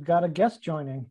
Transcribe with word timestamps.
We've 0.00 0.06
got 0.06 0.24
a 0.24 0.28
guest 0.30 0.62
joining. 0.62 1.04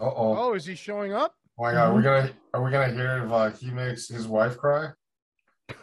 Uh 0.00 0.04
oh. 0.04 0.36
Oh, 0.38 0.54
is 0.54 0.64
he 0.64 0.76
showing 0.76 1.12
up? 1.12 1.34
Oh 1.58 1.64
my 1.64 1.72
god, 1.72 1.92
we're 1.92 2.02
gonna 2.02 2.30
are 2.54 2.62
we 2.62 2.70
gonna 2.70 2.92
hear 2.92 3.24
if 3.24 3.32
uh, 3.32 3.50
he 3.50 3.72
makes 3.72 4.06
his 4.06 4.28
wife 4.28 4.56
cry? 4.56 4.90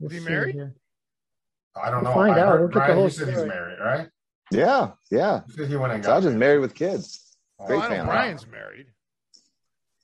Is 0.00 0.12
he 0.12 0.20
married? 0.20 0.54
here. 0.54 0.74
I 1.74 1.90
don't 1.90 2.04
We'll 2.04 2.12
know. 2.12 2.18
find 2.20 2.34
I 2.36 2.40
out. 2.40 2.58
We'll 2.60 2.68
get 2.68 2.74
the 2.74 2.78
Brian, 2.78 2.94
whole 2.94 3.04
you 3.04 3.10
said 3.10 3.28
he's 3.28 3.44
married, 3.44 3.78
right? 3.80 4.08
Yeah, 4.52 4.90
yeah. 5.10 5.40
You 5.48 5.54
said 5.54 5.68
he 5.68 5.76
went 5.76 5.92
and 5.94 6.02
got 6.04 6.10
Sergeant's 6.22 6.38
married 6.38 6.60
with 6.60 6.74
kids. 6.76 7.36
Oh, 7.58 7.66
Great 7.66 7.78
I 7.80 7.82
know 7.82 7.88
family. 7.88 8.12
Brian's 8.12 8.46
married. 8.46 8.86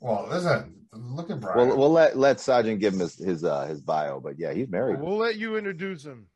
Well, 0.00 0.26
listen, 0.28 0.74
look 0.92 1.30
at 1.30 1.38
Brian. 1.38 1.68
We'll 1.68 1.76
we'll 1.76 1.92
let 1.92 2.16
let 2.18 2.40
Sergeant 2.40 2.80
give 2.80 2.94
him 2.94 3.00
his 3.00 3.16
his 3.16 3.44
uh, 3.44 3.66
his 3.66 3.80
bio, 3.82 4.18
but 4.20 4.36
yeah, 4.36 4.52
he's 4.52 4.68
married. 4.68 5.00
We'll 5.00 5.16
let 5.18 5.36
you 5.36 5.56
introduce 5.56 6.02
him 6.04 6.26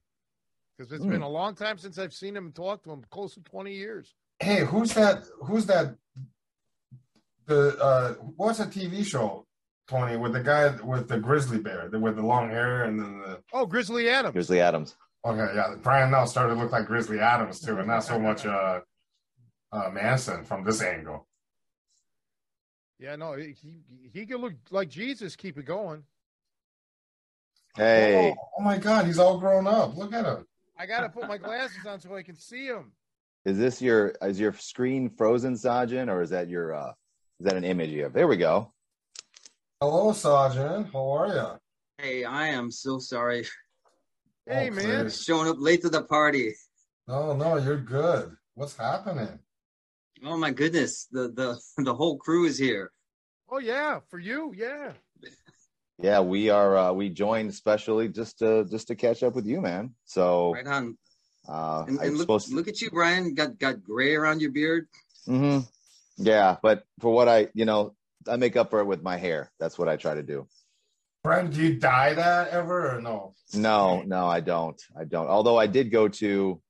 because 0.78 0.92
it's 0.92 1.04
Hmm. 1.04 1.10
been 1.10 1.22
a 1.22 1.28
long 1.28 1.54
time 1.54 1.76
since 1.78 1.98
I've 1.98 2.14
seen 2.14 2.36
him 2.36 2.46
and 2.46 2.54
talked 2.54 2.84
to 2.84 2.90
him. 2.92 3.04
Close 3.10 3.34
to 3.34 3.40
twenty 3.42 3.74
years. 3.74 4.14
hey, 4.40 4.64
who's 4.64 4.94
that? 4.94 5.24
Who's 5.44 5.66
that? 5.66 5.96
The 7.46 7.76
uh, 7.82 8.12
what's 8.36 8.60
a 8.60 8.66
TV 8.66 9.04
show, 9.04 9.46
Tony, 9.88 10.16
with 10.16 10.32
the 10.34 10.42
guy 10.42 10.70
with 10.82 11.08
the 11.08 11.18
grizzly 11.18 11.58
bear, 11.58 11.88
with 11.90 12.16
the 12.16 12.22
long 12.22 12.50
hair 12.50 12.84
and 12.84 13.00
then 13.00 13.18
the 13.20 13.42
Oh, 13.52 13.66
Grizzly 13.66 14.08
Adams. 14.08 14.32
Grizzly 14.34 14.60
Adams. 14.60 14.96
okay, 15.24 15.52
yeah, 15.54 15.74
Brian 15.82 16.10
now 16.10 16.24
started 16.26 16.54
to 16.54 16.60
look 16.60 16.70
like 16.72 16.86
Grizzly 16.86 17.18
Adams 17.20 17.60
too, 17.60 17.78
and 17.78 17.88
not 17.88 18.04
so 18.04 18.18
much 18.18 18.46
uh, 18.46 18.80
uh 19.72 19.90
Manson 19.90 20.44
from 20.44 20.62
this 20.62 20.82
angle. 20.82 21.26
Yeah, 23.00 23.16
no, 23.16 23.32
he 23.34 23.52
he, 23.60 23.80
he 24.12 24.26
can 24.26 24.36
look 24.38 24.54
like 24.70 24.88
Jesus. 24.90 25.34
Keep 25.34 25.58
it 25.58 25.64
going. 25.64 26.04
Hey, 27.76 28.34
Oh, 28.38 28.48
oh 28.58 28.62
my 28.62 28.76
God, 28.78 29.06
he's 29.06 29.18
all 29.18 29.38
grown 29.38 29.66
up. 29.66 29.96
Look 29.96 30.12
at 30.12 30.24
him. 30.26 30.44
I 30.78 30.86
got 30.86 31.00
to 31.00 31.08
put 31.08 31.26
my 31.28 31.38
glasses 31.38 31.84
on 31.86 32.00
so 32.00 32.14
I 32.14 32.22
can 32.22 32.36
see 32.36 32.66
him. 32.66 32.92
is 33.44 33.58
this 33.58 33.82
your 33.82 34.14
is 34.22 34.38
your 34.38 34.52
screen 34.54 35.10
frozen, 35.10 35.56
Sergeant, 35.56 36.08
or 36.10 36.22
is 36.22 36.30
that 36.30 36.48
your 36.48 36.74
uh 36.74 36.92
is 37.40 37.46
that 37.46 37.56
an 37.56 37.64
image 37.64 37.90
you 37.90 38.04
have? 38.04 38.12
There 38.12 38.28
we 38.28 38.36
go. 38.36 38.72
Hello, 39.80 40.12
Sergeant. 40.12 40.88
How 40.92 41.08
are 41.16 41.28
you? 41.28 42.04
Hey, 42.04 42.24
I 42.24 42.48
am 42.48 42.70
so 42.70 42.98
sorry. 42.98 43.44
Hey, 44.46 44.70
Oh, 44.70 44.74
man. 44.74 45.04
please. 45.04 45.22
Showing 45.22 45.48
up 45.48 45.56
late 45.58 45.82
to 45.82 45.88
the 45.88 46.02
party. 46.04 46.54
No, 47.06 47.34
no, 47.34 47.56
you're 47.58 47.76
good. 47.80 48.34
What's 48.54 48.76
happening? 48.76 49.38
Oh 50.24 50.36
my 50.36 50.50
goodness, 50.50 51.06
the 51.10 51.28
the 51.32 51.58
the 51.84 51.94
whole 51.94 52.18
crew 52.18 52.46
is 52.46 52.58
here. 52.58 52.90
Oh 53.50 53.58
yeah, 53.58 54.00
for 54.10 54.18
you, 54.18 54.52
yeah. 54.56 54.92
Yeah, 56.00 56.20
we 56.20 56.50
are 56.50 56.76
uh 56.76 56.92
we 56.92 57.08
joined 57.10 57.54
specially 57.54 58.08
just 58.08 58.38
to 58.38 58.64
just 58.64 58.88
to 58.88 58.94
catch 58.94 59.22
up 59.22 59.34
with 59.34 59.46
you, 59.46 59.60
man. 59.60 59.94
So 60.04 60.52
Right 60.52 60.66
on. 60.66 60.96
uh 61.48 61.84
And, 61.88 61.98
and 61.98 62.18
look, 62.18 62.42
to 62.42 62.54
look 62.54 62.68
at 62.68 62.80
you, 62.80 62.90
Brian. 62.90 63.34
Got 63.34 63.58
got 63.58 63.82
gray 63.82 64.14
around 64.14 64.40
your 64.40 64.52
beard. 64.52 64.86
Mm-hmm. 65.26 65.66
Yeah, 66.18 66.56
but 66.62 66.84
for 67.00 67.12
what 67.12 67.28
I 67.28 67.48
you 67.54 67.64
know, 67.64 67.94
I 68.28 68.36
make 68.36 68.56
up 68.56 68.70
for 68.70 68.80
it 68.80 68.86
with 68.86 69.02
my 69.02 69.16
hair. 69.16 69.50
That's 69.58 69.78
what 69.78 69.88
I 69.88 69.96
try 69.96 70.14
to 70.14 70.22
do. 70.22 70.46
Brian, 71.24 71.50
do 71.50 71.62
you 71.62 71.74
dye 71.74 72.14
that 72.14 72.48
ever 72.50 72.96
or 72.96 73.00
no? 73.00 73.34
No, 73.54 74.02
no, 74.02 74.26
I 74.26 74.40
don't. 74.40 74.80
I 74.96 75.04
don't. 75.04 75.28
Although 75.28 75.58
I 75.58 75.66
did 75.66 75.90
go 75.90 76.08
to, 76.08 76.60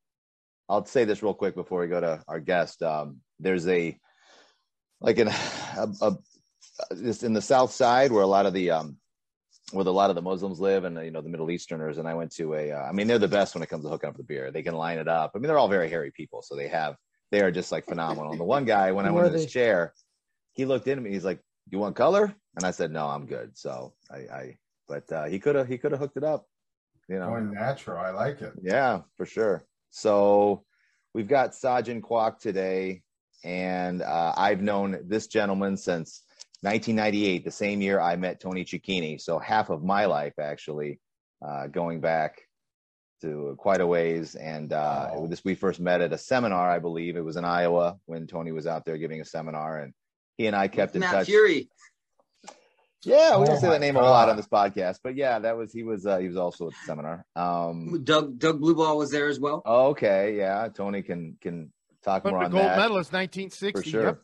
I'll 0.68 0.84
say 0.86 1.04
this 1.04 1.22
real 1.22 1.34
quick 1.34 1.54
before 1.54 1.80
we 1.80 1.86
go 1.88 2.00
to 2.00 2.22
our 2.26 2.40
guest. 2.40 2.82
Um, 2.82 3.18
there's 3.38 3.68
a, 3.68 3.98
like 5.00 5.18
in 5.18 5.28
a, 5.76 5.88
a, 6.00 6.16
just 6.96 7.24
in 7.24 7.34
the 7.34 7.42
South 7.42 7.72
Side 7.72 8.10
where 8.10 8.22
a 8.22 8.26
lot 8.26 8.46
of 8.46 8.54
the, 8.54 8.70
um, 8.70 8.96
where 9.72 9.86
a 9.86 9.90
lot 9.90 10.10
of 10.10 10.16
the 10.16 10.22
Muslims 10.22 10.60
live 10.60 10.84
and 10.84 10.96
you 11.04 11.10
know 11.10 11.20
the 11.20 11.28
Middle 11.28 11.50
Easterners. 11.50 11.98
And 11.98 12.08
I 12.08 12.14
went 12.14 12.32
to 12.36 12.54
a, 12.54 12.72
uh, 12.72 12.82
I 12.82 12.92
mean 12.92 13.06
they're 13.06 13.18
the 13.18 13.28
best 13.28 13.54
when 13.54 13.62
it 13.62 13.68
comes 13.68 13.84
to 13.84 13.90
hooking 13.90 14.08
up 14.08 14.16
the 14.16 14.22
beer. 14.22 14.50
They 14.50 14.62
can 14.62 14.74
line 14.74 14.98
it 14.98 15.08
up. 15.08 15.32
I 15.34 15.38
mean 15.38 15.48
they're 15.48 15.58
all 15.58 15.68
very 15.68 15.88
hairy 15.88 16.10
people, 16.10 16.42
so 16.42 16.56
they 16.56 16.68
have 16.68 16.96
they 17.30 17.40
are 17.40 17.50
just 17.50 17.72
like 17.72 17.86
phenomenal. 17.86 18.30
And 18.30 18.40
the 18.40 18.44
one 18.44 18.64
guy 18.64 18.92
when 18.92 19.06
I 19.06 19.10
went 19.10 19.26
to 19.26 19.32
Were 19.32 19.38
his 19.38 19.50
chair, 19.50 19.92
he 20.52 20.64
looked 20.64 20.88
into 20.88 21.02
me. 21.02 21.10
He's 21.10 21.24
like, 21.24 21.40
"You 21.70 21.78
want 21.78 21.96
color?" 21.96 22.34
And 22.56 22.64
I 22.64 22.70
said, 22.70 22.90
"No, 22.90 23.06
I'm 23.06 23.26
good." 23.26 23.56
So 23.56 23.94
I, 24.10 24.16
I 24.16 24.56
but 24.88 25.12
uh, 25.12 25.24
he 25.24 25.38
could 25.38 25.54
have 25.54 25.68
he 25.68 25.78
could 25.78 25.92
have 25.92 26.00
hooked 26.00 26.16
it 26.16 26.24
up. 26.24 26.46
You 27.08 27.18
know, 27.18 27.28
Going 27.28 27.52
natural. 27.52 27.98
I 27.98 28.10
like 28.10 28.40
it. 28.42 28.52
yeah, 28.62 29.00
for 29.16 29.26
sure. 29.26 29.64
So 29.90 30.64
we've 31.14 31.28
got 31.28 31.52
Sajin 31.52 32.00
Kwok 32.00 32.38
today, 32.38 33.02
and 33.44 34.02
uh, 34.02 34.34
I've 34.36 34.60
known 34.60 35.00
this 35.04 35.26
gentleman 35.26 35.76
since 35.76 36.22
1998, 36.62 37.44
the 37.44 37.50
same 37.50 37.80
year 37.80 38.00
I 38.00 38.16
met 38.16 38.40
Tony 38.40 38.64
Cecchine. 38.64 39.20
So 39.20 39.38
half 39.38 39.70
of 39.70 39.82
my 39.84 40.06
life, 40.06 40.34
actually, 40.40 40.98
uh, 41.46 41.68
going 41.68 42.00
back 42.00 42.40
to 43.20 43.54
quite 43.58 43.80
a 43.80 43.86
ways. 43.86 44.34
And 44.34 44.72
uh, 44.72 45.10
Wow. 45.12 45.26
this 45.26 45.44
we 45.44 45.54
first 45.54 45.78
met 45.80 46.00
at 46.00 46.12
a 46.12 46.18
seminar, 46.18 46.68
I 46.70 46.78
believe 46.80 47.16
it 47.16 47.24
was 47.24 47.36
in 47.36 47.44
Iowa 47.44 47.96
when 48.06 48.26
Tony 48.26 48.52
was 48.52 48.66
out 48.66 48.84
there 48.84 48.96
giving 48.98 49.20
a 49.20 49.24
seminar, 49.24 49.78
and 49.78 49.92
he 50.36 50.46
and 50.46 50.56
I 50.56 50.68
kept 50.68 50.94
in 50.94 51.00
Matt 51.00 51.12
touch. 51.12 51.28
Furey. 51.28 51.68
Yeah, 53.04 53.36
we 53.36 53.44
Oh 53.44 53.46
don't 53.46 53.60
say 53.60 53.68
my 53.68 53.74
that 53.74 53.80
name 53.80 53.94
a 53.96 54.00
lot 54.00 54.28
on 54.28 54.36
this 54.36 54.48
podcast, 54.48 54.98
but 55.04 55.14
yeah, 55.14 55.38
that 55.38 55.56
was 55.56 55.72
he 55.72 55.84
was 55.84 56.04
uh, 56.06 56.18
he 56.18 56.26
was 56.26 56.36
also 56.36 56.66
at 56.66 56.72
the 56.72 56.78
seminar. 56.86 57.24
Um, 57.36 58.02
Doug 58.02 58.38
Doug 58.40 58.60
Blubaugh 58.60 58.96
was 58.96 59.10
there 59.12 59.28
as 59.28 59.38
well. 59.38 59.62
Okay, 59.64 60.36
yeah, 60.36 60.66
Tony 60.74 61.02
can 61.02 61.36
can 61.40 61.72
talk 62.02 62.24
more 62.24 62.32
But 62.32 62.38
the 62.40 62.44
on 62.46 62.50
gold 62.50 62.64
that 62.64 62.76
medalist, 62.76 63.12
1960. 63.12 63.70
for 63.72 63.82
sure. 63.88 64.02
Yep. 64.02 64.22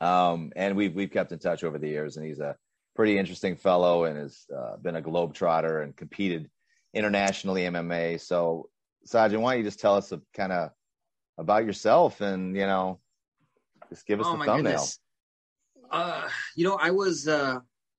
Um, 0.00 0.52
and 0.56 0.76
we've 0.76 0.94
we've 0.94 1.10
kept 1.10 1.32
in 1.32 1.38
touch 1.38 1.64
over 1.64 1.78
the 1.78 1.88
years, 1.88 2.16
and 2.16 2.26
he's 2.26 2.40
a 2.40 2.56
pretty 2.94 3.18
interesting 3.18 3.56
fellow, 3.56 4.04
and 4.04 4.18
has 4.18 4.46
uh, 4.54 4.76
been 4.76 4.96
a 4.96 5.02
globetrotter 5.02 5.82
and 5.82 5.96
competed 5.96 6.50
internationally 6.92 7.62
MMA. 7.62 8.20
So, 8.20 8.68
Sajin, 9.06 9.40
why 9.40 9.54
don't 9.54 9.58
you 9.58 9.68
just 9.68 9.80
tell 9.80 9.96
us 9.96 10.12
a 10.12 10.20
kind 10.34 10.52
of 10.52 10.70
about 11.38 11.64
yourself, 11.64 12.20
and 12.20 12.56
you 12.56 12.66
know, 12.66 13.00
just 13.90 14.06
give 14.06 14.20
us 14.20 14.26
oh 14.28 14.36
the 14.36 14.44
thumbnail. 14.44 14.86
Uh, 15.90 16.28
you 16.56 16.64
know, 16.64 16.76
I 16.80 16.90
was 16.90 17.28
uh, 17.28 17.58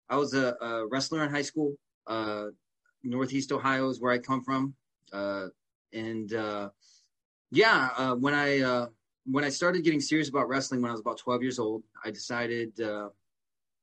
I 0.09 0.17
was 0.17 0.33
a, 0.33 0.55
a 0.61 0.87
wrestler 0.87 1.23
in 1.23 1.29
high 1.29 1.41
school. 1.41 1.75
Uh, 2.07 2.47
Northeast 3.03 3.51
Ohio 3.51 3.89
is 3.89 4.01
where 4.01 4.11
I 4.11 4.17
come 4.17 4.43
from, 4.43 4.73
uh, 5.13 5.47
and 5.93 6.33
uh, 6.33 6.69
yeah, 7.51 7.89
uh, 7.97 8.15
when 8.15 8.33
I 8.33 8.61
uh, 8.61 8.87
when 9.25 9.43
I 9.43 9.49
started 9.49 9.83
getting 9.83 9.99
serious 9.99 10.29
about 10.29 10.47
wrestling 10.47 10.81
when 10.81 10.89
I 10.89 10.93
was 10.93 11.01
about 11.01 11.17
12 11.17 11.41
years 11.41 11.59
old, 11.59 11.83
I 12.03 12.11
decided 12.11 12.79
uh, 12.79 13.09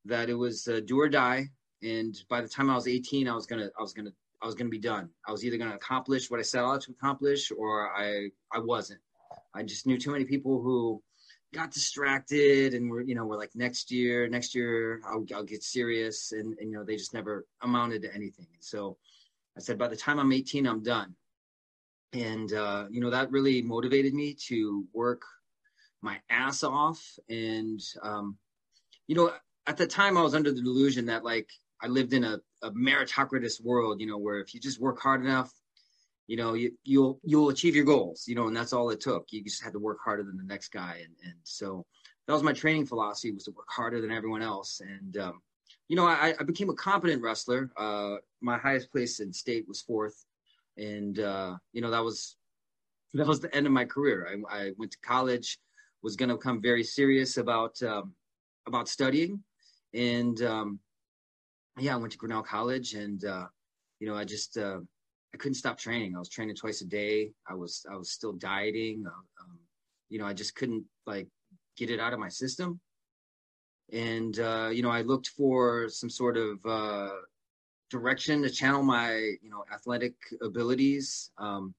that 0.05 0.29
it 0.29 0.35
was 0.35 0.67
uh, 0.67 0.79
do 0.85 0.99
or 0.99 1.09
die. 1.09 1.49
And 1.81 2.15
by 2.29 2.41
the 2.41 2.47
time 2.47 2.69
I 2.69 2.75
was 2.75 2.87
18, 2.87 3.27
I 3.27 3.35
was 3.35 3.45
gonna 3.45 3.69
I 3.77 3.81
was 3.81 3.93
gonna 3.93 4.11
I 4.41 4.45
was 4.45 4.55
gonna 4.55 4.69
be 4.69 4.79
done. 4.79 5.09
I 5.27 5.31
was 5.31 5.43
either 5.43 5.57
gonna 5.57 5.75
accomplish 5.75 6.31
what 6.31 6.39
I 6.39 6.43
set 6.43 6.63
out 6.63 6.81
to 6.83 6.91
accomplish, 6.91 7.51
or 7.51 7.91
I 7.91 8.29
I 8.53 8.59
wasn't. 8.59 9.01
I 9.53 9.63
just 9.63 9.85
knew 9.85 9.97
too 9.97 10.11
many 10.11 10.23
people 10.23 10.61
who 10.61 11.01
got 11.53 11.71
distracted 11.71 12.73
and 12.73 12.89
were 12.89 13.01
you 13.01 13.15
know 13.15 13.25
were 13.25 13.37
like 13.37 13.51
next 13.53 13.91
year 13.91 14.27
next 14.27 14.55
year 14.55 15.01
I'll, 15.05 15.23
I'll 15.35 15.43
get 15.43 15.63
serious 15.63 16.31
and, 16.31 16.57
and 16.57 16.71
you 16.71 16.77
know 16.77 16.83
they 16.83 16.95
just 16.95 17.13
never 17.13 17.45
amounted 17.61 18.01
to 18.01 18.13
anything 18.13 18.47
so 18.59 18.97
i 19.55 19.59
said 19.59 19.77
by 19.77 19.87
the 19.87 19.95
time 19.95 20.19
i'm 20.19 20.33
18 20.33 20.65
i'm 20.65 20.81
done 20.81 21.15
and 22.13 22.53
uh, 22.53 22.85
you 22.89 23.01
know 23.01 23.09
that 23.09 23.31
really 23.31 23.61
motivated 23.61 24.13
me 24.13 24.35
to 24.47 24.85
work 24.93 25.21
my 26.01 26.19
ass 26.29 26.63
off. 26.63 27.01
And 27.29 27.81
um, 28.01 28.37
you 29.07 29.15
know 29.15 29.31
at 29.67 29.77
the 29.77 29.87
time 29.87 30.17
i 30.17 30.21
was 30.21 30.35
under 30.35 30.51
the 30.51 30.61
delusion 30.61 31.05
that 31.05 31.23
like 31.23 31.49
i 31.81 31.87
lived 31.87 32.13
in 32.13 32.23
a, 32.23 32.39
a 32.61 32.71
meritocratic 32.71 33.61
world 33.63 33.99
you 33.99 34.07
know 34.07 34.17
where 34.17 34.39
if 34.39 34.53
you 34.53 34.59
just 34.59 34.79
work 34.79 34.99
hard 34.99 35.23
enough 35.23 35.51
you 36.27 36.37
know 36.37 36.53
you, 36.53 36.71
you'll 36.83 37.19
you'll 37.23 37.49
achieve 37.49 37.75
your 37.75 37.85
goals 37.85 38.25
you 38.27 38.35
know 38.35 38.47
and 38.47 38.55
that's 38.55 38.73
all 38.73 38.89
it 38.89 39.01
took. 39.01 39.27
You 39.31 39.43
just 39.43 39.63
had 39.63 39.73
to 39.73 39.79
work 39.79 39.99
harder 40.03 40.23
than 40.23 40.37
the 40.37 40.43
next 40.43 40.69
guy. 40.69 41.01
And, 41.03 41.13
and 41.23 41.35
so 41.43 41.85
that 42.27 42.33
was 42.33 42.43
my 42.43 42.53
training 42.53 42.85
philosophy 42.85 43.31
was 43.31 43.43
to 43.43 43.51
work 43.51 43.67
harder 43.69 43.99
than 43.99 44.11
everyone 44.11 44.41
else. 44.41 44.81
And 44.81 45.17
um, 45.17 45.41
you 45.89 45.95
know, 45.95 46.05
I, 46.05 46.33
I 46.39 46.43
became 46.43 46.69
a 46.69 46.75
competent 46.75 47.21
wrestler. 47.21 47.71
Uh, 47.75 48.15
my 48.41 48.57
highest 48.57 48.91
place 48.91 49.19
in 49.19 49.33
state 49.33 49.67
was 49.67 49.81
fourth, 49.81 50.25
and 50.77 51.19
uh, 51.19 51.55
you 51.71 51.81
know 51.81 51.91
that 51.91 52.03
was 52.03 52.35
that 53.13 53.27
was 53.27 53.39
the 53.39 53.53
end 53.55 53.67
of 53.67 53.73
my 53.73 53.85
career. 53.85 54.27
I, 54.27 54.57
I 54.57 54.71
went 54.77 54.91
to 54.91 54.97
college, 55.03 55.59
was 56.01 56.15
going 56.15 56.29
to 56.29 56.35
become 56.35 56.61
very 56.61 56.83
serious 56.83 57.37
about 57.37 57.81
um, 57.83 58.13
about 58.67 58.87
studying, 58.87 59.43
and 59.93 60.41
um, 60.41 60.79
yeah, 61.79 61.93
I 61.93 61.97
went 61.97 62.11
to 62.11 62.17
Grinnell 62.17 62.43
College, 62.43 62.93
and 62.93 63.23
uh, 63.25 63.45
you 63.99 64.07
know, 64.07 64.15
I 64.15 64.25
just 64.25 64.57
uh, 64.57 64.79
I 65.33 65.37
couldn't 65.37 65.55
stop 65.55 65.77
training. 65.77 66.15
I 66.15 66.19
was 66.19 66.29
training 66.29 66.55
twice 66.55 66.81
a 66.81 66.85
day. 66.85 67.31
I 67.47 67.55
was 67.55 67.85
I 67.91 67.95
was 67.95 68.11
still 68.11 68.33
dieting. 68.33 69.05
Uh, 69.07 69.43
um, 69.43 69.59
you 70.09 70.19
know, 70.19 70.25
I 70.25 70.33
just 70.33 70.55
couldn't 70.55 70.83
like 71.05 71.27
get 71.77 71.89
it 71.89 71.99
out 71.99 72.13
of 72.13 72.19
my 72.19 72.29
system. 72.29 72.79
And 73.91 74.39
uh, 74.39 74.69
you 74.71 74.83
know, 74.83 74.91
I 74.91 75.01
looked 75.01 75.29
for 75.29 75.89
some 75.89 76.09
sort 76.09 76.37
of 76.37 76.59
uh, 76.65 77.09
direction 77.93 78.41
to 78.41 78.49
channel 78.49 78.81
my 78.81 79.13
you 79.43 79.51
know 79.51 79.63
athletic 79.71 80.15
abilities. 80.41 81.31
Um, 81.37 81.75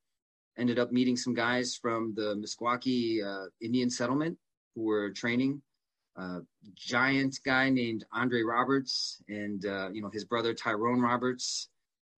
ended 0.57 0.79
up 0.79 0.93
meeting 0.93 1.17
some 1.17 1.35
guys 1.35 1.75
from 1.75 2.15
the 2.15 2.37
Meskwaki 2.41 3.25
uh, 3.31 3.49
Indian 3.61 3.91
settlement 3.91 4.39
who 4.75 4.83
were 4.83 5.11
training. 5.11 5.61
Uh, 6.17 6.39
giant 6.77 7.41
guy 7.45 7.69
named 7.69 8.05
Andre 8.13 8.43
Roberts 8.43 9.21
and 9.29 9.67
uh, 9.67 9.89
you 9.93 10.01
know 10.01 10.11
his 10.11 10.25
brother 10.25 10.55
Tyrone 10.55 11.01
Roberts 11.01 11.69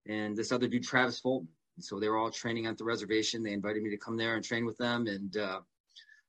and 0.06 0.37
this 0.37 0.52
other 0.52 0.69
dude 0.69 0.84
Travis 0.84 1.19
Fulton. 1.19 1.49
So 1.81 1.99
they 1.99 2.08
were 2.10 2.19
all 2.19 2.31
training 2.31 2.66
at 2.66 2.76
the 2.76 2.84
reservation. 2.84 3.42
They 3.42 3.52
invited 3.54 3.82
me 3.82 3.90
to 3.90 3.96
come 3.96 4.19
there 4.19 4.34
and 4.37 4.44
train 4.44 4.66
with 4.66 4.76
them, 4.76 5.06
and 5.06 5.34
uh, 5.37 5.60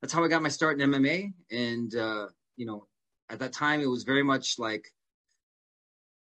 that's 0.02 0.14
how 0.14 0.24
I 0.24 0.30
got 0.30 0.42
my 0.42 0.50
start 0.50 0.80
in 0.80 0.90
MMA. 0.90 1.34
And 1.52 1.94
uh, 1.96 2.28
you 2.56 2.66
know, 2.66 2.88
at 3.30 3.40
that 3.40 3.52
time, 3.52 3.82
it 3.82 3.90
was 3.96 4.04
very 4.04 4.24
much 4.24 4.58
like 4.58 4.86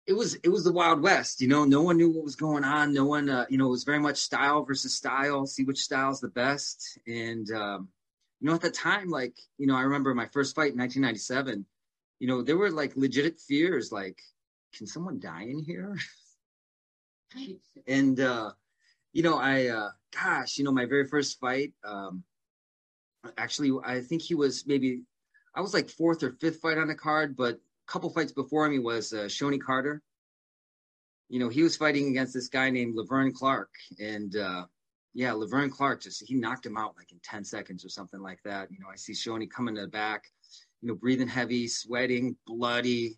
it 0.07 0.13
was 0.13 0.35
it 0.35 0.49
was 0.49 0.63
the 0.63 0.71
wild 0.71 1.01
west 1.01 1.41
you 1.41 1.47
know 1.47 1.65
no 1.65 1.81
one 1.81 1.97
knew 1.97 2.09
what 2.09 2.23
was 2.23 2.35
going 2.35 2.63
on. 2.63 2.93
No 2.93 3.05
one 3.05 3.29
uh, 3.29 3.45
you 3.49 3.57
know 3.57 3.65
it 3.65 3.71
was 3.71 3.83
very 3.83 3.99
much 3.99 4.17
style 4.17 4.63
versus 4.63 4.93
style 4.95 5.45
see 5.45 5.63
which 5.63 5.79
style's 5.79 6.19
the 6.19 6.29
best. 6.29 6.99
And 7.07 7.49
um, 7.51 7.89
you 8.39 8.47
know 8.47 8.55
at 8.55 8.61
the 8.61 8.69
time 8.69 9.09
like 9.09 9.35
you 9.57 9.67
know 9.67 9.75
i 9.75 9.81
remember 9.81 10.13
my 10.13 10.27
first 10.27 10.55
fight 10.55 10.73
in 10.73 10.77
1997 10.77 11.65
you 12.19 12.27
know 12.27 12.41
there 12.41 12.57
were 12.57 12.69
like 12.69 12.95
legit 12.95 13.39
fears 13.39 13.91
like 13.91 14.19
can 14.75 14.85
someone 14.87 15.19
die 15.19 15.43
in 15.43 15.59
here? 15.59 15.95
And 17.87 18.19
uh 18.19 18.51
you 19.11 19.23
know 19.23 19.37
i 19.37 19.67
uh 19.67 19.89
gosh 20.13 20.57
you 20.57 20.63
know 20.63 20.71
my 20.71 20.85
very 20.85 21.07
first 21.07 21.39
fight 21.39 21.73
um 21.83 22.23
actually 23.37 23.71
i 23.83 23.99
think 23.99 24.21
he 24.21 24.35
was 24.35 24.65
maybe 24.67 25.01
i 25.55 25.61
was 25.61 25.73
like 25.73 25.89
fourth 25.89 26.23
or 26.23 26.31
fifth 26.39 26.61
fight 26.61 26.77
on 26.77 26.87
the 26.87 26.95
card 26.95 27.35
but 27.35 27.59
couple 27.87 28.09
fights 28.09 28.31
before 28.31 28.67
me 28.69 28.79
was 28.79 29.13
uh, 29.13 29.29
Carter. 29.63 30.01
You 31.29 31.39
know, 31.39 31.49
he 31.49 31.63
was 31.63 31.75
fighting 31.75 32.09
against 32.09 32.33
this 32.33 32.49
guy 32.49 32.69
named 32.69 32.95
Laverne 32.95 33.33
Clark, 33.33 33.69
and 33.99 34.35
uh, 34.35 34.65
yeah, 35.13 35.33
Laverne 35.33 35.71
Clark 35.71 36.01
just 36.01 36.23
he 36.27 36.35
knocked 36.35 36.65
him 36.65 36.77
out 36.77 36.95
like 36.97 37.11
in 37.11 37.19
ten 37.23 37.43
seconds 37.43 37.83
or 37.83 37.89
something 37.89 38.21
like 38.21 38.39
that. 38.43 38.71
You 38.71 38.79
know, 38.79 38.87
I 38.91 38.95
see 38.95 39.13
Shonie 39.13 39.49
coming 39.49 39.75
to 39.75 39.81
the 39.81 39.87
back, 39.87 40.25
you 40.81 40.87
know, 40.87 40.95
breathing 40.95 41.27
heavy, 41.27 41.67
sweating, 41.67 42.35
bloody. 42.45 43.17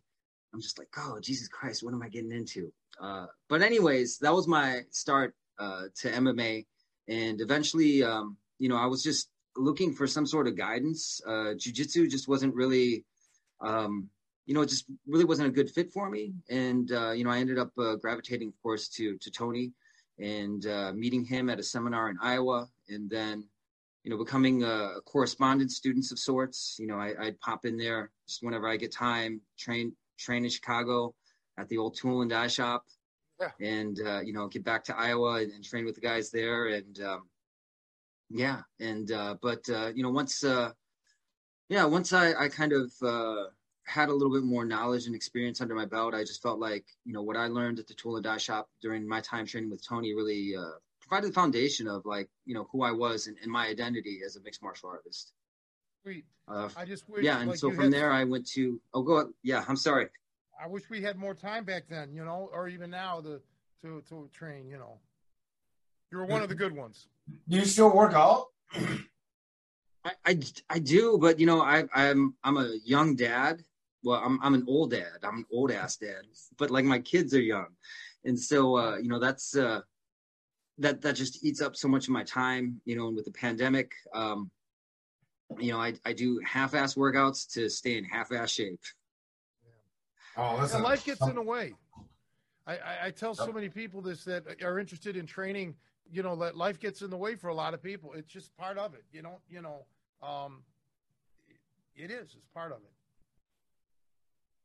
I'm 0.54 0.62
just 0.62 0.80
like, 0.80 0.88
oh 0.98 1.20
Jesus 1.20 1.48
Christ, 1.50 1.84
what 1.84 1.94
am 1.94 2.02
I 2.02 2.08
getting 2.08 2.32
into? 2.32 2.72
Uh, 3.02 3.26
but 3.50 3.62
anyways, 3.62 4.20
that 4.20 4.34
was 4.34 4.48
my 4.48 4.84
start 4.92 5.36
uh, 5.60 5.84
to 6.02 6.10
MMA, 6.10 6.66
and 7.10 7.42
eventually, 7.42 8.04
um, 8.04 8.38
you 8.58 8.70
know, 8.70 8.78
I 8.78 8.86
was 8.86 9.04
just 9.04 9.30
looking 9.58 9.92
for 9.94 10.08
some 10.08 10.26
sort 10.26 10.48
of 10.48 10.56
guidance. 10.56 11.20
Uh, 11.28 11.54
jiu-jitsu 11.58 12.08
just 12.08 12.28
wasn't 12.28 12.56
really 12.56 13.06
um, 13.60 14.10
you 14.48 14.54
know, 14.54 14.62
it 14.62 14.70
just 14.70 14.86
really 15.06 15.26
wasn't 15.26 15.48
a 15.48 15.52
good 15.52 15.70
fit 15.70 15.92
for 15.92 16.10
me. 16.10 16.34
And, 16.50 16.92
uh, 16.94 17.12
you 17.12 17.26
know, 17.26 17.30
I 17.30 17.40
ended 17.40 17.60
up 17.60 17.72
uh, 17.78 17.96
gravitating, 17.96 18.48
of 18.48 18.54
course, 18.64 18.88
to, 18.90 19.18
to 19.18 19.30
Tony 19.30 19.74
and 20.20 20.66
uh, 20.66 20.94
meeting 20.94 21.26
him 21.26 21.50
at 21.50 21.60
a 21.60 21.64
seminar 21.64 22.10
in 22.10 22.18
Iowa. 22.22 22.70
And 22.88 23.10
then, 23.10 23.44
you 24.04 24.10
know, 24.10 24.18
becoming 24.18 24.64
a, 24.64 25.02
correspondence 25.06 25.76
student 25.76 26.10
of 26.14 26.18
sorts. 26.18 26.78
You 26.80 26.88
know, 26.88 26.98
I, 26.98 27.14
would 27.20 27.42
pop 27.42 27.66
in 27.66 27.78
there 27.78 28.10
just 28.26 28.42
whenever 28.42 28.70
I 28.70 28.78
get 28.78 28.94
time, 28.94 29.42
train, 29.60 29.92
train 30.18 30.46
in 30.46 30.50
Chicago 30.50 31.14
at 31.60 31.68
the 31.68 31.78
old 31.78 31.98
tool 31.98 32.22
and 32.22 32.30
die 32.30 32.48
shop. 32.48 32.86
Yeah. 33.42 33.52
And, 33.60 34.00
uh, 34.00 34.22
you 34.22 34.32
know, 34.32 34.48
get 34.48 34.64
back 34.64 34.86
to 34.86 34.98
Iowa 34.98 35.42
and, 35.42 35.52
and, 35.52 35.64
train 35.64 35.84
with 35.84 35.96
the 35.96 36.02
guys 36.02 36.32
there. 36.32 36.68
And, 36.68 37.02
um, 37.02 37.30
yeah. 38.30 38.62
And, 38.80 39.12
uh, 39.12 39.36
but, 39.42 39.70
uh, 39.70 39.92
you 39.94 40.04
know, 40.04 40.10
once, 40.10 40.42
yeah, 41.70 41.84
once 41.84 42.14
I, 42.14 42.34
I 42.34 42.48
kind 42.48 42.72
of, 42.72 42.94
had 43.88 44.10
a 44.10 44.14
little 44.14 44.34
bit 44.34 44.44
more 44.44 44.66
knowledge 44.66 45.06
and 45.06 45.16
experience 45.16 45.62
under 45.62 45.74
my 45.74 45.86
belt, 45.86 46.14
I 46.14 46.22
just 46.22 46.42
felt 46.44 46.60
like 46.60 46.86
you 47.06 47.14
know 47.14 47.22
what 47.22 47.38
I 47.38 47.48
learned 47.48 47.80
at 47.80 47.88
the 47.88 47.94
tool 47.94 48.18
and 48.18 48.24
die 48.24 48.38
shop 48.38 48.70
during 48.82 49.08
my 49.08 49.22
time 49.22 49.46
training 49.46 49.70
with 49.70 49.86
Tony 49.86 50.14
really 50.14 50.56
uh, 50.56 50.78
provided 51.02 51.30
the 51.30 51.34
foundation 51.34 51.88
of 51.88 52.06
like 52.06 52.30
you 52.46 52.54
know 52.54 52.68
who 52.72 52.84
I 52.84 52.92
was 52.92 53.28
and, 53.28 53.38
and 53.42 53.52
my 53.52 53.68
identity 53.68 54.20
as 54.26 54.36
a 54.36 54.42
mixed 54.42 54.62
martial 54.62 54.90
artist. 54.90 55.34
Sweet. 56.04 56.26
Uh, 56.48 56.70
I 56.76 56.86
just 56.86 57.10
wish, 57.10 57.24
yeah, 57.24 57.40
and 57.40 57.50
like 57.50 57.60
so 57.60 57.72
from 57.72 57.90
there 57.90 58.12
I 58.12 58.26
went 58.26 58.46
to 58.50 58.80
oh 58.94 59.02
go 59.02 59.18
ahead. 59.18 59.28
yeah 59.42 59.64
I'm 59.68 59.78
sorry. 59.78 60.08
I 60.62 60.68
wish 60.68 60.90
we 60.90 61.02
had 61.02 61.18
more 61.18 61.34
time 61.34 61.64
back 61.64 61.84
then, 61.90 62.14
you 62.14 62.26
know, 62.26 62.50
or 62.52 62.68
even 62.68 62.90
now 62.90 63.22
to 63.22 63.42
to 63.82 64.04
to 64.10 64.30
train. 64.34 64.68
You 64.68 64.80
know, 64.80 65.00
you 66.12 66.18
were 66.18 66.26
one 66.26 66.44
of 66.44 66.50
the 66.50 66.56
good 66.56 66.76
ones. 66.76 67.08
Do 67.48 67.58
you 67.58 67.66
still 67.66 67.94
work 67.94 68.14
out? 68.14 68.48
I, 70.06 70.14
I, 70.26 70.40
I 70.70 70.80
do, 70.80 71.18
but 71.20 71.40
you 71.40 71.46
know, 71.46 71.62
I, 71.62 71.86
I'm 71.94 72.36
I'm 72.44 72.58
a 72.58 72.76
young 72.86 73.16
dad, 73.16 73.64
well, 74.08 74.22
I'm 74.24 74.40
I'm 74.42 74.54
an 74.54 74.64
old 74.68 74.92
dad. 74.92 75.20
I'm 75.22 75.40
an 75.40 75.46
old 75.52 75.70
ass 75.70 75.98
dad, 75.98 76.24
but 76.58 76.72
like 76.72 76.86
my 76.86 77.00
kids 77.00 77.34
are 77.34 77.42
young, 77.42 77.68
and 78.24 78.40
so 78.40 78.78
uh, 78.78 78.98
you 78.98 79.10
know 79.10 79.20
that's 79.20 79.56
uh, 79.56 79.82
that 80.78 81.02
that 81.02 81.16
just 81.16 81.44
eats 81.44 81.62
up 81.62 81.76
so 81.76 81.90
much 81.90 82.06
of 82.06 82.12
my 82.12 82.24
time. 82.24 82.80
You 82.86 82.96
know, 82.96 83.08
and 83.08 83.16
with 83.18 83.26
the 83.26 83.32
pandemic, 83.32 83.92
um, 84.14 84.50
you 85.60 85.74
know, 85.74 85.80
I 85.80 85.96
I 86.06 86.14
do 86.14 86.40
half-ass 86.46 86.96
workouts 86.96 87.52
to 87.54 87.70
stay 87.70 87.98
in 87.98 88.06
half-ass 88.06 88.50
shape. 88.50 88.80
Oh, 90.38 90.58
listen, 90.62 90.82
life 90.82 91.04
gets 91.04 91.22
in 91.22 91.36
the 91.36 91.42
way. 91.42 91.74
I, 92.66 92.74
I, 92.74 92.98
I 93.06 93.12
tell 93.12 93.36
so 93.36 93.52
many 93.52 93.68
people 93.68 94.02
this 94.02 94.24
that 94.24 94.64
are 94.64 94.80
interested 94.80 95.18
in 95.18 95.26
training. 95.26 95.76
You 96.10 96.24
know, 96.24 96.38
that 96.38 96.56
life 96.56 96.80
gets 96.80 97.02
in 97.02 97.10
the 97.10 97.18
way 97.18 97.36
for 97.36 97.50
a 97.50 97.54
lot 97.54 97.74
of 97.74 97.84
people. 97.84 98.14
It's 98.14 98.32
just 98.32 98.56
part 98.56 98.78
of 98.78 98.94
it. 98.94 99.04
You 99.12 99.22
know, 99.22 99.42
you 99.50 99.62
know, 99.62 99.86
um, 100.24 100.64
it 101.94 102.10
is. 102.10 102.36
It's 102.38 102.48
part 102.54 102.72
of 102.72 102.78
it. 102.78 102.92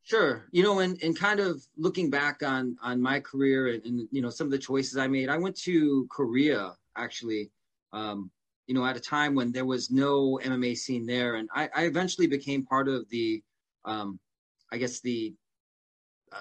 Sure. 0.05 0.47
You 0.51 0.63
know, 0.63 0.81
and, 0.81 1.01
and 1.03 1.17
kind 1.17 1.39
of 1.41 1.65
looking 1.77 2.11
back 2.11 2.43
on 2.43 2.77
on 2.83 3.01
my 3.01 3.21
career 3.21 3.69
and, 3.69 3.85
and 3.85 4.09
you 4.11 4.21
know 4.21 4.31
some 4.31 4.47
of 4.47 4.51
the 4.51 4.59
choices 4.59 4.97
I 4.97 5.07
made, 5.07 5.29
I 5.29 5.39
went 5.39 5.57
to 5.63 6.07
Korea 6.11 6.73
actually, 6.97 7.51
um, 7.93 8.31
you 8.67 8.75
know, 8.75 8.85
at 8.85 8.97
a 8.97 9.01
time 9.01 9.35
when 9.35 9.53
there 9.53 9.65
was 9.65 9.91
no 9.91 10.41
MMA 10.43 10.77
scene 10.77 11.07
there, 11.07 11.37
and 11.37 11.49
I, 11.55 11.69
I 11.75 11.85
eventually 11.85 12.27
became 12.27 12.65
part 12.65 12.89
of 12.89 13.09
the, 13.11 13.43
um, 13.85 14.19
I 14.73 14.77
guess 14.79 15.01
the 15.01 15.35
uh, 16.33 16.37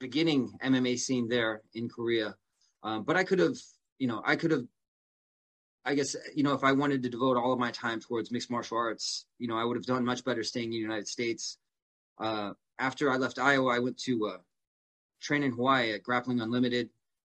beginning 0.00 0.52
MMA 0.64 0.98
scene 0.98 1.28
there 1.28 1.62
in 1.74 1.88
Korea. 1.88 2.34
Um, 2.82 3.04
but 3.04 3.16
I 3.16 3.24
could 3.24 3.38
have, 3.38 3.56
you 3.98 4.08
know, 4.08 4.22
I 4.26 4.36
could 4.36 4.50
have, 4.50 4.64
I 5.84 5.94
guess, 5.94 6.16
you 6.34 6.42
know, 6.42 6.54
if 6.54 6.64
I 6.64 6.72
wanted 6.72 7.02
to 7.02 7.08
devote 7.08 7.36
all 7.36 7.52
of 7.52 7.58
my 7.58 7.70
time 7.70 8.00
towards 8.00 8.30
mixed 8.30 8.50
martial 8.50 8.76
arts, 8.78 9.26
you 9.38 9.48
know, 9.48 9.56
I 9.56 9.64
would 9.64 9.76
have 9.76 9.86
done 9.86 10.04
much 10.04 10.24
better 10.24 10.42
staying 10.44 10.66
in 10.66 10.70
the 10.72 10.76
United 10.76 11.08
States 11.08 11.58
uh, 12.18 12.52
after 12.78 13.10
I 13.10 13.16
left 13.16 13.38
Iowa, 13.38 13.74
I 13.74 13.78
went 13.78 13.98
to 14.02 14.26
uh, 14.26 14.38
train 15.20 15.42
in 15.42 15.52
Hawaii 15.52 15.92
at 15.92 16.02
Grappling 16.02 16.40
Unlimited, 16.40 16.90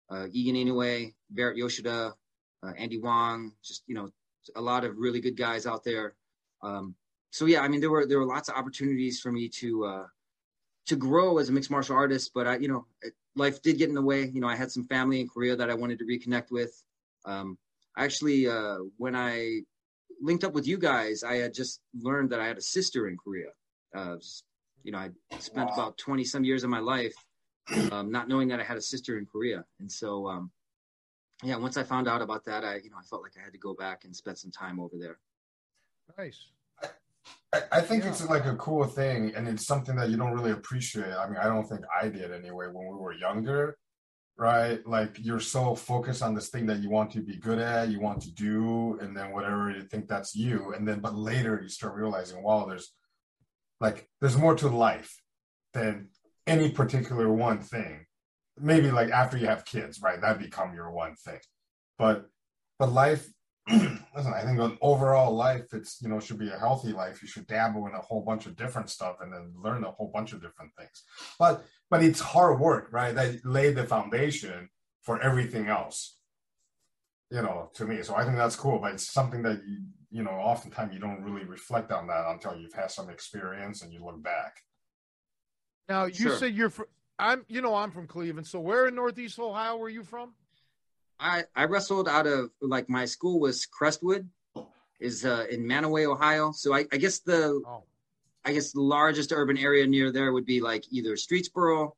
uh, 0.09 0.27
Egan 0.31 0.55
Inoue, 0.55 1.13
Barrett 1.29 1.57
Yoshida, 1.57 2.13
uh, 2.63 2.71
Andy 2.77 2.99
Wong, 2.99 3.53
just 3.63 3.83
you 3.87 3.95
know 3.95 4.09
a 4.55 4.61
lot 4.61 4.83
of 4.83 4.97
really 4.97 5.19
good 5.19 5.37
guys 5.37 5.65
out 5.65 5.83
there. 5.83 6.15
Um, 6.61 6.95
so 7.31 7.45
yeah, 7.45 7.61
I 7.61 7.67
mean 7.67 7.81
there 7.81 7.89
were 7.89 8.05
there 8.05 8.19
were 8.19 8.25
lots 8.25 8.49
of 8.49 8.55
opportunities 8.55 9.19
for 9.19 9.31
me 9.31 9.49
to 9.49 9.85
uh, 9.85 10.05
to 10.87 10.95
grow 10.95 11.37
as 11.37 11.49
a 11.49 11.51
mixed 11.51 11.71
martial 11.71 11.95
artist, 11.95 12.31
but 12.33 12.47
I 12.47 12.57
you 12.57 12.67
know 12.67 12.85
life 13.35 13.61
did 13.61 13.77
get 13.77 13.89
in 13.89 13.95
the 13.95 14.01
way. 14.01 14.25
You 14.25 14.41
know 14.41 14.47
I 14.47 14.55
had 14.55 14.71
some 14.71 14.85
family 14.85 15.21
in 15.21 15.27
Korea 15.27 15.55
that 15.55 15.69
I 15.69 15.73
wanted 15.73 15.99
to 15.99 16.05
reconnect 16.05 16.51
with. 16.51 16.83
Um, 17.25 17.57
actually, 17.97 18.47
uh, 18.47 18.77
when 18.97 19.15
I 19.15 19.61
linked 20.21 20.43
up 20.43 20.53
with 20.53 20.67
you 20.67 20.77
guys, 20.77 21.23
I 21.23 21.35
had 21.35 21.53
just 21.53 21.81
learned 21.99 22.31
that 22.31 22.39
I 22.39 22.47
had 22.47 22.57
a 22.57 22.61
sister 22.61 23.07
in 23.07 23.17
Korea. 23.17 23.49
Uh, 23.93 24.17
you 24.87 24.93
know, 24.93 24.99
I 24.99 25.09
spent 25.39 25.67
wow. 25.67 25.73
about 25.73 25.97
20 25.97 26.23
some 26.23 26.45
years 26.45 26.63
of 26.63 26.69
my 26.69 26.79
life 26.79 27.13
um, 27.91 28.09
not 28.09 28.29
knowing 28.29 28.47
that 28.47 28.61
I 28.61 28.63
had 28.63 28.77
a 28.77 28.81
sister 28.81 29.17
in 29.17 29.25
Korea. 29.25 29.65
And 29.81 29.91
so, 29.91 30.27
um, 30.27 30.49
yeah, 31.43 31.57
once 31.57 31.75
I 31.75 31.83
found 31.83 32.07
out 32.07 32.21
about 32.21 32.45
that, 32.45 32.63
I, 32.63 32.77
you 32.77 32.89
know, 32.89 32.95
I 32.97 33.03
felt 33.03 33.21
like 33.21 33.33
I 33.37 33.43
had 33.43 33.51
to 33.51 33.59
go 33.59 33.73
back 33.73 34.05
and 34.05 34.15
spend 34.15 34.37
some 34.37 34.49
time 34.49 34.79
over 34.79 34.95
there. 34.97 35.19
Nice. 36.17 36.39
I, 37.51 37.61
I 37.73 37.81
think 37.81 38.05
yeah. 38.05 38.11
it's 38.11 38.25
like 38.29 38.45
a 38.45 38.55
cool 38.55 38.85
thing, 38.85 39.33
and 39.35 39.45
it's 39.45 39.67
something 39.67 39.97
that 39.97 40.09
you 40.09 40.15
don't 40.15 40.31
really 40.31 40.51
appreciate. 40.51 41.13
I 41.13 41.27
mean, 41.27 41.37
I 41.37 41.47
don't 41.47 41.67
think 41.67 41.81
I 42.01 42.07
did 42.07 42.31
anyway 42.31 42.67
when 42.71 42.87
we 42.87 42.97
were 42.97 43.13
younger, 43.13 43.77
right? 44.37 44.85
Like 44.87 45.17
you're 45.19 45.41
so 45.41 45.75
focused 45.75 46.23
on 46.23 46.33
this 46.33 46.47
thing 46.47 46.65
that 46.67 46.79
you 46.79 46.89
want 46.89 47.11
to 47.11 47.21
be 47.21 47.35
good 47.35 47.59
at, 47.59 47.89
you 47.89 47.99
want 47.99 48.21
to 48.21 48.31
do, 48.31 48.97
and 49.01 49.15
then 49.15 49.33
whatever 49.33 49.69
you 49.69 49.83
think 49.83 50.07
that's 50.07 50.33
you, 50.33 50.73
and 50.73 50.87
then 50.87 51.01
but 51.01 51.15
later 51.15 51.59
you 51.61 51.67
start 51.67 51.95
realizing, 51.95 52.41
wow, 52.41 52.65
there's 52.65 52.93
like 53.79 54.07
there's 54.19 54.37
more 54.37 54.55
to 54.55 54.67
life 54.67 55.15
than 55.73 56.09
any 56.45 56.71
particular 56.71 57.31
one 57.31 57.59
thing. 57.59 58.05
Maybe 58.59 58.89
like 58.89 59.09
after 59.09 59.37
you 59.37 59.47
have 59.47 59.65
kids, 59.65 60.01
right? 60.01 60.19
That 60.19 60.39
become 60.39 60.73
your 60.73 60.91
one 60.91 61.15
thing. 61.15 61.39
But 61.97 62.25
but 62.79 62.91
life 62.91 63.27
listen, 63.69 64.33
I 64.33 64.43
think 64.43 64.59
an 64.59 64.77
overall 64.81 65.35
life, 65.35 65.73
it's 65.73 66.01
you 66.01 66.07
know 66.07 66.21
should 66.21 66.39
be 66.39 66.49
a 66.49 66.57
healthy 66.57 66.93
life. 66.93 67.21
You 67.21 67.27
should 67.27 67.47
dabble 67.47 67.85
in 67.87 67.93
a 67.93 68.01
whole 68.01 68.21
bunch 68.21 68.45
of 68.45 68.55
different 68.55 68.89
stuff 68.89 69.17
and 69.19 69.33
then 69.33 69.53
learn 69.61 69.83
a 69.83 69.91
whole 69.91 70.09
bunch 70.13 70.31
of 70.31 70.41
different 70.41 70.71
things. 70.77 71.03
But 71.37 71.65
but 71.89 72.01
it's 72.01 72.21
hard 72.21 72.61
work, 72.61 72.87
right? 72.91 73.13
That 73.13 73.45
laid 73.45 73.75
the 73.75 73.83
foundation 73.83 74.69
for 75.01 75.21
everything 75.21 75.67
else. 75.67 76.17
You 77.29 77.41
know, 77.41 77.71
to 77.73 77.85
me. 77.85 78.03
So 78.03 78.15
I 78.15 78.23
think 78.23 78.37
that's 78.37 78.55
cool, 78.55 78.79
but 78.79 78.93
it's 78.93 79.11
something 79.11 79.41
that 79.41 79.61
you 79.67 79.81
you 80.17 80.23
know, 80.23 80.31
oftentimes 80.31 80.95
you 80.95 80.99
don't 80.99 81.21
really 81.21 81.45
reflect 81.45 81.91
on 81.91 82.07
that 82.07 82.25
until 82.27 82.55
you've 82.55 82.73
had 82.73 82.89
some 82.89 83.07
experience 83.07 83.83
and 83.83 83.93
you 83.93 84.03
look 84.03 84.21
back. 84.23 84.63
Now 85.87 86.05
you 86.05 86.13
sure. 86.13 86.35
said 86.37 86.55
you're 86.55 86.71
from 86.71 86.87
I'm 87.19 87.45
you 87.47 87.61
know 87.61 87.75
I'm 87.75 87.91
from 87.91 88.07
Cleveland. 88.07 88.47
So 88.47 88.59
where 88.59 88.87
in 88.87 88.95
Northeast 88.95 89.37
Ohio 89.37 89.77
were 89.77 89.89
you 89.89 90.03
from? 90.03 90.33
I 91.19 91.43
I 91.55 91.65
wrestled 91.65 92.07
out 92.07 92.25
of 92.25 92.49
like 92.61 92.89
my 92.89 93.05
school 93.05 93.39
was 93.39 93.67
Crestwood, 93.67 94.27
is 94.99 95.23
uh, 95.23 95.45
in 95.51 95.67
Mantua, 95.67 96.11
Ohio. 96.11 96.51
So 96.51 96.73
I, 96.73 96.87
I 96.91 96.97
guess 96.97 97.19
the 97.19 97.61
oh. 97.67 97.83
I 98.43 98.53
guess 98.53 98.71
the 98.71 98.81
largest 98.81 99.31
urban 99.31 99.57
area 99.57 99.85
near 99.85 100.11
there 100.11 100.31
would 100.33 100.45
be 100.45 100.61
like 100.61 100.83
either 100.91 101.11
Streetsboro 101.11 101.91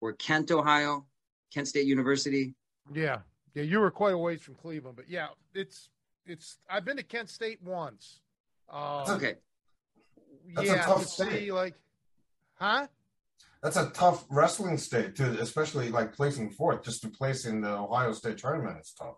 or 0.00 0.12
Kent, 0.14 0.50
Ohio, 0.52 1.04
Kent 1.52 1.68
State 1.68 1.86
University. 1.86 2.54
Yeah, 2.94 3.18
yeah, 3.52 3.64
you 3.64 3.78
were 3.78 3.90
quite 3.90 4.14
a 4.14 4.18
ways 4.18 4.40
from 4.40 4.54
Cleveland, 4.54 4.96
but 4.96 5.10
yeah, 5.10 5.28
it's 5.54 5.90
it's. 6.28 6.58
I've 6.68 6.84
been 6.84 6.96
to 6.96 7.02
Kent 7.02 7.28
State 7.28 7.62
once. 7.62 8.20
Uh, 8.72 9.04
okay. 9.08 9.34
That's 10.54 10.66
yeah, 10.66 10.82
a 10.82 10.84
tough 10.84 11.06
state. 11.06 11.40
See, 11.40 11.52
like, 11.52 11.74
huh? 12.54 12.86
that's 13.62 13.76
a 13.76 13.90
tough 13.90 14.24
wrestling 14.30 14.78
state 14.78 15.16
to, 15.16 15.40
especially 15.40 15.90
like 15.90 16.14
placing 16.14 16.50
fourth. 16.50 16.82
Just 16.84 17.02
to 17.02 17.08
place 17.08 17.44
in 17.44 17.60
the 17.60 17.70
Ohio 17.70 18.12
State 18.12 18.38
tournament 18.38 18.78
is 18.80 18.94
tough. 18.98 19.16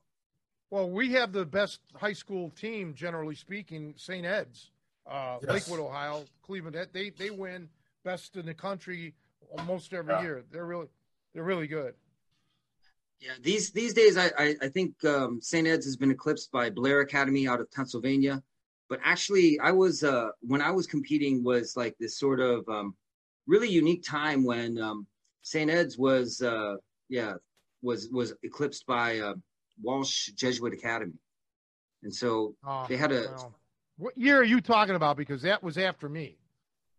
Well, 0.70 0.88
we 0.88 1.12
have 1.12 1.32
the 1.32 1.44
best 1.44 1.80
high 1.94 2.12
school 2.12 2.50
team, 2.50 2.94
generally 2.94 3.34
speaking. 3.34 3.94
St. 3.96 4.24
Ed's, 4.24 4.70
uh, 5.10 5.38
yes. 5.42 5.50
Lakewood, 5.50 5.80
Ohio, 5.80 6.24
Cleveland. 6.42 6.76
They 6.92 7.10
they 7.10 7.30
win 7.30 7.68
best 8.04 8.36
in 8.36 8.46
the 8.46 8.54
country 8.54 9.14
almost 9.58 9.92
every 9.92 10.14
yeah. 10.14 10.22
year. 10.22 10.44
They're 10.50 10.66
really 10.66 10.88
they're 11.34 11.44
really 11.44 11.66
good. 11.66 11.94
Yeah, 13.20 13.32
these 13.42 13.70
these 13.70 13.92
days, 13.92 14.16
I 14.16 14.30
I, 14.38 14.56
I 14.62 14.68
think 14.68 15.04
um, 15.04 15.40
St. 15.42 15.66
Ed's 15.66 15.84
has 15.84 15.96
been 15.96 16.10
eclipsed 16.10 16.50
by 16.50 16.70
Blair 16.70 17.00
Academy 17.00 17.46
out 17.46 17.60
of 17.60 17.70
Pennsylvania. 17.70 18.42
But 18.88 18.98
actually, 19.04 19.58
I 19.60 19.70
was 19.70 20.02
uh, 20.02 20.30
when 20.40 20.60
I 20.60 20.70
was 20.70 20.86
competing 20.86 21.44
was 21.44 21.76
like 21.76 21.96
this 22.00 22.18
sort 22.18 22.40
of 22.40 22.68
um, 22.68 22.96
really 23.46 23.68
unique 23.68 24.02
time 24.02 24.44
when 24.44 24.78
um, 24.80 25.06
St. 25.42 25.70
Ed's 25.70 25.96
was, 25.96 26.42
uh, 26.42 26.76
yeah, 27.08 27.34
was 27.82 28.08
was 28.10 28.32
eclipsed 28.42 28.86
by 28.86 29.20
uh, 29.20 29.34
Walsh 29.82 30.28
Jesuit 30.28 30.72
Academy, 30.72 31.18
and 32.02 32.14
so 32.14 32.54
oh, 32.66 32.86
they 32.88 32.96
had 32.96 33.12
a. 33.12 33.36
What 33.96 34.16
year 34.16 34.40
are 34.40 34.44
you 34.44 34.60
talking 34.60 34.94
about? 34.94 35.16
Because 35.16 35.42
that 35.42 35.62
was 35.62 35.76
after 35.76 36.08
me. 36.08 36.38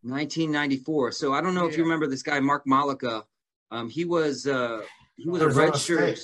1994. 0.03 1.11
So 1.11 1.33
I 1.33 1.41
don't 1.41 1.53
know 1.53 1.63
yeah. 1.63 1.71
if 1.71 1.77
you 1.77 1.83
remember 1.83 2.07
this 2.07 2.23
guy, 2.23 2.39
Mark 2.39 2.65
Mollica. 2.65 3.23
Um, 3.71 3.89
he 3.89 4.05
was 4.05 4.47
uh, 4.47 4.81
he 5.23 5.29
was 5.29 5.41
Arizona 5.41 5.67
a 5.67 5.69
red 5.69 5.77
shirt. 5.77 6.19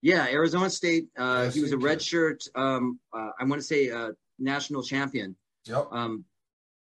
Yeah, 0.00 0.26
Arizona 0.28 0.68
State. 0.68 1.06
Uh, 1.16 1.50
he 1.50 1.60
was 1.60 1.72
a 1.72 1.78
red 1.78 2.02
shirt. 2.02 2.42
Um, 2.56 2.98
uh, 3.16 3.30
I 3.38 3.44
want 3.44 3.60
to 3.60 3.66
say 3.66 3.90
uh, 3.90 4.10
national 4.38 4.82
champion. 4.82 5.36
Yep. 5.66 5.86
Um, 5.92 6.24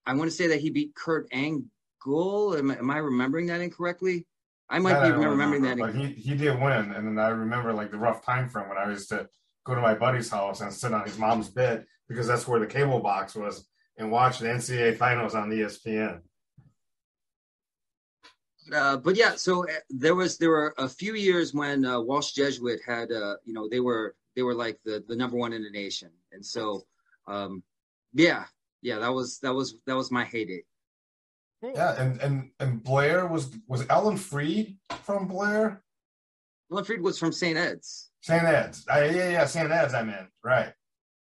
I 0.05 0.13
want 0.13 0.29
to 0.29 0.35
say 0.35 0.47
that 0.47 0.61
he 0.61 0.69
beat 0.69 0.95
Kurt 0.95 1.27
Angle. 1.33 2.55
Am, 2.57 2.71
am 2.71 2.89
I 2.89 2.97
remembering 2.97 3.47
that 3.47 3.59
incorrectly? 3.59 4.25
I 4.69 4.79
might 4.79 5.03
be 5.03 5.11
remembering 5.11 5.63
remember, 5.63 5.87
that. 5.87 5.93
But 5.93 5.95
he, 5.95 6.13
he 6.13 6.35
did 6.35 6.59
win, 6.61 6.91
and 6.93 7.07
then 7.07 7.19
I 7.19 7.29
remember 7.29 7.73
like 7.73 7.91
the 7.91 7.97
rough 7.97 8.23
time 8.23 8.47
frame 8.47 8.69
when 8.69 8.77
I 8.77 8.89
used 8.89 9.09
to 9.09 9.27
go 9.65 9.75
to 9.75 9.81
my 9.81 9.95
buddy's 9.95 10.29
house 10.29 10.61
and 10.61 10.73
sit 10.73 10.93
on 10.93 11.05
his 11.05 11.17
mom's 11.17 11.49
bed 11.49 11.85
because 12.07 12.27
that's 12.27 12.47
where 12.47 12.59
the 12.59 12.67
cable 12.67 12.99
box 12.99 13.35
was 13.35 13.67
and 13.97 14.11
watch 14.11 14.39
the 14.39 14.47
NCAA 14.47 14.97
finals 14.97 15.35
on 15.35 15.49
ESPN. 15.49 16.21
Uh, 18.73 18.97
but 18.97 19.15
yeah, 19.15 19.35
so 19.35 19.63
uh, 19.63 19.73
there 19.89 20.15
was 20.15 20.37
there 20.37 20.49
were 20.49 20.73
a 20.77 20.87
few 20.87 21.15
years 21.15 21.53
when 21.53 21.85
uh, 21.85 21.99
Walsh 21.99 22.31
Jesuit 22.31 22.79
had 22.85 23.11
uh, 23.11 23.35
you 23.43 23.53
know 23.53 23.67
they 23.69 23.79
were 23.79 24.15
they 24.35 24.43
were 24.43 24.53
like 24.53 24.79
the 24.85 25.03
the 25.07 25.15
number 25.15 25.37
one 25.37 25.53
in 25.53 25.63
the 25.63 25.69
nation, 25.69 26.09
and 26.31 26.45
so 26.45 26.85
um, 27.27 27.63
yeah 28.13 28.45
yeah 28.81 28.99
that 28.99 29.13
was 29.13 29.39
that 29.39 29.53
was 29.53 29.75
that 29.85 29.95
was 29.95 30.11
my 30.11 30.23
heyday. 30.23 30.63
Yeah, 31.61 32.01
and 32.01 32.21
and 32.21 32.51
and 32.59 32.83
Blair 32.83 33.27
was 33.27 33.51
was 33.67 33.85
Alan 33.89 34.17
Fried 34.17 34.75
from 35.03 35.27
Blair. 35.27 35.83
Alan 36.71 36.85
Fried 36.85 37.01
was 37.01 37.17
from 37.17 37.31
St. 37.31 37.57
Ed's. 37.57 38.11
St. 38.21 38.43
Ed's, 38.43 38.85
uh, 38.93 38.99
yeah, 38.99 39.29
yeah, 39.29 39.45
St. 39.45 39.71
Ed's. 39.71 39.93
I 39.93 40.03
meant 40.03 40.27
right. 40.43 40.73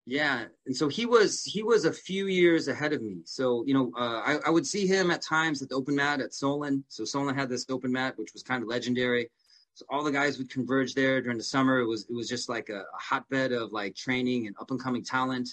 Yeah, 0.06 0.46
and 0.66 0.76
so 0.76 0.90
he 0.90 1.06
was 1.06 1.44
he 1.44 1.64
was 1.64 1.86
a 1.86 1.94
few 1.94 2.28
years 2.28 2.68
ahead 2.68 2.92
of 2.92 3.02
me. 3.02 3.22
So 3.24 3.64
you 3.66 3.74
know, 3.74 3.92
uh, 3.98 4.22
I, 4.26 4.40
I 4.48 4.50
would 4.50 4.68
see 4.68 4.86
him 4.86 5.12
at 5.12 5.22
times 5.22 5.62
at 5.62 5.70
the 5.70 5.76
open 5.76 5.96
mat 5.96 6.20
at 6.20 6.34
Solon. 6.34 6.84
So 6.90 7.06
Solon 7.06 7.36
had 7.36 7.50
this 7.50 7.66
open 7.70 7.92
mat, 7.92 8.18
which 8.18 8.34
was 8.34 8.44
kind 8.44 8.62
of 8.62 8.68
legendary. 8.68 9.30
So 9.76 9.86
all 9.90 10.04
the 10.04 10.12
guys 10.12 10.38
would 10.38 10.50
converge 10.50 10.94
there 10.94 11.22
during 11.22 11.38
the 11.38 11.44
summer. 11.44 11.80
It 11.80 11.88
was 11.88 12.06
it 12.10 12.14
was 12.14 12.28
just 12.28 12.50
like 12.50 12.68
a, 12.68 12.80
a 12.80 13.00
hotbed 13.00 13.54
of 13.54 13.72
like 13.72 13.96
training 13.96 14.48
and 14.48 14.56
up 14.60 14.72
and 14.72 14.82
coming 14.82 15.06
talent. 15.06 15.50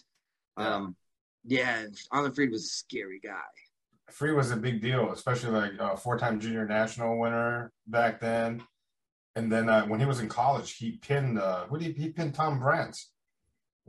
Yeah. 0.59 0.75
Um, 0.75 0.97
yeah, 1.45 1.87
Alan 2.13 2.33
Fried 2.33 2.51
was 2.51 2.65
a 2.65 2.69
scary 2.69 3.21
guy. 3.23 3.41
Free 4.11 4.33
was 4.33 4.51
a 4.51 4.57
big 4.57 4.83
deal, 4.83 5.13
especially 5.13 5.51
like 5.51 5.73
a 5.79 5.97
four-time 5.97 6.41
junior 6.41 6.67
national 6.67 7.19
winner 7.19 7.73
back 7.87 8.21
then. 8.21 8.65
And 9.37 9.51
then 9.51 9.69
uh, 9.69 9.87
when 9.87 10.01
he 10.01 10.07
was 10.07 10.19
in 10.19 10.29
college, 10.29 10.77
he 10.77 10.99
pinned 10.99 11.39
uh, 11.39 11.67
what 11.69 11.81
did 11.81 11.97
he, 11.97 12.03
he 12.03 12.09
pinned 12.11 12.35
Tom 12.35 12.59
Brands 12.59 13.11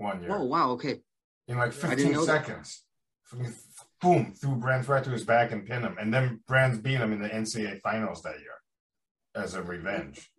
one 0.02 0.22
year. 0.22 0.36
Oh 0.36 0.44
wow, 0.44 0.72
okay. 0.72 1.02
In 1.48 1.58
like 1.58 1.74
15 1.74 2.22
seconds. 2.26 2.84
Boom, 4.02 4.34
threw 4.34 4.56
Brands 4.56 4.88
right 4.88 5.04
to 5.04 5.10
his 5.10 5.24
back 5.24 5.52
and 5.52 5.66
pinned 5.66 5.86
him. 5.86 5.96
And 6.00 6.14
then 6.14 6.42
Brands 6.48 6.80
beat 6.80 6.98
him 6.98 7.14
in 7.14 7.22
the 7.22 7.30
NCAA 7.30 7.82
finals 7.82 8.24
that 8.24 8.40
year 8.40 8.56
as 9.36 9.54
a 9.54 9.62
revenge. 9.62 10.30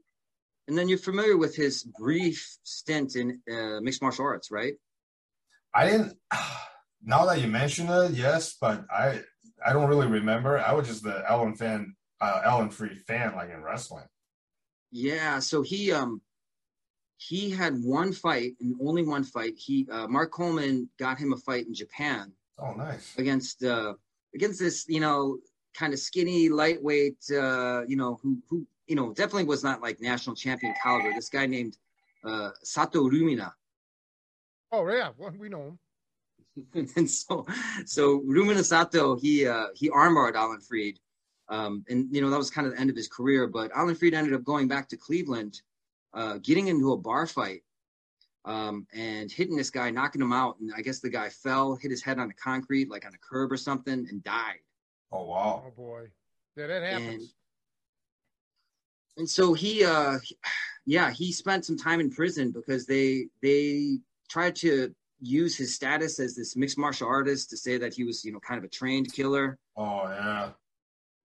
And 0.68 0.76
then 0.76 0.88
you're 0.88 0.98
familiar 0.98 1.36
with 1.36 1.56
his 1.56 1.84
brief 1.98 2.56
stint 2.62 3.16
in 3.16 3.40
uh, 3.50 3.80
mixed 3.80 4.02
martial 4.02 4.24
arts, 4.24 4.50
right? 4.50 4.74
I 5.74 5.86
didn't. 5.86 6.16
Now 7.04 7.26
that 7.26 7.40
you 7.40 7.48
mention 7.48 7.88
it, 7.88 8.12
yes, 8.12 8.56
but 8.60 8.84
I 8.88 9.22
I 9.66 9.72
don't 9.72 9.88
really 9.88 10.06
remember. 10.06 10.56
I 10.60 10.72
was 10.72 10.86
just 10.86 11.02
the 11.02 11.28
Alan 11.28 11.56
fan, 11.56 11.96
uh, 12.20 12.42
Alan 12.44 12.70
Fried 12.70 12.96
fan, 13.08 13.34
like 13.34 13.50
in 13.50 13.60
wrestling. 13.60 14.04
Yeah, 14.92 15.40
so 15.40 15.62
he 15.62 15.90
um 15.90 16.20
he 17.28 17.50
had 17.50 17.74
one 17.82 18.12
fight 18.12 18.54
and 18.60 18.74
only 18.80 19.04
one 19.04 19.24
fight. 19.24 19.54
He 19.56 19.86
uh, 19.90 20.06
Mark 20.06 20.32
Coleman 20.32 20.88
got 20.98 21.18
him 21.18 21.32
a 21.32 21.36
fight 21.36 21.66
in 21.66 21.74
Japan. 21.74 22.32
Oh, 22.58 22.72
nice. 22.72 23.16
Against 23.18 23.64
uh 23.64 23.94
against 24.34 24.58
this, 24.58 24.86
you 24.88 25.00
know, 25.00 25.38
kind 25.74 25.92
of 25.92 25.98
skinny, 25.98 26.48
lightweight, 26.48 27.18
uh, 27.32 27.82
you 27.86 27.96
know, 27.96 28.18
who 28.22 28.38
who 28.48 28.66
you 28.86 28.96
know 28.96 29.12
definitely 29.12 29.44
was 29.44 29.62
not 29.62 29.80
like 29.80 30.00
national 30.00 30.34
champion 30.34 30.74
caliber. 30.82 31.12
This 31.14 31.28
guy 31.28 31.46
named 31.46 31.76
uh, 32.24 32.50
Sato 32.62 33.08
Rumina. 33.08 33.52
Oh 34.72 34.88
yeah, 34.88 35.10
well, 35.16 35.32
we 35.38 35.48
know 35.48 35.62
him. 35.62 35.78
and 36.96 37.10
so 37.10 37.46
so 37.86 38.20
Rumina 38.20 38.64
Sato 38.64 39.16
he 39.16 39.46
uh, 39.46 39.66
he 39.74 39.90
armbarred 39.90 40.34
Alan 40.34 40.60
Fried, 40.60 40.98
um, 41.48 41.84
and 41.88 42.08
you 42.10 42.20
know 42.20 42.30
that 42.30 42.38
was 42.38 42.50
kind 42.50 42.66
of 42.66 42.74
the 42.74 42.80
end 42.80 42.90
of 42.90 42.96
his 42.96 43.08
career. 43.08 43.46
But 43.46 43.70
Alan 43.72 43.94
Fried 43.94 44.14
ended 44.14 44.34
up 44.34 44.44
going 44.44 44.68
back 44.68 44.88
to 44.88 44.96
Cleveland, 44.96 45.62
uh, 46.14 46.38
getting 46.42 46.68
into 46.68 46.92
a 46.92 46.96
bar 46.96 47.26
fight, 47.26 47.62
um, 48.44 48.86
and 48.92 49.30
hitting 49.30 49.56
this 49.56 49.70
guy, 49.70 49.90
knocking 49.90 50.22
him 50.22 50.32
out. 50.32 50.58
And 50.60 50.72
I 50.76 50.80
guess 50.80 51.00
the 51.00 51.10
guy 51.10 51.28
fell, 51.28 51.76
hit 51.76 51.90
his 51.90 52.02
head 52.02 52.18
on 52.18 52.28
the 52.28 52.34
concrete, 52.34 52.90
like 52.90 53.06
on 53.06 53.14
a 53.14 53.18
curb 53.18 53.52
or 53.52 53.56
something, 53.56 54.06
and 54.08 54.22
died. 54.24 54.60
Oh 55.10 55.24
wow! 55.24 55.64
Oh 55.66 55.70
boy, 55.76 56.06
yeah, 56.56 56.66
that 56.66 56.82
happens. 56.82 57.08
And, 57.08 57.28
and 59.18 59.28
so 59.28 59.54
he, 59.54 59.84
uh, 59.84 60.18
yeah, 60.86 61.10
he 61.10 61.32
spent 61.32 61.64
some 61.64 61.76
time 61.76 62.00
in 62.00 62.10
prison 62.10 62.50
because 62.50 62.86
they 62.86 63.28
they 63.42 63.98
tried 64.28 64.56
to 64.56 64.94
use 65.22 65.56
his 65.56 65.74
status 65.74 66.18
as 66.18 66.34
this 66.34 66.56
mixed 66.56 66.76
martial 66.76 67.06
artist 67.06 67.48
to 67.50 67.56
say 67.56 67.78
that 67.78 67.94
he 67.94 68.02
was, 68.02 68.24
you 68.24 68.32
know, 68.32 68.40
kind 68.40 68.58
of 68.58 68.64
a 68.64 68.68
trained 68.68 69.12
killer. 69.12 69.58
Oh 69.76 70.02
yeah. 70.04 70.50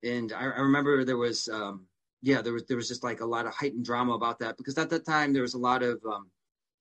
And 0.04 0.32
I, 0.32 0.42
I 0.42 0.60
remember 0.60 1.04
there 1.04 1.18
was, 1.18 1.50
um, 1.50 1.88
yeah, 2.22 2.42
there 2.42 2.54
was 2.54 2.66
there 2.66 2.78
was 2.78 2.88
just 2.88 3.04
like 3.04 3.22
a 3.22 3.26
lot 3.26 3.46
of 3.46 3.54
heightened 3.54 3.86
drama 3.86 4.14
about 4.14 4.40
that 4.40 4.58
because 4.58 4.78
at 4.78 4.90
that 4.90 5.06
time 5.06 5.34
there 5.34 5.42
was 5.42 5.54
a 5.54 5.60
lot 5.60 5.84
of 5.84 6.00
um, 6.06 6.30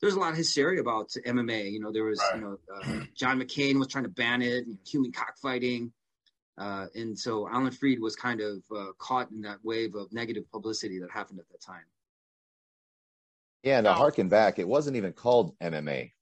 there 0.00 0.08
was 0.08 0.14
a 0.14 0.20
lot 0.20 0.30
of 0.30 0.36
hysteria 0.36 0.80
about 0.80 1.10
MMA. 1.26 1.70
You 1.72 1.80
know, 1.80 1.92
there 1.92 2.04
was 2.04 2.20
right. 2.20 2.36
you 2.36 2.40
know 2.42 2.58
uh, 2.74 3.04
John 3.14 3.40
McCain 3.40 3.78
was 3.78 3.88
trying 3.88 4.04
to 4.04 4.10
ban 4.10 4.42
it, 4.42 4.66
you 4.66 4.72
know, 4.72 4.78
human 4.86 5.12
cockfighting, 5.12 5.92
uh, 6.58 6.86
and 6.94 7.18
so 7.18 7.48
Alan 7.48 7.70
Fried 7.70 8.00
was 8.00 8.16
kind 8.16 8.40
of 8.40 8.62
uh, 8.74 8.92
caught 8.98 9.30
in 9.30 9.42
that 9.42 9.58
wave 9.62 9.94
of 9.94 10.12
negative 10.12 10.50
publicity 10.50 11.00
that 11.00 11.10
happened 11.10 11.38
at 11.38 11.48
that 11.48 11.60
time. 11.60 11.84
Yeah, 13.62 13.78
and 13.78 13.84
to 13.84 13.92
harken 13.92 14.28
back, 14.28 14.58
it 14.58 14.68
wasn't 14.68 14.96
even 14.96 15.12
called 15.12 15.58
MMA 15.58 16.12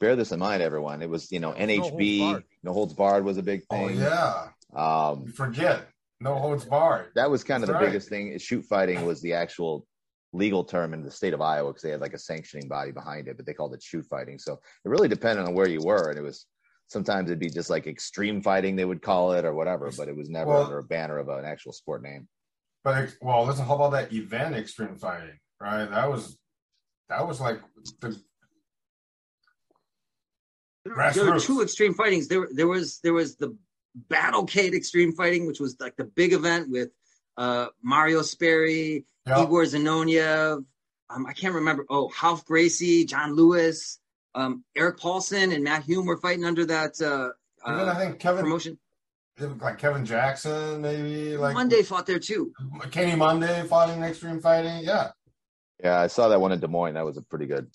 bear 0.00 0.16
this 0.16 0.32
in 0.32 0.40
mind, 0.40 0.62
everyone. 0.62 1.02
It 1.02 1.10
was, 1.10 1.30
you 1.30 1.38
know, 1.38 1.52
NHB, 1.52 1.78
no 1.82 1.82
holds 1.82 2.32
barred, 2.32 2.44
no 2.64 2.72
holds 2.72 2.94
barred 2.94 3.24
was 3.24 3.38
a 3.38 3.42
big 3.42 3.62
oh, 3.70 3.76
thing. 3.76 4.02
Oh, 4.02 4.48
yeah. 4.72 5.10
Um, 5.10 5.24
you 5.26 5.32
forget. 5.32 5.86
No 6.20 6.34
holds 6.34 6.64
barred. 6.66 7.12
That 7.14 7.30
was 7.30 7.42
kind 7.42 7.62
of 7.62 7.68
That's 7.68 7.78
the 7.78 7.84
right. 7.84 7.90
biggest 7.92 8.08
thing. 8.08 8.36
Shoot 8.38 8.64
fighting 8.66 9.06
was 9.06 9.22
the 9.22 9.32
actual 9.32 9.86
legal 10.32 10.64
term 10.64 10.92
in 10.94 11.02
the 11.02 11.10
state 11.10 11.32
of 11.32 11.40
Iowa 11.40 11.70
because 11.70 11.82
they 11.82 11.90
had 11.90 12.00
like 12.00 12.12
a 12.14 12.18
sanctioning 12.18 12.68
body 12.68 12.92
behind 12.92 13.26
it, 13.26 13.36
but 13.36 13.46
they 13.46 13.54
called 13.54 13.74
it 13.74 13.82
shoot 13.82 14.04
fighting. 14.06 14.38
So 14.38 14.54
it 14.84 14.88
really 14.88 15.08
depended 15.08 15.46
on 15.46 15.54
where 15.54 15.68
you 15.68 15.80
were, 15.82 16.10
and 16.10 16.18
it 16.18 16.22
was 16.22 16.46
sometimes 16.88 17.30
it'd 17.30 17.38
be 17.40 17.48
just 17.48 17.70
like 17.70 17.86
extreme 17.86 18.42
fighting 18.42 18.76
they 18.76 18.84
would 18.84 19.00
call 19.02 19.32
it 19.32 19.44
or 19.44 19.54
whatever, 19.54 19.90
but 19.96 20.08
it 20.08 20.16
was 20.16 20.28
never 20.28 20.50
Well- 20.50 20.64
under 20.64 20.78
a 20.78 20.84
banner 20.84 21.18
of 21.18 21.28
an 21.28 21.44
actual 21.44 21.72
sport 21.72 22.02
name. 22.02 22.28
But 22.84 23.14
well, 23.20 23.44
listen, 23.44 23.66
how 23.66 23.74
about 23.76 23.92
that 23.92 24.12
event 24.12 24.54
extreme 24.54 24.96
fighting? 24.96 25.38
Right, 25.60 25.84
that 25.86 26.10
was 26.10 26.38
that 27.08 27.26
was 27.26 27.40
like 27.40 27.60
the 28.00 28.18
There 30.84 31.32
were 31.32 31.40
two 31.40 31.60
extreme 31.62 31.92
fightings. 31.94 32.28
There, 32.28 32.48
there 32.52 32.68
was 32.68 33.00
there 33.02 33.12
was 33.12 33.36
the 33.36 33.56
Battlecade 34.08 34.74
Extreme 34.74 35.12
Fighting, 35.12 35.46
which 35.46 35.60
was 35.60 35.76
like 35.80 35.96
the 35.96 36.04
big 36.04 36.32
event 36.32 36.70
with 36.70 36.90
uh, 37.36 37.66
Mario 37.82 38.22
Sperry, 38.22 39.04
yeah, 39.26 39.42
Igor 39.42 39.64
Zinoviev. 39.64 40.64
Um, 41.08 41.26
I 41.26 41.32
can't 41.32 41.54
remember. 41.54 41.84
Oh, 41.90 42.08
Half 42.08 42.44
Gracie, 42.44 43.04
John 43.04 43.34
Lewis, 43.34 43.98
um, 44.34 44.64
Eric 44.76 44.98
Paulson, 44.98 45.52
and 45.52 45.64
Matt 45.64 45.84
Hume 45.84 46.06
were 46.06 46.18
fighting 46.18 46.44
under 46.44 46.64
that 46.66 47.00
uh, 47.00 47.30
even 47.66 47.88
I 47.88 47.92
uh, 47.92 47.98
think 47.98 48.18
Kevin 48.18 48.44
promotion. 48.44 48.78
like 49.60 49.78
Kevin 49.78 50.04
Jackson, 50.04 50.80
maybe 50.80 51.36
like 51.36 51.54
Monday 51.54 51.82
fought 51.82 52.06
there 52.06 52.18
too. 52.18 52.52
Kenny 52.90 53.16
Monday 53.16 53.64
fought 53.64 53.90
in 53.90 54.02
extreme 54.02 54.40
fighting. 54.40 54.82
Yeah, 54.82 55.10
Yeah, 55.82 56.00
I 56.00 56.06
saw 56.06 56.28
that 56.28 56.40
one 56.40 56.52
in 56.52 56.60
Des 56.60 56.68
Moines. 56.68 56.94
That 56.94 57.04
was 57.04 57.16
a 57.16 57.22
pretty 57.22 57.46
good. 57.46 57.68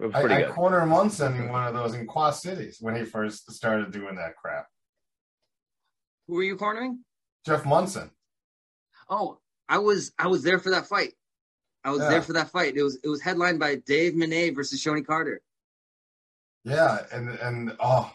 It 0.00 0.06
was 0.06 0.14
I, 0.14 0.20
pretty 0.20 0.34
I 0.34 0.42
good. 0.42 0.54
cornered 0.54 0.86
Monson 0.86 1.34
in 1.36 1.48
one 1.48 1.66
of 1.66 1.74
those 1.74 1.94
in 1.94 2.06
Quad 2.06 2.34
Cities 2.34 2.78
when 2.80 2.96
he 2.96 3.04
first 3.04 3.50
started 3.52 3.92
doing 3.92 4.16
that 4.16 4.36
crap. 4.36 4.66
Who 6.26 6.34
were 6.34 6.42
you 6.42 6.56
cornering? 6.56 7.00
Jeff 7.46 7.64
Monson. 7.66 8.10
Oh, 9.08 9.38
I 9.68 9.78
was 9.78 10.12
I 10.18 10.28
was 10.28 10.42
there 10.42 10.58
for 10.58 10.70
that 10.70 10.86
fight. 10.86 11.12
I 11.84 11.90
was 11.90 12.00
Yeah. 12.00 12.08
there 12.08 12.22
for 12.22 12.32
that 12.34 12.50
fight. 12.50 12.76
It 12.76 12.82
was 12.82 12.96
it 13.02 13.08
was 13.08 13.20
headlined 13.20 13.58
by 13.58 13.76
Dave 13.76 14.14
Monet 14.14 14.50
versus 14.50 14.82
Shonie 14.82 15.06
Carter. 15.06 15.42
Yeah, 16.64 17.04
and 17.12 17.28
and 17.28 17.76
oh, 17.80 18.10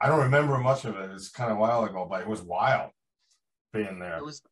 I 0.00 0.08
don't 0.08 0.20
remember 0.24 0.58
much 0.58 0.84
of 0.84 0.96
it. 0.96 1.10
It's 1.12 1.28
kind 1.28 1.50
of 1.52 1.56
a 1.56 1.60
while 1.60 1.84
ago, 1.84 2.06
but 2.10 2.20
it 2.22 2.26
was 2.26 2.42
wild 2.42 2.90
being 3.72 3.98
there. 4.00 4.16
It 4.18 4.24
was 4.24 4.42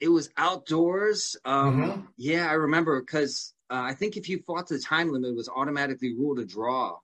it 0.00 0.08
was 0.08 0.30
outdoors. 0.36 1.36
Um, 1.44 1.80
Mhm. 1.82 2.08
Yeah, 2.16 2.50
I 2.50 2.54
remember 2.54 3.00
because 3.00 3.54
uh, 3.70 3.74
I 3.82 3.94
think 3.94 4.16
if 4.16 4.28
you 4.28 4.40
fought 4.40 4.66
to 4.66 4.74
the 4.74 4.80
time 4.80 5.12
limit, 5.12 5.30
it 5.30 5.36
was 5.36 5.48
automatically 5.48 6.14
ruled 6.14 6.40
a 6.40 6.44
draw. 6.44 6.98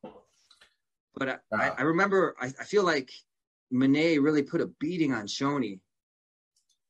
But 1.14 1.28
I, 1.28 1.36
I, 1.56 1.68
I 1.78 1.82
remember 1.82 2.34
I, 2.40 2.46
I 2.46 2.64
feel 2.64 2.82
like 2.84 3.10
Monet 3.70 4.18
really 4.18 4.42
put 4.42 4.60
a 4.60 4.66
beating 4.80 5.12
on 5.12 5.26
Shonie. 5.26 5.80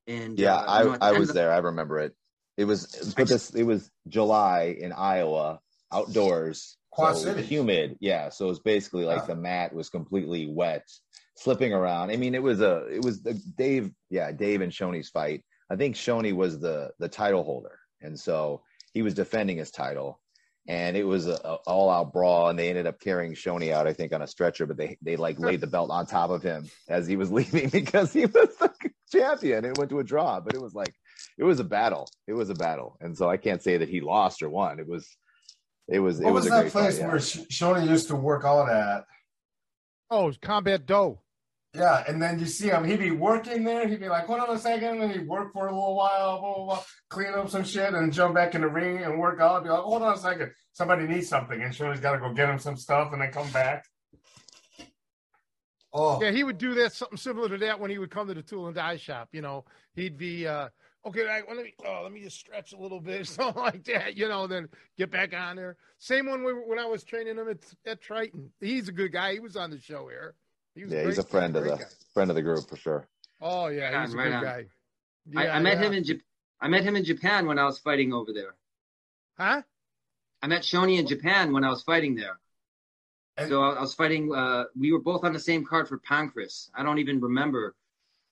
And 0.07 0.39
Yeah, 0.39 0.57
uh, 0.57 0.79
you 0.83 0.91
know, 0.91 0.99
I, 1.01 1.09
I 1.09 1.19
was 1.19 1.29
the- 1.29 1.35
there. 1.35 1.53
I 1.53 1.59
remember 1.59 1.99
it. 1.99 2.15
It 2.57 2.65
was 2.65 3.15
but 3.17 3.29
this 3.29 3.51
it 3.55 3.63
was 3.63 3.89
July 4.09 4.77
in 4.81 4.93
Iowa, 4.93 5.61
outdoors, 5.93 6.77
Quad 6.91 7.17
so 7.17 7.35
humid. 7.35 7.97
Yeah, 8.01 8.31
so 8.31 8.47
it 8.47 8.49
was 8.49 8.59
basically 8.61 9.05
like 9.05 9.21
Yeah. 9.21 9.27
the 9.27 9.37
mat 9.37 9.73
was 9.73 9.91
completely 9.91 10.49
wet, 10.51 10.85
slipping 11.37 11.73
around. 11.73 12.11
I 12.11 12.17
mean, 12.17 12.35
it 12.35 12.43
was 12.43 12.61
a 12.61 12.87
it 12.87 13.05
was 13.05 13.23
the 13.23 13.35
Dave, 13.35 13.93
yeah, 14.11 14.33
Dave 14.33 14.61
and 14.61 14.73
Shonie's 14.73 15.09
fight. 15.09 15.45
I 15.71 15.77
think 15.77 15.95
Shonie 15.95 16.33
was 16.35 16.59
the 16.59 16.91
the 16.99 17.09
title 17.09 17.45
holder, 17.45 17.79
and 18.01 18.19
so 18.19 18.63
he 18.93 19.03
was 19.03 19.15
defending 19.15 19.59
his 19.59 19.71
title. 19.71 20.21
And 20.69 20.97
it 20.97 21.05
was 21.05 21.27
a, 21.27 21.33
a 21.45 21.55
all 21.67 21.91
out 21.91 22.13
brawl, 22.13 22.51
and 22.51 22.59
they 22.59 22.69
ended 22.69 22.87
up 22.87 23.01
carrying 23.01 23.33
Shonie 23.33 23.73
out, 23.73 23.87
I 23.87 23.95
think, 23.95 24.13
on 24.13 24.23
a 24.23 24.27
stretcher. 24.27 24.67
But 24.67 24.77
they 24.77 24.99
they 25.03 25.17
like 25.17 25.39
laid 25.41 25.63
the 25.63 25.67
belt 25.67 25.91
on 25.91 26.05
top 26.07 26.31
of 26.31 26.43
him 26.43 26.69
as 26.89 27.07
he 27.07 27.17
was 27.17 27.33
leaving 27.39 27.71
because 27.71 28.13
he 28.13 28.27
was 28.27 28.55
the 28.61 28.71
champion. 29.11 29.65
It 29.65 29.79
went 29.79 29.89
to 29.91 30.01
a 30.01 30.05
draw, 30.05 30.41
but 30.41 30.55
it 30.55 30.61
was 30.61 30.75
like 30.75 30.95
it 31.39 31.45
was 31.45 31.59
a 31.59 31.65
battle. 31.65 32.07
It 32.27 32.35
was 32.35 32.51
a 32.51 32.55
battle, 32.55 32.99
and 33.01 33.17
so 33.17 33.31
I 33.31 33.39
can't 33.39 33.63
say 33.63 33.79
that 33.79 33.89
he 33.89 34.01
lost 34.01 34.43
or 34.43 34.51
won. 34.51 34.79
It 34.79 34.87
was, 34.87 35.17
it 35.89 36.01
was, 36.01 36.21
What 36.21 36.29
it 36.29 36.33
was, 36.33 36.45
was, 36.45 36.47
a 36.47 36.51
that 36.51 36.61
great 36.61 36.73
place 36.73 36.99
fight, 36.99 37.03
yeah. 37.03 37.09
where 37.09 37.21
Sh- 37.21 37.39
Shonie 37.51 37.89
used 37.89 38.09
to 38.09 38.17
work 38.17 38.45
out 38.45 38.69
at? 38.69 39.05
Oh, 40.11 40.29
it's 40.29 40.39
Combat 40.39 40.85
Do. 40.85 41.19
Yeah, 41.79 42.03
and 42.09 42.21
then 42.21 42.39
you 42.41 42.47
see 42.47 42.69
him, 42.69 42.85
he'd 42.85 42.99
be 42.99 43.13
working 43.13 43.63
there, 43.63 43.87
he'd 43.87 44.01
be 44.01 44.09
like, 44.09 44.27
hold 44.27 44.41
on 44.41 44.51
a 44.51 44.59
second, 44.59 45.01
and 45.01 45.13
he'd 45.13 45.29
work 45.29 45.53
for 45.53 45.69
a 45.69 45.73
little 45.73 45.95
while, 45.95 46.41
blah, 46.41 46.55
blah, 46.55 46.65
blah, 46.65 46.83
clean 47.09 47.33
up 47.35 47.49
some 47.49 47.63
shit 47.63 47.95
and 47.95 48.13
jump 48.13 48.35
back 48.35 48.55
in 48.57 48.63
the 48.63 48.69
ring 48.69 49.05
and 49.05 49.19
work 49.19 49.41
out. 49.41 49.63
Be 49.63 49.71
like, 49.71 49.81
hold 49.81 50.03
on 50.03 50.15
a 50.15 50.19
second, 50.19 50.51
somebody 50.73 51.07
needs 51.07 51.29
something, 51.29 51.63
and 51.63 51.73
Shonie's 51.73 52.01
got 52.01 52.13
to 52.13 52.19
go 52.19 52.33
get 52.33 52.49
him 52.49 52.59
some 52.59 52.77
stuff 52.77 53.13
and 53.13 53.23
then 53.23 53.31
come 53.31 53.49
back. 53.51 53.85
Oh, 55.93 56.21
Yeah, 56.23 56.31
he 56.31 56.45
would 56.45 56.59
do 56.59 56.75
that 56.75 56.93
something 56.93 57.17
similar 57.17 57.49
to 57.49 57.59
that 57.59 57.81
when 57.81 57.91
he 57.91 57.99
would 57.99 58.11
come 58.11 58.29
to 58.29 58.35
the 58.35 58.43
tool 58.43 58.67
and 58.67 58.75
die 58.75 58.97
shop. 58.97 59.29
You 59.33 59.41
know, 59.41 59.65
he'd 59.95 60.19
be 60.19 60.47
uh, 60.47 60.69
okay. 61.07 61.23
Right, 61.23 61.47
well, 61.47 61.57
let 61.57 61.65
me 61.65 61.75
oh, 61.87 62.01
let 62.03 62.13
me 62.13 62.21
just 62.23 62.39
stretch 62.39 62.73
a 62.73 62.77
little 62.77 63.01
bit, 63.01 63.27
something 63.27 63.63
like 63.63 63.85
that. 63.85 64.17
You 64.17 64.29
know, 64.29 64.47
then 64.47 64.69
get 64.99 65.11
back 65.11 65.33
on 65.35 65.57
there. 65.57 65.77
Same 65.99 66.27
one 66.27 66.45
when 66.45 66.79
I 66.79 66.85
was 66.85 67.05
training 67.05 67.37
him 67.37 67.49
at, 67.49 67.59
at 67.87 68.03
Triton. 68.03 68.51
He's 68.61 68.89
a 68.89 68.93
good 68.93 69.13
guy. 69.13 69.33
He 69.33 69.41
was 69.41 69.57
on 69.57 69.71
the 69.71 69.81
show 69.81 70.09
here. 70.09 70.35
He 70.75 70.85
was 70.85 70.93
Yeah, 70.93 71.01
great, 71.03 71.09
he's 71.11 71.19
a 71.19 71.23
friend 71.25 71.57
of 71.57 71.65
the 71.65 71.77
guy. 71.77 71.85
friend 72.15 72.31
of 72.31 72.37
the 72.37 72.43
group 72.43 72.69
for 72.69 72.77
sure. 72.77 73.07
Oh 73.41 73.69
yeah, 73.69 73.91
Right 73.91 74.03
he's 74.03 74.15
a 74.15 74.17
on, 74.17 74.25
good 74.25 74.33
on. 74.35 74.45
guy. 74.45 74.67
I, 75.37 75.45
Yeah, 75.45 75.57
I 75.57 75.59
met 75.61 75.79
yeah. 75.79 75.85
him 75.87 75.93
in 75.93 76.05
Japan. 76.05 76.25
I 76.61 76.69
met 76.69 76.83
him 76.85 76.97
in 76.97 77.05
Japan 77.05 77.47
when 77.47 77.59
I 77.59 77.65
was 77.65 77.79
fighting 77.79 78.13
over 78.13 78.33
there. 78.33 78.55
Huh? 79.37 79.63
I 80.43 80.47
met 80.47 80.63
Shonie 80.63 80.99
in 80.99 81.07
Japan 81.07 81.53
when 81.53 81.65
I 81.65 81.71
was 81.71 81.83
fighting 81.83 82.15
there. 82.17 82.39
So 83.49 83.63
I, 83.63 83.75
I 83.75 83.81
was 83.81 83.95
fighting. 83.95 84.35
Uh, 84.35 84.65
we 84.79 84.93
were 84.93 85.01
both 85.01 85.25
on 85.25 85.33
the 85.33 85.41
same 85.41 85.65
card 85.65 85.89
for 85.89 85.99
Pancrase. 86.01 86.71
I 86.75 86.83
don't 86.83 86.99
even 86.99 87.21
remember 87.21 87.77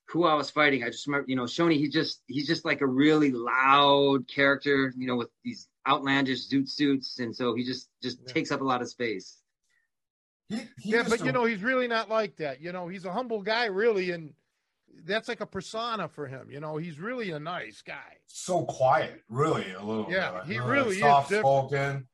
who 0.08 0.24
I 0.24 0.34
was 0.34 0.50
fighting. 0.50 0.82
I 0.84 0.90
just 0.90 1.06
remember, 1.06 1.26
you 1.28 1.36
know, 1.36 1.44
Shonie. 1.44 1.78
He 1.78 1.88
just 1.88 2.22
he's 2.26 2.46
just 2.46 2.64
like 2.64 2.80
a 2.80 2.86
really 2.86 3.30
loud 3.32 4.28
character, 4.28 4.92
you 4.96 5.06
know, 5.06 5.16
with 5.16 5.30
these 5.44 5.68
outlandish 5.86 6.48
zoot 6.48 6.68
suits, 6.68 7.18
and 7.20 7.34
so 7.34 7.54
he 7.54 7.64
just 7.64 7.88
just 8.02 8.18
Yeah. 8.26 8.32
takes 8.32 8.50
up 8.50 8.60
a 8.60 8.64
lot 8.64 8.82
of 8.82 8.88
space. 8.88 9.38
He, 10.48 10.56
he 10.80 10.90
Yeah, 10.92 11.04
but 11.08 11.18
to- 11.20 11.26
you 11.26 11.32
know, 11.32 11.44
he's 11.44 11.62
really 11.62 11.88
not 11.88 12.08
like 12.08 12.36
that. 12.36 12.60
You 12.60 12.72
know, 12.72 12.88
he's 12.88 13.04
a 13.04 13.12
humble 13.12 13.42
guy, 13.42 13.66
really, 13.66 14.10
and 14.12 14.32
that's 15.04 15.28
like 15.28 15.40
a 15.40 15.46
persona 15.46 16.08
for 16.08 16.26
him. 16.26 16.50
You 16.50 16.60
know, 16.60 16.76
he's 16.76 16.98
really 16.98 17.30
a 17.32 17.38
nice 17.38 17.82
guy. 17.82 18.18
so 18.26 18.64
quiet, 18.64 19.22
really, 19.28 19.72
a 19.72 19.82
little. 19.82 20.06
Yeah, 20.10 20.32
bit, 20.32 20.44
he 20.46 20.54
you 20.54 20.60
know, 20.60 20.66
really 20.68 20.94
is 20.96 21.00
soft 21.00 21.32
spoken. 21.32 22.06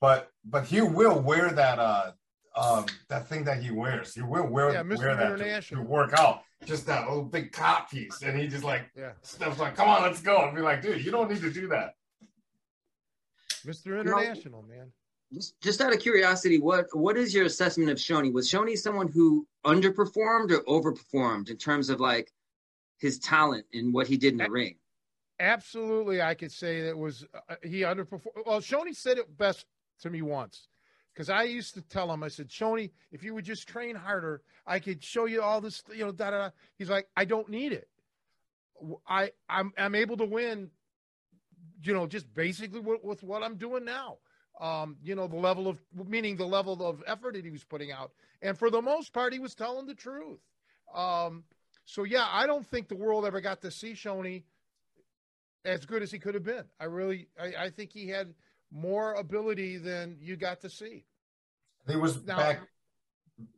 but 0.00 0.30
but 0.44 0.64
he 0.64 0.80
will 0.80 1.20
wear 1.20 1.50
that 1.50 1.78
uh 1.78 2.12
um 2.56 2.84
that 3.08 3.28
thing 3.28 3.44
that 3.44 3.62
he 3.62 3.70
wears. 3.70 4.14
He 4.14 4.22
will 4.22 4.46
wear 4.46 4.72
Yeah, 4.72 4.82
Mr. 4.82 4.98
wear 4.98 5.16
that 5.16 5.28
to, 5.28 5.34
International. 5.34 5.82
to 5.84 5.88
work 5.88 6.12
out. 6.18 6.42
Just 6.64 6.86
that 6.86 7.08
little 7.08 7.24
big 7.24 7.50
cop 7.50 7.90
piece, 7.90 8.22
and 8.22 8.38
he 8.38 8.46
just 8.46 8.62
like 8.64 8.90
Yeah, 8.94 9.12
stuff's 9.22 9.58
like, 9.58 9.74
"Come 9.74 9.88
on, 9.88 10.02
let's 10.02 10.20
go," 10.20 10.46
and 10.46 10.54
be 10.54 10.62
like, 10.62 10.80
"Dude, 10.82 11.04
you 11.04 11.10
don't 11.10 11.28
need 11.30 11.40
to 11.40 11.50
do 11.52 11.66
that." 11.68 11.94
Mr. 13.66 14.00
International, 14.00 14.62
man. 14.62 14.92
Just, 15.32 15.60
just 15.60 15.80
out 15.80 15.94
of 15.94 16.00
curiosity, 16.00 16.58
what 16.58 16.86
what 16.92 17.16
is 17.16 17.34
your 17.34 17.44
assessment 17.44 17.90
of 17.90 17.96
Shonie? 17.96 18.32
Was 18.32 18.50
Shonie 18.50 18.76
someone 18.76 19.08
who 19.08 19.46
underperformed 19.64 20.50
or 20.50 20.62
overperformed 20.64 21.48
in 21.48 21.56
terms 21.56 21.88
of 21.88 22.00
like 22.00 22.32
his 22.98 23.18
talent 23.18 23.64
and 23.72 23.94
what 23.94 24.06
he 24.06 24.16
did 24.16 24.32
in 24.32 24.38
the 24.38 24.50
ring? 24.50 24.76
Absolutely, 25.40 26.20
I 26.20 26.34
could 26.34 26.52
say 26.52 26.82
that 26.82 26.96
was 26.96 27.24
uh, 27.48 27.54
he 27.62 27.80
underperformed. 27.80 28.46
Well, 28.46 28.60
Shonie 28.60 28.94
said 28.94 29.18
it 29.18 29.36
best 29.38 29.64
to 30.00 30.10
me 30.10 30.20
once 30.20 30.68
because 31.14 31.30
I 31.30 31.44
used 31.44 31.74
to 31.74 31.82
tell 31.82 32.12
him, 32.12 32.22
I 32.22 32.28
said, 32.28 32.48
Shonie, 32.48 32.90
if 33.10 33.24
you 33.24 33.34
would 33.34 33.44
just 33.44 33.66
train 33.68 33.96
harder, 33.96 34.42
I 34.66 34.78
could 34.78 35.02
show 35.02 35.26
you 35.26 35.42
all 35.42 35.60
this, 35.60 35.82
you 35.92 36.04
know, 36.04 36.12
da 36.12 36.30
da. 36.30 36.38
da." 36.38 36.50
He's 36.76 36.90
like, 36.90 37.08
I 37.16 37.24
don't 37.24 37.48
need 37.48 37.72
it. 37.72 37.88
I 39.06 39.30
I'm 39.48 39.72
I'm 39.78 39.94
able 39.94 40.16
to 40.18 40.24
win, 40.24 40.70
you 41.82 41.94
know, 41.94 42.06
just 42.06 42.32
basically 42.34 42.80
with, 42.80 43.02
with 43.02 43.22
what 43.22 43.42
I'm 43.42 43.56
doing 43.56 43.84
now. 43.84 44.18
Um, 44.60 44.96
you 45.02 45.14
know, 45.14 45.26
the 45.26 45.36
level 45.36 45.66
of 45.66 45.80
meaning 46.06 46.36
the 46.36 46.44
level 46.46 46.86
of 46.86 47.02
effort 47.06 47.34
that 47.34 47.44
he 47.44 47.50
was 47.50 47.64
putting 47.64 47.90
out, 47.90 48.12
and 48.42 48.56
for 48.56 48.70
the 48.70 48.82
most 48.82 49.12
part, 49.12 49.32
he 49.32 49.38
was 49.38 49.54
telling 49.54 49.86
the 49.86 49.94
truth. 49.94 50.38
Um, 50.94 51.44
so 51.84 52.04
yeah, 52.04 52.26
I 52.30 52.46
don't 52.46 52.66
think 52.66 52.88
the 52.88 52.94
world 52.94 53.24
ever 53.24 53.40
got 53.40 53.62
to 53.62 53.70
see 53.70 53.92
Shonie 53.92 54.44
as 55.64 55.84
good 55.86 56.02
as 56.02 56.10
he 56.12 56.18
could 56.18 56.34
have 56.34 56.44
been. 56.44 56.64
I 56.78 56.84
really, 56.84 57.28
I, 57.40 57.64
I 57.64 57.70
think 57.70 57.92
he 57.92 58.08
had 58.08 58.34
more 58.70 59.14
ability 59.14 59.78
than 59.78 60.16
you 60.20 60.36
got 60.36 60.60
to 60.60 60.70
see. 60.70 61.04
It 61.88 61.96
was 61.96 62.22
Now- 62.24 62.36
back 62.36 62.60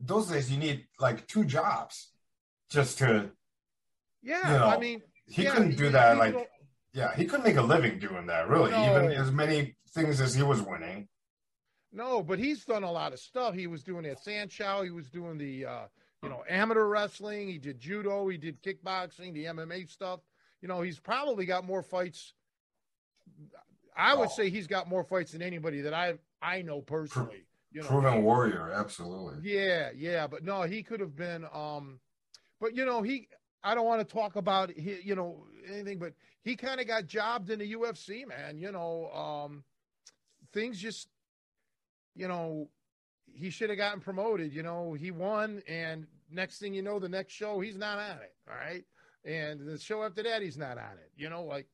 those 0.01 0.29
days. 0.29 0.51
You 0.51 0.59
need 0.59 0.87
like 0.99 1.27
two 1.27 1.45
jobs 1.45 2.09
just 2.71 2.99
to. 2.99 3.31
Yeah, 4.23 4.53
You 4.53 4.59
know, 4.59 4.67
I 4.69 4.79
mean, 4.79 5.03
He 5.27 5.43
yeah, 5.43 5.55
couldn't 5.55 5.77
do 5.77 5.85
you- 5.85 5.91
that. 5.91 6.15
you 6.15 6.19
Like, 6.21 6.51
yeah, 6.95 7.15
he 7.15 7.27
couldn't 7.27 7.45
make 7.45 7.57
a 7.57 7.63
living 7.63 7.99
doing 7.99 8.27
that. 8.29 8.49
Really, 8.49 8.71
No. 8.71 8.97
even 8.97 9.13
as 9.13 9.31
many 9.31 9.77
things 9.91 10.21
as 10.23 10.35
he 10.35 10.43
was 10.43 10.63
winning. 10.63 11.09
no, 11.93 12.23
but 12.23 12.39
he's 12.41 12.65
done 12.65 12.83
a 12.83 12.91
lot 12.91 13.13
of 13.13 13.21
stuff. 13.21 13.55
He 13.55 13.67
was 13.69 13.85
doing 13.85 14.05
at 14.07 14.19
Sanshou. 14.25 14.83
He 14.85 14.91
was 14.91 15.11
doing 15.11 15.37
the, 15.39 15.65
uh, 15.67 15.87
you 16.23 16.29
know, 16.29 16.43
amateur 16.49 16.87
wrestling. 16.87 17.47
He 17.49 17.59
did 17.59 17.79
judo. 17.79 18.27
He 18.29 18.37
did 18.39 18.61
kickboxing, 18.63 19.33
the 19.35 19.45
MMA 19.45 19.89
stuff. 19.89 20.21
You 20.61 20.67
know, 20.69 20.81
he's 20.83 20.99
probably 20.99 21.45
got 21.47 21.65
more 21.65 21.83
fights. 21.85 22.33
I 23.97 24.15
would 24.15 24.29
Oh. 24.29 24.33
say 24.33 24.51
he's 24.51 24.67
got 24.67 24.89
more 24.89 25.05
fights 25.05 25.33
than 25.33 25.43
anybody 25.43 25.83
that 25.83 25.95
I 25.95 26.19
I 26.43 26.63
know 26.63 26.81
personally. 26.83 27.47
You 27.71 27.83
know, 27.83 27.89
Proven 27.89 28.23
warrior, 28.23 28.71
absolutely. 28.71 29.51
Yeah, 29.51 29.91
yeah, 29.95 30.27
but 30.27 30.45
no, 30.45 30.63
he 30.63 30.83
could 30.83 31.01
have 31.01 31.17
been. 31.17 31.45
Um, 31.53 32.01
but 32.61 32.75
you 32.75 32.85
know, 32.85 33.03
he 33.03 33.29
I 33.63 33.75
don't 33.75 33.87
want 33.87 34.07
to 34.07 34.13
talk 34.13 34.37
about 34.37 34.77
you 34.77 35.15
know 35.15 35.47
anything, 35.69 35.99
but 35.99 36.15
he 36.45 36.57
kind 36.57 36.81
of 36.81 36.87
got 36.87 37.07
jobbed 37.07 37.51
in 37.51 37.59
the 37.59 37.75
UFC, 37.75 38.27
man. 38.27 38.59
You 38.59 38.71
know, 38.71 39.11
um, 39.13 39.65
things 40.53 40.79
just, 40.79 41.09
you 42.15 42.29
know, 42.29 42.69
he 43.33 43.51
should 43.51 43.71
have 43.71 43.79
gotten 43.79 44.01
promoted. 44.01 44.53
You 44.53 44.63
know, 44.63 44.93
he 44.93 45.11
won, 45.11 45.63
and 45.67 46.07
next 46.31 46.59
thing 46.59 46.75
you 46.75 46.83
know, 46.83 46.99
the 46.99 47.09
next 47.09 47.33
show 47.33 47.61
he's 47.61 47.77
not 47.77 47.99
on 47.99 48.19
it. 48.19 48.35
All 48.49 48.57
right, 48.57 48.85
and 49.25 49.67
the 49.67 49.79
show 49.79 50.05
after 50.05 50.23
that 50.23 50.43
he's 50.43 50.59
not 50.59 50.79
on 50.79 50.99
it. 50.99 51.11
You 51.17 51.31
know, 51.31 51.45
like 51.45 51.67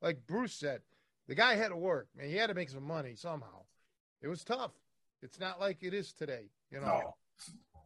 like 0.00 0.26
Bruce 0.26 0.54
said, 0.54 0.80
the 1.28 1.34
guy 1.34 1.54
had 1.54 1.68
to 1.68 1.76
work, 1.76 2.08
man. 2.16 2.28
He 2.28 2.36
had 2.36 2.48
to 2.48 2.54
make 2.54 2.70
some 2.70 2.86
money 2.86 3.14
somehow. 3.14 3.62
It 4.22 4.28
was 4.28 4.42
tough. 4.42 4.72
It's 5.22 5.38
not 5.38 5.60
like 5.60 5.82
it 5.82 5.94
is 5.94 6.12
today. 6.12 6.46
You 6.70 6.80
know. 6.80 6.86
No 6.86 7.14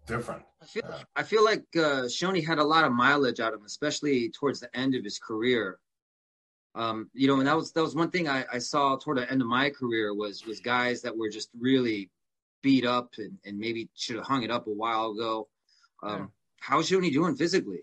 different. 0.08 0.42
I 0.62 0.64
feel, 0.64 1.00
I 1.16 1.22
feel 1.22 1.44
like 1.44 1.64
uh, 1.76 2.08
Shonie 2.08 2.44
had 2.44 2.58
a 2.58 2.64
lot 2.64 2.84
of 2.84 2.92
mileage 2.92 3.40
out 3.40 3.52
of 3.52 3.60
him, 3.60 3.66
especially 3.66 4.30
towards 4.30 4.58
the 4.60 4.74
end 4.76 4.94
of 4.94 5.04
his 5.04 5.18
career. 5.18 5.78
Um, 6.78 7.10
you 7.12 7.26
know, 7.26 7.40
and 7.40 7.48
that 7.48 7.56
was 7.56 7.72
that 7.72 7.82
was 7.82 7.96
one 7.96 8.08
thing 8.08 8.28
I, 8.28 8.44
I, 8.52 8.58
saw 8.58 8.94
toward 8.94 9.18
the 9.18 9.28
end 9.28 9.42
of 9.42 9.48
my 9.48 9.68
career 9.68 10.14
was 10.14 10.46
was 10.46 10.60
guys 10.60 11.02
that 11.02 11.16
were 11.16 11.28
just 11.28 11.50
really 11.58 12.08
beat 12.62 12.86
up 12.86 13.10
and, 13.18 13.36
and 13.44 13.58
maybe 13.58 13.88
should 13.96 14.14
have 14.14 14.24
hung 14.24 14.44
it 14.44 14.50
up 14.52 14.68
a 14.68 14.70
while 14.70 15.10
ago. 15.10 15.48
Um, 16.04 16.18
yeah. 16.20 16.26
How's 16.60 16.88
Shonie 16.88 17.12
doing 17.12 17.34
physically? 17.34 17.80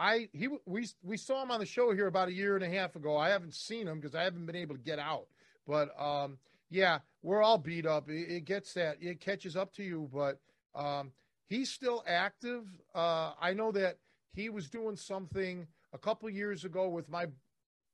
I 0.00 0.28
he 0.32 0.48
we 0.66 0.88
we 1.04 1.16
saw 1.16 1.44
him 1.44 1.52
on 1.52 1.60
the 1.60 1.66
show 1.66 1.94
here 1.94 2.08
about 2.08 2.26
a 2.26 2.32
year 2.32 2.56
and 2.56 2.64
a 2.64 2.68
half 2.68 2.96
ago. 2.96 3.16
I 3.16 3.28
haven't 3.28 3.54
seen 3.54 3.86
him 3.86 4.00
because 4.00 4.16
I 4.16 4.24
haven't 4.24 4.46
been 4.46 4.56
able 4.56 4.74
to 4.74 4.82
get 4.82 4.98
out. 4.98 5.26
But 5.64 5.90
um, 5.96 6.38
yeah, 6.70 6.98
we're 7.22 7.40
all 7.40 7.58
beat 7.58 7.86
up. 7.86 8.10
It, 8.10 8.32
it, 8.32 8.44
gets 8.46 8.74
that 8.74 8.96
it 9.00 9.20
catches 9.20 9.54
up 9.54 9.72
to 9.74 9.84
you, 9.84 10.10
but 10.12 10.40
um, 10.74 11.12
he's 11.46 11.70
still 11.70 12.02
active. 12.04 12.64
Uh, 12.96 13.34
I 13.40 13.52
know 13.52 13.70
that 13.72 13.98
he 14.32 14.48
was 14.48 14.68
doing 14.68 14.96
something 14.96 15.68
a 15.92 15.98
couple 15.98 16.28
years 16.30 16.64
ago 16.64 16.88
with 16.88 17.08
my 17.08 17.26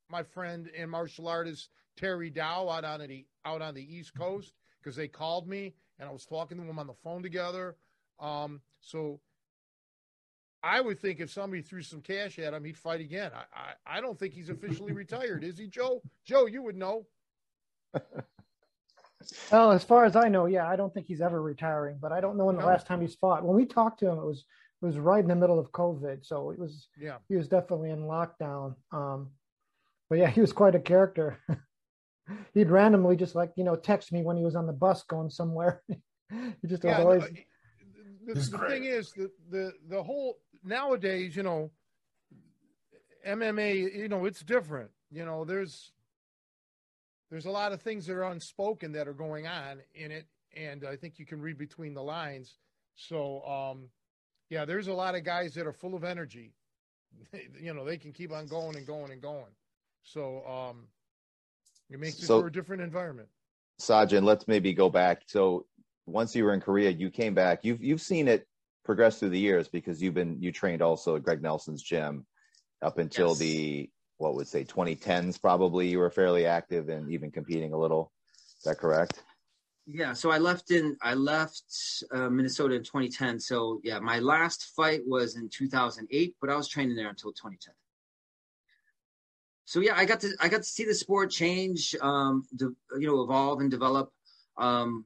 my 0.09 0.23
friend 0.23 0.69
and 0.77 0.89
martial 0.89 1.27
artist 1.27 1.69
Terry 1.95 2.29
Dow 2.29 2.69
out 2.69 2.85
on 2.85 2.99
the 3.07 3.25
out 3.45 3.61
on 3.61 3.73
the 3.73 3.95
East 3.95 4.13
Coast 4.15 4.53
because 4.79 4.95
they 4.95 5.07
called 5.07 5.47
me 5.47 5.73
and 5.99 6.07
I 6.07 6.11
was 6.11 6.25
talking 6.25 6.57
to 6.57 6.63
him 6.63 6.79
on 6.79 6.87
the 6.87 6.93
phone 6.93 7.23
together. 7.23 7.75
Um, 8.19 8.61
so 8.79 9.19
I 10.63 10.81
would 10.81 10.99
think 10.99 11.19
if 11.19 11.31
somebody 11.31 11.61
threw 11.61 11.81
some 11.81 12.01
cash 12.01 12.39
at 12.39 12.53
him, 12.53 12.63
he'd 12.63 12.77
fight 12.77 13.01
again. 13.01 13.31
I, 13.33 13.43
I, 13.59 13.97
I 13.97 14.01
don't 14.01 14.17
think 14.17 14.33
he's 14.33 14.49
officially 14.49 14.91
retired, 14.93 15.43
is 15.43 15.57
he, 15.57 15.67
Joe? 15.67 16.01
Joe, 16.25 16.45
you 16.45 16.61
would 16.63 16.75
know. 16.75 17.05
Well, 19.51 19.71
as 19.71 19.83
far 19.83 20.05
as 20.05 20.15
I 20.15 20.29
know, 20.29 20.45
yeah, 20.45 20.67
I 20.67 20.75
don't 20.75 20.93
think 20.93 21.07
he's 21.07 21.21
ever 21.21 21.41
retiring, 21.41 21.97
but 21.99 22.11
I 22.11 22.21
don't 22.21 22.37
know 22.37 22.45
when 22.45 22.55
the 22.55 22.61
no. 22.61 22.67
last 22.67 22.85
time 22.85 23.01
he's 23.01 23.15
fought. 23.15 23.43
When 23.43 23.55
we 23.55 23.65
talked 23.65 23.99
to 23.99 24.07
him, 24.07 24.17
it 24.19 24.25
was 24.25 24.45
it 24.81 24.85
was 24.85 24.99
right 24.99 25.21
in 25.21 25.27
the 25.27 25.35
middle 25.35 25.59
of 25.59 25.71
COVID, 25.71 26.25
so 26.25 26.51
it 26.51 26.59
was 26.59 26.87
yeah 26.97 27.17
he 27.27 27.35
was 27.35 27.47
definitely 27.47 27.89
in 27.89 28.03
lockdown. 28.03 28.75
Um, 28.91 29.29
but 30.09 30.17
yeah, 30.17 30.29
he 30.29 30.41
was 30.41 30.53
quite 30.53 30.75
a 30.75 30.79
character. 30.79 31.39
He'd 32.53 32.69
randomly 32.69 33.15
just 33.15 33.35
like 33.35 33.51
you 33.55 33.63
know 33.63 33.75
text 33.75 34.11
me 34.11 34.21
when 34.21 34.37
he 34.37 34.43
was 34.43 34.55
on 34.55 34.67
the 34.67 34.73
bus 34.73 35.03
going 35.03 35.29
somewhere. 35.29 35.81
he 36.29 36.67
just 36.67 36.83
yeah, 36.83 36.99
always. 36.99 37.23
The, 38.25 38.33
the, 38.33 38.57
the 38.57 38.57
thing 38.67 38.83
is, 38.83 39.11
the, 39.13 39.31
the 39.49 39.73
the 39.87 40.03
whole 40.03 40.37
nowadays, 40.63 41.35
you 41.35 41.43
know, 41.43 41.71
MMA, 43.25 43.95
you 43.95 44.09
know, 44.09 44.25
it's 44.25 44.41
different. 44.41 44.91
You 45.09 45.25
know, 45.25 45.45
there's 45.45 45.91
there's 47.29 47.45
a 47.45 47.51
lot 47.51 47.71
of 47.71 47.81
things 47.81 48.05
that 48.05 48.13
are 48.13 48.23
unspoken 48.23 48.91
that 48.93 49.07
are 49.07 49.13
going 49.13 49.47
on 49.47 49.79
in 49.95 50.11
it, 50.11 50.27
and 50.55 50.85
I 50.85 50.95
think 50.95 51.19
you 51.19 51.25
can 51.25 51.41
read 51.41 51.57
between 51.57 51.93
the 51.93 52.03
lines. 52.03 52.57
So, 52.95 53.43
um, 53.45 53.89
yeah, 54.49 54.65
there's 54.65 54.87
a 54.87 54.93
lot 54.93 55.15
of 55.15 55.23
guys 55.23 55.53
that 55.55 55.67
are 55.67 55.73
full 55.73 55.95
of 55.95 56.03
energy. 56.03 56.53
you 57.61 57.73
know, 57.73 57.85
they 57.85 57.97
can 57.97 58.11
keep 58.11 58.31
on 58.31 58.47
going 58.47 58.75
and 58.75 58.87
going 58.87 59.11
and 59.11 59.21
going. 59.21 59.51
So, 60.07 60.45
um, 60.47 60.87
it 61.89 61.99
makes 61.99 62.21
it 62.21 62.27
for 62.27 62.47
a 62.47 62.51
different 62.51 62.81
environment. 62.81 63.27
Sajin, 63.79 64.23
let's 64.23 64.47
maybe 64.47 64.73
go 64.73 64.89
back. 64.89 65.23
So, 65.27 65.65
once 66.05 66.35
you 66.35 66.45
were 66.45 66.53
in 66.53 66.61
Korea, 66.61 66.89
you 66.89 67.09
came 67.09 67.33
back. 67.33 67.63
You've 67.63 67.83
you've 67.83 68.01
seen 68.01 68.27
it 68.27 68.47
progress 68.85 69.19
through 69.19 69.29
the 69.29 69.39
years 69.39 69.67
because 69.67 70.01
you've 70.01 70.13
been 70.13 70.41
you 70.41 70.51
trained 70.51 70.81
also 70.81 71.17
at 71.17 71.23
Greg 71.23 71.41
Nelson's 71.41 71.83
gym 71.83 72.25
up 72.81 72.99
until 72.99 73.29
yes. 73.29 73.39
the 73.39 73.89
what 74.17 74.35
would 74.35 74.47
say 74.47 74.63
2010s 74.63 75.39
probably 75.39 75.87
you 75.87 75.99
were 75.99 76.09
fairly 76.09 76.45
active 76.45 76.89
and 76.89 77.11
even 77.11 77.31
competing 77.31 77.73
a 77.73 77.77
little 77.77 78.11
is 78.57 78.63
that 78.63 78.77
correct 78.77 79.23
yeah 79.85 80.13
so 80.13 80.31
i 80.31 80.37
left 80.37 80.71
in 80.71 80.97
i 81.01 81.13
left 81.13 81.63
uh, 82.11 82.29
minnesota 82.29 82.75
in 82.75 82.83
2010 82.83 83.39
so 83.39 83.79
yeah 83.83 83.99
my 83.99 84.19
last 84.19 84.71
fight 84.75 85.01
was 85.05 85.35
in 85.35 85.49
2008 85.49 86.35
but 86.41 86.49
i 86.49 86.55
was 86.55 86.67
training 86.67 86.95
there 86.95 87.09
until 87.09 87.31
2010 87.31 87.73
so 89.67 89.79
yeah 89.79 89.93
i 89.95 90.05
got 90.05 90.19
to 90.19 90.29
i 90.39 90.47
got 90.47 90.63
to 90.63 90.69
see 90.75 90.85
the 90.85 90.93
sport 90.93 91.29
change 91.29 91.95
um 92.01 92.43
de, 92.55 92.65
you 92.97 93.07
know 93.07 93.21
evolve 93.21 93.59
and 93.59 93.69
develop 93.69 94.11
um 94.57 95.05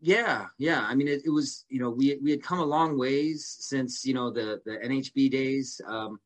yeah 0.00 0.46
yeah 0.58 0.86
i 0.88 0.94
mean 0.94 1.08
it, 1.08 1.20
it 1.26 1.30
was 1.30 1.66
you 1.68 1.80
know 1.80 1.90
we 1.90 2.18
we 2.22 2.30
had 2.30 2.42
come 2.42 2.60
a 2.60 2.64
long 2.64 2.98
ways 2.98 3.56
since 3.60 4.04
you 4.06 4.14
know 4.14 4.30
the 4.30 4.60
the 4.64 4.72
nhb 4.88 5.30
days 5.30 5.80
um 5.86 6.18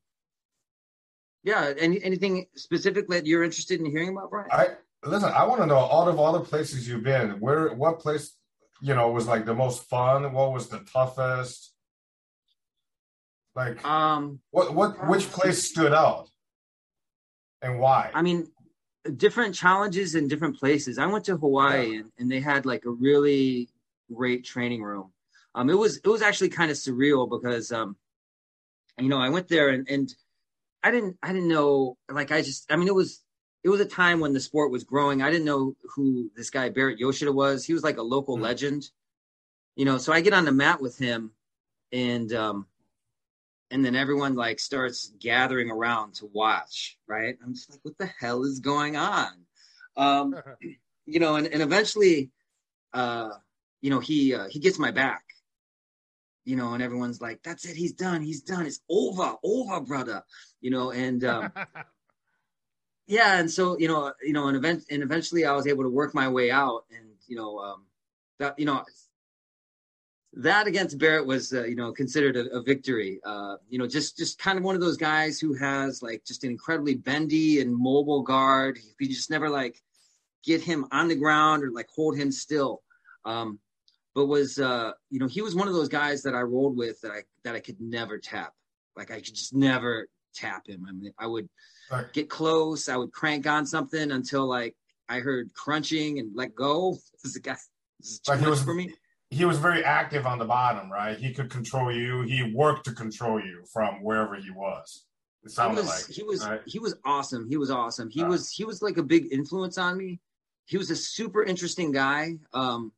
yeah. 1.47 1.73
Any, 1.79 2.03
anything 2.03 2.45
specific 2.55 3.07
that 3.07 3.25
you're 3.25 3.43
interested 3.43 3.79
in 3.79 3.85
hearing 3.85 4.09
about, 4.09 4.29
Brian? 4.29 4.49
I 4.51 4.67
listen. 5.05 5.31
I 5.33 5.45
want 5.45 5.61
to 5.61 5.65
know 5.65 5.79
out 5.79 6.09
of 6.09 6.19
all 6.19 6.33
the 6.33 6.41
places 6.41 6.87
you've 6.87 7.03
been, 7.03 7.39
where 7.39 7.73
what 7.73 7.99
place 7.99 8.35
you 8.81 8.93
know 8.93 9.09
was 9.11 9.27
like 9.27 9.45
the 9.45 9.55
most 9.55 9.83
fun? 9.83 10.33
What 10.33 10.51
was 10.51 10.67
the 10.67 10.79
toughest? 10.79 11.73
Like, 13.55 13.83
um, 13.85 14.41
what 14.51 14.73
what 14.73 15.07
which 15.07 15.31
place 15.31 15.63
stood 15.63 15.93
out, 15.93 16.29
and 17.67 17.79
why? 17.79 18.11
I 18.13 18.21
mean, 18.21 18.47
different 19.15 19.55
challenges 19.55 20.15
in 20.15 20.27
different 20.27 20.57
places. 20.57 20.97
I 20.97 21.05
went 21.05 21.25
to 21.25 21.37
Hawaii 21.37 21.87
yeah. 21.87 21.99
and, 21.99 22.11
and 22.17 22.31
they 22.31 22.39
had 22.39 22.65
like 22.65 22.85
a 22.85 22.89
really 22.89 23.69
great 24.13 24.43
training 24.45 24.81
room. 24.81 25.11
Um, 25.55 25.69
it 25.69 25.77
was 25.77 25.97
it 25.97 26.07
was 26.07 26.21
actually 26.21 26.49
kind 26.49 26.71
of 26.71 26.77
surreal 26.77 27.29
because 27.29 27.71
um, 27.71 27.95
you 28.99 29.09
know, 29.09 29.19
I 29.19 29.29
went 29.29 29.47
there 29.47 29.69
and, 29.69 29.87
and 29.89 30.13
I 30.83 30.91
didn't 30.91 31.17
I 31.23 31.33
didn't 31.33 31.47
know 31.47 31.97
like 32.09 32.31
I 32.31 32.41
just 32.41 32.71
I 32.71 32.75
mean 32.75 32.87
it 32.87 32.95
was 32.95 33.23
it 33.63 33.69
was 33.69 33.81
a 33.81 33.85
time 33.85 34.19
when 34.19 34.33
the 34.33 34.39
sport 34.39 34.71
was 34.71 34.83
growing. 34.83 35.21
I 35.21 35.29
didn't 35.31 35.45
know 35.45 35.75
who 35.95 36.31
this 36.35 36.49
guy 36.49 36.69
Barrett 36.69 36.99
Yoshida 36.99 37.31
was. 37.31 37.65
He 37.65 37.73
was 37.73 37.83
like 37.83 37.97
a 37.97 38.03
local 38.03 38.35
mm-hmm. 38.35 38.43
legend. 38.43 38.89
You 39.75 39.85
know, 39.85 39.97
so 39.97 40.11
I 40.11 40.21
get 40.21 40.33
on 40.33 40.45
the 40.45 40.51
mat 40.51 40.81
with 40.81 40.97
him 40.97 41.31
and 41.91 42.31
um 42.33 42.67
and 43.71 43.83
then 43.83 43.95
everyone 43.95 44.35
like 44.35 44.59
starts 44.59 45.11
gathering 45.19 45.69
around 45.69 46.15
to 46.15 46.29
watch, 46.31 46.97
right? 47.07 47.35
I'm 47.43 47.53
just 47.53 47.69
like, 47.69 47.79
what 47.83 47.97
the 47.97 48.09
hell 48.19 48.43
is 48.43 48.59
going 48.59 48.95
on? 48.95 49.31
Um, 49.95 50.35
you 51.05 51.19
know, 51.19 51.35
and, 51.35 51.47
and 51.47 51.61
eventually 51.61 52.31
uh, 52.93 53.29
you 53.81 53.89
know, 53.89 53.99
he 53.99 54.33
uh, 54.33 54.47
he 54.49 54.59
gets 54.59 54.79
my 54.79 54.91
back 54.91 55.23
you 56.47 56.55
know, 56.55 56.73
and 56.73 56.81
everyone's 56.81 57.19
like, 57.19 57.43
"That's 57.43 57.65
it, 57.65 57.75
he's 57.75 57.91
done, 57.91 58.21
he's 58.21 58.41
done, 58.41 58.65
it's 58.65 58.79
over, 58.89 59.35
over, 59.43 59.81
brother," 59.81 60.23
you 60.61 60.71
know, 60.71 60.91
and 60.91 61.21
um, 61.25 61.51
yeah, 63.05 63.37
and 63.37 63.51
so 63.51 63.77
you 63.77 63.89
know, 63.89 64.13
you 64.23 64.31
know, 64.31 64.47
and 64.47 64.55
event, 64.55 64.85
and 64.89 65.03
eventually 65.03 65.43
I 65.43 65.51
was 65.51 65.67
able 65.67 65.83
to 65.83 65.89
work 65.89 66.15
my 66.15 66.29
way 66.29 66.49
out, 66.49 66.85
and 66.89 67.09
you 67.27 67.35
know, 67.35 67.59
um, 67.59 67.85
that 68.39 68.57
you 68.57 68.65
know, 68.65 68.81
that 70.37 70.67
against 70.67 70.97
Barrett 70.97 71.25
was 71.25 71.53
uh, 71.53 71.63
you 71.65 71.75
know 71.75 71.91
considered 71.91 72.35
a, 72.35 72.47
a 72.55 72.61
victory. 72.61 73.19
Uh, 73.25 73.55
you 73.69 73.79
know, 73.79 73.87
just 73.87 74.17
just 74.17 74.39
kind 74.39 74.57
of 74.57 74.63
one 74.63 74.75
of 74.75 74.81
those 74.81 74.97
guys 74.97 75.39
who 75.39 75.53
has 75.53 76.01
like 76.01 76.23
just 76.25 76.43
an 76.43 76.51
incredibly 76.51 76.95
bendy 76.95 77.59
and 77.61 77.75
mobile 77.75 78.21
guard. 78.21 78.79
You 78.99 79.07
just 79.07 79.29
never 79.29 79.49
like 79.49 79.81
get 80.43 80.61
him 80.61 80.85
on 80.91 81.07
the 81.07 81.15
ground 81.15 81.63
or 81.63 81.71
like 81.71 81.87
hold 81.93 82.17
him 82.17 82.31
still. 82.31 82.81
Um, 83.25 83.59
but 84.13 84.27
was 84.27 84.59
uh, 84.59 84.91
you 85.09 85.19
know 85.19 85.27
he 85.27 85.41
was 85.41 85.55
one 85.55 85.67
of 85.67 85.73
those 85.73 85.89
guys 85.89 86.21
that 86.23 86.35
I 86.35 86.41
rolled 86.41 86.77
with 86.77 87.01
that 87.01 87.11
I 87.11 87.23
that 87.43 87.55
I 87.55 87.59
could 87.59 87.81
never 87.81 88.17
tap. 88.17 88.53
Like 88.95 89.11
I 89.11 89.15
could 89.15 89.35
just 89.35 89.53
never 89.53 90.07
tap 90.35 90.67
him. 90.67 90.85
I 90.87 90.91
mean, 90.91 91.13
I 91.17 91.25
would 91.25 91.49
right. 91.91 92.11
get 92.13 92.29
close, 92.29 92.89
I 92.89 92.97
would 92.97 93.11
crank 93.11 93.47
on 93.47 93.65
something 93.65 94.11
until 94.11 94.47
like 94.47 94.75
I 95.09 95.19
heard 95.19 95.53
crunching 95.53 96.19
and 96.19 96.35
let 96.35 96.53
go. 96.53 96.97
This 97.23 97.31
is 97.31 97.35
a 97.37 97.39
guy. 97.39 97.57
This 97.99 98.11
is 98.11 98.19
too 98.19 98.35
much 98.35 98.47
was, 98.47 98.63
for 98.63 98.75
me. 98.75 98.93
He 99.29 99.43
was 99.43 99.57
very 99.57 99.83
active 99.83 100.25
on 100.25 100.39
the 100.39 100.45
bottom, 100.45 100.91
right? 100.91 101.17
He 101.17 101.33
could 101.33 101.49
control 101.49 101.91
you. 101.91 102.21
He 102.21 102.53
worked 102.53 102.85
to 102.85 102.93
control 102.93 103.39
you 103.39 103.63
from 103.71 104.01
wherever 104.01 104.35
he 104.35 104.51
was. 104.51 105.05
It 105.43 105.51
sounded 105.51 105.81
was, 105.81 105.87
like 105.87 106.15
he 106.15 106.23
was 106.23 106.45
right? 106.45 106.61
he 106.65 106.79
was 106.79 106.95
awesome. 107.05 107.47
He 107.47 107.57
was 107.57 107.71
awesome. 107.71 108.09
He 108.09 108.23
was 108.23 108.49
he 108.49 108.65
was 108.65 108.81
like 108.81 108.97
a 108.97 109.03
big 109.03 109.31
influence 109.31 109.77
on 109.77 109.97
me. 109.97 110.19
He 110.65 110.77
was 110.77 110.91
a 110.91 110.95
super 110.95 111.43
interesting 111.43 111.91
guy. 111.91 112.35
Um, 112.53 112.91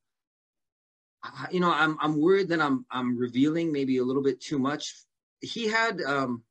you 1.52 1.60
know, 1.60 1.72
I'm 1.72 1.98
I'm 2.00 2.20
worried 2.20 2.50
that 2.50 2.62
I'm 2.62 2.86
I'm 2.92 3.18
revealing 3.18 3.72
maybe 3.72 3.98
a 3.98 4.04
little 4.04 4.24
bit 4.24 4.42
too 4.42 4.58
much. 4.58 4.96
He 5.42 5.68
had 5.68 6.02
um 6.02 6.44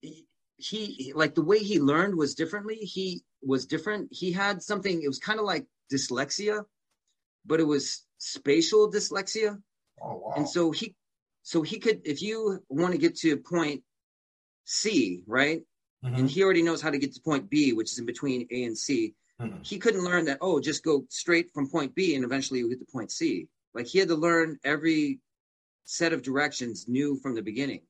he, 0.00 0.26
he 0.58 1.12
like 1.14 1.34
the 1.34 1.42
way 1.42 1.58
he 1.58 1.80
learned 1.80 2.16
was 2.16 2.34
differently. 2.34 2.76
He 2.76 3.22
was 3.42 3.66
different. 3.66 4.08
He 4.10 4.32
had 4.32 4.62
something. 4.62 5.02
It 5.02 5.08
was 5.08 5.18
kind 5.18 5.38
of 5.38 5.44
like 5.44 5.66
dyslexia, 5.92 6.64
but 7.44 7.60
it 7.60 7.64
was 7.64 8.04
spatial 8.18 8.90
dyslexia. 8.90 9.60
Oh, 10.02 10.16
wow. 10.16 10.34
And 10.36 10.48
so 10.48 10.70
he 10.70 10.94
so 11.42 11.62
he 11.62 11.78
could, 11.78 12.02
if 12.04 12.22
you 12.22 12.62
want 12.68 12.92
to 12.92 12.98
get 12.98 13.16
to 13.18 13.36
point 13.36 13.82
C, 14.64 15.22
right? 15.26 15.62
Mm-hmm. 16.04 16.14
And 16.14 16.30
he 16.30 16.42
already 16.42 16.62
knows 16.62 16.80
how 16.80 16.90
to 16.90 16.98
get 16.98 17.14
to 17.14 17.20
point 17.20 17.50
B, 17.50 17.72
which 17.72 17.92
is 17.92 17.98
in 17.98 18.06
between 18.06 18.46
A 18.50 18.64
and 18.64 18.76
C. 18.76 19.14
Mm-hmm. 19.40 19.62
He 19.62 19.78
couldn't 19.78 20.04
learn 20.04 20.26
that, 20.26 20.38
oh, 20.40 20.60
just 20.60 20.84
go 20.84 21.04
straight 21.08 21.50
from 21.52 21.68
point 21.68 21.94
B 21.94 22.14
and 22.14 22.24
eventually 22.24 22.60
you'll 22.60 22.68
get 22.68 22.78
to 22.80 22.92
point 22.92 23.10
C. 23.10 23.48
Like 23.74 23.86
he 23.86 23.98
had 23.98 24.08
to 24.08 24.14
learn 24.14 24.58
every 24.64 25.20
set 25.84 26.12
of 26.12 26.22
directions 26.22 26.86
new 26.88 27.16
from 27.16 27.34
the 27.34 27.42
beginning. 27.42 27.80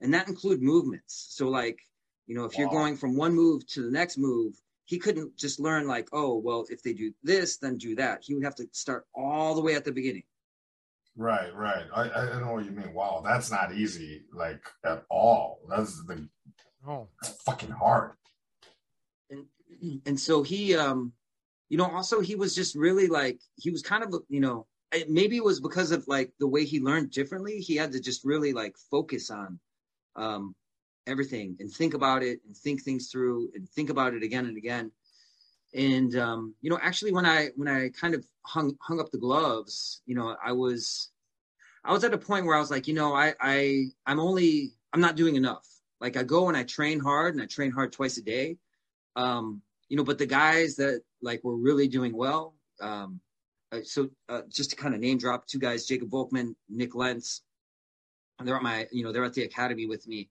And 0.00 0.14
that 0.14 0.28
include 0.28 0.62
movements. 0.62 1.26
So 1.30 1.48
like, 1.48 1.78
you 2.26 2.34
know, 2.34 2.44
if 2.44 2.52
wow. 2.52 2.60
you're 2.60 2.70
going 2.70 2.96
from 2.96 3.16
one 3.16 3.34
move 3.34 3.66
to 3.68 3.82
the 3.82 3.90
next 3.90 4.18
move, 4.18 4.54
he 4.90 4.98
couldn't 4.98 5.36
just 5.36 5.60
learn 5.60 5.86
like, 5.86 6.08
oh, 6.12 6.34
well, 6.34 6.66
if 6.68 6.82
they 6.82 6.92
do 6.92 7.12
this, 7.22 7.58
then 7.58 7.78
do 7.78 7.94
that. 7.94 8.24
He 8.24 8.34
would 8.34 8.42
have 8.42 8.56
to 8.56 8.66
start 8.72 9.06
all 9.14 9.54
the 9.54 9.60
way 9.60 9.76
at 9.76 9.84
the 9.84 9.92
beginning. 9.92 10.24
Right, 11.16 11.54
right. 11.54 11.84
I, 11.94 12.10
I 12.10 12.40
know 12.40 12.54
what 12.54 12.64
you 12.64 12.72
mean. 12.72 12.92
Wow, 12.92 13.22
that's 13.24 13.52
not 13.52 13.72
easy, 13.72 14.22
like 14.32 14.66
at 14.84 15.04
all. 15.08 15.60
That's 15.68 16.04
the 16.06 16.28
oh, 16.88 17.06
that's 17.22 17.40
fucking 17.42 17.70
hard. 17.70 18.14
And 19.30 19.46
and 20.06 20.18
so 20.18 20.42
he, 20.42 20.74
um, 20.74 21.12
you 21.68 21.78
know, 21.78 21.88
also 21.88 22.18
he 22.18 22.34
was 22.34 22.52
just 22.52 22.74
really 22.74 23.06
like 23.06 23.38
he 23.54 23.70
was 23.70 23.82
kind 23.82 24.02
of, 24.02 24.12
you 24.28 24.40
know, 24.40 24.66
maybe 25.08 25.36
it 25.36 25.44
was 25.44 25.60
because 25.60 25.92
of 25.92 26.04
like 26.08 26.32
the 26.40 26.48
way 26.48 26.64
he 26.64 26.80
learned 26.80 27.12
differently. 27.12 27.58
He 27.58 27.76
had 27.76 27.92
to 27.92 28.00
just 28.00 28.24
really 28.24 28.52
like 28.52 28.74
focus 28.90 29.30
on, 29.30 29.60
um, 30.16 30.56
everything 31.06 31.56
and 31.60 31.70
think 31.70 31.94
about 31.94 32.22
it 32.22 32.40
and 32.46 32.56
think 32.56 32.82
things 32.82 33.10
through 33.10 33.50
and 33.54 33.68
think 33.68 33.90
about 33.90 34.14
it 34.14 34.22
again 34.22 34.46
and 34.46 34.56
again. 34.56 34.90
And 35.74 36.16
um, 36.16 36.54
you 36.60 36.70
know 36.70 36.78
actually 36.82 37.12
when 37.12 37.26
i 37.26 37.50
when 37.54 37.68
i 37.68 37.90
kind 37.90 38.14
of 38.14 38.24
hung 38.44 38.76
hung 38.80 38.98
up 38.98 39.12
the 39.12 39.18
gloves 39.18 40.02
you 40.04 40.16
know 40.16 40.36
i 40.44 40.50
was 40.50 41.10
i 41.84 41.92
was 41.92 42.02
at 42.02 42.12
a 42.12 42.18
point 42.18 42.44
where 42.44 42.56
i 42.56 42.58
was 42.58 42.72
like 42.72 42.88
you 42.88 42.94
know 42.94 43.14
i 43.14 43.34
i 43.40 43.84
i'm 44.04 44.18
only 44.18 44.72
i'm 44.92 45.00
not 45.00 45.16
doing 45.16 45.36
enough. 45.36 45.66
Like 46.00 46.16
i 46.16 46.24
go 46.24 46.48
and 46.48 46.56
i 46.56 46.64
train 46.64 46.98
hard 46.98 47.34
and 47.34 47.42
i 47.42 47.46
train 47.46 47.70
hard 47.70 47.92
twice 47.92 48.16
a 48.16 48.22
day. 48.22 48.56
Um 49.14 49.62
you 49.90 49.96
know 49.96 50.04
but 50.04 50.16
the 50.16 50.26
guys 50.26 50.76
that 50.76 51.02
like 51.20 51.44
were 51.44 51.56
really 51.56 51.88
doing 51.88 52.16
well 52.16 52.54
um 52.80 53.20
uh, 53.72 53.80
so 53.84 54.08
uh, 54.28 54.42
just 54.48 54.70
to 54.70 54.76
kind 54.76 54.94
of 54.94 55.00
name 55.00 55.18
drop 55.18 55.46
two 55.46 55.58
guys 55.58 55.84
jacob 55.84 56.08
volkman 56.08 56.54
nick 56.68 56.94
lentz 56.94 57.42
and 58.38 58.48
they're 58.48 58.56
at 58.56 58.62
my 58.62 58.86
you 58.90 59.04
know 59.04 59.12
they're 59.12 59.24
at 59.24 59.34
the 59.34 59.42
academy 59.42 59.86
with 59.86 60.06
me 60.08 60.30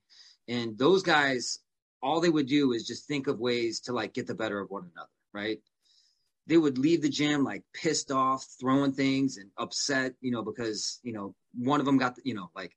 and 0.50 0.76
those 0.76 1.02
guys 1.02 1.60
all 2.02 2.20
they 2.20 2.28
would 2.30 2.46
do 2.46 2.72
is 2.72 2.86
just 2.86 3.06
think 3.06 3.26
of 3.26 3.40
ways 3.40 3.80
to 3.80 3.92
like 3.92 4.12
get 4.12 4.26
the 4.26 4.34
better 4.34 4.60
of 4.60 4.70
one 4.70 4.90
another 4.94 5.08
right? 5.32 5.58
They 6.46 6.56
would 6.56 6.78
leave 6.78 7.02
the 7.02 7.08
gym 7.08 7.44
like 7.44 7.62
pissed 7.72 8.10
off, 8.10 8.46
throwing 8.58 8.92
things 8.92 9.36
and 9.36 9.50
upset, 9.58 10.14
you 10.20 10.30
know, 10.30 10.42
because, 10.42 11.00
you 11.02 11.12
know, 11.12 11.34
one 11.56 11.80
of 11.80 11.86
them 11.86 11.98
got, 11.98 12.16
you 12.24 12.34
know, 12.34 12.50
like 12.56 12.72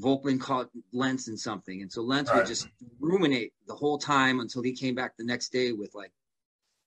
Volkman 0.00 0.40
caught 0.40 0.70
Lentz 0.92 1.28
in 1.28 1.36
something. 1.36 1.82
And 1.82 1.92
so 1.92 2.02
Lentz 2.02 2.32
would 2.32 2.46
just 2.46 2.68
ruminate 3.00 3.52
the 3.66 3.74
whole 3.74 3.98
time 3.98 4.40
until 4.40 4.62
he 4.62 4.72
came 4.72 4.94
back 4.94 5.16
the 5.16 5.24
next 5.24 5.52
day 5.52 5.72
with 5.72 5.94
like 5.94 6.12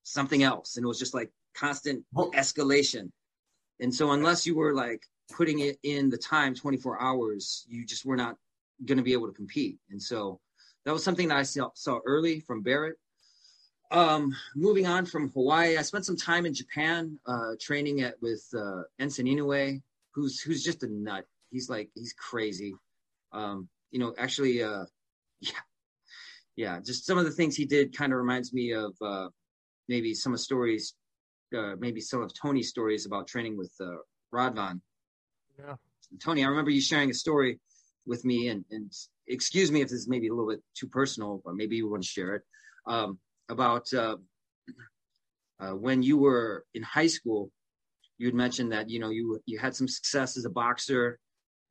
something 0.03 0.41
else. 0.41 0.77
And 0.77 0.83
it 0.83 0.88
was 0.88 0.99
just 0.99 1.13
like 1.13 1.31
constant 1.53 2.03
escalation. 2.15 3.11
And 3.79 3.93
so 3.93 4.11
unless 4.11 4.47
you 4.47 4.55
were 4.55 4.73
like 4.73 5.03
putting 5.31 5.59
it 5.59 5.77
in 5.83 6.09
the 6.09 6.17
time 6.17 6.55
24 6.55 6.99
hours, 7.01 7.65
you 7.67 7.85
just 7.85 8.05
were 8.05 8.15
not 8.15 8.38
going 8.83 8.97
to 8.97 9.03
be 9.03 9.13
able 9.13 9.27
to 9.27 9.33
compete. 9.33 9.77
And 9.89 10.01
so 10.01 10.39
that 10.85 10.91
was 10.91 11.03
something 11.03 11.27
that 11.29 11.38
I 11.38 11.43
saw, 11.43 11.69
saw 11.75 11.99
early 12.05 12.39
from 12.41 12.61
Barrett 12.61 12.97
um, 13.91 14.35
moving 14.55 14.88
on 14.88 15.05
from 15.05 15.29
Hawaii, 15.31 15.77
I 15.77 15.81
spent 15.81 16.05
some 16.05 16.17
time 16.17 16.45
in 16.45 16.53
Japan 16.53 17.19
uh, 17.25 17.51
training 17.59 18.01
at 18.01 18.15
with 18.21 18.45
uh, 18.53 18.83
Enson 18.99 19.29
Inoue, 19.31 19.81
who's 20.11 20.41
who's 20.41 20.63
just 20.63 20.83
a 20.83 20.88
nut. 20.88 21.25
He's 21.51 21.69
like 21.69 21.89
he's 21.93 22.13
crazy. 22.13 22.73
Um, 23.31 23.69
you 23.91 23.99
know, 23.99 24.13
actually, 24.17 24.63
uh, 24.63 24.85
yeah, 25.39 25.51
yeah. 26.55 26.79
Just 26.83 27.05
some 27.05 27.17
of 27.17 27.25
the 27.25 27.31
things 27.31 27.55
he 27.55 27.65
did 27.65 27.95
kind 27.95 28.11
of 28.11 28.17
reminds 28.17 28.53
me 28.53 28.73
of 28.73 28.95
uh, 29.01 29.27
maybe 29.88 30.13
some 30.13 30.33
of 30.33 30.39
stories, 30.39 30.95
uh, 31.55 31.75
maybe 31.79 32.01
some 32.01 32.21
of 32.21 32.31
Tony's 32.33 32.69
stories 32.69 33.05
about 33.05 33.27
training 33.27 33.57
with 33.57 33.73
uh, 33.79 33.97
Radvan. 34.33 34.81
Yeah, 35.59 35.75
Tony, 36.21 36.43
I 36.43 36.47
remember 36.47 36.71
you 36.71 36.81
sharing 36.81 37.11
a 37.11 37.13
story 37.13 37.59
with 38.05 38.25
me, 38.25 38.49
and 38.49 38.63
and 38.71 38.91
excuse 39.27 39.71
me 39.71 39.81
if 39.81 39.89
this 39.89 39.99
is 39.99 40.07
maybe 40.07 40.27
a 40.27 40.33
little 40.33 40.49
bit 40.49 40.61
too 40.73 40.87
personal, 40.87 41.41
but 41.45 41.55
maybe 41.55 41.75
you 41.75 41.89
want 41.89 42.03
to 42.03 42.09
share 42.09 42.35
it. 42.35 42.43
Um, 42.87 43.19
about 43.49 43.91
uh, 43.93 44.17
uh, 45.59 45.71
when 45.71 46.01
you 46.03 46.17
were 46.17 46.65
in 46.73 46.83
high 46.83 47.07
school. 47.07 47.51
You 48.17 48.27
had 48.27 48.35
mentioned 48.35 48.71
that 48.71 48.89
you 48.89 48.99
know 48.99 49.09
you 49.09 49.41
you 49.45 49.59
had 49.59 49.75
some 49.75 49.89
success 49.89 50.37
as 50.37 50.45
a 50.45 50.49
boxer. 50.49 51.19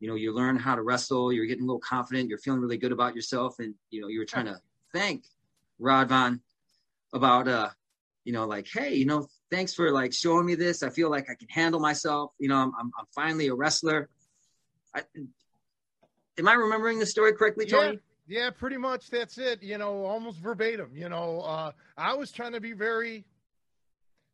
You 0.01 0.09
know, 0.09 0.14
you 0.14 0.35
learned 0.35 0.61
how 0.61 0.75
to 0.75 0.83
wrestle. 0.83 1.33
You're 1.33 1.47
getting 1.47 1.62
a 1.62 1.66
little 1.66 1.81
confident. 1.81 2.29
You're 2.29 2.38
feeling 2.38 2.61
really 2.61 2.77
good 2.77 2.92
about 2.92 3.14
yourself, 3.14 3.61
and 3.61 3.75
you 3.90 4.03
know 4.03 4.09
you 4.09 4.18
were 4.18 4.27
trying 4.27 4.47
to 4.47 4.61
thank 4.92 5.25
Radvan 5.81 6.40
about 7.14 7.49
uh, 7.49 7.70
you 8.25 8.33
know, 8.33 8.47
like, 8.47 8.66
hey, 8.73 8.94
you 8.94 9.05
know, 9.05 9.27
thanks 9.51 9.75
for 9.75 9.90
like 9.90 10.12
showing 10.12 10.47
me 10.47 10.55
this. 10.55 10.83
I 10.83 10.90
feel 10.90 11.11
like 11.11 11.31
I 11.31 11.35
can 11.35 11.49
handle 11.49 11.81
myself. 11.81 12.33
You 12.38 12.49
know, 12.49 12.57
I'm 12.57 12.73
I'm, 12.79 12.90
I'm 12.99 13.07
finally 13.14 13.49
a 13.49 13.55
wrestler. 13.55 14.09
I, 14.94 15.03
am 16.38 16.49
I 16.49 16.55
remembering 16.55 16.99
the 16.99 17.07
story 17.07 17.33
correctly, 17.33 17.66
Tony? 17.66 17.94
Yeah. 17.94 17.99
Yeah, 18.27 18.51
pretty 18.51 18.79
much 18.79 19.11
that's 19.11 19.37
it. 19.37 19.62
You 19.62 19.77
know, 19.77 20.05
almost 20.05 20.38
verbatim. 20.38 20.92
You 20.94 21.09
know, 21.09 21.40
uh, 21.40 21.73
I 21.97 22.14
was 22.14 22.33
trying 22.33 22.53
to 22.53 22.61
be 22.61 22.73
very. 22.73 23.27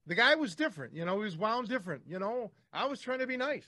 The 0.07 0.15
guy 0.15 0.35
was 0.37 0.55
different. 0.55 0.95
You 0.95 1.05
know, 1.05 1.17
he 1.17 1.25
was 1.25 1.37
wound 1.37 1.69
different. 1.69 2.03
You 2.07 2.19
know, 2.19 2.53
I 2.73 2.87
was 2.87 3.01
trying 3.01 3.19
to 3.19 3.27
be 3.27 3.37
nice, 3.37 3.67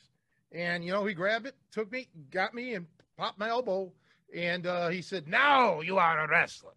and 0.53 0.85
you 0.85 0.93
know, 0.93 1.05
he 1.05 1.15
grabbed 1.15 1.47
it, 1.47 1.57
took 1.73 1.91
me, 1.91 2.09
got 2.31 2.55
me, 2.55 2.75
and 2.75 2.87
popped 3.17 3.39
my 3.39 3.49
elbow, 3.49 3.93
and 4.35 4.67
uh, 4.67 4.89
he 4.89 5.03
said, 5.03 5.27
"Now 5.27 5.81
you 5.81 5.99
are 5.99 6.25
a 6.25 6.29
wrestler." 6.29 6.73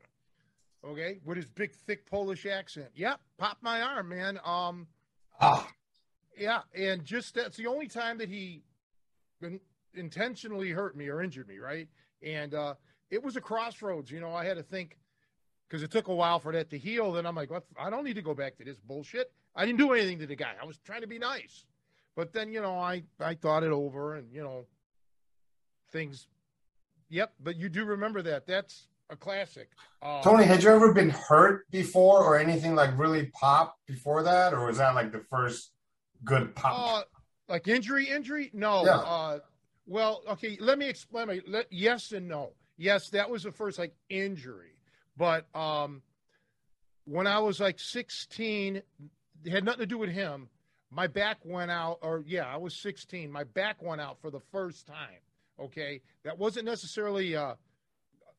Okay, 0.84 1.20
with 1.24 1.38
his 1.38 1.50
big, 1.50 1.72
thick 1.72 2.10
Polish 2.10 2.46
accent. 2.46 2.90
Yep, 2.96 3.20
popped 3.38 3.64
my 3.64 3.82
arm, 3.82 4.10
man. 4.10 4.40
Um, 4.44 4.88
ah, 5.40 5.68
yeah, 6.38 6.62
and 6.76 7.06
just 7.06 7.36
that's 7.36 7.58
the 7.58 7.68
only 7.68 7.88
time 7.88 8.18
that 8.18 8.30
he 8.30 8.64
intentionally 9.98 10.72
hurt 10.72 10.96
me 10.96 11.08
or 11.08 11.22
injured 11.22 11.48
me, 11.48 11.58
right? 11.58 11.88
And 12.22 12.54
uh, 12.54 12.76
it 13.10 13.24
was 13.24 13.36
a 13.36 13.42
crossroads. 13.42 14.12
You 14.12 14.20
know, 14.20 14.34
I 14.34 14.46
had 14.46 14.58
to 14.58 14.64
think 14.64 14.98
because 15.68 15.84
it 15.84 15.92
took 15.92 16.08
a 16.08 16.16
while 16.16 16.40
for 16.40 16.52
that 16.54 16.70
to 16.72 16.78
heal. 16.78 17.12
Then 17.12 17.26
I'm 17.26 17.36
like, 17.36 17.52
what? 17.52 17.64
I 17.80 17.90
don't 17.90 18.04
need 18.04 18.16
to 18.16 18.22
go 18.22 18.34
back 18.34 18.58
to 18.58 18.64
this 18.64 18.80
bullshit. 18.80 19.32
I 19.56 19.66
didn't 19.66 19.80
do 19.80 19.94
anything 19.94 20.20
to 20.20 20.28
the 20.28 20.36
guy. 20.36 20.54
I 20.62 20.66
was 20.66 20.78
trying 20.86 21.02
to 21.02 21.08
be 21.08 21.20
nice. 21.20 21.66
But 22.16 22.34
then, 22.34 22.52
you 22.52 22.62
know, 22.62 22.78
I, 22.78 23.04
I 23.20 23.36
thought 23.36 23.64
it 23.64 23.72
over 23.72 24.16
and, 24.16 24.32
you 24.32 24.42
know, 24.42 24.66
things. 25.92 26.28
Yep. 27.10 27.34
But 27.42 27.58
you 27.58 27.70
do 27.70 27.86
remember 27.86 28.22
that. 28.22 28.48
That's 28.48 28.88
a 29.10 29.16
classic. 29.16 29.70
Um, 30.02 30.22
Tony, 30.24 30.46
had 30.46 30.64
you 30.64 30.70
ever 30.70 30.94
been 30.94 31.10
hurt 31.10 31.70
before 31.72 32.24
or 32.24 32.38
anything 32.38 32.76
like 32.76 32.98
really 32.98 33.28
pop 33.28 33.78
before 33.86 34.24
that? 34.24 34.54
Or 34.54 34.66
was 34.66 34.78
that 34.78 34.96
like 34.96 35.12
the 35.12 35.24
first 35.30 35.72
good 36.24 36.56
pop? 36.56 36.74
Uh, 36.78 37.04
like 37.48 37.68
injury, 37.68 38.10
injury? 38.10 38.50
No. 38.54 38.86
Yeah. 38.86 38.98
Uh, 38.98 39.40
well, 39.86 40.24
okay. 40.32 40.58
Let 40.60 40.78
me 40.78 40.88
explain. 40.88 41.42
Let, 41.48 41.72
yes 41.72 42.12
and 42.12 42.28
no 42.28 42.54
yes, 42.78 43.10
that 43.10 43.30
was 43.30 43.44
the 43.44 43.52
first 43.52 43.80
like 43.80 43.94
injury. 44.10 44.78
But 45.18 45.48
um, 45.56 46.02
when 47.06 47.28
I 47.28 47.40
was 47.40 47.60
like 47.60 47.80
16, 47.80 48.78
it 48.78 49.52
had 49.52 49.64
nothing 49.64 49.82
to 49.82 49.86
do 49.86 49.98
with 49.98 50.10
him. 50.10 50.50
My 50.92 51.08
back 51.08 51.38
went 51.44 51.72
out, 51.72 52.00
or 52.02 52.24
yeah, 52.26 52.46
I 52.46 52.58
was 52.58 52.76
16. 52.76 53.32
My 53.32 53.44
back 53.44 53.82
went 53.82 54.02
out 54.02 54.20
for 54.22 54.30
the 54.30 54.40
first 54.52 54.88
time. 54.88 55.22
Okay, 55.60 56.02
that 56.24 56.38
wasn't 56.38 56.66
necessarily 56.66 57.34
a, 57.34 57.58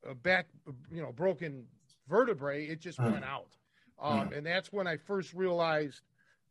a 0.09 0.15
back, 0.15 0.49
you 0.93 1.01
know, 1.01 1.13
broken 1.13 1.65
vertebrae. 2.09 2.67
It 2.67 2.79
just 2.79 3.01
went 3.01 3.25
out, 3.25 3.49
um, 3.99 4.33
and 4.35 4.45
that's 4.45 4.71
when 4.71 4.87
I 4.87 4.99
first 4.99 5.33
realized, 5.33 6.03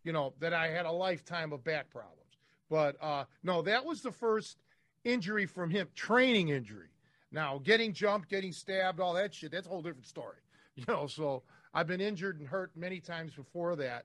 you 0.03 0.11
know, 0.11 0.33
that 0.39 0.53
I 0.53 0.69
had 0.69 0.87
a 0.87 0.91
lifetime 0.91 1.53
of 1.53 1.63
back 1.63 1.91
problems. 1.91 2.19
But 2.67 2.95
uh, 2.99 3.25
no, 3.43 3.61
that 3.61 3.85
was 3.85 4.01
the 4.01 4.11
first 4.11 4.57
injury 5.05 5.45
from 5.45 5.69
him, 5.69 5.87
training 5.95 6.49
injury. 6.49 6.89
Now, 7.31 7.59
getting 7.63 7.93
jumped, 7.93 8.29
getting 8.29 8.51
stabbed, 8.51 8.99
all 8.99 9.13
that 9.13 9.33
shit, 9.33 9.51
that's 9.51 9.67
a 9.67 9.69
whole 9.69 9.81
different 9.81 10.07
story. 10.07 10.37
You 10.77 10.83
know, 10.89 11.07
so 11.07 11.43
I've 11.73 11.87
been 11.87 12.01
injured 12.01 12.37
and 12.37 12.49
hurt 12.49 12.71
many 12.75 12.99
times 12.99 13.33
before 13.33 13.77
that. 13.77 14.03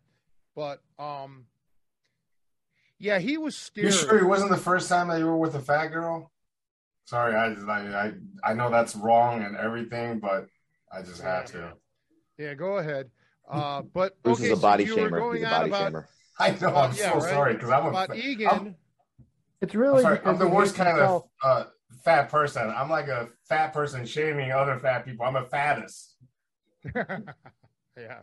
But 0.54 0.80
um 1.00 1.46
yeah, 3.00 3.18
he 3.18 3.38
was 3.38 3.56
scared. 3.56 3.86
You 3.86 3.92
sure 3.92 4.18
it 4.18 4.24
wasn't 4.24 4.50
the 4.52 4.56
first 4.56 4.88
time 4.88 5.08
that 5.08 5.18
you 5.18 5.26
were 5.26 5.36
with 5.36 5.56
a 5.56 5.60
fat 5.60 5.88
girl? 5.88 6.30
Sorry, 7.06 7.34
I 7.34 7.54
I 7.68 8.06
I, 8.06 8.12
I 8.44 8.54
know 8.54 8.70
that's 8.70 8.94
wrong 8.94 9.42
and 9.42 9.56
everything, 9.56 10.20
but 10.20 10.46
I 10.92 11.02
just 11.02 11.20
had 11.20 11.48
to. 11.48 11.72
Yeah, 12.38 12.54
go 12.54 12.78
ahead. 12.78 13.10
Uh, 13.50 13.82
but 13.82 14.16
this 14.22 14.38
okay, 14.38 14.52
is 14.52 14.58
a 14.58 14.62
body 14.62 14.86
so 14.86 14.96
shamer. 14.96 15.34
He's 15.34 15.44
a 15.44 15.50
body 15.50 15.70
about, 15.70 15.92
shamer. 15.92 16.04
I 16.38 16.50
know. 16.52 16.76
I'm 16.76 16.92
yeah, 16.94 17.12
so 17.12 17.18
right? 17.18 17.30
sorry 17.30 17.54
because 17.54 17.70
I'm 17.70 17.86
a 17.86 17.88
about 17.88 18.16
Egan. 18.16 18.48
I'm, 18.48 18.76
it's 19.60 19.74
really 19.74 19.98
I'm, 19.98 20.02
sorry, 20.02 20.20
I'm 20.24 20.38
the 20.38 20.48
worst 20.48 20.74
kind 20.74 20.98
of 20.98 21.24
uh, 21.42 21.64
fat 22.04 22.28
person. 22.30 22.72
I'm 22.74 22.88
like 22.88 23.08
a 23.08 23.28
fat 23.48 23.72
person 23.72 24.06
shaming 24.06 24.52
other 24.52 24.78
fat 24.78 25.04
people. 25.04 25.26
I'm 25.26 25.36
a 25.36 25.44
fattest. 25.44 26.16
yeah. 26.94 28.20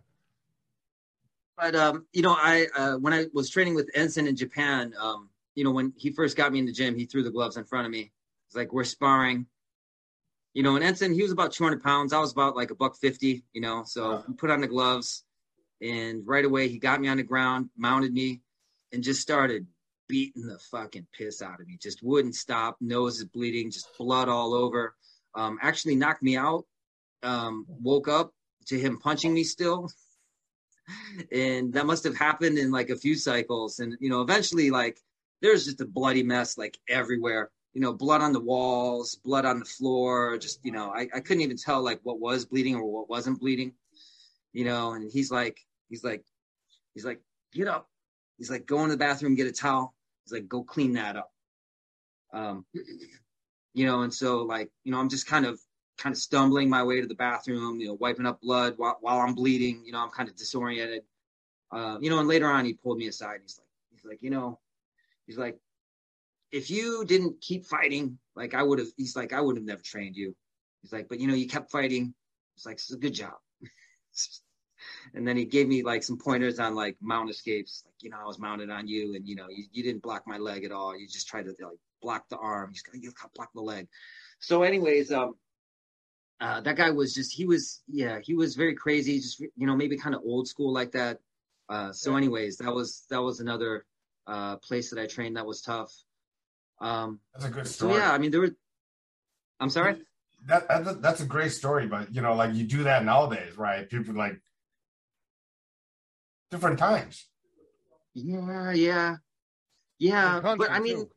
But 1.58 1.76
um, 1.76 2.06
you 2.13 2.21
know, 2.21 2.36
I 2.38 2.67
uh, 2.76 2.93
when 2.95 3.13
I 3.13 3.26
was 3.34 3.50
training 3.50 3.76
with 3.76 3.91
Enson 3.95 4.28
in 4.28 4.36
Japan, 4.36 4.93
um, 5.00 5.30
you 5.56 5.63
know, 5.63 5.71
when 5.71 5.93
he 5.95 6.12
first 6.12 6.38
got 6.38 6.52
me 6.52 6.60
in 6.60 6.65
the 6.65 6.71
gym, 6.71 6.95
he 6.95 7.06
threw 7.06 7.23
the 7.23 7.32
gloves 7.32 7.58
in 7.58 7.63
front 7.63 7.86
of 7.86 7.91
me, 7.91 8.12
It's 8.47 8.56
like 8.56 8.73
we're 8.73 8.84
sparring. 8.84 9.47
You 10.54 10.63
know, 10.63 10.76
and 10.76 10.84
Enson, 10.84 11.13
he 11.13 11.21
was 11.21 11.32
about 11.32 11.52
200 11.52 11.84
pounds. 11.84 12.13
I 12.13 12.19
was 12.19 12.32
about 12.32 12.56
like 12.56 12.71
a 12.71 12.76
buck 12.76 12.95
50, 12.97 13.43
you 13.54 13.62
know. 13.62 13.84
So 13.86 14.23
we 14.28 14.34
put 14.34 14.50
on 14.50 14.62
the 14.62 14.67
gloves, 14.67 15.23
and 15.82 16.26
right 16.26 16.45
away 16.45 16.67
he 16.67 16.80
got 16.80 17.00
me 17.00 17.08
on 17.08 17.17
the 17.17 17.23
ground, 17.23 17.69
mounted 17.78 18.12
me, 18.12 18.41
and 18.91 19.04
just 19.04 19.21
started 19.21 19.67
beating 20.08 20.46
the 20.46 20.60
fucking 20.72 21.08
piss 21.17 21.41
out 21.41 21.60
of 21.60 21.67
me. 21.67 21.78
Just 21.82 22.04
wouldn't 22.04 22.36
stop. 22.36 22.78
Nose 22.82 23.20
is 23.20 23.26
bleeding, 23.26 23.72
just 23.72 23.89
blood 23.98 24.30
all 24.30 24.54
over. 24.54 24.96
Um, 25.36 25.58
actually 25.62 25.96
knocked 25.96 26.24
me 26.24 26.38
out. 26.38 26.65
Um, 27.24 27.65
woke 27.67 28.08
up 28.08 28.32
to 28.67 28.80
him 28.80 29.00
punching 29.00 29.34
me 29.34 29.43
still. 29.43 29.89
and 31.32 31.74
that 31.74 31.86
must 31.86 32.04
have 32.04 32.15
happened 32.15 32.58
in 32.58 32.72
like 32.72 32.89
a 32.89 32.96
few 32.96 33.15
cycles. 33.15 33.80
And, 33.80 33.96
you 34.00 34.10
know, 34.10 34.22
eventually, 34.22 34.70
like, 34.70 35.00
there's 35.41 35.65
just 35.65 35.82
a 35.82 35.86
bloody 35.86 36.24
mess 36.24 36.58
like 36.58 36.78
everywhere. 36.89 37.52
You 37.74 37.82
know, 37.82 37.93
blood 37.93 38.22
on 38.22 38.34
the 38.34 38.39
walls, 38.39 39.15
blood 39.15 39.46
on 39.46 39.60
the 39.60 39.65
floor. 39.65 40.38
Just, 40.38 40.63
you 40.63 40.72
know, 40.72 40.91
I, 40.91 41.08
I 41.13 41.20
couldn't 41.20 41.41
even 41.41 41.58
tell 41.58 41.82
like 41.84 42.00
what 42.04 42.20
was 42.20 42.46
bleeding 42.46 42.76
or 42.76 42.86
what 42.86 43.10
wasn't 43.10 43.39
bleeding. 43.39 43.74
You 44.54 44.65
know, 44.65 44.93
and 44.93 45.12
he's 45.12 45.30
like, 45.30 45.60
he's 45.89 46.04
like, 46.04 46.24
he's 46.93 47.06
like, 47.06 47.22
get 47.54 47.67
up. 47.67 47.88
He's 48.38 48.50
like, 48.50 48.65
go 48.65 48.80
into 48.80 48.91
the 48.91 48.98
bathroom, 48.98 49.36
get 49.36 49.48
a 49.48 49.52
towel. 49.52 49.93
Like, 50.32 50.48
go 50.48 50.63
clean 50.63 50.94
that 50.94 51.16
up. 51.16 51.32
Um, 52.34 52.66
you 53.74 53.86
know, 53.86 54.02
and 54.02 54.13
so 54.13 54.44
like, 54.44 54.70
you 54.84 54.92
know, 54.92 55.00
I'm 55.00 55.10
just 55.10 55.28
kind 55.28 55.46
of 55.46 55.60
kind 55.98 56.13
of 56.13 56.20
stumbling 56.20 56.70
my 56.70 56.84
way 56.84 57.02
to 57.02 57.08
the 57.08 57.16
bathroom, 57.16 57.80
you 57.80 57.88
know, 57.88 57.94
wiping 57.94 58.26
up 58.26 58.42
blood 58.42 58.74
while, 58.78 58.98
while 59.02 59.20
I'm 59.20 59.34
bleeding. 59.34 59.84
You 59.86 59.92
know, 59.92 60.00
I'm 60.00 60.10
kind 60.10 60.30
of 60.30 60.36
disoriented. 60.36 61.04
Uh, 61.72 61.98
you 62.00 62.10
know, 62.10 62.20
and 62.20 62.28
later 62.28 62.48
on, 62.48 62.66
he 62.66 62.74
pulled 62.74 62.98
me 62.98 63.08
aside. 63.08 63.40
He's 63.42 63.60
like, 63.60 63.68
he's 63.92 64.06
like, 64.06 64.22
you 64.22 64.30
know, 64.30 64.60
he's 65.26 65.38
like, 65.38 65.58
if 66.52 66.70
you 66.70 67.04
didn't 67.06 67.42
keep 67.42 67.66
fighting, 67.66 68.18
like 68.36 68.54
I 68.54 68.63
would 68.63 68.80
have. 68.80 68.88
He's 68.98 69.16
like, 69.16 69.34
I 69.34 69.42
would 69.42 69.58
have 69.58 69.66
never 69.66 69.82
trained 69.82 70.16
you. 70.16 70.36
He's 70.82 70.94
like, 70.94 71.10
but 71.10 71.20
you 71.20 71.28
know, 71.28 71.34
you 71.34 71.48
kept 71.48 71.72
fighting. 71.72 72.13
He's 72.56 72.66
like, 72.66 72.76
it's 72.76 72.94
a 72.94 72.98
good 72.98 73.13
job. 73.13 73.34
and 75.13 75.28
then 75.28 75.38
he 75.38 75.46
gave 75.46 75.68
me 75.68 75.84
like 75.84 76.04
some 76.04 76.18
pointers 76.18 76.60
on 76.60 76.76
like 76.76 76.98
mount 77.02 77.30
escapes. 77.30 77.84
Like, 77.86 77.96
you 78.02 78.10
know, 78.10 78.18
I 78.22 78.26
was 78.26 78.40
mounted 78.40 78.70
on 78.70 78.88
you, 78.88 79.16
and 79.16 79.28
you 79.28 79.36
know, 79.36 79.48
you, 79.50 79.66
you 79.72 79.84
didn't 79.84 80.04
block 80.04 80.24
my 80.28 80.38
leg 80.38 80.63
at 80.63 80.72
all. 80.72 80.98
You 80.98 81.08
just 81.08 81.28
tried 81.28 81.46
to 81.46 81.56
like 81.60 81.78
block 82.02 82.30
the 82.30 82.38
arm. 82.38 82.74
You 82.94 83.02
just 83.02 83.16
block 83.36 83.50
the 83.54 83.62
leg. 83.62 83.88
So, 84.40 84.63
anyways, 84.63 85.12
um, 85.12 85.36
uh, 86.40 86.62
that 86.62 86.76
guy 86.76 86.90
was 86.90 87.13
just 87.13 87.34
he 87.34 87.46
was 87.46 87.82
yeah 87.88 88.20
he 88.22 88.36
was 88.36 88.56
very 88.56 88.76
crazy 88.76 89.20
just 89.20 89.40
you 89.40 89.66
know 89.66 89.76
maybe 89.76 89.98
kind 89.98 90.16
of 90.16 90.22
old 90.24 90.48
school 90.48 90.72
like 90.72 90.92
that 90.92 91.20
uh, 91.70 91.92
so 91.92 92.16
anyways 92.16 92.58
that 92.58 92.74
was 92.74 93.06
that 93.10 93.22
was 93.22 93.40
another 93.40 93.86
uh, 94.28 94.56
place 94.58 94.90
that 94.90 95.02
i 95.02 95.08
trained 95.08 95.36
that 95.36 95.46
was 95.46 95.62
tough 95.62 95.92
um, 96.80 97.20
that's 97.34 97.46
a 97.46 97.50
good 97.50 97.68
story 97.68 97.94
so 97.94 97.98
yeah 97.98 98.12
i 98.12 98.18
mean 98.18 98.32
there 98.32 98.42
were 98.42 98.56
i'm 99.60 99.70
sorry 99.70 99.98
that, 100.46 100.68
that 100.68 101.02
that's 101.02 101.22
a 101.22 101.26
great 101.26 101.52
story 101.52 101.88
but 101.88 102.13
you 102.13 102.22
know 102.22 102.36
like 102.36 102.54
you 102.54 102.63
do 102.63 102.84
that 102.84 103.04
nowadays 103.04 103.58
right 103.58 103.90
people 103.90 104.13
like 104.13 104.40
different 106.52 106.80
times 106.80 107.28
yeah 108.14 108.72
yeah 108.72 109.16
yeah 110.00 110.40
but 110.42 110.72
i 110.72 110.80
mean 110.80 110.98
too. 110.98 111.10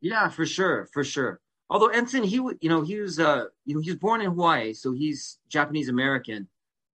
yeah 0.00 0.28
for 0.28 0.46
sure 0.46 0.86
for 0.92 1.04
sure 1.04 1.40
although 1.70 1.88
Enson, 1.88 2.24
he 2.24 2.36
you 2.36 2.68
know 2.68 2.82
he 2.82 3.00
was 3.00 3.18
uh 3.18 3.44
you 3.64 3.74
know 3.74 3.80
he 3.80 3.90
was 3.90 3.98
born 3.98 4.20
in 4.20 4.26
Hawaii, 4.26 4.74
so 4.74 4.92
he's 4.92 5.38
Japanese 5.48 5.88
American, 5.88 6.48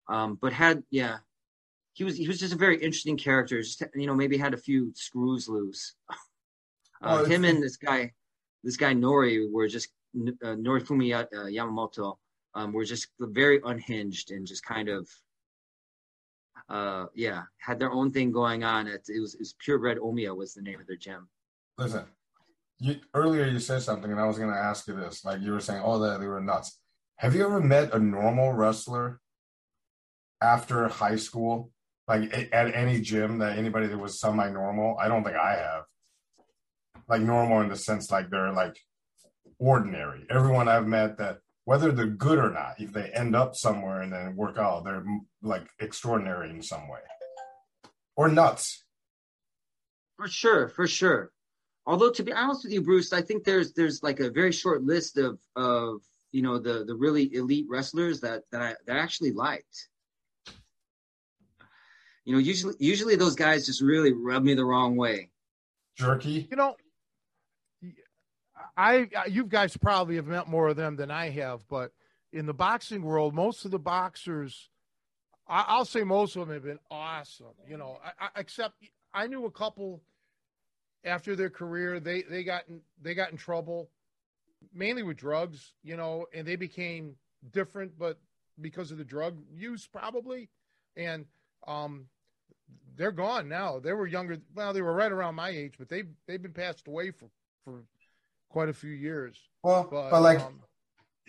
um, 0.08 0.38
but 0.40 0.52
had 0.52 0.82
yeah, 0.90 1.18
he 1.92 2.04
was 2.04 2.16
he 2.16 2.26
was 2.26 2.40
just 2.40 2.54
a 2.54 2.58
very 2.58 2.76
interesting 2.76 3.16
character. 3.16 3.60
Just 3.60 3.82
you 3.94 4.06
know 4.06 4.14
maybe 4.14 4.36
had 4.36 4.54
a 4.54 4.58
few 4.58 4.92
screws 4.96 5.48
loose. 5.48 5.94
Uh, 7.04 7.18
oh, 7.20 7.24
him 7.24 7.44
and 7.44 7.60
this 7.60 7.76
guy, 7.76 8.12
this 8.62 8.76
guy 8.76 8.94
Nori 8.94 9.50
were 9.50 9.66
just 9.66 9.88
uh, 10.16 10.54
Norifumi 10.54 11.12
uh, 11.12 11.26
Yamamoto 11.46 12.16
um, 12.54 12.72
were 12.72 12.84
just 12.84 13.08
very 13.18 13.60
unhinged 13.64 14.30
and 14.30 14.46
just 14.46 14.64
kind 14.64 14.88
of 14.88 15.08
uh 16.68 17.06
yeah 17.14 17.42
had 17.58 17.78
their 17.78 17.92
own 17.92 18.10
thing 18.12 18.32
going 18.32 18.64
on. 18.64 18.86
It, 18.86 19.08
it 19.08 19.20
was 19.20 19.34
it 19.34 19.40
was 19.40 19.54
purebred 19.54 19.98
Omiya 19.98 20.36
was 20.36 20.54
the 20.54 20.62
name 20.62 20.80
of 20.80 20.86
their 20.86 20.96
gym. 20.96 21.28
Listen, 21.78 22.04
you 22.82 22.96
earlier 23.14 23.46
you 23.46 23.60
said 23.60 23.82
something, 23.82 24.10
and 24.10 24.20
I 24.20 24.26
was 24.26 24.38
going 24.38 24.50
to 24.50 24.58
ask 24.58 24.88
you 24.88 24.96
this. 24.96 25.24
Like 25.24 25.40
you 25.40 25.52
were 25.52 25.60
saying, 25.60 25.82
oh, 25.84 26.00
that 26.00 26.20
they 26.20 26.26
were 26.26 26.40
nuts. 26.40 26.78
Have 27.16 27.34
you 27.34 27.44
ever 27.44 27.60
met 27.60 27.94
a 27.94 27.98
normal 27.98 28.52
wrestler 28.52 29.20
after 30.42 30.88
high 30.88 31.16
school, 31.16 31.70
like 32.08 32.34
at 32.52 32.74
any 32.74 33.00
gym 33.00 33.38
that 33.38 33.56
anybody 33.56 33.86
that 33.86 33.98
was 33.98 34.18
semi-normal? 34.18 34.96
I 34.98 35.06
don't 35.06 35.22
think 35.22 35.36
I 35.36 35.54
have. 35.54 35.84
Like 37.08 37.22
normal 37.22 37.60
in 37.60 37.68
the 37.68 37.76
sense 37.76 38.10
like 38.10 38.30
they're 38.30 38.52
like 38.52 38.76
ordinary. 39.60 40.26
Everyone 40.28 40.66
I've 40.66 40.88
met 40.88 41.18
that 41.18 41.38
whether 41.64 41.92
they're 41.92 42.06
good 42.06 42.38
or 42.38 42.50
not, 42.50 42.74
if 42.78 42.92
they 42.92 43.10
end 43.14 43.36
up 43.36 43.54
somewhere 43.54 44.02
and 44.02 44.12
then 44.12 44.36
work 44.36 44.58
out, 44.58 44.84
they're 44.84 45.04
like 45.42 45.66
extraordinary 45.78 46.50
in 46.50 46.62
some 46.62 46.88
way, 46.88 47.00
or 48.16 48.28
nuts. 48.28 48.84
For 50.16 50.28
sure, 50.28 50.68
for 50.68 50.86
sure 50.86 51.32
although 51.86 52.10
to 52.10 52.22
be 52.22 52.32
honest 52.32 52.64
with 52.64 52.72
you, 52.72 52.82
Bruce, 52.82 53.12
I 53.12 53.22
think 53.22 53.44
there's 53.44 53.72
there's 53.72 54.02
like 54.02 54.20
a 54.20 54.30
very 54.30 54.52
short 54.52 54.82
list 54.82 55.18
of 55.18 55.38
of 55.56 56.00
you 56.30 56.42
know 56.42 56.58
the 56.58 56.84
the 56.84 56.94
really 56.94 57.34
elite 57.34 57.66
wrestlers 57.68 58.20
that 58.20 58.42
that 58.50 58.62
I 58.62 58.74
that 58.86 58.96
I 58.96 59.00
actually 59.00 59.32
liked. 59.32 59.88
You 62.24 62.34
know, 62.34 62.38
usually 62.38 62.74
usually 62.78 63.16
those 63.16 63.34
guys 63.34 63.66
just 63.66 63.80
really 63.80 64.12
rub 64.12 64.44
me 64.44 64.54
the 64.54 64.64
wrong 64.64 64.96
way. 64.96 65.30
Jerky, 65.96 66.46
you 66.50 66.56
know. 66.56 66.76
I 68.76 69.08
you 69.28 69.44
guys 69.44 69.76
probably 69.76 70.16
have 70.16 70.26
met 70.26 70.48
more 70.48 70.68
of 70.68 70.76
them 70.76 70.96
than 70.96 71.10
I 71.10 71.30
have, 71.30 71.66
but 71.68 71.92
in 72.32 72.46
the 72.46 72.54
boxing 72.54 73.02
world, 73.02 73.34
most 73.34 73.64
of 73.64 73.70
the 73.70 73.78
boxers, 73.78 74.70
I, 75.46 75.76
will 75.76 75.84
say 75.84 76.04
most 76.04 76.36
of 76.36 76.46
them 76.46 76.54
have 76.54 76.64
been 76.64 76.78
awesome. 76.90 77.54
You 77.68 77.76
know, 77.76 77.98
I, 78.04 78.26
I, 78.26 78.40
except 78.40 78.76
I 79.12 79.26
knew 79.26 79.44
a 79.44 79.50
couple 79.50 80.00
after 81.04 81.36
their 81.36 81.50
career, 81.50 82.00
they 82.00 82.22
they 82.22 82.44
got 82.44 82.62
in, 82.68 82.80
they 83.00 83.14
got 83.14 83.30
in 83.30 83.36
trouble, 83.36 83.90
mainly 84.72 85.02
with 85.02 85.16
drugs, 85.16 85.74
you 85.82 85.96
know, 85.96 86.26
and 86.32 86.46
they 86.46 86.56
became 86.56 87.16
different, 87.50 87.98
but 87.98 88.18
because 88.60 88.90
of 88.90 88.98
the 88.98 89.04
drug 89.04 89.36
use 89.52 89.86
probably, 89.86 90.48
and 90.96 91.26
um, 91.66 92.06
they're 92.96 93.12
gone 93.12 93.48
now. 93.48 93.78
They 93.78 93.92
were 93.92 94.06
younger. 94.06 94.38
Well, 94.54 94.72
they 94.72 94.82
were 94.82 94.94
right 94.94 95.12
around 95.12 95.34
my 95.34 95.50
age, 95.50 95.74
but 95.78 95.88
they 95.88 96.04
they've 96.26 96.42
been 96.42 96.52
passed 96.52 96.86
away 96.88 97.10
for 97.10 97.28
for 97.64 97.82
quite 98.52 98.68
a 98.68 98.74
few 98.74 98.90
years. 98.90 99.40
Well, 99.62 99.88
but, 99.90 100.10
but 100.10 100.22
like. 100.22 100.40
Um, 100.40 100.60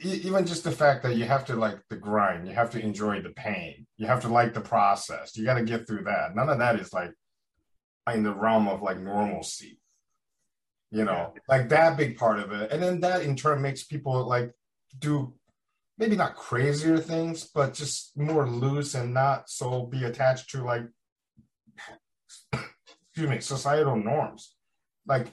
even 0.03 0.43
just 0.43 0.63
the 0.63 0.71
fact 0.71 1.03
that 1.03 1.17
you 1.17 1.25
have 1.25 1.45
to 1.45 1.55
like 1.55 1.77
the 1.87 1.95
grind, 1.95 2.47
you 2.47 2.53
have 2.55 2.71
to 2.71 2.79
enjoy 2.79 3.21
the 3.21 3.29
pain, 3.29 3.85
you 3.95 4.07
have 4.07 4.21
to 4.21 4.27
like 4.27 4.55
the 4.55 4.59
process. 4.59 5.37
You 5.37 5.45
got 5.45 5.53
to 5.53 5.63
get 5.63 5.85
through 5.85 6.05
that. 6.05 6.35
None 6.35 6.49
of 6.49 6.57
that 6.57 6.79
is 6.79 6.91
like 6.91 7.11
in 8.11 8.23
the 8.23 8.33
realm 8.33 8.67
of 8.67 8.81
like 8.81 8.99
normalcy 8.99 9.79
you 10.93 11.03
know 11.03 11.33
like 11.49 11.69
that 11.69 11.97
big 11.97 12.17
part 12.17 12.39
of 12.39 12.51
it 12.51 12.71
and 12.71 12.81
then 12.81 13.01
that 13.01 13.23
in 13.23 13.35
turn 13.35 13.61
makes 13.61 13.83
people 13.83 14.25
like 14.25 14.51
do 14.99 15.33
maybe 15.97 16.15
not 16.15 16.35
crazier 16.35 16.97
things 16.97 17.43
but 17.43 17.73
just 17.73 18.15
more 18.15 18.47
loose 18.47 18.93
and 18.93 19.13
not 19.13 19.49
so 19.49 19.87
be 19.87 20.03
attached 20.03 20.49
to 20.51 20.63
like 20.63 20.83
excuse 22.53 23.29
me 23.29 23.39
societal 23.39 23.95
norms 23.95 24.55
like 25.07 25.27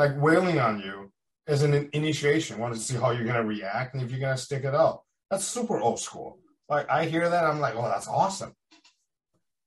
like 0.00 0.20
wailing 0.20 0.58
on 0.58 0.80
you 0.80 1.12
as 1.46 1.62
an 1.62 1.90
initiation 1.92 2.58
Wanted 2.58 2.76
to 2.76 2.80
see 2.80 2.96
how 2.96 3.10
you're 3.10 3.24
going 3.24 3.36
to 3.36 3.44
react 3.44 3.94
and 3.94 4.02
if 4.02 4.10
you're 4.10 4.18
going 4.18 4.34
to 4.34 4.42
stick 4.42 4.64
it 4.64 4.74
out 4.74 5.02
that's 5.30 5.44
super 5.44 5.78
old 5.78 6.00
school 6.00 6.38
like 6.68 6.88
i 6.88 7.04
hear 7.04 7.28
that 7.28 7.44
i'm 7.44 7.60
like 7.60 7.74
oh 7.76 7.82
that's 7.82 8.08
awesome 8.08 8.54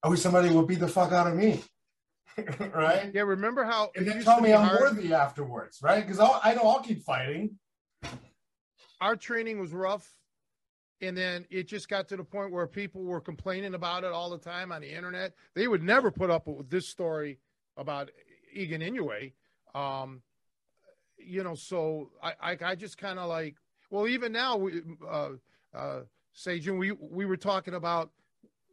i 0.01 0.07
wish 0.09 0.21
somebody 0.21 0.49
would 0.49 0.67
beat 0.67 0.79
the 0.79 0.87
fuck 0.87 1.11
out 1.11 1.27
of 1.27 1.35
me 1.35 1.63
right? 2.73 3.11
Yeah, 3.13 3.21
remember 3.21 3.63
how 3.63 3.91
and 3.95 4.07
then 4.07 4.23
tell 4.23 4.41
me 4.41 4.53
I'm 4.53 4.65
hard. 4.65 4.81
worthy 4.81 5.13
afterwards, 5.13 5.79
right? 5.83 6.05
Because 6.05 6.19
I 6.19 6.55
know 6.55 6.67
I'll 6.67 6.81
keep 6.81 7.03
fighting. 7.03 7.59
Our 9.01 9.15
training 9.15 9.59
was 9.59 9.71
rough, 9.71 10.09
and 11.01 11.15
then 11.15 11.45
it 11.51 11.67
just 11.67 11.89
got 11.89 12.07
to 12.09 12.17
the 12.17 12.23
point 12.23 12.51
where 12.51 12.65
people 12.65 13.03
were 13.03 13.21
complaining 13.21 13.75
about 13.75 14.03
it 14.03 14.11
all 14.11 14.29
the 14.29 14.37
time 14.39 14.71
on 14.71 14.81
the 14.81 14.91
internet. 14.91 15.33
They 15.53 15.67
would 15.67 15.83
never 15.83 16.09
put 16.09 16.29
up 16.29 16.47
with 16.47 16.69
this 16.69 16.87
story 16.87 17.39
about 17.77 18.09
Egan 18.51 18.81
Inoue. 18.81 19.31
Um, 19.75 20.21
you 21.17 21.43
know, 21.43 21.55
so 21.55 22.11
I 22.21 22.33
I, 22.41 22.57
I 22.61 22.75
just 22.75 22.97
kind 22.97 23.19
of 23.19 23.29
like 23.29 23.55
well, 23.89 24.07
even 24.07 24.31
now 24.31 24.57
we 24.57 24.81
uh, 25.07 25.29
uh, 25.73 26.01
Sajin, 26.35 26.77
we 26.77 26.91
we 26.91 27.25
were 27.25 27.37
talking 27.37 27.73
about 27.73 28.11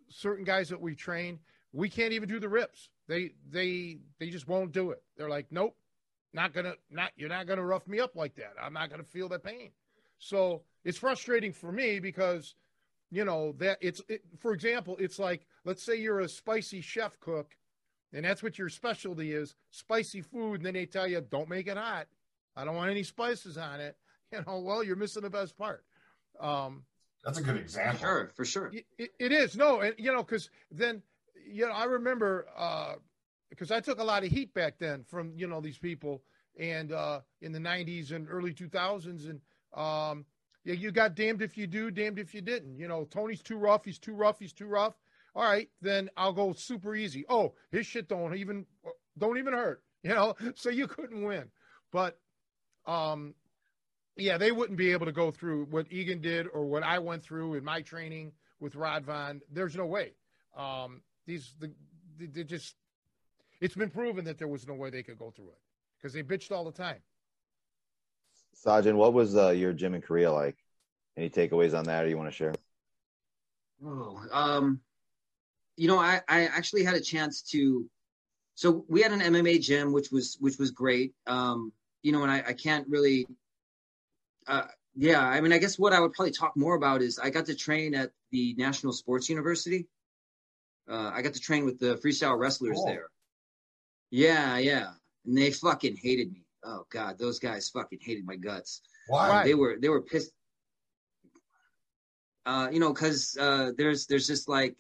certain 0.08 0.44
guys 0.44 0.68
that 0.68 0.80
we 0.80 0.94
train. 0.94 1.38
We 1.72 1.88
can't 1.88 2.12
even 2.12 2.28
do 2.28 2.40
the 2.40 2.48
rips 2.48 2.88
they 3.10 3.32
they 3.50 3.98
they 4.20 4.30
just 4.30 4.46
won't 4.46 4.72
do 4.72 4.92
it. 4.92 5.02
They're 5.16 5.28
like, 5.28 5.46
nope, 5.50 5.76
not 6.32 6.54
gonna 6.54 6.74
not 6.90 7.10
you're 7.16 7.28
not 7.28 7.46
gonna 7.46 7.64
rough 7.64 7.86
me 7.88 7.98
up 7.98 8.14
like 8.14 8.36
that. 8.36 8.52
I'm 8.62 8.72
not 8.72 8.88
gonna 8.88 9.02
feel 9.02 9.28
that 9.30 9.42
pain. 9.42 9.70
So 10.20 10.62
it's 10.84 10.96
frustrating 10.96 11.52
for 11.52 11.72
me 11.72 11.98
because 11.98 12.54
you 13.10 13.24
know 13.24 13.52
that 13.58 13.78
it's 13.80 14.00
it, 14.08 14.22
for 14.38 14.52
example, 14.52 14.96
it's 15.00 15.18
like 15.18 15.44
let's 15.64 15.82
say 15.82 15.96
you're 15.96 16.20
a 16.20 16.28
spicy 16.28 16.80
chef 16.80 17.18
cook, 17.18 17.56
and 18.12 18.24
that's 18.24 18.42
what 18.42 18.58
your 18.58 18.68
specialty 18.68 19.32
is, 19.32 19.54
spicy 19.70 20.22
food, 20.22 20.56
and 20.56 20.66
then 20.66 20.74
they 20.74 20.86
tell 20.86 21.06
you 21.06 21.20
don't 21.20 21.48
make 21.48 21.66
it 21.66 21.76
hot. 21.76 22.06
I 22.56 22.64
don't 22.64 22.76
want 22.76 22.90
any 22.90 23.02
spices 23.02 23.56
on 23.56 23.80
it. 23.80 23.96
You 24.32 24.44
know, 24.46 24.60
well, 24.60 24.84
you're 24.84 24.94
missing 24.94 25.24
the 25.24 25.28
best 25.28 25.58
part. 25.58 25.84
Um, 26.38 26.84
That's 27.24 27.38
a 27.38 27.42
good 27.42 27.56
example. 27.56 27.98
Sure, 27.98 28.30
for 28.36 28.44
sure. 28.44 28.70
it, 28.96 29.10
it 29.18 29.32
is 29.32 29.56
no, 29.56 29.80
and 29.80 29.92
you 29.98 30.12
know, 30.12 30.22
because 30.22 30.50
then 30.70 31.02
you 31.50 31.66
know, 31.66 31.72
I 31.72 31.86
remember 31.86 32.46
because 33.50 33.72
uh, 33.72 33.74
I 33.74 33.80
took 33.80 33.98
a 33.98 34.04
lot 34.04 34.22
of 34.22 34.30
heat 34.30 34.54
back 34.54 34.78
then 34.78 35.02
from 35.02 35.32
you 35.34 35.48
know 35.48 35.60
these 35.60 35.78
people, 35.78 36.22
and 36.56 36.92
uh, 36.92 37.22
in 37.40 37.50
the 37.50 37.58
'90s 37.58 38.12
and 38.12 38.28
early 38.30 38.54
2000s, 38.54 39.28
and 39.28 39.40
um, 39.74 40.24
yeah, 40.64 40.74
you 40.74 40.92
got 40.92 41.16
damned 41.16 41.42
if 41.42 41.58
you 41.58 41.66
do, 41.66 41.90
damned 41.90 42.18
if 42.20 42.34
you 42.34 42.40
didn't. 42.40 42.78
You 42.78 42.86
know, 42.86 43.04
Tony's 43.04 43.42
too 43.42 43.56
rough. 43.56 43.84
He's 43.84 43.98
too 43.98 44.14
rough. 44.14 44.38
He's 44.38 44.52
too 44.52 44.66
rough. 44.66 44.94
All 45.34 45.44
right, 45.44 45.68
then 45.80 46.10
I'll 46.16 46.32
go 46.32 46.52
super 46.52 46.94
easy. 46.94 47.24
Oh, 47.28 47.54
his 47.70 47.86
shit 47.86 48.08
don't 48.08 48.34
even 48.34 48.66
don't 49.18 49.38
even 49.38 49.52
hurt. 49.52 49.82
You 50.02 50.14
know, 50.14 50.34
so 50.54 50.70
you 50.70 50.86
couldn't 50.86 51.22
win. 51.24 51.50
But 51.92 52.18
um, 52.86 53.34
yeah, 54.16 54.38
they 54.38 54.50
wouldn't 54.50 54.78
be 54.78 54.92
able 54.92 55.04
to 55.04 55.12
go 55.12 55.30
through 55.30 55.66
what 55.66 55.92
Egan 55.92 56.22
did 56.22 56.46
or 56.54 56.64
what 56.64 56.82
I 56.82 56.98
went 56.98 57.22
through 57.22 57.56
in 57.56 57.64
my 57.64 57.82
training 57.82 58.32
with 58.60 58.72
Radvan. 58.72 59.42
There's 59.52 59.76
no 59.76 59.84
way. 59.84 60.12
Um, 60.56 61.02
these 61.26 61.54
the 61.60 61.70
they 62.18 62.44
just 62.44 62.76
it's 63.60 63.74
been 63.74 63.90
proven 63.90 64.24
that 64.24 64.38
there 64.38 64.48
was 64.48 64.66
no 64.66 64.72
way 64.72 64.88
they 64.88 65.02
could 65.02 65.18
go 65.18 65.30
through 65.30 65.48
it 65.50 65.58
because 65.98 66.14
they 66.14 66.22
bitched 66.22 66.50
all 66.50 66.64
the 66.64 66.72
time. 66.72 67.00
Sajin, 68.64 68.94
what 68.94 69.12
was 69.12 69.36
uh, 69.36 69.50
your 69.50 69.72
gym 69.72 69.94
in 69.94 70.00
Korea 70.00 70.32
like? 70.32 70.56
Any 71.16 71.30
takeaways 71.30 71.76
on 71.76 71.84
that, 71.84 72.04
or 72.04 72.08
you 72.08 72.16
want 72.16 72.28
to 72.28 72.34
share? 72.34 72.54
Oh, 73.84 74.22
um, 74.32 74.80
you 75.80 75.88
know, 75.88 75.98
I 75.98 76.20
I 76.28 76.44
actually 76.46 76.84
had 76.84 76.94
a 76.94 77.00
chance 77.00 77.42
to. 77.52 77.88
So 78.54 78.84
we 78.88 79.00
had 79.00 79.12
an 79.12 79.20
MMA 79.20 79.62
gym, 79.62 79.92
which 79.92 80.10
was 80.10 80.36
which 80.38 80.58
was 80.58 80.70
great. 80.70 81.14
Um, 81.26 81.72
you 82.02 82.12
know, 82.12 82.22
and 82.22 82.30
I, 82.30 82.44
I 82.48 82.52
can't 82.52 82.86
really 82.88 83.26
uh, 84.46 84.66
yeah, 84.94 85.20
I 85.26 85.40
mean, 85.40 85.52
I 85.52 85.58
guess 85.58 85.78
what 85.78 85.92
I 85.92 86.00
would 86.00 86.12
probably 86.12 86.32
talk 86.32 86.56
more 86.56 86.74
about 86.74 87.00
is 87.00 87.18
I 87.18 87.30
got 87.30 87.46
to 87.46 87.54
train 87.54 87.94
at 87.94 88.10
the 88.32 88.54
National 88.58 88.92
Sports 88.92 89.28
University. 89.28 89.86
Uh, 90.90 91.10
I 91.14 91.22
got 91.22 91.34
to 91.34 91.40
train 91.40 91.64
with 91.64 91.78
the 91.78 91.94
freestyle 91.96 92.38
wrestlers 92.38 92.76
cool. 92.76 92.86
there. 92.86 93.06
Yeah, 94.10 94.58
yeah, 94.58 94.90
and 95.24 95.38
they 95.38 95.52
fucking 95.52 95.96
hated 95.96 96.32
me. 96.32 96.44
Oh 96.64 96.84
god, 96.90 97.18
those 97.18 97.38
guys 97.38 97.68
fucking 97.68 98.00
hated 98.02 98.26
my 98.26 98.36
guts. 98.36 98.82
Why? 99.06 99.44
They 99.44 99.54
were 99.54 99.76
they 99.80 99.88
were 99.88 100.02
pissed. 100.02 100.32
Uh, 102.44 102.68
you 102.72 102.80
know, 102.80 102.92
because 102.92 103.36
uh, 103.40 103.70
there's 103.78 104.06
there's 104.06 104.26
just 104.26 104.48
like 104.48 104.76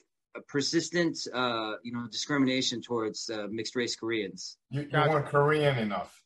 persistent 0.48 1.18
uh, 1.32 1.74
you 1.82 1.92
know 1.92 2.06
discrimination 2.10 2.80
towards 2.80 3.30
uh, 3.30 3.46
mixed 3.50 3.76
race 3.76 3.96
Koreans. 3.96 4.56
You, 4.70 4.82
you 4.82 4.98
weren't 4.98 5.26
Korean 5.26 5.78
enough. 5.78 6.22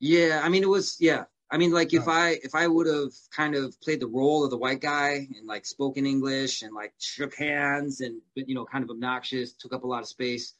Yeah, 0.00 0.40
I 0.44 0.48
mean 0.48 0.62
it 0.62 0.68
was 0.68 0.96
yeah 1.00 1.24
I 1.50 1.56
mean, 1.56 1.72
like 1.72 1.94
if 1.94 2.08
I 2.08 2.38
if 2.42 2.54
I 2.54 2.66
would 2.66 2.86
have 2.86 3.12
kind 3.34 3.54
of 3.54 3.80
played 3.80 4.00
the 4.00 4.06
role 4.06 4.44
of 4.44 4.50
the 4.50 4.58
white 4.58 4.80
guy 4.80 5.26
and 5.34 5.46
like 5.46 5.64
spoken 5.64 6.04
English 6.04 6.62
and 6.62 6.74
like 6.74 6.92
shook 6.98 7.34
hands 7.36 8.00
and 8.00 8.20
you 8.34 8.54
know 8.54 8.66
kind 8.66 8.84
of 8.84 8.90
obnoxious, 8.90 9.54
took 9.54 9.72
up 9.72 9.84
a 9.84 9.86
lot 9.86 10.02
of 10.02 10.08
space, 10.08 10.54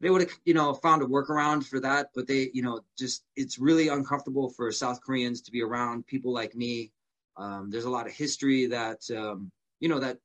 they 0.00 0.08
would 0.08 0.22
have 0.22 0.30
you 0.46 0.54
know 0.54 0.72
found 0.72 1.02
a 1.02 1.06
workaround 1.06 1.64
for 1.64 1.78
that. 1.80 2.08
But 2.14 2.26
they 2.26 2.50
you 2.54 2.62
know 2.62 2.80
just 2.98 3.22
it's 3.36 3.58
really 3.58 3.88
uncomfortable 3.88 4.48
for 4.48 4.72
South 4.72 5.02
Koreans 5.02 5.42
to 5.42 5.52
be 5.52 5.62
around 5.62 6.06
people 6.06 6.32
like 6.32 6.54
me. 6.54 6.90
Um, 7.36 7.68
there's 7.70 7.84
a 7.84 7.90
lot 7.90 8.06
of 8.06 8.12
history 8.12 8.66
that 8.66 9.02
um, 9.10 9.52
you 9.78 9.90
know 9.90 9.98
that 9.98 10.18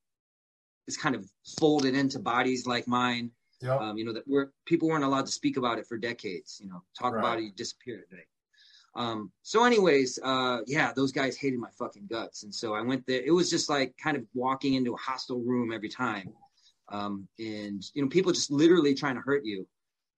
is 0.87 0.97
kind 0.97 1.15
of 1.15 1.25
folded 1.59 1.95
into 1.95 2.19
bodies 2.19 2.65
like 2.65 2.87
mine. 2.87 3.31
Yep. 3.61 3.79
Um, 3.79 3.97
you 3.97 4.03
know 4.03 4.13
that 4.13 4.27
we're 4.27 4.51
people 4.65 4.89
weren't 4.89 5.05
allowed 5.05 5.25
to 5.25 5.31
speak 5.31 5.57
about 5.57 5.79
it 5.79 5.87
for 5.87 5.97
decades. 5.97 6.59
You 6.61 6.69
know, 6.69 6.83
talk 6.99 7.13
right. 7.13 7.19
about 7.19 7.37
it, 7.39 7.43
you 7.43 7.51
disappear 7.51 8.03
today. 8.09 8.23
Um, 8.95 9.31
so 9.41 9.63
anyways, 9.63 10.19
uh, 10.23 10.59
yeah, 10.67 10.91
those 10.95 11.11
guys 11.11 11.35
hated 11.35 11.59
my 11.59 11.69
fucking 11.79 12.07
guts. 12.09 12.43
And 12.43 12.53
so 12.53 12.75
I 12.75 12.81
went 12.81 13.05
there. 13.07 13.21
It 13.25 13.31
was 13.31 13.49
just 13.49 13.69
like 13.69 13.95
kind 13.97 14.15
of 14.15 14.23
walking 14.33 14.75
into 14.75 14.93
a 14.93 14.97
hostile 14.97 15.41
room 15.41 15.71
every 15.71 15.89
time. 15.89 16.31
Um, 16.91 17.27
and, 17.39 17.83
you 17.93 18.03
know, 18.03 18.09
people 18.09 18.31
just 18.31 18.51
literally 18.51 18.93
trying 18.93 19.15
to 19.15 19.21
hurt 19.21 19.45
you. 19.45 19.67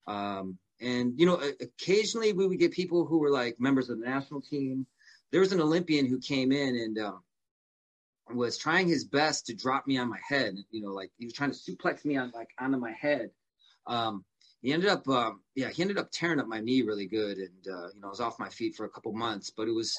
Um, 0.06 0.58
and, 0.80 1.18
you 1.18 1.24
know, 1.24 1.40
occasionally 1.60 2.34
we 2.34 2.46
would 2.46 2.58
get 2.58 2.70
people 2.72 3.06
who 3.06 3.18
were 3.18 3.30
like 3.30 3.58
members 3.58 3.88
of 3.88 3.98
the 3.98 4.04
national 4.04 4.42
team. 4.42 4.86
There 5.32 5.40
was 5.40 5.52
an 5.52 5.60
Olympian 5.60 6.06
who 6.06 6.18
came 6.18 6.52
in 6.52 6.76
and, 6.76 6.98
um, 6.98 7.20
was 8.32 8.58
trying 8.58 8.88
his 8.88 9.04
best 9.04 9.46
to 9.46 9.54
drop 9.54 9.86
me 9.86 9.98
on 9.98 10.08
my 10.08 10.18
head. 10.28 10.56
You 10.70 10.82
know, 10.82 10.92
like 10.92 11.10
he 11.18 11.26
was 11.26 11.34
trying 11.34 11.52
to 11.52 11.56
suplex 11.56 12.04
me 12.04 12.16
on 12.16 12.32
like 12.34 12.48
onto 12.58 12.78
my 12.78 12.92
head. 12.92 13.30
Um, 13.86 14.24
he 14.62 14.72
ended 14.72 14.88
up 14.88 15.06
um, 15.08 15.40
yeah 15.54 15.68
he 15.68 15.82
ended 15.82 15.98
up 15.98 16.10
tearing 16.12 16.40
up 16.40 16.48
my 16.48 16.60
knee 16.60 16.82
really 16.82 17.06
good 17.06 17.38
and 17.38 17.66
uh, 17.72 17.88
you 17.94 18.00
know 18.00 18.08
I 18.08 18.10
was 18.10 18.20
off 18.20 18.38
my 18.38 18.48
feet 18.48 18.74
for 18.74 18.84
a 18.84 18.88
couple 18.88 19.12
months 19.12 19.52
but 19.56 19.68
it 19.68 19.72
was 19.72 19.96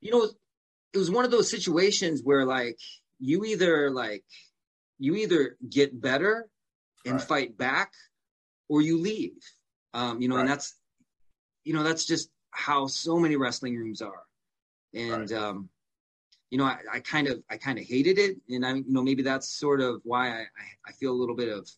you 0.00 0.10
know 0.10 0.28
it 0.92 0.98
was 0.98 1.10
one 1.10 1.24
of 1.24 1.30
those 1.30 1.50
situations 1.50 2.20
where 2.22 2.44
like 2.44 2.78
you 3.18 3.44
either 3.44 3.90
like 3.90 4.24
you 4.98 5.16
either 5.16 5.56
get 5.68 5.98
better 5.98 6.46
and 7.06 7.14
right. 7.14 7.22
fight 7.22 7.56
back 7.56 7.92
or 8.68 8.82
you 8.82 9.00
leave 9.00 9.40
um, 9.94 10.20
you 10.20 10.28
know 10.28 10.36
right. 10.36 10.42
and 10.42 10.50
that's 10.50 10.74
you 11.64 11.72
know 11.72 11.82
that's 11.82 12.04
just 12.04 12.28
how 12.50 12.86
so 12.86 13.18
many 13.18 13.36
wrestling 13.36 13.76
rooms 13.76 14.02
are 14.02 14.24
and 14.92 15.30
right. 15.30 15.32
um, 15.32 15.68
you 16.50 16.58
know 16.58 16.64
I, 16.64 16.78
I, 16.94 17.00
kind 17.00 17.28
of 17.28 17.42
i 17.48 17.56
kind 17.56 17.78
of 17.78 17.84
hated 17.84 18.18
it 18.18 18.36
and 18.48 18.66
i 18.66 18.74
you 18.74 18.84
know 18.88 19.02
maybe 19.02 19.22
that's 19.22 19.48
sort 19.48 19.80
of 19.80 20.00
why 20.04 20.30
I, 20.30 20.46
I 20.86 20.92
feel 20.92 21.12
a 21.12 21.20
little 21.20 21.36
bit 21.36 21.48
of 21.48 21.68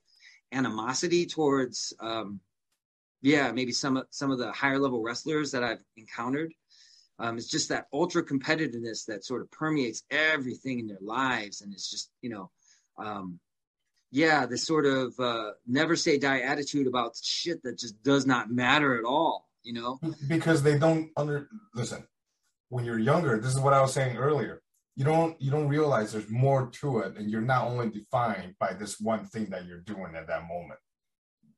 animosity 0.52 1.26
towards 1.26 1.92
um, 2.00 2.40
yeah 3.22 3.50
maybe 3.52 3.72
some 3.72 4.02
some 4.10 4.30
of 4.30 4.38
the 4.38 4.52
higher 4.52 4.78
level 4.78 5.02
wrestlers 5.02 5.52
that 5.52 5.64
I've 5.64 5.82
encountered. 5.96 6.52
Um, 7.18 7.36
it's 7.38 7.48
just 7.48 7.68
that 7.68 7.86
ultra 7.92 8.24
competitiveness 8.24 9.06
that 9.06 9.24
sort 9.24 9.42
of 9.42 9.50
permeates 9.50 10.02
everything 10.10 10.80
in 10.80 10.86
their 10.86 10.98
lives, 11.00 11.60
and 11.60 11.72
it's 11.72 11.90
just 11.90 12.10
you 12.20 12.30
know, 12.30 12.50
um, 12.98 13.38
yeah, 14.10 14.46
this 14.46 14.66
sort 14.66 14.86
of 14.86 15.18
uh, 15.20 15.52
never 15.66 15.94
say 15.94 16.18
die 16.18 16.40
attitude 16.40 16.86
about 16.86 17.16
shit 17.22 17.62
that 17.62 17.78
just 17.78 18.02
does 18.02 18.26
not 18.26 18.50
matter 18.50 18.98
at 18.98 19.04
all. 19.04 19.48
You 19.62 19.74
know, 19.74 20.00
because 20.28 20.62
they 20.62 20.78
don't 20.78 21.10
under 21.16 21.48
listen. 21.74 22.06
When 22.70 22.86
you're 22.86 22.98
younger, 22.98 23.38
this 23.38 23.54
is 23.54 23.60
what 23.60 23.74
I 23.74 23.82
was 23.82 23.92
saying 23.92 24.16
earlier 24.16 24.61
you 24.94 25.04
don't 25.04 25.40
you 25.40 25.50
don't 25.50 25.68
realize 25.68 26.12
there's 26.12 26.28
more 26.28 26.68
to 26.80 26.98
it 26.98 27.16
and 27.16 27.30
you're 27.30 27.40
not 27.40 27.66
only 27.66 27.88
defined 27.88 28.54
by 28.58 28.74
this 28.74 29.00
one 29.00 29.24
thing 29.24 29.46
that 29.46 29.66
you're 29.66 29.80
doing 29.80 30.14
at 30.14 30.26
that 30.26 30.46
moment. 30.46 30.78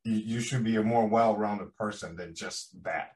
You, 0.05 0.15
you 0.15 0.41
should 0.41 0.65
be 0.65 0.77
a 0.77 0.83
more 0.83 1.07
well-rounded 1.07 1.75
person 1.77 2.15
than 2.17 2.35
just 2.35 2.83
that. 2.85 3.13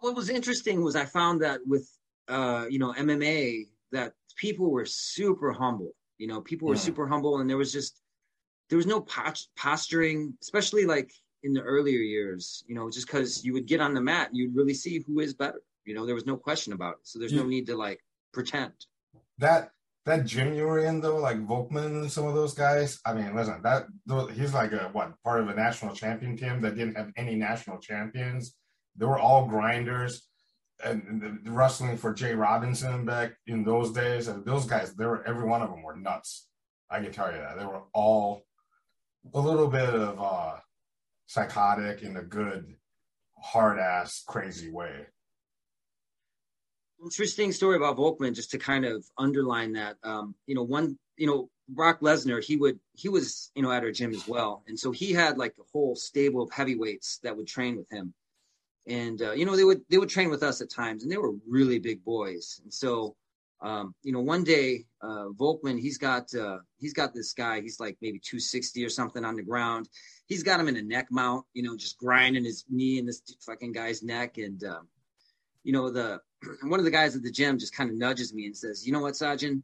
What 0.00 0.14
was 0.14 0.28
interesting 0.28 0.82
was 0.82 0.96
i 0.96 1.04
found 1.04 1.42
that 1.42 1.60
with 1.66 1.88
uh 2.28 2.66
you 2.68 2.78
know 2.78 2.92
mma 2.92 3.66
that 3.92 4.12
people 4.36 4.70
were 4.70 4.84
super 4.84 5.50
humble. 5.52 5.92
You 6.18 6.26
know 6.26 6.40
people 6.40 6.68
were 6.68 6.74
mm. 6.74 6.78
super 6.88 7.06
humble 7.06 7.38
and 7.38 7.48
there 7.48 7.56
was 7.56 7.72
just 7.72 8.02
there 8.68 8.76
was 8.76 8.86
no 8.86 9.06
posturing 9.56 10.34
especially 10.42 10.84
like 10.84 11.10
in 11.42 11.54
the 11.54 11.62
earlier 11.62 12.00
years 12.00 12.64
you 12.66 12.74
know 12.74 12.90
just 12.90 13.06
because 13.06 13.44
you 13.44 13.52
would 13.54 13.66
get 13.66 13.80
on 13.80 13.94
the 13.94 14.00
mat 14.00 14.28
you'd 14.32 14.54
really 14.54 14.74
see 14.74 15.02
who 15.06 15.20
is 15.20 15.32
better. 15.32 15.62
You 15.86 15.94
know 15.94 16.04
there 16.04 16.14
was 16.14 16.26
no 16.26 16.36
question 16.36 16.74
about 16.74 16.96
it. 16.96 17.00
So 17.04 17.18
there's 17.18 17.32
no 17.32 17.44
need 17.44 17.66
to 17.68 17.76
like 17.76 18.00
pretend. 18.32 18.72
That 19.38 19.70
that 20.06 20.24
gym 20.24 20.54
you 20.54 20.64
were 20.64 20.80
in 20.80 21.00
though, 21.00 21.16
like 21.16 21.38
Volkmann 21.46 22.00
and 22.00 22.10
some 22.10 22.26
of 22.26 22.34
those 22.34 22.54
guys. 22.54 22.98
I 23.04 23.12
mean, 23.12 23.34
listen, 23.36 23.60
that 23.62 23.86
he's 24.34 24.54
like 24.54 24.72
a 24.72 24.88
what 24.92 25.12
part 25.22 25.40
of 25.40 25.48
a 25.48 25.54
national 25.54 25.94
champion 25.94 26.36
team 26.36 26.60
that 26.62 26.76
didn't 26.76 26.96
have 26.96 27.12
any 27.16 27.34
national 27.34 27.78
champions. 27.78 28.56
They 28.96 29.06
were 29.06 29.18
all 29.18 29.46
grinders 29.46 30.26
and 30.82 31.40
the, 31.44 31.50
wrestling 31.50 31.96
for 31.96 32.14
J 32.14 32.34
Robinson 32.34 33.04
back 33.04 33.32
in 33.46 33.64
those 33.64 33.92
days. 33.92 34.28
And 34.28 34.44
those 34.44 34.64
guys, 34.64 34.94
they 34.94 35.04
were 35.04 35.26
every 35.26 35.44
one 35.44 35.62
of 35.62 35.70
them 35.70 35.82
were 35.82 35.96
nuts. 35.96 36.48
I 36.90 37.00
can 37.00 37.12
tell 37.12 37.30
you 37.30 37.38
that 37.38 37.58
they 37.58 37.66
were 37.66 37.82
all 37.92 38.44
a 39.34 39.40
little 39.40 39.68
bit 39.68 39.90
of 39.90 40.20
uh, 40.20 40.56
psychotic 41.26 42.02
in 42.02 42.16
a 42.16 42.22
good, 42.22 42.76
hard 43.38 43.78
ass, 43.78 44.24
crazy 44.26 44.70
way 44.70 45.06
interesting 47.02 47.52
story 47.52 47.76
about 47.76 47.96
Volkmann, 47.96 48.34
just 48.34 48.50
to 48.52 48.58
kind 48.58 48.84
of 48.84 49.04
underline 49.16 49.72
that. 49.72 49.96
Um, 50.02 50.34
you 50.46 50.54
know, 50.54 50.62
one, 50.62 50.98
you 51.16 51.26
know, 51.26 51.48
Brock 51.68 52.00
Lesnar, 52.00 52.42
he 52.42 52.56
would, 52.56 52.78
he 52.94 53.08
was, 53.08 53.50
you 53.54 53.62
know, 53.62 53.70
at 53.70 53.82
our 53.82 53.92
gym 53.92 54.12
as 54.12 54.26
well, 54.26 54.62
and 54.66 54.78
so 54.78 54.90
he 54.90 55.12
had 55.12 55.38
like 55.38 55.54
a 55.58 55.64
whole 55.72 55.94
stable 55.94 56.42
of 56.42 56.50
heavyweights 56.50 57.18
that 57.22 57.36
would 57.36 57.46
train 57.46 57.76
with 57.76 57.90
him, 57.90 58.14
and 58.86 59.22
uh, 59.22 59.32
you 59.32 59.44
know, 59.44 59.56
they 59.56 59.64
would 59.64 59.82
they 59.88 59.98
would 59.98 60.08
train 60.08 60.30
with 60.30 60.42
us 60.42 60.60
at 60.60 60.70
times, 60.70 61.02
and 61.02 61.12
they 61.12 61.18
were 61.18 61.34
really 61.48 61.78
big 61.78 62.04
boys, 62.04 62.60
and 62.62 62.72
so. 62.72 63.16
Um, 63.60 63.92
you 64.04 64.12
know, 64.12 64.20
one 64.20 64.44
day, 64.44 64.84
uh, 65.02 65.30
Volkmann, 65.36 65.80
he's 65.80 65.98
got, 65.98 66.32
uh, 66.32 66.58
he's 66.76 66.92
got 66.92 67.12
this 67.12 67.32
guy, 67.32 67.60
he's 67.60 67.80
like 67.80 67.96
maybe 68.00 68.20
260 68.20 68.84
or 68.84 68.88
something 68.88 69.24
on 69.24 69.34
the 69.34 69.42
ground. 69.42 69.88
He's 70.26 70.44
got 70.44 70.60
him 70.60 70.68
in 70.68 70.76
a 70.76 70.82
neck 70.82 71.08
mount, 71.10 71.44
you 71.54 71.64
know, 71.64 71.76
just 71.76 71.98
grinding 71.98 72.44
his 72.44 72.64
knee 72.70 72.98
in 72.98 73.06
this 73.06 73.20
fucking 73.44 73.72
guy's 73.72 74.00
neck. 74.00 74.38
And, 74.38 74.62
um, 74.62 74.86
you 75.64 75.72
know, 75.72 75.90
the, 75.90 76.20
one 76.62 76.80
of 76.80 76.84
the 76.84 76.90
guys 76.90 77.16
at 77.16 77.22
the 77.22 77.30
gym 77.30 77.58
just 77.58 77.74
kind 77.74 77.90
of 77.90 77.96
nudges 77.96 78.32
me 78.32 78.46
and 78.46 78.56
says, 78.56 78.86
"You 78.86 78.92
know 78.92 79.00
what, 79.00 79.14
Sajin? 79.14 79.62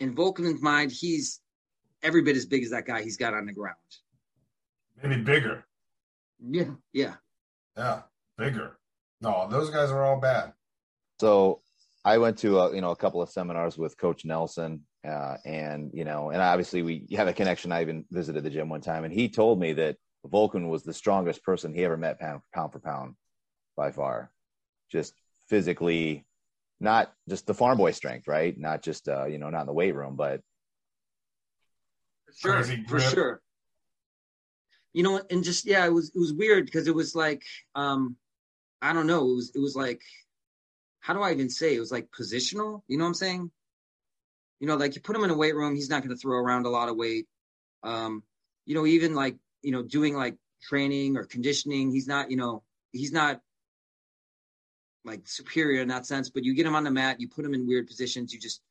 In 0.00 0.14
Volkmann's 0.14 0.62
mind, 0.62 0.90
he's 0.90 1.40
every 2.02 2.22
bit 2.22 2.36
as 2.36 2.46
big 2.46 2.62
as 2.62 2.70
that 2.70 2.86
guy 2.86 3.02
he's 3.02 3.16
got 3.16 3.34
on 3.34 3.46
the 3.46 3.52
ground. 3.52 3.76
Maybe 5.02 5.22
bigger. 5.22 5.64
Yeah, 6.38 6.70
yeah, 6.92 7.14
yeah, 7.76 8.02
bigger. 8.36 8.78
No, 9.20 9.48
those 9.50 9.70
guys 9.70 9.90
are 9.90 10.04
all 10.04 10.20
bad. 10.20 10.52
So 11.20 11.62
I 12.04 12.18
went 12.18 12.38
to 12.38 12.58
a, 12.58 12.74
you 12.74 12.80
know 12.80 12.90
a 12.90 12.96
couple 12.96 13.22
of 13.22 13.30
seminars 13.30 13.78
with 13.78 13.96
Coach 13.96 14.24
Nelson, 14.24 14.82
uh, 15.06 15.36
and 15.44 15.90
you 15.94 16.04
know, 16.04 16.30
and 16.30 16.42
obviously 16.42 16.82
we 16.82 17.06
have 17.16 17.28
a 17.28 17.32
connection. 17.32 17.72
I 17.72 17.80
even 17.80 18.04
visited 18.10 18.42
the 18.42 18.50
gym 18.50 18.68
one 18.68 18.82
time, 18.82 19.04
and 19.04 19.12
he 19.12 19.28
told 19.28 19.58
me 19.58 19.72
that 19.74 19.96
Volkmann 20.26 20.68
was 20.68 20.82
the 20.82 20.92
strongest 20.92 21.42
person 21.42 21.74
he 21.74 21.84
ever 21.84 21.96
met 21.96 22.20
pound, 22.20 22.42
pound 22.52 22.72
for 22.72 22.80
pound, 22.80 23.14
by 23.76 23.90
far, 23.90 24.30
just 24.94 25.12
physically, 25.48 26.24
not 26.80 27.12
just 27.28 27.46
the 27.46 27.54
farm 27.54 27.76
boy 27.76 27.90
strength, 27.90 28.28
right? 28.28 28.56
Not 28.56 28.82
just 28.82 29.08
uh, 29.08 29.26
you 29.26 29.38
know, 29.38 29.50
not 29.50 29.62
in 29.62 29.66
the 29.66 29.72
weight 29.72 29.94
room, 29.94 30.14
but 30.16 30.40
sure, 32.34 32.62
for 32.88 33.00
sure. 33.00 33.42
You 34.92 35.02
know, 35.02 35.20
and 35.28 35.42
just 35.42 35.66
yeah, 35.66 35.84
it 35.84 35.92
was 35.92 36.12
it 36.14 36.18
was 36.18 36.32
weird 36.32 36.64
because 36.64 36.86
it 36.86 36.94
was 36.94 37.14
like 37.14 37.42
um 37.74 38.16
I 38.80 38.92
don't 38.92 39.08
know, 39.08 39.22
it 39.28 39.34
was 39.34 39.52
it 39.56 39.58
was 39.58 39.74
like 39.74 40.00
how 41.00 41.12
do 41.12 41.20
I 41.20 41.32
even 41.32 41.50
say 41.50 41.74
it 41.74 41.80
was 41.80 41.92
like 41.92 42.08
positional, 42.18 42.82
you 42.86 42.96
know 42.96 43.04
what 43.04 43.08
I'm 43.08 43.14
saying? 43.14 43.50
You 44.60 44.68
know, 44.68 44.76
like 44.76 44.94
you 44.94 45.02
put 45.02 45.16
him 45.16 45.24
in 45.24 45.30
a 45.30 45.36
weight 45.36 45.56
room, 45.56 45.74
he's 45.74 45.90
not 45.90 46.02
gonna 46.02 46.16
throw 46.16 46.38
around 46.38 46.64
a 46.64 46.70
lot 46.70 46.88
of 46.88 46.96
weight. 46.96 47.26
Um, 47.82 48.22
you 48.64 48.74
know, 48.74 48.86
even 48.86 49.14
like, 49.14 49.36
you 49.62 49.72
know, 49.72 49.82
doing 49.82 50.14
like 50.14 50.36
training 50.62 51.16
or 51.16 51.24
conditioning, 51.24 51.90
he's 51.90 52.06
not, 52.06 52.30
you 52.30 52.36
know, 52.36 52.62
he's 52.92 53.12
not 53.12 53.40
like 55.04 55.26
superior 55.26 55.82
in 55.82 55.88
that 55.88 56.06
sense, 56.06 56.30
but 56.30 56.44
you 56.44 56.54
get 56.54 56.66
him 56.66 56.74
on 56.74 56.84
the 56.84 56.90
mat, 56.90 57.20
you 57.20 57.28
put 57.28 57.44
him 57.44 57.54
in 57.54 57.66
weird 57.66 57.86
positions, 57.86 58.32
you 58.32 58.40
just 58.40 58.62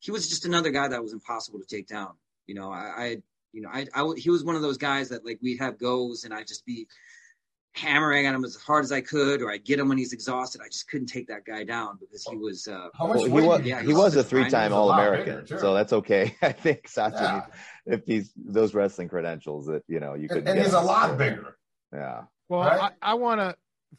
he 0.00 0.10
was 0.10 0.28
just 0.28 0.44
another 0.44 0.70
guy 0.70 0.88
that 0.88 1.02
was 1.02 1.12
impossible 1.12 1.58
to 1.58 1.66
take 1.66 1.88
down. 1.88 2.12
You 2.46 2.54
know, 2.54 2.70
I, 2.70 2.78
I 2.96 3.16
you 3.52 3.62
know, 3.62 3.70
I, 3.72 3.86
I, 3.94 4.12
he 4.16 4.30
was 4.30 4.44
one 4.44 4.56
of 4.56 4.62
those 4.62 4.78
guys 4.78 5.08
that 5.08 5.24
like 5.24 5.38
we'd 5.42 5.58
have 5.58 5.78
goes 5.78 6.24
and 6.24 6.32
I'd 6.32 6.46
just 6.46 6.64
be 6.64 6.86
hammering 7.72 8.26
at 8.26 8.34
him 8.34 8.44
as 8.44 8.56
hard 8.56 8.84
as 8.84 8.92
I 8.92 9.00
could, 9.00 9.40
or 9.42 9.50
I'd 9.50 9.64
get 9.64 9.78
him 9.78 9.88
when 9.88 9.98
he's 9.98 10.12
exhausted. 10.12 10.60
I 10.64 10.68
just 10.68 10.88
couldn't 10.88 11.06
take 11.06 11.28
that 11.28 11.44
guy 11.44 11.64
down 11.64 11.98
because 12.00 12.24
he 12.24 12.36
was. 12.36 12.66
Uh, 12.66 12.88
How 12.94 13.06
much 13.06 13.16
well, 13.16 13.24
he 13.26 13.30
was, 13.30 13.62
yeah, 13.62 13.82
he, 13.82 13.94
was 13.94 14.16
a 14.16 14.24
three-time 14.24 14.72
All-American, 14.72 15.46
so 15.46 15.74
that's 15.74 15.92
okay. 15.92 16.36
I 16.42 16.52
think 16.52 16.88
Sajin, 16.88 17.20
yeah. 17.20 17.46
if 17.86 18.04
he's 18.06 18.32
those 18.36 18.74
wrestling 18.74 19.08
credentials, 19.08 19.66
that 19.66 19.82
you 19.88 20.00
know 20.00 20.14
you 20.14 20.28
could. 20.28 20.38
And, 20.38 20.48
and 20.48 20.60
he's 20.60 20.72
a 20.72 20.80
lot 20.80 21.16
bigger. 21.16 21.56
Yeah. 21.92 22.22
Well, 22.48 22.60
right? 22.60 22.92
I, 23.02 23.12
I 23.12 23.14
want 23.14 23.40
to 23.40 23.56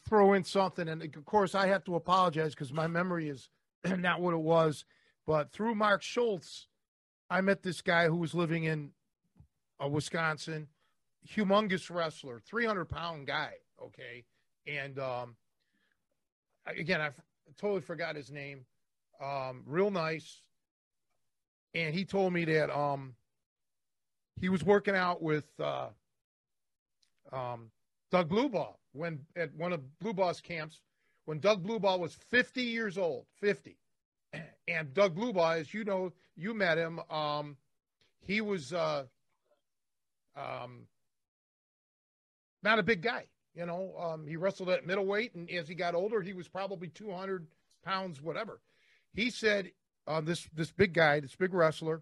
throw 0.07 0.33
in 0.33 0.43
something, 0.43 0.87
and 0.87 1.03
of 1.03 1.25
course 1.25 1.55
I 1.55 1.67
have 1.67 1.83
to 1.85 1.95
apologize 1.95 2.53
because 2.53 2.73
my 2.73 2.87
memory 2.87 3.29
is 3.29 3.49
not 3.97 4.21
what 4.21 4.33
it 4.33 4.39
was. 4.39 4.85
But 5.25 5.51
through 5.51 5.75
Mark 5.75 6.01
Schultz, 6.01 6.67
I 7.29 7.41
met 7.41 7.61
this 7.61 7.81
guy 7.81 8.07
who 8.07 8.15
was 8.15 8.33
living 8.33 8.63
in 8.63 8.91
uh, 9.83 9.87
Wisconsin, 9.87 10.67
humongous 11.27 11.93
wrestler, 11.93 12.39
300 12.39 12.85
pound 12.85 13.27
guy. 13.27 13.53
Okay. 13.81 14.25
And 14.65 14.97
um, 14.99 15.35
again, 16.65 17.01
I 17.01 17.07
f- 17.07 17.21
totally 17.57 17.81
forgot 17.81 18.15
his 18.15 18.31
name. 18.31 18.65
Um, 19.23 19.63
real 19.65 19.91
nice. 19.91 20.41
And 21.75 21.93
he 21.93 22.05
told 22.05 22.33
me 22.33 22.45
that 22.45 22.75
um, 22.75 23.13
he 24.41 24.49
was 24.49 24.63
working 24.63 24.95
out 24.95 25.21
with 25.21 25.45
uh, 25.59 25.89
um, 27.31 27.69
Doug 28.11 28.29
Blubaugh 28.29 28.78
when 28.93 29.19
at 29.35 29.53
one 29.55 29.73
of 29.73 29.81
Blubaugh's 30.03 30.41
camps 30.41 30.81
when 31.25 31.39
Doug 31.39 31.63
Blubaugh 31.63 31.99
was 31.99 32.15
50 32.15 32.63
years 32.63 32.97
old, 32.97 33.25
50. 33.39 33.77
And 34.67 34.93
Doug 34.93 35.15
Blubaugh, 35.15 35.59
as 35.59 35.73
you 35.73 35.83
know, 35.83 36.13
you 36.35 36.53
met 36.53 36.77
him. 36.77 36.99
Um, 37.09 37.57
he 38.19 38.39
was 38.39 38.71
uh, 38.71 39.05
um, 40.35 40.87
not 42.61 42.77
a 42.77 42.83
big 42.83 43.01
guy. 43.01 43.25
You 43.55 43.65
know, 43.65 43.93
um, 43.99 44.27
he 44.27 44.35
wrestled 44.35 44.69
at 44.69 44.85
middleweight, 44.85 45.33
and 45.33 45.49
as 45.49 45.67
he 45.67 45.73
got 45.73 45.95
older, 45.95 46.21
he 46.21 46.33
was 46.33 46.47
probably 46.47 46.87
200 46.89 47.47
pounds, 47.83 48.21
whatever. 48.21 48.61
He 49.13 49.31
said, 49.31 49.71
uh, 50.07 50.21
this 50.21 50.47
this 50.53 50.71
big 50.71 50.93
guy, 50.93 51.19
this 51.19 51.35
big 51.35 51.53
wrestler, 51.53 52.01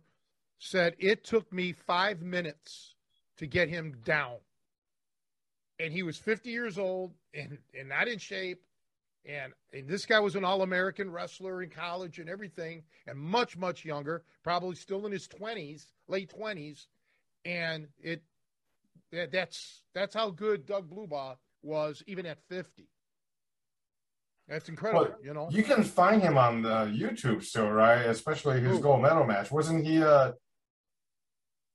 said 0.60 0.96
it 1.00 1.24
took 1.24 1.52
me 1.52 1.74
five 1.74 2.22
minutes 2.22 2.96
to 3.38 3.48
get 3.48 3.70
him 3.70 3.96
down, 4.04 4.36
and 5.80 5.93
he 5.93 6.03
was 6.03 6.17
50 6.17 6.49
years 6.49 6.78
old 6.78 7.13
and 7.34 7.57
and 7.78 7.89
not 7.89 8.07
in 8.07 8.17
shape, 8.17 8.61
and, 9.25 9.53
and 9.73 9.88
this 9.88 10.05
guy 10.05 10.19
was 10.19 10.36
an 10.36 10.45
all-American 10.45 11.11
wrestler 11.11 11.61
in 11.61 11.69
college 11.69 12.19
and 12.19 12.30
everything, 12.30 12.84
and 13.05 13.17
much 13.17 13.57
much 13.57 13.84
younger, 13.86 14.23
probably 14.43 14.75
still 14.75 15.05
in 15.05 15.11
his 15.11 15.28
20s, 15.28 15.86
late 16.07 16.34
20s, 16.38 16.88
and 17.45 17.88
it 18.01 18.23
that's 19.11 19.82
that's 19.93 20.15
how 20.15 20.30
good 20.30 20.65
Doug 20.65 20.89
Blubaugh 20.89 21.36
was 21.61 22.03
even 22.07 22.25
at 22.25 22.39
50. 22.49 22.88
That's 24.47 24.69
incredible, 24.69 25.03
well, 25.03 25.17
you 25.21 25.34
know. 25.34 25.49
You 25.51 25.63
can 25.63 25.84
find 25.84 26.21
him 26.21 26.38
on 26.38 26.61
the 26.61 26.86
YouTube 26.86 27.43
still, 27.43 27.69
right? 27.69 28.05
Especially 28.05 28.61
his 28.61 28.78
Ooh. 28.78 28.82
gold 28.82 29.01
medal 29.01 29.25
match. 29.25 29.51
Wasn't 29.51 29.86
he 29.86 30.01
uh 30.01 30.32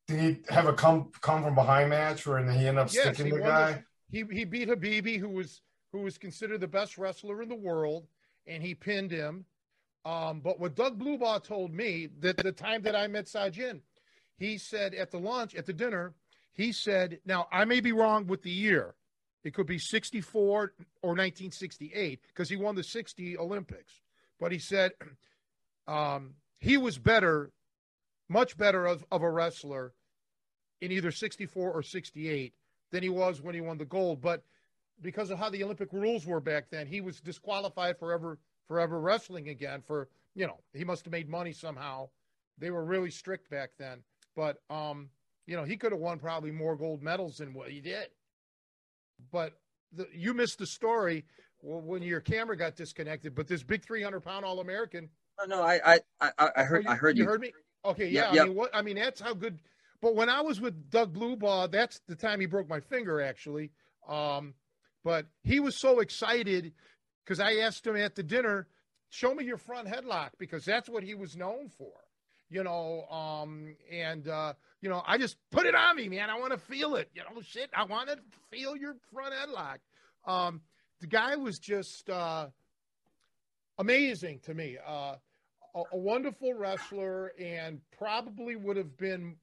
did 0.09 0.21
he 0.21 0.53
have 0.53 0.67
a 0.67 0.73
come 0.73 1.11
come 1.21 1.43
from 1.43 1.55
behind 1.55 1.91
match 1.91 2.27
where 2.27 2.39
he 2.51 2.67
ended 2.67 2.79
up 2.79 2.93
yes, 2.93 3.15
sticking 3.15 3.35
the 3.35 3.41
guy? 3.41 3.85
He 4.13 4.25
he 4.31 4.45
beat 4.45 4.69
Habibi, 4.69 5.19
who 5.19 5.31
was 5.31 5.63
who 5.91 6.01
was 6.01 6.19
considered 6.19 6.61
the 6.61 6.69
best 6.69 6.99
wrestler 6.99 7.43
in 7.43 7.49
the 7.49 7.55
world, 7.55 8.07
and 8.47 8.63
he 8.63 8.75
pinned 8.75 9.11
him. 9.11 9.47
Um, 10.05 10.41
but 10.41 10.61
what 10.61 10.75
Doug 10.75 10.99
Blubaugh 10.99 11.43
told 11.43 11.73
me 11.73 12.09
that 12.21 12.37
the 12.37 12.53
time 12.53 12.83
that 12.83 12.95
I 12.95 13.07
met 13.07 13.27
Sajin, 13.27 13.81
he 14.37 14.59
said 14.59 14.95
at 14.95 15.11
the 15.11 15.19
lunch, 15.19 15.55
at 15.55 15.65
the 15.65 15.73
dinner, 15.73 16.15
he 16.55 16.73
said, 16.73 17.21
now 17.25 17.47
I 17.53 17.65
may 17.65 17.81
be 17.81 17.93
wrong 17.93 18.27
with 18.27 18.43
the 18.43 18.51
year. 18.51 18.95
It 19.45 19.55
could 19.55 19.67
be 19.67 19.79
64 19.79 20.73
or 21.03 21.11
1968 21.11 22.21
because 22.29 22.49
he 22.49 22.57
won 22.57 22.75
the 22.75 22.83
60 22.83 23.39
Olympics. 23.39 23.93
But 24.41 24.53
he 24.53 24.59
said 24.59 24.93
um, 25.87 26.35
he 26.59 26.77
was 26.77 26.99
better, 26.99 27.53
much 28.29 28.57
better 28.57 28.87
of, 28.87 29.05
of 29.11 29.23
a 29.23 29.31
wrestler 29.31 29.95
in 30.81 30.91
either 30.91 31.13
64 31.13 31.73
or 31.73 31.83
68 31.83 32.55
than 32.93 33.03
he 33.03 33.09
was 33.09 33.41
when 33.41 33.55
he 33.55 33.61
won 33.61 33.79
the 33.79 33.85
gold. 33.85 34.21
But 34.21 34.45
because 35.01 35.31
of 35.31 35.39
how 35.39 35.51
the 35.51 35.65
Olympic 35.65 35.93
rules 35.93 36.25
were 36.25 36.41
back 36.41 36.71
then, 36.71 36.87
he 36.87 37.01
was 37.01 37.21
disqualified 37.21 37.99
forever, 37.99 38.39
forever 38.69 39.01
wrestling 39.01 39.49
again. 39.49 39.83
For 39.85 40.09
you 40.35 40.47
know, 40.47 40.61
he 40.73 40.85
must 40.85 41.05
have 41.05 41.13
made 41.13 41.29
money 41.29 41.53
somehow. 41.53 42.09
They 42.59 42.71
were 42.71 42.85
really 42.85 43.11
strict 43.11 43.51
back 43.51 43.71
then. 43.79 44.03
But 44.37 44.63
um, 44.71 45.09
you 45.47 45.57
know, 45.57 45.65
he 45.65 45.77
could 45.77 45.91
have 45.91 46.01
won 46.01 46.19
probably 46.19 46.53
more 46.53 46.77
gold 46.77 47.03
medals 47.03 47.39
than 47.39 47.53
what 47.53 47.71
he 47.71 47.81
did. 47.81 48.09
But 49.33 49.55
the, 49.93 50.07
you 50.15 50.35
missed 50.35 50.59
the 50.59 50.67
story 50.67 51.25
when 51.63 52.03
your 52.03 52.21
camera 52.21 52.57
got 52.57 52.77
disconnected. 52.77 53.35
But 53.35 53.47
this 53.47 53.63
big 53.63 53.83
300 53.85 54.21
pound 54.21 54.45
All 54.45 54.61
American. 54.61 55.09
Oh, 55.41 55.47
no, 55.47 55.63
I, 55.63 55.81
I, 56.21 56.31
I, 56.39 56.51
I 56.57 56.63
heard, 56.65 56.85
oh, 56.87 56.89
you, 56.89 56.95
I 56.95 56.97
heard 56.97 57.17
you. 57.17 57.25
You 57.25 57.29
heard 57.29 57.41
me? 57.41 57.53
Okay. 57.85 58.09
Yeah. 58.09 58.33
Yep, 58.33 58.43
I 58.43 58.47
mean, 58.47 58.55
what, 58.57 58.71
I 58.75 58.83
mean, 58.83 58.97
that's 58.97 59.21
how 59.21 59.35
good. 59.35 59.59
But 60.03 60.15
when 60.15 60.29
I 60.29 60.43
was 60.43 60.61
with 60.61 60.91
Doug 60.91 61.15
Blubaugh, 61.15 61.71
that's 61.71 62.01
the 62.09 62.17
time 62.17 62.41
he 62.41 62.47
broke 62.47 62.69
my 62.69 62.81
finger, 62.81 63.23
actually. 63.23 63.71
Um, 64.07 64.53
but 65.05 65.27
he 65.43 65.61
was 65.61 65.81
so 65.81 66.01
excited 66.01 66.73
because 67.25 67.41
I 67.41 67.55
asked 67.61 67.87
him 67.87 67.97
at 67.97 68.15
the 68.15 68.23
dinner, 68.23 68.67
show 69.09 69.35
me 69.35 69.45
your 69.45 69.57
front 69.57 69.89
headlock 69.89 70.31
because 70.39 70.65
that's 70.65 70.91
what 70.91 71.03
he 71.05 71.15
was 71.15 71.37
known 71.37 71.71
for 71.79 71.93
you 72.53 72.63
know, 72.63 73.07
um, 73.11 73.75
and 73.91 74.29
uh, 74.29 74.53
you 74.83 74.91
know, 74.91 75.03
I 75.07 75.17
just 75.17 75.37
put 75.51 75.65
it 75.65 75.75
on 75.75 75.97
me, 75.97 76.09
man. 76.11 76.29
I 76.29 76.39
want 76.39 76.53
to 76.53 76.59
feel 76.59 76.97
it. 76.97 77.09
You 77.15 77.23
know, 77.23 77.41
shit, 77.41 77.71
I 77.75 77.85
want 77.85 78.11
to 78.11 78.19
feel 78.51 78.77
your 78.77 78.95
front 79.11 79.33
headlock. 79.35 79.79
Um, 80.31 80.61
the 81.01 81.07
guy 81.07 81.35
was 81.37 81.59
just 81.59 82.11
uh, 82.11 82.49
amazing 83.79 84.41
to 84.41 84.53
me. 84.53 84.77
Uh, 84.87 85.15
a, 85.75 85.83
a 85.93 85.97
wonderful 85.97 86.53
wrestler, 86.53 87.33
and 87.41 87.81
probably 87.97 88.55
would 88.55 88.77
have 88.77 88.99
been 88.99 89.37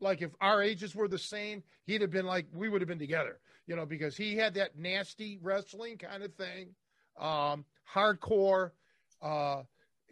like 0.00 0.22
if 0.22 0.30
our 0.40 0.62
ages 0.62 0.94
were 0.94 1.08
the 1.08 1.18
same, 1.18 1.62
he'd 1.86 2.00
have 2.00 2.10
been 2.10 2.26
like 2.26 2.46
we 2.52 2.68
would 2.68 2.80
have 2.80 2.88
been 2.88 2.98
together. 2.98 3.40
You 3.66 3.76
know, 3.76 3.86
because 3.86 4.16
he 4.16 4.36
had 4.36 4.54
that 4.54 4.76
nasty 4.76 5.38
wrestling 5.42 5.96
kind 5.96 6.22
of 6.22 6.34
thing, 6.34 6.74
um, 7.18 7.64
hardcore. 7.94 8.72
Uh, 9.22 9.62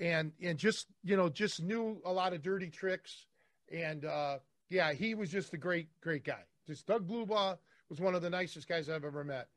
and 0.01 0.33
and 0.43 0.59
just 0.59 0.87
you 1.05 1.16
know 1.16 1.28
just 1.28 1.62
knew 1.62 2.01
a 2.05 2.12
lot 2.12 2.33
of 2.33 2.43
dirty 2.43 2.68
tricks 2.68 3.26
and 3.72 4.05
uh, 4.05 4.39
yeah 4.68 4.93
he 4.93 5.14
was 5.14 5.30
just 5.30 5.55
a 5.55 5.57
great 5.57 5.89
great 6.03 6.24
guy 6.24 6.41
just 6.66 6.87
doug 6.87 7.07
blubaugh 7.07 7.57
was 7.89 8.01
one 8.01 8.14
of 8.14 8.22
the 8.22 8.30
nicest 8.30 8.68
guys 8.68 8.89
i've 8.89 9.05
ever 9.05 9.24
met 9.24 9.49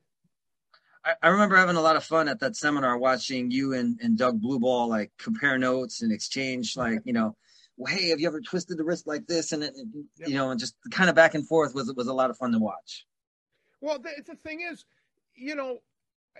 I, 1.04 1.14
I 1.24 1.28
remember 1.30 1.56
having 1.56 1.78
a 1.78 1.82
lot 1.82 1.96
of 1.96 2.04
fun 2.04 2.28
at 2.28 2.40
that 2.40 2.56
seminar 2.56 2.98
watching 2.98 3.50
you 3.52 3.74
and, 3.74 4.00
and 4.02 4.18
doug 4.18 4.42
blubaugh 4.42 4.88
like 4.88 5.12
compare 5.18 5.58
notes 5.58 6.02
and 6.02 6.12
exchange 6.12 6.76
like 6.76 7.00
you 7.06 7.14
know 7.14 7.36
well, 7.78 7.94
hey 7.94 8.10
have 8.10 8.20
you 8.20 8.28
ever 8.28 8.42
twisted 8.42 8.78
the 8.78 8.84
wrist 8.84 9.08
like 9.08 9.28
this? 9.28 9.52
And, 9.52 9.64
it, 9.64 9.74
yep. 10.18 10.30
you 10.30 10.36
know 10.36 10.52
and 10.52 10.60
just 10.60 10.76
kind 10.92 11.10
of 11.10 11.16
back 11.16 11.36
and 11.36 11.48
forth 11.48 11.74
was 11.74 11.94
was 11.94 12.08
a 12.08 12.14
lot 12.14 12.30
of 12.30 12.38
fun 12.38 12.52
to 12.52 12.60
watch. 12.60 13.06
Well 13.82 14.00
the, 14.00 14.12
the 14.26 14.36
thing 14.36 14.62
is 14.62 14.86
you 15.36 15.56
know 15.56 15.80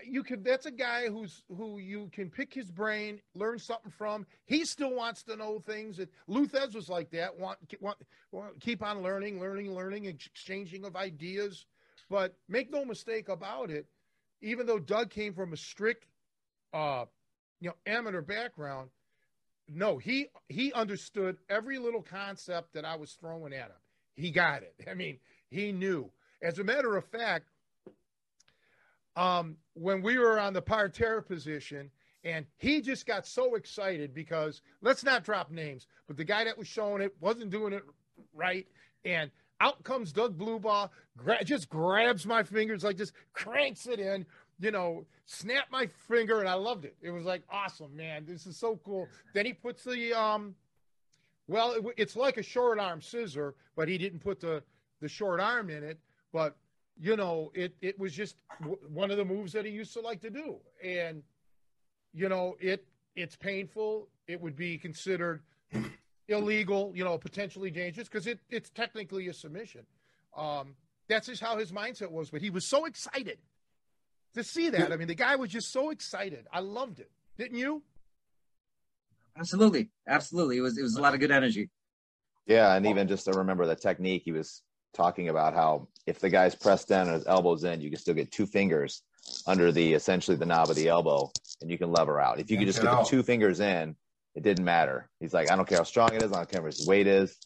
you 0.04 0.22
could 0.22 0.44
that's 0.44 0.66
a 0.66 0.70
guy 0.70 1.08
who's 1.08 1.42
who 1.48 1.78
you 1.78 2.10
can 2.12 2.30
pick 2.30 2.52
his 2.52 2.70
brain 2.70 3.20
learn 3.34 3.58
something 3.58 3.90
from. 3.90 4.26
He 4.44 4.64
still 4.64 4.94
wants 4.94 5.22
to 5.24 5.36
know 5.36 5.58
things 5.58 5.96
that 5.96 6.10
Lou 6.26 6.46
Thesz 6.46 6.74
was 6.74 6.88
like 6.88 7.10
that 7.10 7.38
want, 7.38 7.58
want, 7.80 7.98
want 8.30 8.60
keep 8.60 8.82
on 8.82 9.02
learning 9.02 9.40
learning 9.40 9.74
learning 9.74 10.06
exchanging 10.06 10.84
of 10.84 10.96
ideas. 10.96 11.66
But 12.08 12.36
make 12.48 12.70
no 12.70 12.84
mistake 12.84 13.28
about 13.28 13.70
it 13.70 13.86
even 14.42 14.66
though 14.66 14.78
Doug 14.78 15.10
came 15.10 15.32
from 15.32 15.52
a 15.52 15.56
strict, 15.56 16.06
uh, 16.72 17.04
you 17.60 17.68
know, 17.68 17.74
amateur 17.86 18.20
background, 18.20 18.90
no, 19.68 19.98
he 19.98 20.28
he 20.48 20.72
understood 20.72 21.36
every 21.48 21.78
little 21.78 22.02
concept 22.02 22.74
that 22.74 22.84
I 22.84 22.96
was 22.96 23.12
throwing 23.12 23.52
at 23.52 23.66
him. 23.66 23.80
He 24.14 24.30
got 24.30 24.62
it. 24.62 24.74
I 24.90 24.94
mean, 24.94 25.18
he 25.50 25.72
knew. 25.72 26.10
As 26.42 26.58
a 26.58 26.64
matter 26.64 26.96
of 26.96 27.04
fact, 27.06 27.46
um, 29.16 29.56
when 29.74 30.02
we 30.02 30.18
were 30.18 30.38
on 30.38 30.52
the 30.52 30.62
parterre 30.62 31.22
position, 31.22 31.90
and 32.22 32.44
he 32.58 32.80
just 32.80 33.06
got 33.06 33.26
so 33.26 33.54
excited 33.54 34.12
because 34.12 34.60
let's 34.82 35.04
not 35.04 35.24
drop 35.24 35.50
names, 35.50 35.86
but 36.06 36.16
the 36.16 36.24
guy 36.24 36.44
that 36.44 36.58
was 36.58 36.68
showing 36.68 37.00
it 37.00 37.14
wasn't 37.20 37.50
doing 37.50 37.72
it 37.72 37.82
right, 38.34 38.66
and 39.04 39.30
out 39.60 39.82
comes 39.84 40.12
Doug 40.12 40.36
Blubaugh, 40.36 40.90
gra- 41.16 41.44
just 41.44 41.68
grabs 41.70 42.26
my 42.26 42.42
fingers 42.42 42.84
like 42.84 42.98
just 42.98 43.12
cranks 43.32 43.86
it 43.86 43.98
in, 43.98 44.26
you 44.58 44.70
know, 44.70 45.04
snap 45.26 45.66
my 45.70 45.86
finger, 46.08 46.40
and 46.40 46.48
I 46.48 46.54
loved 46.54 46.84
it. 46.84 46.96
It 47.02 47.10
was 47.10 47.24
like 47.24 47.42
awesome, 47.50 47.94
man. 47.94 48.24
This 48.26 48.46
is 48.46 48.56
so 48.56 48.80
cool. 48.84 49.08
Then 49.34 49.46
he 49.46 49.52
puts 49.52 49.84
the 49.84 50.14
um, 50.14 50.54
well, 51.48 51.72
it, 51.72 51.84
it's 51.96 52.16
like 52.16 52.36
a 52.36 52.42
short 52.42 52.78
arm 52.78 53.00
scissor, 53.00 53.54
but 53.76 53.88
he 53.88 53.98
didn't 53.98 54.20
put 54.20 54.40
the 54.40 54.62
the 55.00 55.08
short 55.08 55.40
arm 55.40 55.70
in 55.70 55.84
it. 55.84 55.98
But 56.32 56.56
you 56.98 57.16
know, 57.16 57.50
it 57.54 57.74
it 57.82 57.98
was 57.98 58.12
just 58.12 58.36
w- 58.60 58.78
one 58.92 59.10
of 59.10 59.16
the 59.16 59.24
moves 59.24 59.52
that 59.52 59.64
he 59.64 59.70
used 59.70 59.92
to 59.94 60.00
like 60.00 60.20
to 60.22 60.30
do, 60.30 60.56
and 60.82 61.22
you 62.14 62.28
know, 62.28 62.56
it 62.60 62.86
it's 63.14 63.36
painful. 63.36 64.08
It 64.26 64.40
would 64.40 64.56
be 64.56 64.78
considered 64.78 65.42
illegal, 66.28 66.92
you 66.94 67.04
know, 67.04 67.18
potentially 67.18 67.70
dangerous 67.70 68.08
because 68.08 68.26
it 68.26 68.40
it's 68.50 68.70
technically 68.70 69.28
a 69.28 69.34
submission. 69.34 69.86
Um, 70.36 70.74
that's 71.08 71.26
just 71.28 71.42
how 71.42 71.58
his 71.58 71.72
mindset 71.72 72.10
was. 72.10 72.30
But 72.30 72.40
he 72.40 72.50
was 72.50 72.66
so 72.68 72.86
excited 72.86 73.38
to 74.36 74.44
see 74.44 74.70
that. 74.70 74.92
I 74.92 74.96
mean, 74.96 75.08
the 75.08 75.14
guy 75.14 75.36
was 75.36 75.50
just 75.50 75.72
so 75.72 75.90
excited. 75.90 76.46
I 76.52 76.60
loved 76.60 77.00
it. 77.00 77.10
Didn't 77.36 77.58
you? 77.58 77.82
Absolutely, 79.38 79.90
absolutely. 80.08 80.58
It 80.58 80.62
was 80.62 80.78
it 80.78 80.82
was 80.82 80.96
a 80.96 81.02
lot 81.02 81.14
of 81.14 81.20
good 81.20 81.30
energy. 81.30 81.70
Yeah, 82.46 82.74
and 82.74 82.86
even 82.86 83.08
just 83.08 83.24
to 83.26 83.32
remember 83.32 83.66
the 83.66 83.74
technique, 83.74 84.22
he 84.24 84.32
was 84.32 84.62
talking 84.94 85.28
about 85.28 85.52
how 85.52 85.88
if 86.06 86.20
the 86.20 86.30
guy's 86.30 86.54
pressed 86.54 86.88
down 86.88 87.08
and 87.08 87.16
his 87.16 87.26
elbows 87.26 87.64
in, 87.64 87.80
you 87.80 87.90
can 87.90 87.98
still 87.98 88.14
get 88.14 88.30
two 88.30 88.46
fingers 88.46 89.02
under 89.46 89.72
the 89.72 89.94
essentially 89.94 90.36
the 90.36 90.46
knob 90.46 90.70
of 90.70 90.76
the 90.76 90.88
elbow, 90.88 91.30
and 91.60 91.70
you 91.70 91.76
can 91.76 91.90
lever 91.90 92.20
out. 92.20 92.40
If 92.40 92.50
you 92.50 92.56
could 92.56 92.66
just 92.66 92.80
get 92.80 92.90
the 92.90 93.04
two 93.04 93.22
fingers 93.22 93.60
in, 93.60 93.96
it 94.34 94.42
didn't 94.42 94.64
matter. 94.64 95.10
He's 95.20 95.34
like, 95.34 95.50
I 95.50 95.56
don't 95.56 95.68
care 95.68 95.78
how 95.78 95.84
strong 95.84 96.14
it 96.14 96.22
is, 96.22 96.32
I 96.32 96.36
don't 96.36 96.50
care 96.50 96.62
what 96.62 96.74
his 96.74 96.86
weight 96.86 97.06
is. 97.06 97.36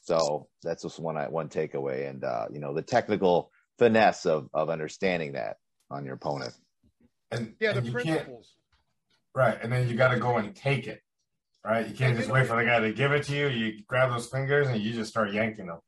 So 0.00 0.48
that's 0.62 0.82
just 0.82 0.98
one 0.98 1.16
one 1.30 1.48
takeaway, 1.48 2.08
and 2.08 2.24
uh, 2.24 2.46
you 2.50 2.60
know 2.60 2.74
the 2.74 2.82
technical 2.82 3.52
finesse 3.78 4.26
of 4.26 4.48
of 4.52 4.70
understanding 4.70 5.32
that 5.32 5.58
on 5.90 6.04
your 6.04 6.14
opponent. 6.14 6.54
And 7.30 7.54
yeah, 7.60 7.76
and 7.76 7.86
the 7.86 7.92
principles. 7.92 8.54
Right. 9.34 9.58
And 9.62 9.72
then 9.72 9.88
you 9.88 9.96
got 9.96 10.12
to 10.12 10.18
go 10.18 10.38
and 10.38 10.54
take 10.54 10.86
it. 10.86 11.02
Right. 11.64 11.86
You 11.86 11.94
can't 11.94 12.16
just 12.16 12.30
wait 12.30 12.46
for 12.46 12.56
the 12.56 12.64
guy 12.64 12.80
to 12.80 12.92
give 12.92 13.12
it 13.12 13.24
to 13.24 13.36
you. 13.36 13.48
You 13.48 13.82
grab 13.86 14.10
those 14.10 14.26
fingers 14.26 14.68
and 14.68 14.80
you 14.80 14.92
just 14.92 15.10
start 15.10 15.32
yanking 15.32 15.66
them. 15.66 15.78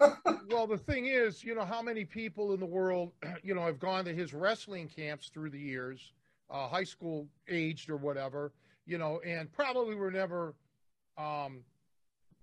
well, 0.48 0.66
the 0.66 0.78
thing 0.78 1.06
is, 1.06 1.42
you 1.42 1.54
know, 1.54 1.64
how 1.64 1.82
many 1.82 2.04
people 2.04 2.54
in 2.54 2.60
the 2.60 2.66
world, 2.66 3.12
you 3.42 3.54
know, 3.54 3.64
have 3.64 3.78
gone 3.78 4.04
to 4.04 4.14
his 4.14 4.32
wrestling 4.32 4.88
camps 4.88 5.28
through 5.28 5.50
the 5.50 5.58
years, 5.58 6.12
uh, 6.50 6.68
high 6.68 6.84
school 6.84 7.26
aged 7.48 7.90
or 7.90 7.96
whatever, 7.96 8.52
you 8.86 8.98
know, 8.98 9.20
and 9.24 9.50
probably 9.52 9.94
were 9.94 10.10
never, 10.10 10.54
um, 11.18 11.60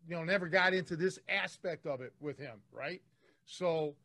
you 0.07 0.15
know, 0.15 0.23
never 0.23 0.47
got 0.47 0.73
into 0.73 0.95
this 0.95 1.19
aspect 1.27 1.85
of 1.85 2.01
it 2.01 2.13
with 2.19 2.37
him, 2.37 2.59
right? 2.71 3.01
So, 3.45 3.95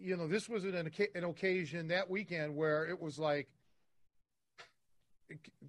you 0.00 0.16
know, 0.16 0.28
this 0.28 0.48
was 0.48 0.64
an, 0.64 0.74
an 1.14 1.24
occasion 1.24 1.88
that 1.88 2.10
weekend 2.10 2.54
where 2.54 2.86
it 2.86 3.00
was 3.00 3.18
like, 3.18 3.48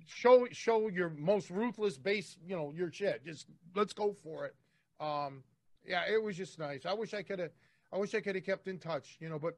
show 0.06 0.46
show 0.52 0.90
your 0.90 1.10
most 1.10 1.50
ruthless 1.50 1.98
base, 1.98 2.38
you 2.46 2.56
know, 2.56 2.74
your 2.76 2.92
shit. 2.92 3.26
Just 3.26 3.48
let's 3.76 3.94
go 3.94 4.14
for 4.14 4.46
it. 4.46 4.56
Um, 5.00 5.44
yeah, 5.88 6.04
it 6.12 6.22
was 6.22 6.36
just 6.36 6.60
nice. 6.60 6.86
I 6.86 6.94
wish 6.94 7.14
I 7.14 7.22
could 7.22 7.40
have. 7.40 7.52
I 7.94 7.98
wish 7.98 8.14
I 8.14 8.20
could 8.20 8.36
have 8.36 8.46
kept 8.46 8.68
in 8.68 8.78
touch, 8.78 9.18
you 9.20 9.30
know. 9.30 9.40
But 9.40 9.58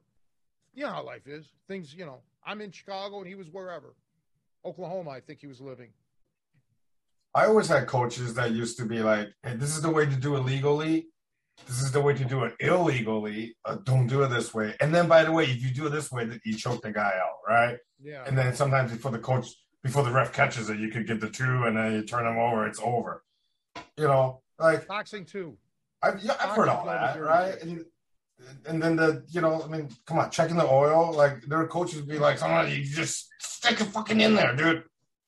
you 0.74 0.84
know 0.84 0.90
how 0.90 1.02
life 1.02 1.26
is. 1.26 1.46
Things, 1.66 1.94
you 1.94 2.06
know. 2.06 2.20
I'm 2.46 2.60
in 2.60 2.70
Chicago 2.70 3.18
and 3.18 3.26
he 3.26 3.34
was 3.34 3.50
wherever, 3.50 3.94
Oklahoma. 4.64 5.10
I 5.10 5.20
think 5.20 5.40
he 5.40 5.46
was 5.46 5.60
living. 5.60 5.88
I 7.34 7.46
always 7.46 7.68
had 7.68 7.86
coaches 7.86 8.34
that 8.34 8.52
used 8.52 8.78
to 8.78 8.84
be 8.84 9.00
like, 9.00 9.28
"Hey, 9.42 9.54
this 9.54 9.76
is 9.76 9.82
the 9.82 9.90
way 9.90 10.06
to 10.06 10.16
do 10.16 10.36
it 10.36 10.40
legally. 10.40 11.08
This 11.66 11.82
is 11.82 11.92
the 11.92 12.00
way 12.00 12.14
to 12.14 12.24
do 12.24 12.44
it 12.44 12.54
illegally. 12.60 13.56
Uh, 13.64 13.76
don't 13.84 14.06
do 14.06 14.22
it 14.22 14.28
this 14.28 14.54
way." 14.54 14.74
And 14.80 14.94
then, 14.94 15.08
by 15.08 15.24
the 15.24 15.32
way, 15.32 15.44
if 15.44 15.62
you 15.62 15.70
do 15.70 15.86
it 15.86 15.90
this 15.90 16.10
way, 16.10 16.28
you 16.44 16.56
choke 16.56 16.82
the 16.82 16.92
guy 16.92 17.12
out, 17.22 17.38
right? 17.46 17.78
Yeah. 18.02 18.24
And 18.26 18.36
then 18.38 18.54
sometimes 18.54 18.92
before 18.92 19.10
the 19.10 19.18
coach 19.18 19.48
before 19.82 20.02
the 20.02 20.10
ref 20.10 20.32
catches 20.32 20.70
it, 20.70 20.78
you 20.78 20.88
could 20.88 21.06
get 21.06 21.20
the 21.20 21.30
two, 21.30 21.64
and 21.64 21.76
then 21.76 21.92
you 21.92 22.02
turn 22.02 22.24
them 22.24 22.38
over. 22.38 22.66
It's 22.66 22.80
over. 22.80 23.24
You 23.96 24.04
know, 24.04 24.42
like 24.58 24.86
boxing 24.86 25.24
two. 25.24 25.56
I've, 26.02 26.22
yeah, 26.22 26.36
I've 26.40 26.50
heard 26.50 26.68
all 26.68 26.86
that, 26.86 27.20
right? 27.20 27.60
And, 27.60 27.84
and 28.66 28.80
then 28.80 28.94
the, 28.94 29.24
you 29.28 29.40
know, 29.40 29.62
I 29.62 29.66
mean, 29.66 29.88
come 30.06 30.18
on, 30.18 30.30
checking 30.30 30.56
the 30.56 30.66
oil. 30.66 31.12
Like 31.12 31.42
their 31.42 31.66
coaches 31.66 32.02
be 32.02 32.18
like, 32.18 32.38
"Come 32.38 32.52
on, 32.52 32.70
you 32.70 32.84
just 32.84 33.28
stick 33.40 33.80
it 33.80 33.86
fucking 33.86 34.20
in 34.20 34.34
there, 34.34 34.54
dude. 34.54 34.84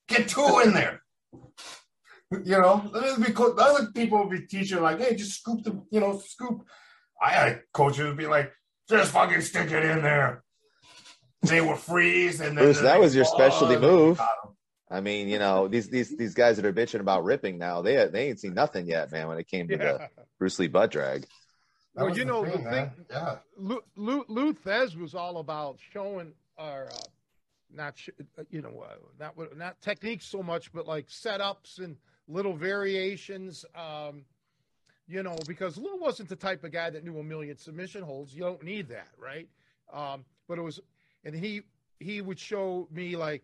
Get 0.09 0.29
two 0.29 0.61
in 0.65 0.73
there." 0.73 1.03
You 2.31 2.61
know, 2.61 2.91
that'd 2.93 3.25
be 3.25 3.33
cool. 3.33 3.55
Other 3.59 3.91
people 3.93 4.19
would 4.19 4.31
be 4.31 4.47
teaching 4.47 4.81
like, 4.81 5.01
"Hey, 5.01 5.17
just 5.17 5.41
scoop 5.41 5.65
the, 5.65 5.83
you 5.91 6.01
know, 6.01 6.19
scoop." 6.19 6.65
I 7.21 7.31
had 7.31 7.63
coaches 7.73 8.07
would 8.07 8.17
be 8.17 8.27
like, 8.27 8.53
"Just 8.89 9.13
fucking 9.13 9.41
stick 9.41 9.71
it 9.71 9.85
in 9.85 10.03
there." 10.03 10.45
They 11.43 11.61
will 11.61 11.77
freeze, 11.77 12.41
and 12.41 12.57
then 12.57 12.65
Bruce, 12.65 12.81
that 12.81 13.01
was 13.01 13.15
your 13.15 13.25
specialty 13.25 13.79
move. 13.79 14.21
I 14.91 15.01
mean, 15.01 15.29
you 15.29 15.39
know, 15.39 15.69
these 15.69 15.89
these 15.89 16.17
these 16.17 16.35
guys 16.35 16.57
that 16.57 16.67
are 16.67 16.73
bitching 16.73 17.01
about 17.01 17.25
ripping 17.25 17.59
now, 17.59 17.83
they 17.83 18.07
they 18.09 18.29
ain't 18.29 18.41
seen 18.41 18.55
nothing 18.55 18.87
yet, 18.87 19.11
man. 19.11 19.29
When 19.29 19.39
it 19.39 19.49
came 19.49 19.69
to 19.69 19.77
yeah. 19.77 19.93
the 19.93 20.09
Bruce 20.39 20.59
Lee 20.59 20.69
butt 20.69 20.91
drag. 20.91 21.27
That 21.95 22.05
well, 22.05 22.17
you 22.17 22.25
know, 22.25 22.45
the 22.45 22.53
thing, 22.53 22.65
the 22.65 22.71
thing 22.71 22.91
yeah. 23.11 23.37
Lou, 23.57 23.81
Lou, 23.97 24.25
Lou 24.29 24.55
Thesz 24.55 24.97
was 24.97 25.15
all 25.15 25.39
about 25.39 25.79
showing 25.93 26.33
our, 26.57 26.85
uh, 26.85 26.97
not 27.73 27.97
uh, 28.39 28.43
you 28.51 28.63
know, 28.63 28.85
uh, 28.89 28.95
not 29.19 29.57
not 29.57 29.81
techniques 29.81 30.27
so 30.27 30.43
much, 30.43 30.73
but 30.73 30.87
like 30.87 31.09
setups 31.09 31.79
and 31.79 31.97
little 32.31 32.55
variations. 32.55 33.65
Um, 33.75 34.25
you 35.07 35.23
know, 35.25 35.37
because 35.49 35.77
Lou 35.77 35.99
wasn't 35.99 36.29
the 36.29 36.37
type 36.37 36.63
of 36.63 36.71
guy 36.71 36.89
that 36.91 37.05
knew 37.05 37.19
a 37.19 37.25
million 37.25 37.57
submission 37.57 38.03
holds. 38.03 38.33
You 38.33 38.43
don't 38.43 38.63
need 38.63 38.89
that, 38.91 39.09
right? 39.19 39.49
Um, 39.93 40.25
but 40.47 40.57
it 40.57 40.63
was, 40.63 40.79
and 41.25 41.35
he 41.35 41.63
he 41.99 42.21
would 42.21 42.39
show 42.39 42.87
me 42.93 43.17
like 43.17 43.43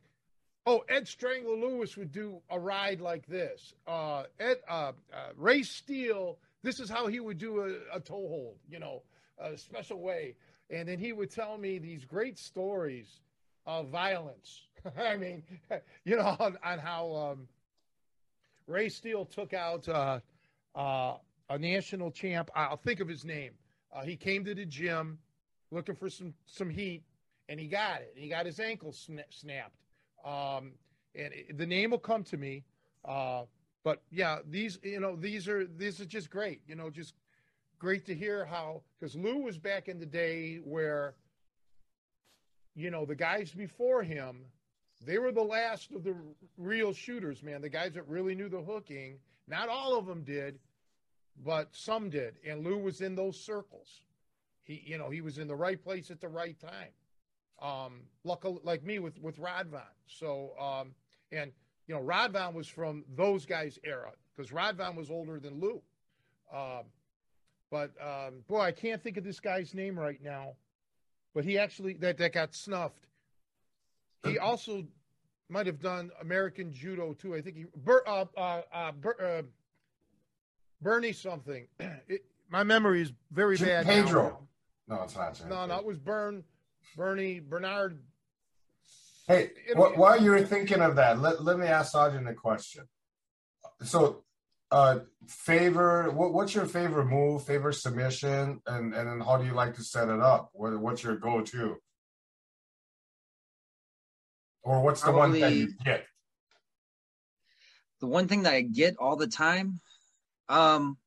Oh, 0.69 0.83
Ed 0.89 1.07
Strangler 1.07 1.55
Lewis 1.55 1.97
would 1.97 2.11
do 2.11 2.43
a 2.51 2.59
ride 2.59 3.01
like 3.01 3.25
this. 3.27 3.73
Uh, 3.87 4.25
Ed 4.41 4.57
uh, 4.69 4.93
uh, 5.15 5.29
Ray 5.37 5.63
Steele, 5.63 6.39
this 6.65 6.81
is 6.81 6.91
how 6.91 7.07
he 7.07 7.21
would 7.21 7.39
do 7.39 7.61
a, 7.61 7.99
a 7.99 8.01
toe 8.01 8.27
hold, 8.29 8.57
you 8.69 8.81
know, 8.81 9.03
a 9.39 9.57
special 9.57 10.01
way. 10.01 10.35
And 10.69 10.89
then 10.89 10.99
he 10.99 11.13
would 11.13 11.31
tell 11.31 11.57
me 11.57 11.79
these 11.79 12.05
great 12.05 12.37
stories 12.37 13.21
of 13.65 13.91
violence. 13.91 14.63
I 14.99 15.17
mean, 15.17 15.45
you 16.05 16.17
know, 16.17 16.37
on, 16.41 16.59
on 16.65 16.79
how 16.81 17.15
um, 17.15 17.49
Ray 18.67 18.89
Steele 18.89 19.25
took 19.25 19.55
out 19.55 19.89
uh, 19.89 20.21
uh, 20.75 21.17
a 21.51 21.59
national 21.59 22.11
champ. 22.11 22.51
I'll 22.55 22.77
think 22.77 23.01
of 23.01 23.09
his 23.09 23.25
name. 23.25 23.53
Uh, 23.95 24.03
he 24.03 24.17
came 24.17 24.45
to 24.45 24.55
the 24.55 24.67
gym 24.67 25.19
looking 25.71 25.95
for 25.95 26.11
some 26.11 26.35
some 26.47 26.71
heat, 26.71 27.03
and 27.49 27.59
he 27.59 27.67
got 27.67 28.01
it. 28.01 28.15
He 28.17 28.29
got 28.29 28.47
his 28.47 28.61
ankle 28.61 28.93
sna- 28.93 29.25
snapped 29.31 29.77
um, 30.27 30.73
and 31.15 31.33
it, 31.33 31.57
the 31.57 31.67
name 31.67 31.93
will 31.93 31.99
come 31.99 32.25
to 32.25 32.37
me. 32.37 32.65
Uh, 33.05 33.43
but 33.85 34.03
yeah, 34.11 34.39
these 34.51 34.79
you 34.83 35.01
know 35.01 35.15
these 35.15 35.49
are 35.49 35.67
these 35.67 36.01
are 36.01 36.05
just 36.05 36.29
great. 36.29 36.61
You 36.67 36.75
know, 36.75 36.91
just 36.91 37.15
great 37.79 38.05
to 38.07 38.15
hear 38.15 38.45
how 38.45 38.83
because 38.99 39.15
Lou 39.15 39.39
was 39.39 39.59
back 39.59 39.89
in 39.89 40.01
the 40.01 40.07
day 40.07 40.57
where 40.57 41.15
you 42.75 42.91
know 42.91 43.05
the 43.05 43.15
guys 43.15 43.53
before 43.53 44.03
him 44.03 44.45
they 45.05 45.19
were 45.19 45.33
the 45.33 45.43
last 45.43 45.93
of 45.93 46.05
the 46.05 46.15
real 46.57 46.93
shooters, 46.93 47.43
man. 47.43 47.61
The 47.61 47.69
guys 47.69 47.95
that 47.95 48.09
really 48.09 48.35
knew 48.35 48.49
the 48.49 48.63
hooking. 48.63 49.19
Not 49.49 49.69
all 49.69 49.97
of 49.97 50.07
them 50.07 50.25
did, 50.25 50.59
but 51.45 51.69
some 51.73 52.11
did. 52.11 52.35
And 52.47 52.65
Lou 52.65 52.79
was 52.79 53.01
in 53.01 53.15
those 53.15 53.39
circles. 53.39 54.03
He, 54.65 54.83
you 54.85 54.99
know, 54.99 55.11
he 55.11 55.21
was 55.21 55.39
in 55.39 55.47
the 55.47 55.55
right 55.55 55.81
place 55.83 56.11
at 56.11 56.21
the 56.21 56.29
right 56.29 56.59
time 56.59 56.93
um, 57.61 58.03
luckily, 58.25 58.61
like 58.63 58.85
me 58.85 58.99
with 58.99 59.21
with 59.21 59.39
Radvan. 59.39 59.83
So, 60.07 60.51
um, 60.61 60.95
and 61.33 61.53
you 61.87 61.95
know, 61.95 62.03
Radvan 62.03 62.55
was 62.55 62.69
from 62.69 63.05
those 63.15 63.47
guys' 63.47 63.79
era 63.85 64.13
because 64.37 64.51
Radvan 64.51 64.97
was 64.97 65.11
older 65.11 65.39
than 65.39 65.61
Lou. 65.61 65.81
Um, 66.53 66.85
but 67.71 67.93
um, 68.01 68.45
boy, 68.47 68.61
I 68.61 68.73
can't 68.73 69.03
think 69.03 69.17
of 69.17 69.25
this 69.25 69.41
guy's 69.41 69.75
name 69.75 69.99
right 69.99 70.23
now. 70.23 70.55
But 71.35 71.45
he 71.45 71.59
actually 71.59 71.95
that 71.95 72.19
that 72.19 72.33
got 72.33 72.55
snuffed. 72.55 73.06
He 74.29 74.39
also 74.51 74.85
might 75.49 75.67
have 75.67 75.81
done 75.81 76.11
American 76.21 76.73
Judo 76.73 77.13
too. 77.13 77.35
I 77.35 77.41
think 77.41 77.57
he 77.57 77.67
Ber, 77.77 78.03
uh, 78.07 78.25
uh, 78.37 78.63
uh, 78.73 78.93
Ber, 78.93 79.17
uh 79.21 79.43
Bernie 80.81 81.13
something. 81.13 81.67
It, 82.09 82.25
my 82.49 82.63
memory 82.63 83.03
is 83.03 83.13
very 83.33 83.57
bad. 83.57 83.87
Pedro. 83.87 84.47
Now. 84.87 84.99
No, 84.99 85.03
it's 85.03 85.17
not. 85.17 85.49
No, 85.49 85.67
no, 85.67 85.79
it 85.79 85.85
was 85.85 85.99
Burn. 85.99 86.45
Bernie 86.97 87.41
Bernard 87.41 87.99
Hey, 89.29 89.51
while 89.75 90.23
you're 90.23 90.47
thinking 90.47 90.81
of 90.81 90.97
that, 90.97 91.21
let, 91.21 91.43
let 91.43 91.59
me 91.59 91.67
ask 91.67 91.93
Sajin 91.95 92.31
a 92.31 92.35
question. 92.35 92.85
So, 93.83 94.23
uh, 94.71 95.01
favor, 95.27 96.11
what, 96.11 96.33
what's 96.33 96.55
your 96.55 96.67
favorite 96.67 97.07
move, 97.07 97.43
favorite 97.45 97.75
submission, 97.75 98.61
and, 98.69 98.95
and 98.95 99.09
then 99.09 99.21
how 99.21 99.37
do 99.37 99.45
you 99.45 99.53
like 99.53 99.75
to 99.75 99.83
set 99.83 100.09
it 100.09 100.21
up? 100.21 100.51
What, 100.53 100.79
what's 100.79 101.03
your 101.03 101.17
go 101.17 101.41
to? 101.41 101.77
Or 104.67 104.83
what's 104.83 105.01
the 105.01 105.13
Probably, 105.13 105.41
one 105.41 105.41
that 105.41 105.55
you 105.55 105.73
get? 105.85 106.07
The 108.01 108.09
one 108.09 108.27
thing 108.27 108.43
that 108.43 108.53
I 108.53 108.63
get 108.63 108.97
all 108.99 109.15
the 109.15 109.29
time, 109.29 109.81
um, 110.49 110.99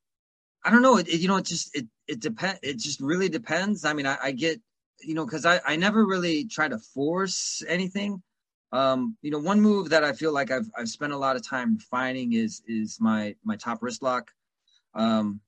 I 0.64 0.72
don't 0.72 0.82
know. 0.82 0.97
It, 0.97 1.10
it, 1.10 1.20
you 1.20 1.28
know, 1.28 1.36
it 1.36 1.45
just 1.45 1.76
it 1.76 1.86
it 2.07 2.22
depends. 2.22 2.60
It 2.64 2.78
just 2.80 3.01
really 3.01 3.28
depends. 3.28 3.84
I 3.84 3.91
mean, 3.91 4.05
I, 4.05 4.18
I 4.24 4.32
get 4.32 4.62
you 5.01 5.14
know 5.14 5.26
because 5.26 5.45
I 5.45 5.60
I 5.68 5.76
never 5.76 6.05
really 6.05 6.45
try 6.45 6.70
to 6.70 6.80
force 6.80 7.62
anything. 7.68 8.24
Um, 8.72 9.18
you 9.22 9.30
know, 9.30 9.39
one 9.39 9.60
move 9.60 9.89
that 9.89 10.05
I 10.05 10.14
feel 10.14 10.32
like 10.32 10.51
I've 10.51 10.70
I've 10.78 10.88
spent 10.88 11.12
a 11.12 11.18
lot 11.18 11.36
of 11.36 11.45
time 11.45 11.76
refining 11.76 12.34
is 12.34 12.62
is 12.66 12.97
my 13.01 13.36
my 13.43 13.57
top 13.57 13.84
wrist 13.84 14.01
lock, 14.01 14.32
um, 14.93 15.41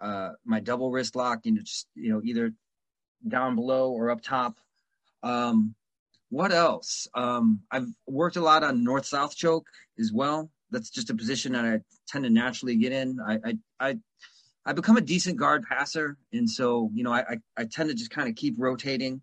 uh, 0.00 0.30
my 0.46 0.60
double 0.60 0.90
wrist 0.90 1.14
lock. 1.14 1.40
You 1.44 1.52
know, 1.52 1.60
just 1.60 1.88
you 1.94 2.10
know 2.10 2.22
either 2.24 2.54
down 3.26 3.54
below 3.54 3.90
or 3.90 4.10
up 4.10 4.22
top. 4.22 4.56
Um, 5.22 5.74
what 6.30 6.52
else? 6.52 7.06
Um, 7.14 7.60
I've 7.70 7.88
worked 8.06 8.36
a 8.36 8.40
lot 8.40 8.62
on 8.62 8.84
north 8.84 9.06
south 9.06 9.34
choke 9.34 9.66
as 9.98 10.12
well. 10.12 10.50
That's 10.70 10.90
just 10.90 11.10
a 11.10 11.14
position 11.14 11.52
that 11.52 11.64
I 11.64 11.80
tend 12.06 12.24
to 12.24 12.30
naturally 12.30 12.76
get 12.76 12.92
in. 12.92 13.18
I 13.26 13.38
I 13.44 13.54
I, 13.80 13.98
I 14.66 14.72
become 14.74 14.96
a 14.98 15.02
decent 15.02 15.38
guard 15.38 15.64
passer, 15.68 16.18
and 16.32 16.48
so 16.48 16.90
you 16.94 17.02
know 17.04 17.12
I 17.12 17.20
I, 17.20 17.36
I 17.56 17.64
tend 17.64 17.88
to 17.88 17.94
just 17.94 18.10
kind 18.10 18.28
of 18.28 18.34
keep 18.34 18.56
rotating. 18.58 19.22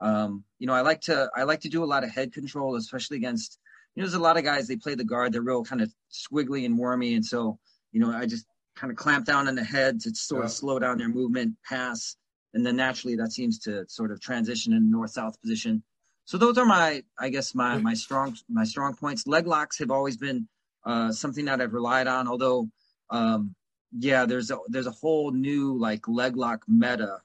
Um, 0.00 0.44
you 0.58 0.66
know, 0.66 0.72
I 0.72 0.80
like 0.80 1.02
to 1.02 1.30
I 1.36 1.44
like 1.44 1.60
to 1.60 1.68
do 1.68 1.84
a 1.84 1.86
lot 1.86 2.04
of 2.04 2.10
head 2.10 2.32
control, 2.32 2.76
especially 2.76 3.18
against 3.18 3.58
you 3.94 4.02
know, 4.02 4.06
there's 4.06 4.14
a 4.14 4.22
lot 4.22 4.36
of 4.36 4.44
guys 4.44 4.66
they 4.66 4.76
play 4.76 4.94
the 4.94 5.04
guard, 5.04 5.32
they're 5.32 5.42
real 5.42 5.64
kind 5.64 5.82
of 5.82 5.92
squiggly 6.12 6.64
and 6.64 6.78
wormy, 6.78 7.14
and 7.14 7.24
so 7.24 7.58
you 7.92 8.00
know, 8.00 8.10
I 8.10 8.26
just 8.26 8.46
kind 8.76 8.90
of 8.90 8.96
clamp 8.96 9.26
down 9.26 9.46
on 9.46 9.54
the 9.54 9.64
head 9.64 10.00
to 10.00 10.14
sort 10.14 10.42
yeah. 10.42 10.46
of 10.46 10.52
slow 10.52 10.78
down 10.78 10.98
their 10.98 11.08
movement, 11.08 11.54
pass, 11.68 12.16
and 12.54 12.64
then 12.64 12.76
naturally 12.76 13.16
that 13.16 13.32
seems 13.32 13.58
to 13.60 13.84
sort 13.88 14.10
of 14.10 14.20
transition 14.20 14.72
in 14.72 14.90
north 14.90 15.10
south 15.10 15.40
position. 15.40 15.82
So 16.24 16.38
those 16.38 16.58
are 16.58 16.64
my, 16.64 17.02
I 17.18 17.28
guess 17.28 17.54
my 17.54 17.78
my 17.78 17.94
strong 17.94 18.36
my 18.48 18.64
strong 18.64 18.94
points. 18.94 19.26
Leg 19.26 19.46
locks 19.46 19.78
have 19.78 19.90
always 19.90 20.16
been 20.16 20.48
uh, 20.84 21.12
something 21.12 21.44
that 21.46 21.60
I've 21.60 21.74
relied 21.74 22.06
on, 22.06 22.28
although 22.28 22.68
um, 23.10 23.54
yeah, 23.98 24.26
there's 24.26 24.50
a 24.50 24.58
there's 24.68 24.86
a 24.86 24.92
whole 24.92 25.32
new 25.32 25.76
like 25.76 26.06
leg 26.06 26.36
lock 26.36 26.64
meta 26.68 27.20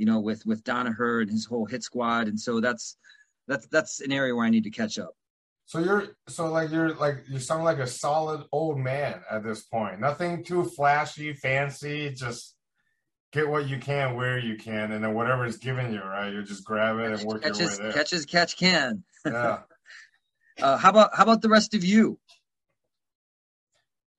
you 0.00 0.06
know, 0.06 0.18
with 0.18 0.46
with 0.46 0.64
Danaher 0.64 1.20
and 1.20 1.30
his 1.30 1.44
whole 1.44 1.66
hit 1.66 1.82
squad, 1.82 2.26
and 2.26 2.40
so 2.40 2.58
that's 2.58 2.96
that's 3.46 3.66
that's 3.66 4.00
an 4.00 4.12
area 4.12 4.34
where 4.34 4.46
I 4.46 4.48
need 4.48 4.64
to 4.64 4.70
catch 4.70 4.98
up. 4.98 5.14
So 5.66 5.78
you're 5.78 6.16
so 6.26 6.50
like 6.50 6.70
you're 6.70 6.94
like 6.94 7.24
you 7.28 7.38
sound 7.38 7.64
like 7.64 7.78
a 7.78 7.86
solid 7.86 8.46
old 8.50 8.78
man 8.78 9.20
at 9.30 9.44
this 9.44 9.60
point. 9.60 10.00
Nothing 10.00 10.42
too 10.42 10.64
flashy, 10.64 11.34
fancy. 11.34 12.14
Just 12.14 12.56
get 13.32 13.48
what 13.48 13.68
you 13.68 13.78
can 13.78 14.14
where 14.14 14.38
you 14.38 14.56
can, 14.56 14.92
and 14.92 15.02
then 15.02 15.14
whatever 15.14 15.44
is 15.44 15.56
given 15.56 15.92
you, 15.92 16.00
right? 16.00 16.32
You 16.32 16.42
just 16.42 16.64
grab 16.64 16.98
it 16.98 17.12
and 17.12 17.22
work 17.22 17.42
catches, 17.42 17.60
your 17.60 17.70
way 17.70 17.76
there. 17.76 17.92
Catches 17.92 18.26
catch 18.26 18.56
can. 18.56 19.02
Yeah. 19.24 19.60
uh, 20.62 20.76
how 20.76 20.90
about 20.90 21.10
how 21.14 21.22
about 21.22 21.42
the 21.42 21.48
rest 21.48 21.74
of 21.74 21.84
you? 21.84 22.18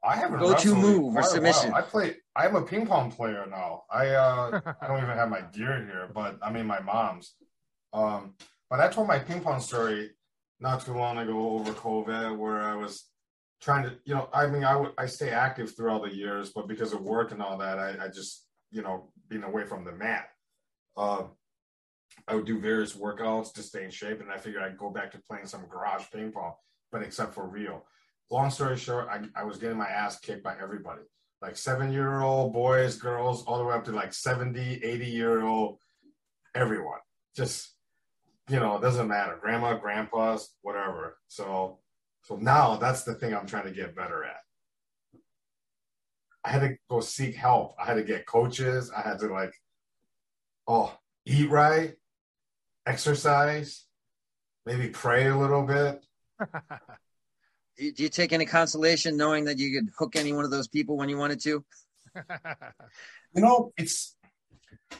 I 0.03 0.15
haven't 0.15 0.39
go 0.39 0.55
to 0.55 0.75
move 0.75 1.15
or 1.15 1.23
submission. 1.23 1.73
I 1.73 1.81
play. 1.81 2.17
I'm 2.35 2.55
a 2.55 2.61
ping 2.61 2.87
pong 2.87 3.11
player 3.11 3.45
now. 3.49 3.83
I 3.91 4.09
uh, 4.09 4.61
I 4.81 4.87
don't 4.87 4.97
even 4.97 5.15
have 5.15 5.29
my 5.29 5.41
gear 5.41 5.85
here, 5.85 6.09
but 6.13 6.39
I 6.41 6.51
mean 6.51 6.65
my 6.65 6.79
mom's. 6.79 7.35
Um, 7.93 8.33
but 8.69 8.79
I 8.79 8.87
told 8.87 9.07
my 9.07 9.19
ping 9.19 9.41
pong 9.41 9.59
story 9.59 10.11
not 10.61 10.85
too 10.85 10.93
long 10.93 11.17
ago 11.17 11.51
over 11.51 11.73
COVID, 11.73 12.37
where 12.37 12.61
I 12.61 12.75
was 12.75 13.05
trying 13.61 13.83
to, 13.83 13.97
you 14.05 14.13
know, 14.13 14.29
I 14.33 14.47
mean, 14.47 14.63
I 14.63 14.75
would 14.75 14.91
I 14.97 15.07
stay 15.07 15.29
active 15.29 15.75
through 15.75 15.91
all 15.91 16.01
the 16.01 16.13
years, 16.13 16.51
but 16.51 16.67
because 16.67 16.93
of 16.93 17.01
work 17.01 17.31
and 17.31 17.41
all 17.41 17.57
that, 17.57 17.79
I, 17.79 18.05
I 18.05 18.07
just, 18.07 18.45
you 18.71 18.81
know, 18.81 19.11
being 19.29 19.43
away 19.43 19.65
from 19.65 19.83
the 19.83 19.91
mat. 19.91 20.29
Uh, 20.97 21.23
I 22.27 22.35
would 22.35 22.45
do 22.45 22.59
various 22.59 22.93
workouts 22.93 23.53
to 23.53 23.63
stay 23.63 23.83
in 23.83 23.89
shape, 23.89 24.21
and 24.21 24.31
I 24.31 24.37
figured 24.37 24.63
I'd 24.63 24.77
go 24.77 24.89
back 24.89 25.11
to 25.11 25.21
playing 25.29 25.45
some 25.45 25.65
garage 25.67 26.03
ping 26.11 26.31
pong, 26.31 26.53
but 26.91 27.01
except 27.01 27.33
for 27.33 27.47
real 27.47 27.85
long 28.31 28.49
story 28.49 28.77
short, 28.77 29.07
I, 29.09 29.19
I 29.39 29.43
was 29.43 29.57
getting 29.57 29.77
my 29.77 29.87
ass 29.87 30.19
kicked 30.19 30.43
by 30.43 30.55
everybody. 30.59 31.01
Like 31.41 31.57
seven 31.57 31.91
year 31.91 32.21
old 32.21 32.53
boys, 32.53 32.95
girls, 32.97 33.43
all 33.43 33.57
the 33.57 33.65
way 33.65 33.75
up 33.75 33.85
to 33.85 33.91
like 33.91 34.13
70, 34.13 34.83
80 34.83 35.05
year 35.05 35.41
old, 35.41 35.79
everyone. 36.55 36.99
Just, 37.35 37.75
you 38.49 38.59
know, 38.59 38.77
it 38.77 38.81
doesn't 38.81 39.07
matter. 39.07 39.37
Grandma, 39.39 39.75
grandpas, 39.75 40.55
whatever. 40.61 41.17
So, 41.27 41.79
so 42.23 42.35
now 42.37 42.77
that's 42.77 43.03
the 43.03 43.15
thing 43.15 43.33
I'm 43.35 43.47
trying 43.47 43.65
to 43.65 43.71
get 43.71 43.95
better 43.95 44.23
at. 44.23 44.39
I 46.43 46.49
had 46.49 46.61
to 46.61 46.75
go 46.89 47.01
seek 47.01 47.35
help. 47.35 47.75
I 47.79 47.85
had 47.85 47.95
to 47.95 48.03
get 48.03 48.25
coaches. 48.25 48.91
I 48.95 49.01
had 49.01 49.19
to 49.19 49.27
like, 49.27 49.53
oh, 50.67 50.95
eat 51.25 51.49
right, 51.49 51.93
exercise, 52.85 53.85
maybe 54.65 54.89
pray 54.89 55.27
a 55.27 55.37
little 55.37 55.63
bit. 55.63 56.03
do 57.77 58.03
you 58.03 58.09
take 58.09 58.33
any 58.33 58.45
consolation 58.45 59.17
knowing 59.17 59.45
that 59.45 59.57
you 59.59 59.79
could 59.79 59.89
hook 59.97 60.15
any 60.15 60.33
one 60.33 60.45
of 60.45 60.51
those 60.51 60.67
people 60.67 60.97
when 60.97 61.09
you 61.09 61.17
wanted 61.17 61.41
to? 61.41 61.63
you 63.35 63.41
know, 63.41 63.71
it's 63.77 64.15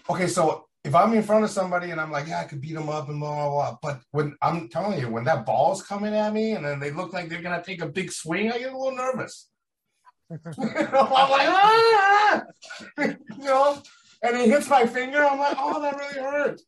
okay. 0.09 0.27
So 0.27 0.65
if 0.83 0.95
I'm 0.95 1.13
in 1.13 1.23
front 1.23 1.43
of 1.43 1.49
somebody 1.49 1.91
and 1.91 1.99
I'm 1.99 2.11
like, 2.11 2.27
yeah, 2.27 2.39
I 2.39 2.45
could 2.45 2.61
beat 2.61 2.73
them 2.73 2.89
up 2.89 3.09
and 3.09 3.19
blah 3.19 3.35
blah 3.35 3.49
blah, 3.49 3.77
but 3.81 4.01
when 4.11 4.35
I'm 4.41 4.69
telling 4.69 4.99
you, 4.99 5.09
when 5.09 5.25
that 5.25 5.45
ball's 5.45 5.83
coming 5.83 6.13
at 6.13 6.33
me 6.33 6.53
and 6.53 6.65
then 6.65 6.79
they 6.79 6.91
look 6.91 7.13
like 7.13 7.29
they're 7.29 7.41
gonna 7.41 7.63
take 7.63 7.81
a 7.81 7.87
big 7.87 8.11
swing, 8.11 8.51
I 8.51 8.59
get 8.59 8.73
a 8.73 8.77
little 8.77 8.95
nervous. 8.95 9.49
I'm 10.31 11.29
like, 11.29 11.49
ah! 11.49 12.43
you 12.97 13.15
know, 13.39 13.81
and 14.23 14.37
it 14.37 14.49
hits 14.49 14.69
my 14.69 14.85
finger. 14.85 15.25
I'm 15.25 15.39
like, 15.39 15.57
oh, 15.59 15.81
that 15.81 15.97
really 15.97 16.21
hurt. 16.21 16.61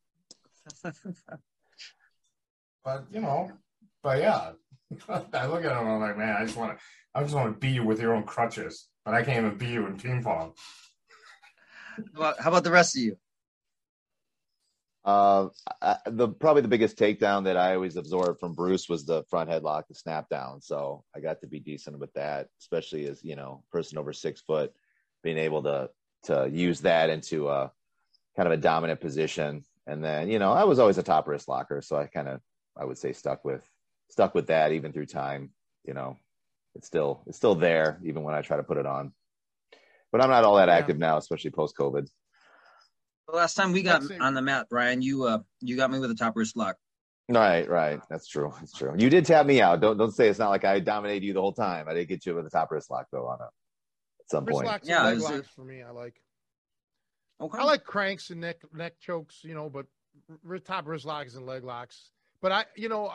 but 2.83 3.05
you 3.11 3.21
know, 3.21 3.51
but 4.01 4.19
yeah, 4.19 4.51
I 5.09 5.45
look 5.45 5.63
at 5.63 5.71
him 5.71 5.87
I'm 5.87 6.01
like, 6.01 6.17
man, 6.17 6.35
I 6.37 6.45
just 6.45 6.57
want 6.57 6.77
to, 6.77 6.83
I 7.15 7.23
just 7.23 7.35
want 7.35 7.53
to 7.53 7.59
beat 7.59 7.75
you 7.75 7.85
with 7.85 8.01
your 8.01 8.13
own 8.13 8.23
crutches, 8.23 8.87
but 9.05 9.13
I 9.13 9.23
can't 9.23 9.45
even 9.45 9.57
beat 9.57 9.69
you 9.69 9.85
in 9.87 9.97
ping 9.97 10.23
pong. 10.23 10.53
How 12.17 12.49
about 12.49 12.63
the 12.63 12.71
rest 12.71 12.97
of 12.97 13.03
you? 13.03 13.17
Uh, 15.05 15.49
I, 15.81 15.97
the 16.05 16.29
probably 16.29 16.61
the 16.61 16.69
biggest 16.69 16.97
takedown 16.97 17.43
that 17.43 17.57
I 17.57 17.75
always 17.75 17.97
absorbed 17.97 18.39
from 18.39 18.53
Bruce 18.53 18.87
was 18.87 19.05
the 19.05 19.23
front 19.29 19.49
headlock, 19.49 19.87
the 19.87 19.95
snap 19.95 20.29
down. 20.29 20.61
So 20.61 21.03
I 21.13 21.19
got 21.19 21.41
to 21.41 21.47
be 21.47 21.59
decent 21.59 21.99
with 21.99 22.13
that, 22.13 22.47
especially 22.59 23.07
as 23.07 23.23
you 23.23 23.35
know, 23.35 23.63
person 23.69 23.97
over 23.97 24.13
six 24.13 24.41
foot, 24.41 24.73
being 25.21 25.37
able 25.37 25.63
to 25.63 25.89
to 26.23 26.49
use 26.49 26.81
that 26.81 27.09
into 27.09 27.49
a 27.49 27.71
kind 28.37 28.47
of 28.47 28.53
a 28.53 28.61
dominant 28.61 29.01
position. 29.01 29.65
And 29.85 30.01
then 30.01 30.29
you 30.29 30.39
know, 30.39 30.53
I 30.53 30.63
was 30.63 30.79
always 30.79 30.97
a 30.97 31.03
top 31.03 31.27
wrist 31.27 31.49
locker, 31.49 31.81
so 31.81 31.97
I 31.97 32.07
kind 32.07 32.29
of 32.29 32.39
I 32.77 32.85
would 32.85 32.97
say 32.97 33.11
stuck 33.11 33.43
with 33.43 33.69
stuck 34.09 34.33
with 34.33 34.47
that 34.47 34.71
even 34.71 34.93
through 34.93 35.07
time. 35.07 35.51
You 35.83 35.93
know, 35.93 36.17
it's 36.75 36.87
still 36.87 37.23
it's 37.27 37.37
still 37.37 37.55
there 37.55 37.99
even 38.05 38.23
when 38.23 38.35
I 38.35 38.41
try 38.41 38.55
to 38.55 38.63
put 38.63 38.77
it 38.77 38.85
on. 38.85 39.11
But 40.13 40.21
I'm 40.21 40.29
not 40.29 40.45
all 40.45 40.55
that 40.57 40.69
active 40.69 40.97
now, 40.97 41.17
especially 41.17 41.51
post 41.51 41.75
COVID. 41.75 42.07
The 43.27 43.35
last 43.35 43.55
time 43.55 43.71
we 43.71 43.83
got 43.83 44.03
on 44.19 44.33
the 44.33 44.41
mat, 44.41 44.67
Brian, 44.69 45.01
you 45.01 45.25
uh 45.25 45.39
you 45.61 45.75
got 45.75 45.91
me 45.91 45.99
with 45.99 46.11
a 46.11 46.15
top 46.15 46.35
wrist 46.35 46.57
lock. 46.57 46.77
Right, 47.29 47.67
right. 47.69 48.01
That's 48.09 48.27
true. 48.27 48.53
That's 48.59 48.73
true. 48.73 48.93
You 48.97 49.09
did 49.09 49.25
tap 49.25 49.45
me 49.45 49.61
out. 49.61 49.79
Don't 49.79 49.97
don't 49.97 50.13
say 50.13 50.27
it's 50.27 50.39
not 50.39 50.49
like 50.49 50.65
I 50.65 50.79
dominated 50.79 51.25
you 51.25 51.33
the 51.33 51.41
whole 51.41 51.53
time. 51.53 51.87
I 51.87 51.93
did 51.93 52.07
get 52.07 52.25
you 52.25 52.35
with 52.35 52.45
a 52.45 52.49
top 52.49 52.71
wrist 52.71 52.91
lock 52.91 53.07
though 53.11 53.27
on 53.27 53.39
a 53.39 53.45
at 53.45 54.29
some 54.29 54.45
wrist 54.45 54.61
point. 54.61 54.81
yeah, 54.83 55.03
leg 55.03 55.19
locks 55.19 55.49
for 55.55 55.63
me. 55.63 55.81
I 55.81 55.91
like. 55.91 56.21
Okay. 57.41 57.57
I 57.57 57.63
like 57.63 57.83
cranks 57.83 58.29
and 58.29 58.41
neck 58.41 58.57
neck 58.73 58.93
chokes, 58.99 59.43
you 59.43 59.53
know, 59.53 59.69
but 59.69 59.85
top 60.65 60.87
wrist 60.87 61.05
locks 61.05 61.35
and 61.35 61.45
leg 61.45 61.63
locks. 61.63 62.11
But 62.41 62.51
I, 62.51 62.65
you 62.75 62.89
know, 62.89 63.11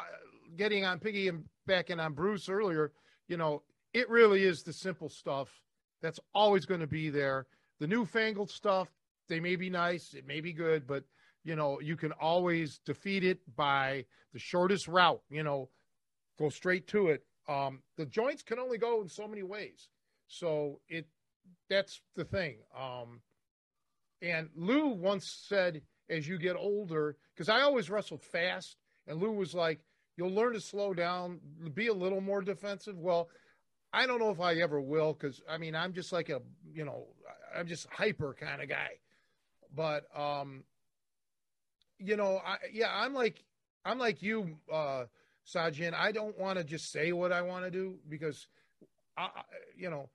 getting 0.56 0.84
on 0.84 0.98
Piggy 0.98 1.28
and 1.28 1.44
back 1.66 1.86
backing 1.86 2.00
on 2.00 2.14
Bruce 2.14 2.48
earlier, 2.48 2.92
you 3.28 3.36
know, 3.36 3.62
it 3.92 4.08
really 4.08 4.42
is 4.42 4.62
the 4.62 4.72
simple 4.72 5.08
stuff 5.08 5.48
that's 6.02 6.20
always 6.34 6.66
going 6.66 6.80
to 6.80 6.86
be 6.86 7.10
there. 7.10 7.46
The 7.80 7.86
newfangled 7.86 8.50
stuff, 8.50 8.88
they 9.28 9.40
may 9.40 9.56
be 9.56 9.70
nice, 9.70 10.14
it 10.14 10.26
may 10.26 10.40
be 10.40 10.52
good, 10.52 10.86
but 10.86 11.04
you 11.44 11.56
know, 11.56 11.80
you 11.80 11.96
can 11.96 12.12
always 12.12 12.80
defeat 12.84 13.24
it 13.24 13.38
by 13.56 14.04
the 14.32 14.38
shortest 14.38 14.88
route, 14.88 15.22
you 15.30 15.42
know, 15.42 15.68
go 16.38 16.48
straight 16.48 16.86
to 16.88 17.08
it. 17.08 17.24
Um, 17.48 17.80
the 17.96 18.06
joints 18.06 18.42
can 18.42 18.58
only 18.58 18.76
go 18.76 19.00
in 19.00 19.08
so 19.08 19.26
many 19.26 19.42
ways. 19.42 19.88
So 20.26 20.80
it 20.88 21.06
that's 21.70 22.00
the 22.16 22.24
thing. 22.24 22.58
Um, 22.78 23.20
and 24.20 24.48
Lou 24.54 24.88
once 24.88 25.44
said, 25.48 25.80
as 26.10 26.28
you 26.28 26.38
get 26.38 26.56
older, 26.56 27.16
because 27.34 27.48
I 27.48 27.62
always 27.62 27.88
wrestled 27.88 28.22
fast, 28.22 28.76
and 29.06 29.20
Lou 29.20 29.32
was 29.32 29.54
like, 29.54 29.80
You'll 30.18 30.34
learn 30.34 30.54
to 30.54 30.60
slow 30.60 30.92
down, 30.94 31.38
be 31.74 31.86
a 31.86 31.94
little 31.94 32.20
more 32.20 32.42
defensive. 32.42 32.98
Well, 32.98 33.28
I 33.92 34.04
don't 34.04 34.18
know 34.18 34.30
if 34.30 34.40
I 34.40 34.54
ever 34.54 34.80
will 34.80 35.12
because 35.12 35.40
I 35.48 35.58
mean 35.58 35.76
I'm 35.76 35.92
just 35.92 36.12
like 36.12 36.28
a 36.28 36.40
you 36.74 36.84
know 36.84 37.06
I'm 37.56 37.68
just 37.68 37.86
hyper 37.88 38.34
kind 38.38 38.60
of 38.60 38.68
guy, 38.68 38.98
but 39.74 40.04
um, 40.16 40.64
you 41.98 42.16
know 42.16 42.40
I 42.44 42.56
yeah 42.72 42.90
I'm 42.92 43.14
like 43.14 43.44
I'm 43.84 43.98
like 43.98 44.22
you 44.22 44.58
uh 44.72 45.04
Sajin, 45.48 45.94
I 45.94 46.12
don't 46.12 46.38
want 46.38 46.58
to 46.58 46.64
just 46.64 46.92
say 46.92 47.12
what 47.12 47.32
I 47.32 47.40
want 47.40 47.64
to 47.64 47.70
do 47.70 47.96
because, 48.08 48.48
I, 49.16 49.28
you 49.76 49.88
know, 49.88 50.10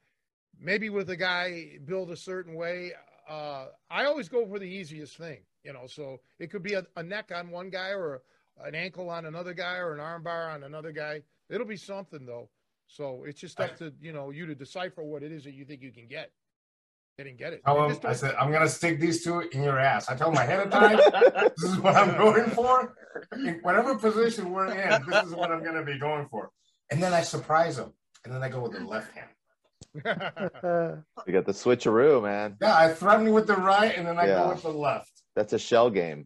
maybe 0.60 0.90
with 0.90 1.10
a 1.10 1.16
guy 1.16 1.80
built 1.86 2.12
a 2.12 2.16
certain 2.16 2.54
way, 2.54 2.92
uh, 3.28 3.68
I 3.90 4.06
always 4.06 4.30
go 4.30 4.46
for 4.46 4.60
the 4.60 4.68
easiest 4.68 5.18
thing, 5.18 5.40
you 5.64 5.74
know. 5.74 5.88
So 5.88 6.20
it 6.38 6.52
could 6.52 6.62
be 6.62 6.74
a, 6.74 6.86
a 6.96 7.04
neck 7.04 7.32
on 7.34 7.50
one 7.50 7.70
guy 7.70 7.90
or 7.90 8.22
a, 8.62 8.68
an 8.68 8.76
ankle 8.76 9.10
on 9.10 9.26
another 9.26 9.54
guy 9.54 9.78
or 9.78 9.94
an 9.94 10.00
armbar 10.00 10.54
on 10.54 10.64
another 10.64 10.92
guy. 10.92 11.24
It'll 11.50 11.66
be 11.66 11.78
something 11.78 12.26
though. 12.26 12.50
So 12.86 13.24
it's 13.26 13.40
just 13.40 13.60
up 13.60 13.76
to 13.78 13.92
you 14.02 14.14
know 14.14 14.30
you 14.30 14.46
to 14.46 14.54
decipher 14.54 15.04
what 15.04 15.24
it 15.24 15.32
is 15.32 15.46
that 15.46 15.54
you 15.54 15.66
think 15.66 15.82
you 15.82 15.92
can 15.92 16.08
get. 16.08 16.32
I 17.20 17.24
didn't 17.24 17.38
get 17.38 17.54
it. 17.54 17.62
Tell 17.64 17.90
him, 17.90 17.98
I 18.06 18.14
said, 18.14 18.34
I'm 18.40 18.52
gonna 18.52 18.68
stick 18.68 19.00
these 19.00 19.24
two 19.24 19.42
in 19.42 19.64
your 19.64 19.80
ass. 19.80 20.10
I 20.10 20.16
told 20.16 20.34
him 20.34 20.42
ahead 20.42 20.66
of 20.66 20.72
time, 20.72 20.98
this 21.58 21.72
is 21.72 21.78
what 21.78 21.96
I'm 21.96 22.18
going 22.18 22.50
for. 22.50 22.96
In 23.34 23.60
whatever 23.62 23.96
position 23.96 24.52
we're 24.52 24.74
in, 24.74 25.06
this 25.08 25.26
is 25.26 25.36
what 25.36 25.52
I'm 25.52 25.64
gonna 25.64 25.84
be 25.84 26.00
going 26.00 26.28
for. 26.30 26.50
And 26.90 27.02
then 27.02 27.14
I 27.14 27.22
surprise 27.22 27.78
him, 27.78 27.94
and 28.26 28.34
then 28.34 28.42
I 28.42 28.50
go 28.50 28.62
with 28.62 28.72
the 28.72 28.84
left 28.84 29.16
hand. 29.16 29.30
you 31.28 31.34
got 31.34 31.46
the 31.46 31.52
switcheroo, 31.52 32.24
man. 32.24 32.58
Yeah, 32.60 32.76
I 32.76 32.92
threaten 32.92 33.28
you 33.28 33.34
with 33.34 33.46
the 33.46 33.58
right, 33.58 33.96
and 33.96 34.08
then 34.08 34.18
I 34.18 34.26
yeah. 34.26 34.36
go 34.40 34.50
with 34.50 34.64
the 34.64 34.70
left. 34.70 35.12
That's 35.36 35.54
a 35.54 35.60
shell 35.60 35.92
game. 35.92 36.26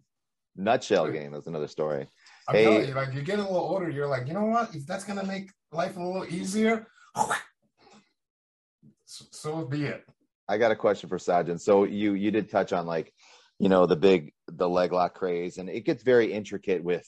Nutshell 0.56 1.12
game. 1.12 1.34
That's 1.34 1.48
another 1.48 1.68
story. 1.68 2.08
I'm 2.48 2.56
hey, 2.56 2.64
telling 2.64 2.88
you, 2.88 2.94
like 2.94 3.14
you 3.14 3.24
get 3.24 3.40
a 3.40 3.42
little 3.42 3.58
older, 3.58 3.90
you're 3.90 4.08
like, 4.08 4.26
you 4.26 4.34
know 4.34 4.46
what? 4.46 4.74
If 4.74 4.86
that's 4.86 5.04
gonna 5.04 5.26
make 5.26 5.52
life 5.74 5.98
a 5.98 6.02
little 6.02 6.26
easier, 6.34 6.88
so 9.06 9.66
be 9.66 9.84
it. 9.84 10.06
I 10.48 10.58
got 10.58 10.72
a 10.72 10.76
question 10.76 11.10
for 11.10 11.18
Sajin. 11.18 11.60
So 11.60 11.84
you 11.84 12.14
you 12.14 12.32
did 12.32 12.50
touch 12.50 12.74
on 12.74 12.86
like, 12.86 13.14
you 13.60 13.70
know, 13.70 13.86
the 13.86 13.96
big 13.96 14.34
the 14.48 14.70
leg 14.70 14.92
lock 14.92 15.16
craze, 15.16 15.58
and 15.58 15.70
it 15.70 15.86
gets 15.86 16.04
very 16.04 16.32
intricate 16.32 16.84
with 16.84 17.08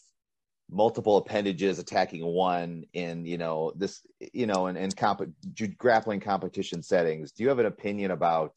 multiple 0.71 1.17
appendages 1.17 1.79
attacking 1.79 2.23
one 2.23 2.83
in 2.93 3.25
you 3.25 3.37
know 3.37 3.71
this 3.75 4.01
you 4.33 4.45
know 4.45 4.67
and 4.67 4.77
in 4.77 4.91
comp- 4.91 5.33
grappling 5.77 6.19
competition 6.19 6.83
settings. 6.83 7.31
Do 7.31 7.43
you 7.43 7.49
have 7.49 7.59
an 7.59 7.65
opinion 7.65 8.11
about 8.11 8.53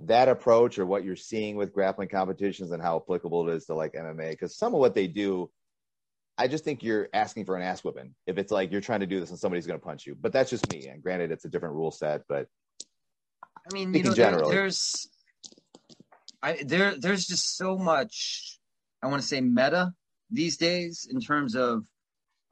that 0.00 0.28
approach 0.28 0.78
or 0.78 0.84
what 0.84 1.04
you're 1.04 1.16
seeing 1.16 1.56
with 1.56 1.72
grappling 1.72 2.08
competitions 2.08 2.70
and 2.70 2.82
how 2.82 2.96
applicable 2.96 3.48
it 3.48 3.54
is 3.54 3.66
to 3.66 3.74
like 3.74 3.94
MMA? 3.94 4.30
Because 4.30 4.56
some 4.56 4.74
of 4.74 4.80
what 4.80 4.94
they 4.94 5.06
do 5.06 5.50
I 6.38 6.48
just 6.48 6.64
think 6.64 6.82
you're 6.82 7.08
asking 7.14 7.46
for 7.46 7.56
an 7.56 7.62
ass 7.62 7.82
whipping 7.82 8.14
if 8.26 8.36
it's 8.36 8.52
like 8.52 8.70
you're 8.70 8.80
trying 8.82 9.00
to 9.00 9.06
do 9.06 9.20
this 9.20 9.30
and 9.30 9.38
somebody's 9.38 9.66
going 9.66 9.80
to 9.80 9.84
punch 9.84 10.06
you. 10.06 10.14
But 10.14 10.32
that's 10.32 10.50
just 10.50 10.70
me. 10.70 10.86
And 10.88 11.02
granted, 11.02 11.30
it's 11.30 11.46
a 11.46 11.48
different 11.48 11.74
rule 11.74 11.90
set, 11.90 12.22
but 12.28 12.46
I 13.66 13.72
mean, 13.72 13.92
you 13.94 14.02
know, 14.02 14.12
there, 14.12 14.40
there's 14.48 15.08
I 16.42 16.62
there 16.64 16.96
there's 16.96 17.26
just 17.26 17.56
so 17.56 17.76
much 17.76 18.58
I 19.02 19.08
want 19.08 19.22
to 19.22 19.28
say 19.28 19.40
meta 19.40 19.92
these 20.30 20.56
days 20.56 21.08
in 21.10 21.20
terms 21.20 21.56
of 21.56 21.84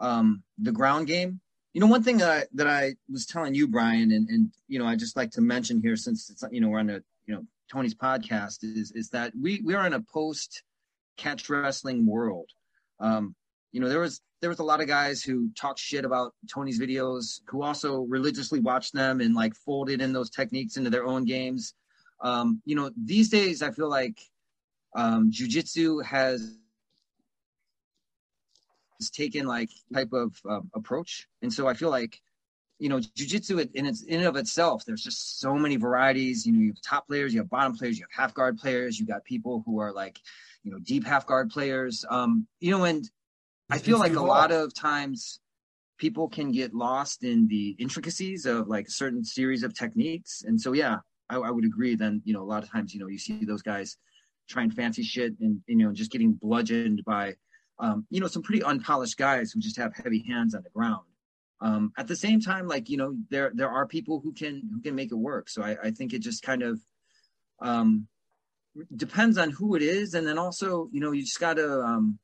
um, 0.01 0.43
the 0.59 0.73
ground 0.73 1.07
game. 1.07 1.41
You 1.73 1.81
know, 1.81 1.87
one 1.89 2.03
thing 2.03 2.19
that 2.19 2.31
I, 2.31 2.45
that 2.55 2.69
I 2.69 2.95
was 3.11 3.27
telling 3.27 3.55
you, 3.55 3.67
Brian, 3.67 4.13
and, 4.13 4.29
and 4.29 4.53
you 4.69 4.79
know, 4.79 4.87
I 4.87 4.95
just 4.95 5.17
like 5.17 5.33
to 5.33 5.41
mention 5.41 5.81
here 5.81 5.97
since 5.97 6.31
it's 6.31 6.45
you 6.51 6.61
know 6.61 6.69
we're 6.69 6.79
on 6.79 6.91
a 6.91 7.01
you 7.27 7.35
know 7.35 7.45
Tony's 7.71 7.95
podcast 7.95 8.59
is 8.63 8.93
is 8.93 9.11
that 9.11 9.33
we 9.41 9.61
we 9.65 9.75
are 9.75 9.87
in 9.87 9.93
a 9.93 10.01
post 10.01 10.63
catch 11.17 11.49
wrestling 11.49 12.07
world. 12.07 12.49
Um, 13.01 13.35
you 13.75 13.81
know, 13.81 13.89
there 13.89 13.99
was 13.99 14.21
there 14.41 14.49
was 14.51 14.61
a 14.61 14.65
lot 14.65 14.81
of 14.81 14.87
guys 14.87 15.25
who 15.25 15.51
talked 15.59 15.81
shit 15.81 16.05
about 16.05 16.33
Tony's 16.49 16.79
videos, 16.79 17.41
who 17.49 17.65
also 17.65 18.03
religiously 18.03 18.61
watched 18.61 18.95
them 18.95 19.21
and 19.21 19.35
like 19.35 19.53
folded 19.53 20.01
in 20.01 20.13
those 20.13 20.31
techniques 20.31 20.77
into 20.77 20.91
their 20.91 21.05
own 21.05 21.25
games. 21.25 21.75
Um, 22.21 22.63
you 22.65 22.77
know, 22.77 22.93
these 22.97 23.29
days 23.29 23.63
I 23.63 23.73
feel 23.73 23.91
like 23.91 24.21
um, 24.95 25.33
jujitsu 25.33 26.05
has 26.05 26.57
has 29.01 29.11
taken 29.11 29.45
like 29.45 29.71
type 29.93 30.13
of 30.13 30.41
um, 30.49 30.71
approach, 30.77 31.27
and 31.43 31.53
so 31.53 31.67
I 31.67 31.75
feel 31.75 31.91
like 31.91 32.21
you 32.79 32.89
know 32.89 32.99
jujitsu 33.01 33.69
in 33.75 33.87
its 33.87 34.05
in 34.05 34.21
and 34.21 34.29
of 34.29 34.37
itself. 34.37 34.85
There's 34.87 35.03
just 35.03 35.41
so 35.41 35.57
many 35.57 35.75
varieties. 35.75 36.47
You 36.47 36.53
know, 36.53 36.61
you 36.61 36.69
have 36.69 36.81
top 36.81 37.09
players, 37.09 37.35
you 37.35 37.41
have 37.41 37.51
bottom 37.51 37.77
players, 37.77 37.99
you 37.99 38.05
have 38.09 38.23
half 38.23 38.35
guard 38.35 38.57
players, 38.57 39.01
you 39.01 39.05
got 39.05 39.25
people 39.25 39.65
who 39.67 39.81
are 39.81 39.93
like 39.93 40.21
you 40.63 40.71
know 40.71 40.79
deep 40.79 41.05
half 41.05 41.27
guard 41.27 41.51
players. 41.51 42.05
Um, 42.09 42.47
you 42.61 42.71
know, 42.71 42.85
and 42.85 43.11
I 43.75 43.79
feel 43.79 43.99
like 43.99 44.15
a 44.15 44.21
lot 44.21 44.53
of 44.53 44.73
times 44.73 45.41
people 45.99 46.29
can 46.29 46.53
get 46.53 46.73
lost 46.75 47.25
in 47.25 47.49
the 47.49 47.71
intricacies 47.79 48.47
of 48.47 48.69
like 48.69 48.87
a 48.87 48.91
certain 48.91 49.25
series 49.25 49.63
of 49.63 49.75
techniques. 49.75 50.45
And 50.47 50.61
so, 50.61 50.73
yeah, 50.73 50.99
I, 51.29 51.37
I, 51.37 51.51
would 51.51 51.65
agree. 51.65 51.97
Then, 51.97 52.23
you 52.25 52.33
know, 52.33 52.43
a 52.43 52.45
lot 52.45 52.63
of 52.63 52.71
times, 52.71 52.95
you 52.95 53.01
know, 53.01 53.09
you 53.09 53.19
see 53.19 53.45
those 53.45 53.63
guys 53.63 53.97
trying 54.49 54.71
fancy 54.71 55.03
shit 55.03 55.35
and, 55.41 55.61
you 55.67 55.77
know, 55.77 55.93
just 55.93 56.13
getting 56.13 56.33
bludgeoned 56.33 57.03
by, 57.05 57.35
um, 57.81 58.07
you 58.11 58.21
know, 58.21 58.29
some 58.29 58.43
pretty 58.43 58.63
unpolished 58.63 59.17
guys 59.17 59.51
who 59.51 59.61
just 59.61 59.77
have 59.77 59.93
heavy 59.95 60.25
hands 60.29 60.55
on 60.55 60.63
the 60.63 60.71
ground. 60.71 61.05
Um, 61.61 61.93
at 61.97 62.07
the 62.07 62.17
same 62.17 62.41
time, 62.41 62.69
like, 62.69 62.89
you 62.89 62.97
know, 62.97 63.17
there, 63.31 63.51
there 63.55 63.71
are 63.71 63.87
people 63.87 64.21
who 64.21 64.33
can, 64.33 64.63
who 64.73 64.81
can 64.81 64.95
make 64.95 65.11
it 65.11 65.17
work. 65.17 65.49
So 65.49 65.63
I, 65.63 65.77
I 65.83 65.91
think 65.91 66.13
it 66.13 66.21
just 66.21 66.43
kind 66.43 66.63
of, 66.63 66.81
um, 67.61 68.07
depends 68.95 69.39
on 69.39 69.51
who 69.51 69.75
it 69.75 69.83
is. 69.83 70.15
And 70.15 70.27
then 70.27 70.39
also, 70.39 70.89
you 70.93 71.01
know, 71.01 71.13
you 71.13 71.23
just 71.23 71.41
gotta, 71.41 71.81
um, 71.81 72.19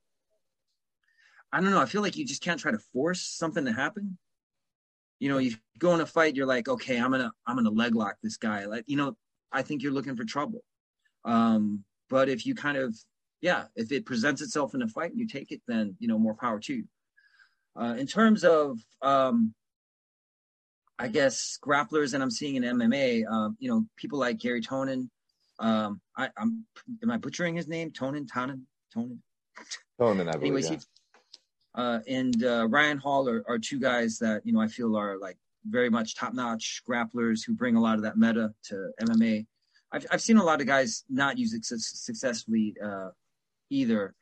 I 1.52 1.60
don't 1.60 1.70
know. 1.70 1.80
I 1.80 1.86
feel 1.86 2.02
like 2.02 2.16
you 2.16 2.24
just 2.24 2.42
can't 2.42 2.60
try 2.60 2.70
to 2.70 2.78
force 2.78 3.22
something 3.22 3.64
to 3.64 3.72
happen. 3.72 4.18
You 5.18 5.28
know, 5.28 5.38
you 5.38 5.56
go 5.78 5.94
in 5.94 6.00
a 6.00 6.06
fight, 6.06 6.36
you're 6.36 6.46
like, 6.46 6.68
okay, 6.68 6.98
I'm 6.98 7.10
gonna 7.10 7.30
I'm 7.46 7.56
gonna 7.56 7.70
leg 7.70 7.94
lock 7.94 8.16
this 8.22 8.36
guy. 8.36 8.66
Like, 8.66 8.84
you 8.86 8.96
know, 8.96 9.16
I 9.52 9.62
think 9.62 9.82
you're 9.82 9.92
looking 9.92 10.16
for 10.16 10.24
trouble. 10.24 10.62
Um, 11.24 11.84
but 12.08 12.28
if 12.28 12.46
you 12.46 12.54
kind 12.54 12.78
of, 12.78 12.96
yeah, 13.40 13.64
if 13.76 13.92
it 13.92 14.06
presents 14.06 14.40
itself 14.40 14.74
in 14.74 14.82
a 14.82 14.88
fight 14.88 15.10
and 15.10 15.20
you 15.20 15.26
take 15.26 15.52
it, 15.52 15.60
then 15.66 15.96
you 15.98 16.08
know, 16.08 16.18
more 16.18 16.34
power 16.34 16.60
to 16.60 16.74
you. 16.74 16.84
Uh, 17.78 17.94
in 17.98 18.06
terms 18.06 18.44
of, 18.44 18.78
um, 19.02 19.54
I 20.98 21.08
guess 21.08 21.58
grapplers 21.62 22.12
that 22.12 22.22
I'm 22.22 22.30
seeing 22.30 22.56
in 22.56 22.62
MMA, 22.62 23.26
um, 23.30 23.56
you 23.58 23.70
know, 23.70 23.84
people 23.96 24.18
like 24.18 24.38
Gary 24.38 24.60
Tonin. 24.60 25.08
Um, 25.58 26.00
I, 26.16 26.30
am 26.38 26.64
am 27.02 27.10
I 27.10 27.18
butchering 27.18 27.56
his 27.56 27.68
name? 27.68 27.90
Tonin, 27.90 28.26
Tonin, 28.26 28.62
Tonin. 28.96 29.18
Tonin, 30.00 30.28
I 30.28 30.32
believe. 30.32 30.42
Anyways, 30.42 30.70
yeah 30.70 30.78
uh, 31.74 32.00
and 32.08 32.44
uh, 32.44 32.66
Ryan 32.68 32.98
Hall 32.98 33.28
are, 33.28 33.44
are 33.46 33.58
two 33.58 33.78
guys 33.78 34.18
that 34.18 34.42
you 34.44 34.52
know 34.52 34.60
I 34.60 34.66
feel 34.66 34.96
are 34.96 35.18
like 35.18 35.36
very 35.68 35.90
much 35.90 36.16
top 36.16 36.34
notch 36.34 36.82
grapplers 36.88 37.44
who 37.44 37.54
bring 37.54 37.76
a 37.76 37.80
lot 37.80 37.96
of 37.96 38.02
that 38.02 38.16
meta 38.16 38.52
to 38.64 38.90
MMA. 39.02 39.46
I've 39.92 40.06
I've 40.10 40.22
seen 40.22 40.38
a 40.38 40.44
lot 40.44 40.60
of 40.60 40.66
guys 40.66 41.04
not 41.08 41.38
use 41.38 41.54
it 41.54 41.64
successfully 41.64 42.74
uh, 42.84 43.10
either. 43.70 44.14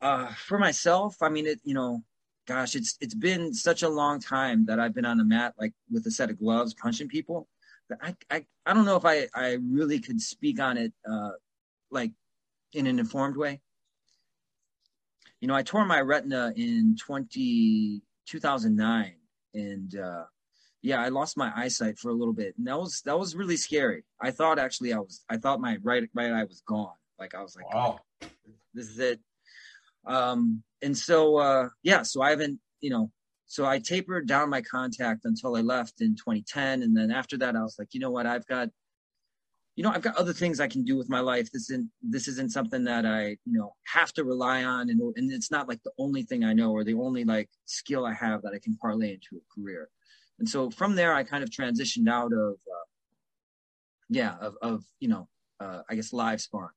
Uh, 0.00 0.26
for 0.34 0.58
myself, 0.58 1.16
I 1.20 1.28
mean, 1.28 1.46
it 1.46 1.60
you 1.64 1.74
know, 1.74 2.02
gosh, 2.46 2.76
it's 2.76 2.96
it's 3.00 3.14
been 3.14 3.52
such 3.52 3.82
a 3.82 3.88
long 3.88 4.20
time 4.20 4.64
that 4.66 4.78
I've 4.78 4.94
been 4.94 5.04
on 5.04 5.18
the 5.18 5.24
mat 5.24 5.54
like 5.58 5.72
with 5.90 6.06
a 6.06 6.10
set 6.10 6.30
of 6.30 6.38
gloves 6.38 6.74
punching 6.74 7.08
people. 7.08 7.48
That 7.88 7.98
I 8.02 8.16
I 8.30 8.46
I 8.66 8.74
don't 8.74 8.84
know 8.84 8.96
if 8.96 9.04
I 9.04 9.26
I 9.34 9.58
really 9.68 9.98
could 9.98 10.20
speak 10.20 10.60
on 10.60 10.76
it 10.76 10.92
uh, 11.10 11.30
like 11.90 12.12
in 12.72 12.86
an 12.86 13.00
informed 13.00 13.36
way 13.36 13.60
you 15.42 15.48
know, 15.48 15.54
I 15.54 15.62
tore 15.62 15.84
my 15.84 16.00
retina 16.00 16.52
in 16.56 16.96
20, 16.96 18.00
2009 18.26 19.14
and, 19.54 19.98
uh, 19.98 20.22
yeah, 20.82 21.00
I 21.00 21.08
lost 21.08 21.36
my 21.36 21.52
eyesight 21.54 21.98
for 21.98 22.10
a 22.10 22.14
little 22.14 22.34
bit, 22.34 22.54
and 22.58 22.66
that 22.66 22.76
was 22.76 23.02
that 23.04 23.16
was 23.16 23.36
really 23.36 23.56
scary. 23.56 24.02
I 24.20 24.32
thought 24.32 24.58
actually 24.58 24.92
I 24.92 24.98
was 24.98 25.24
I 25.30 25.36
thought 25.36 25.60
my 25.60 25.78
right 25.80 26.08
right 26.12 26.32
eye 26.32 26.42
was 26.42 26.60
gone. 26.66 26.94
Like 27.20 27.36
I 27.36 27.40
was 27.42 27.54
like, 27.54 27.72
wow, 27.72 28.00
oh, 28.22 28.26
this 28.74 28.88
is 28.88 28.98
it. 28.98 29.20
Um, 30.06 30.64
and 30.82 30.98
so 30.98 31.36
uh, 31.36 31.68
yeah, 31.84 32.02
so 32.02 32.20
I 32.20 32.30
haven't 32.30 32.58
you 32.80 32.90
know, 32.90 33.12
so 33.46 33.64
I 33.64 33.78
tapered 33.78 34.26
down 34.26 34.50
my 34.50 34.60
contact 34.60 35.24
until 35.24 35.54
I 35.54 35.60
left 35.60 36.00
in 36.00 36.16
2010, 36.16 36.82
and 36.82 36.96
then 36.96 37.12
after 37.12 37.38
that 37.38 37.54
I 37.54 37.62
was 37.62 37.76
like, 37.78 37.94
you 37.94 38.00
know 38.00 38.10
what, 38.10 38.26
I've 38.26 38.46
got 38.48 38.68
you 39.74 39.82
know, 39.82 39.90
I've 39.90 40.02
got 40.02 40.16
other 40.16 40.34
things 40.34 40.60
I 40.60 40.68
can 40.68 40.84
do 40.84 40.96
with 40.96 41.08
my 41.08 41.20
life. 41.20 41.50
This 41.50 41.70
isn't 41.70 41.88
this 42.02 42.28
isn't 42.28 42.52
something 42.52 42.84
that 42.84 43.06
I, 43.06 43.28
you 43.44 43.58
know, 43.58 43.74
have 43.84 44.12
to 44.14 44.24
rely 44.24 44.64
on, 44.64 44.90
and 44.90 45.00
and 45.16 45.32
it's 45.32 45.50
not 45.50 45.68
like 45.68 45.82
the 45.82 45.92
only 45.98 46.22
thing 46.22 46.44
I 46.44 46.52
know 46.52 46.72
or 46.72 46.84
the 46.84 46.94
only 46.94 47.24
like 47.24 47.48
skill 47.64 48.04
I 48.04 48.12
have 48.12 48.42
that 48.42 48.52
I 48.54 48.58
can 48.58 48.76
parlay 48.76 49.14
into 49.14 49.36
a 49.36 49.54
career. 49.54 49.88
And 50.38 50.48
so 50.48 50.70
from 50.70 50.94
there, 50.94 51.14
I 51.14 51.24
kind 51.24 51.42
of 51.42 51.50
transitioned 51.50 52.08
out 52.08 52.32
of, 52.32 52.54
uh, 52.54 52.86
yeah, 54.10 54.36
of 54.40 54.56
of 54.60 54.84
you 55.00 55.08
know, 55.08 55.28
uh, 55.60 55.82
I 55.88 55.94
guess 55.94 56.12
live 56.12 56.40
sparring. 56.42 56.70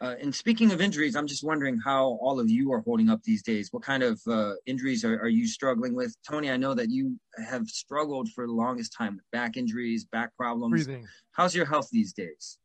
Uh, 0.00 0.16
and 0.20 0.34
speaking 0.34 0.72
of 0.72 0.80
injuries, 0.80 1.14
I'm 1.14 1.26
just 1.26 1.44
wondering 1.44 1.78
how 1.84 2.18
all 2.20 2.40
of 2.40 2.50
you 2.50 2.72
are 2.72 2.80
holding 2.80 3.08
up 3.08 3.22
these 3.22 3.42
days. 3.42 3.68
What 3.70 3.84
kind 3.84 4.02
of 4.02 4.20
uh, 4.26 4.54
injuries 4.66 5.04
are, 5.04 5.14
are, 5.20 5.28
you 5.28 5.46
struggling 5.46 5.94
with? 5.94 6.14
Tony, 6.28 6.50
I 6.50 6.56
know 6.56 6.74
that 6.74 6.90
you 6.90 7.18
have 7.48 7.68
struggled 7.68 8.28
for 8.30 8.46
the 8.46 8.52
longest 8.52 8.92
time 8.92 9.14
with 9.14 9.24
back 9.30 9.56
injuries, 9.56 10.04
back 10.04 10.36
problems. 10.36 10.84
Breathing. 10.84 11.06
How's 11.30 11.54
your 11.54 11.64
health 11.64 11.88
these 11.92 12.12
days? 12.12 12.58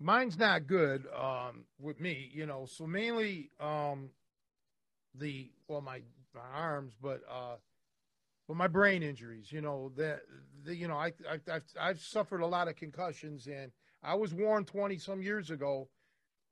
Mine's 0.00 0.36
not 0.36 0.66
good 0.66 1.06
um, 1.16 1.64
with 1.78 2.00
me, 2.00 2.30
you 2.34 2.44
know. 2.44 2.66
So 2.66 2.86
mainly 2.86 3.50
um, 3.60 4.10
the 5.14 5.52
well, 5.68 5.80
my 5.80 6.00
my 6.34 6.40
arms, 6.52 6.94
but 7.00 7.22
uh, 7.30 7.56
but 8.48 8.56
my 8.56 8.66
brain 8.66 9.04
injuries. 9.04 9.52
You 9.52 9.60
know 9.60 9.92
that 9.96 10.22
the, 10.64 10.74
you 10.74 10.88
know 10.88 10.96
I, 10.96 11.12
I 11.30 11.38
I've 11.50 11.64
I've 11.80 12.00
suffered 12.00 12.40
a 12.40 12.46
lot 12.46 12.66
of 12.66 12.74
concussions, 12.74 13.46
and 13.46 13.70
I 14.02 14.16
was 14.16 14.34
warned 14.34 14.66
twenty 14.66 14.98
some 14.98 15.22
years 15.22 15.50
ago 15.50 15.88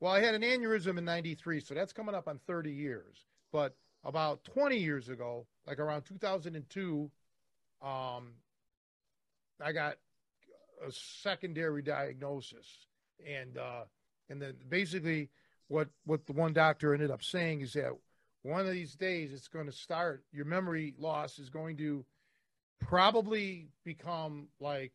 well, 0.03 0.13
I 0.13 0.21
had 0.21 0.35
an 0.35 0.43
aneurysm 0.43 0.99
in 0.99 1.05
93, 1.05 1.61
so 1.61 1.75
that's 1.75 1.93
coming 1.93 2.17
up 2.17 2.27
on 2.27 2.41
30 2.49 2.73
years. 2.73 3.25
But 3.53 3.77
about 4.03 4.43
20 4.43 4.77
years 4.77 5.09
ago, 5.09 5.47
like 5.65 5.79
around 5.79 6.03
2002, 6.03 7.09
um, 7.81 8.33
I 9.61 9.71
got 9.71 9.99
a 10.85 10.91
secondary 10.91 11.83
diagnosis, 11.83 12.67
and 13.25 13.57
uh, 13.57 13.85
and 14.29 14.43
then 14.43 14.55
basically 14.69 15.31
what 15.69 15.89
what 16.05 16.27
the 16.27 16.33
one 16.33 16.53
doctor 16.53 16.95
ended 16.95 17.13
up 17.13 17.23
saying 17.23 17.61
is 17.61 17.75
that 17.75 17.93
one 18.43 18.67
of 18.67 18.73
these 18.73 18.97
days 18.97 19.33
it's 19.33 19.47
going 19.47 19.67
to 19.67 19.73
start. 19.73 20.25
Your 20.33 20.47
memory 20.47 20.95
loss 20.99 21.39
is 21.39 21.49
going 21.49 21.77
to 21.77 22.05
probably 22.81 23.69
become 23.85 24.49
like 24.59 24.95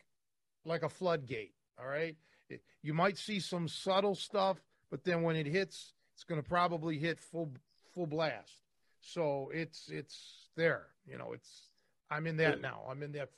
like 0.66 0.84
a 0.84 0.90
floodgate. 0.90 1.54
All 1.80 1.88
right, 1.88 2.18
it, 2.50 2.62
you 2.82 2.94
might 2.94 3.18
see 3.18 3.40
some 3.40 3.70
subtle 3.70 4.14
stuff, 4.14 4.58
but 4.90 5.04
then 5.04 5.22
when 5.22 5.36
it 5.36 5.46
hits, 5.46 5.94
it's 6.14 6.24
going 6.24 6.42
to 6.42 6.48
probably 6.48 6.98
hit 6.98 7.20
full 7.20 7.52
full 7.94 8.08
blast. 8.08 8.64
So 9.00 9.52
it's 9.54 9.90
it's 9.90 10.50
there. 10.56 10.88
You 11.06 11.18
know, 11.18 11.34
it's 11.34 11.70
I'm 12.10 12.28
in 12.28 12.38
that 12.38 12.62
now. 12.62 12.82
I'm 12.90 13.04
in 13.04 13.12
that 13.14 13.30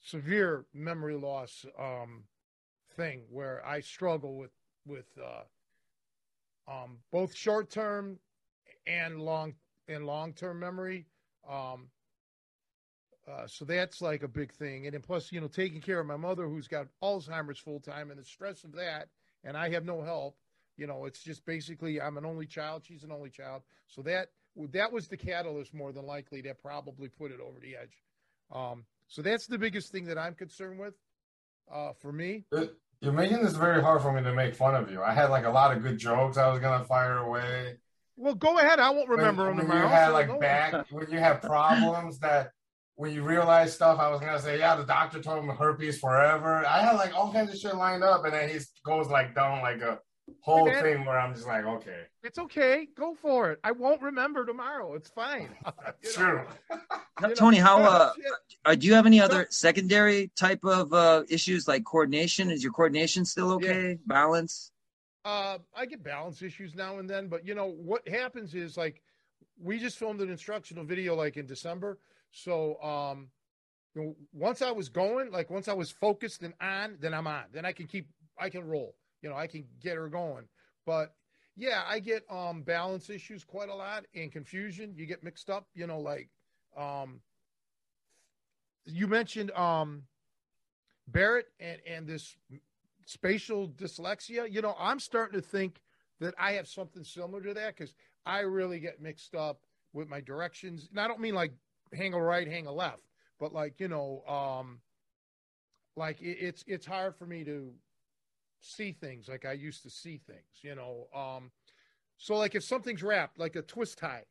severe 0.00 0.64
memory 0.72 1.16
loss 1.16 1.66
um, 1.78 2.24
thing 2.96 3.22
where 3.30 3.64
I 3.66 3.80
struggle 3.80 4.36
with 4.36 4.52
with 4.86 5.06
uh, 5.18 6.70
um, 6.70 6.98
both 7.10 7.34
short 7.34 7.70
term 7.70 8.18
and 8.86 9.20
long 9.20 9.54
and 9.88 10.06
long 10.06 10.32
term 10.32 10.60
memory. 10.60 11.06
Um, 11.48 11.88
uh, 13.28 13.46
so 13.46 13.64
that's 13.64 14.00
like 14.00 14.22
a 14.22 14.28
big 14.28 14.52
thing, 14.52 14.86
and 14.86 14.94
then 14.94 15.02
plus, 15.02 15.30
you 15.30 15.40
know, 15.40 15.48
taking 15.48 15.82
care 15.82 16.00
of 16.00 16.06
my 16.06 16.16
mother 16.16 16.48
who's 16.48 16.66
got 16.66 16.86
Alzheimer's 17.02 17.58
full 17.58 17.80
time, 17.80 18.10
and 18.10 18.18
the 18.18 18.24
stress 18.24 18.64
of 18.64 18.72
that, 18.72 19.08
and 19.44 19.56
I 19.56 19.68
have 19.70 19.84
no 19.84 20.02
help. 20.02 20.36
You 20.78 20.86
know, 20.86 21.04
it's 21.04 21.22
just 21.22 21.44
basically 21.44 22.00
I'm 22.00 22.16
an 22.16 22.24
only 22.24 22.46
child. 22.46 22.84
She's 22.86 23.02
an 23.02 23.12
only 23.12 23.30
child, 23.30 23.62
so 23.88 24.00
that 24.02 24.28
that 24.72 24.90
was 24.90 25.08
the 25.08 25.16
catalyst 25.16 25.74
more 25.74 25.92
than 25.92 26.06
likely 26.06 26.40
that 26.42 26.62
probably 26.62 27.08
put 27.08 27.32
it 27.32 27.40
over 27.40 27.58
the 27.60 27.76
edge. 27.76 28.02
Um, 28.50 28.84
so 29.08 29.20
that's 29.20 29.46
the 29.46 29.58
biggest 29.58 29.92
thing 29.92 30.04
that 30.06 30.16
I'm 30.16 30.34
concerned 30.34 30.78
with 30.78 30.94
uh, 31.72 31.92
for 32.00 32.12
me. 32.12 32.44
You're 33.00 33.12
making 33.12 33.42
this 33.42 33.54
very 33.54 33.82
hard 33.82 34.02
for 34.02 34.12
me 34.12 34.22
to 34.22 34.32
make 34.32 34.54
fun 34.54 34.74
of 34.74 34.90
you. 34.90 35.02
I 35.02 35.12
had 35.12 35.30
like 35.30 35.44
a 35.44 35.50
lot 35.50 35.76
of 35.76 35.82
good 35.82 35.98
jokes 35.98 36.36
I 36.36 36.48
was 36.50 36.60
gonna 36.60 36.84
fire 36.84 37.18
away. 37.18 37.76
Well, 38.16 38.34
go 38.34 38.58
ahead. 38.58 38.80
I 38.80 38.90
won't 38.90 39.08
remember 39.08 39.48
when, 39.48 39.58
them 39.58 39.68
when 39.68 39.76
tomorrow. 39.76 39.88
You 39.88 39.94
had 39.94 40.08
like 40.08 40.40
back 40.40 40.86
when 40.90 41.10
you 41.10 41.18
have 41.18 41.40
problems 41.40 42.18
that 42.20 42.50
when 42.96 43.12
you 43.12 43.22
realize 43.22 43.72
stuff, 43.72 44.00
I 44.00 44.10
was 44.10 44.20
gonna 44.20 44.40
say, 44.40 44.58
yeah, 44.58 44.74
the 44.74 44.84
doctor 44.84 45.20
told 45.20 45.44
him 45.44 45.48
herpes 45.50 46.00
forever. 46.00 46.66
I 46.66 46.82
had 46.82 46.96
like 46.96 47.14
all 47.14 47.32
kinds 47.32 47.52
of 47.52 47.58
shit 47.58 47.76
lined 47.76 48.02
up, 48.02 48.24
and 48.24 48.34
then 48.34 48.48
he 48.48 48.58
goes 48.84 49.08
like 49.08 49.34
down 49.34 49.62
like 49.62 49.80
a 49.80 50.00
whole 50.40 50.68
hey, 50.68 50.80
thing 50.80 51.04
where 51.04 51.18
I'm 51.18 51.34
just 51.34 51.46
like, 51.46 51.64
okay, 51.64 52.02
it's 52.22 52.38
okay, 52.38 52.88
go 52.96 53.14
for 53.14 53.52
it. 53.52 53.60
I 53.64 53.72
won't 53.72 54.02
remember 54.02 54.44
tomorrow. 54.46 54.94
It's 54.94 55.10
fine. 55.10 55.50
True. 56.14 56.44
now, 57.20 57.28
Tony, 57.30 57.58
how 57.58 57.82
uh, 57.82 58.12
uh, 58.64 58.74
do 58.74 58.86
you 58.86 58.94
have 58.94 59.06
any 59.06 59.20
other 59.20 59.46
secondary 59.50 60.30
type 60.36 60.64
of 60.64 60.92
uh, 60.92 61.24
issues 61.28 61.68
like 61.68 61.84
coordination? 61.84 62.50
Is 62.50 62.62
your 62.62 62.72
coordination 62.72 63.24
still 63.24 63.52
okay? 63.52 63.90
Yeah. 63.90 63.96
Balance? 64.06 64.72
Uh, 65.24 65.58
I 65.76 65.86
get 65.86 66.02
balance 66.02 66.42
issues 66.42 66.74
now 66.74 66.98
and 66.98 67.08
then, 67.08 67.28
but 67.28 67.46
you 67.46 67.54
know 67.54 67.66
what 67.66 68.06
happens 68.08 68.54
is 68.54 68.76
like 68.76 69.02
we 69.60 69.78
just 69.78 69.98
filmed 69.98 70.20
an 70.20 70.30
instructional 70.30 70.84
video 70.84 71.14
like 71.14 71.36
in 71.36 71.46
December. 71.46 71.98
So 72.30 72.80
um, 72.82 73.28
you 73.94 74.02
know, 74.02 74.16
once 74.32 74.62
I 74.62 74.70
was 74.70 74.88
going, 74.88 75.30
like 75.30 75.50
once 75.50 75.68
I 75.68 75.72
was 75.72 75.90
focused 75.90 76.42
and 76.42 76.54
on, 76.60 76.96
then 77.00 77.14
I'm 77.14 77.26
on. 77.26 77.44
Then 77.52 77.64
I 77.64 77.72
can 77.72 77.86
keep, 77.86 78.08
I 78.38 78.48
can 78.48 78.66
roll. 78.66 78.94
You 79.22 79.30
know, 79.30 79.36
I 79.36 79.46
can 79.46 79.64
get 79.80 79.96
her 79.96 80.08
going. 80.08 80.44
But 80.86 81.14
yeah, 81.56 81.82
I 81.86 81.98
get 81.98 82.24
um 82.30 82.62
balance 82.62 83.10
issues 83.10 83.44
quite 83.44 83.68
a 83.68 83.74
lot 83.74 84.04
and 84.14 84.30
confusion. 84.30 84.94
You 84.96 85.06
get 85.06 85.24
mixed 85.24 85.50
up. 85.50 85.66
You 85.74 85.86
know, 85.86 85.98
like 86.00 86.30
um, 86.76 87.20
you 88.84 89.06
mentioned 89.06 89.50
um 89.52 90.04
Barrett 91.08 91.46
and 91.58 91.80
and 91.86 92.06
this 92.06 92.36
spatial 93.06 93.68
dyslexia. 93.68 94.50
You 94.50 94.62
know, 94.62 94.76
I'm 94.78 95.00
starting 95.00 95.40
to 95.40 95.46
think 95.46 95.82
that 96.20 96.34
I 96.38 96.52
have 96.52 96.68
something 96.68 97.04
similar 97.04 97.42
to 97.42 97.54
that 97.54 97.76
because 97.76 97.94
I 98.26 98.40
really 98.40 98.80
get 98.80 99.00
mixed 99.00 99.34
up 99.34 99.60
with 99.92 100.08
my 100.08 100.20
directions. 100.20 100.88
And 100.90 101.00
I 101.00 101.08
don't 101.08 101.20
mean 101.20 101.34
like 101.34 101.52
hang 101.92 102.14
a 102.14 102.20
right, 102.20 102.46
hang 102.46 102.66
a 102.66 102.72
left, 102.72 103.02
but 103.40 103.52
like 103.52 103.80
you 103.80 103.88
know, 103.88 104.22
um, 104.28 104.80
like 105.96 106.20
it, 106.20 106.38
it's 106.40 106.64
it's 106.66 106.86
hard 106.86 107.16
for 107.16 107.26
me 107.26 107.44
to 107.44 107.72
see 108.60 108.92
things 108.92 109.28
like 109.28 109.44
I 109.44 109.52
used 109.52 109.82
to 109.82 109.90
see 109.90 110.20
things. 110.26 110.62
You 110.62 110.74
know, 110.74 111.06
um, 111.14 111.50
so 112.16 112.36
like 112.36 112.54
if 112.54 112.64
something's 112.64 113.02
wrapped 113.02 113.38
like 113.38 113.56
a 113.56 113.62
twist 113.62 113.98
tie, 113.98 114.24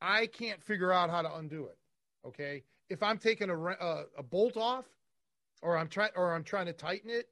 I 0.00 0.26
can't 0.26 0.62
figure 0.62 0.92
out 0.92 1.10
how 1.10 1.22
to 1.22 1.34
undo 1.34 1.66
it. 1.66 1.78
Okay, 2.26 2.64
if 2.88 3.02
I'm 3.02 3.18
taking 3.18 3.50
a 3.50 3.56
a, 3.56 4.04
a 4.18 4.22
bolt 4.22 4.56
off, 4.56 4.86
or 5.62 5.76
I'm 5.76 5.88
trying 5.88 6.10
or 6.16 6.34
I'm 6.34 6.44
trying 6.44 6.66
to 6.66 6.72
tighten 6.72 7.10
it, 7.10 7.28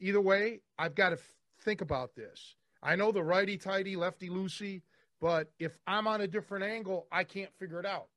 either 0.00 0.20
way, 0.20 0.60
I've 0.78 0.94
got 0.94 1.10
to 1.10 1.16
f- 1.16 1.34
think 1.62 1.80
about 1.80 2.14
this. 2.14 2.56
I 2.82 2.96
know 2.96 3.12
the 3.12 3.22
righty 3.22 3.56
tighty, 3.56 3.96
lefty 3.96 4.28
loosey, 4.28 4.82
but 5.20 5.50
if 5.58 5.78
I'm 5.86 6.06
on 6.08 6.20
a 6.20 6.26
different 6.26 6.64
angle, 6.64 7.06
I 7.12 7.22
can't 7.24 7.54
figure 7.58 7.78
it 7.78 7.86
out. 7.86 8.08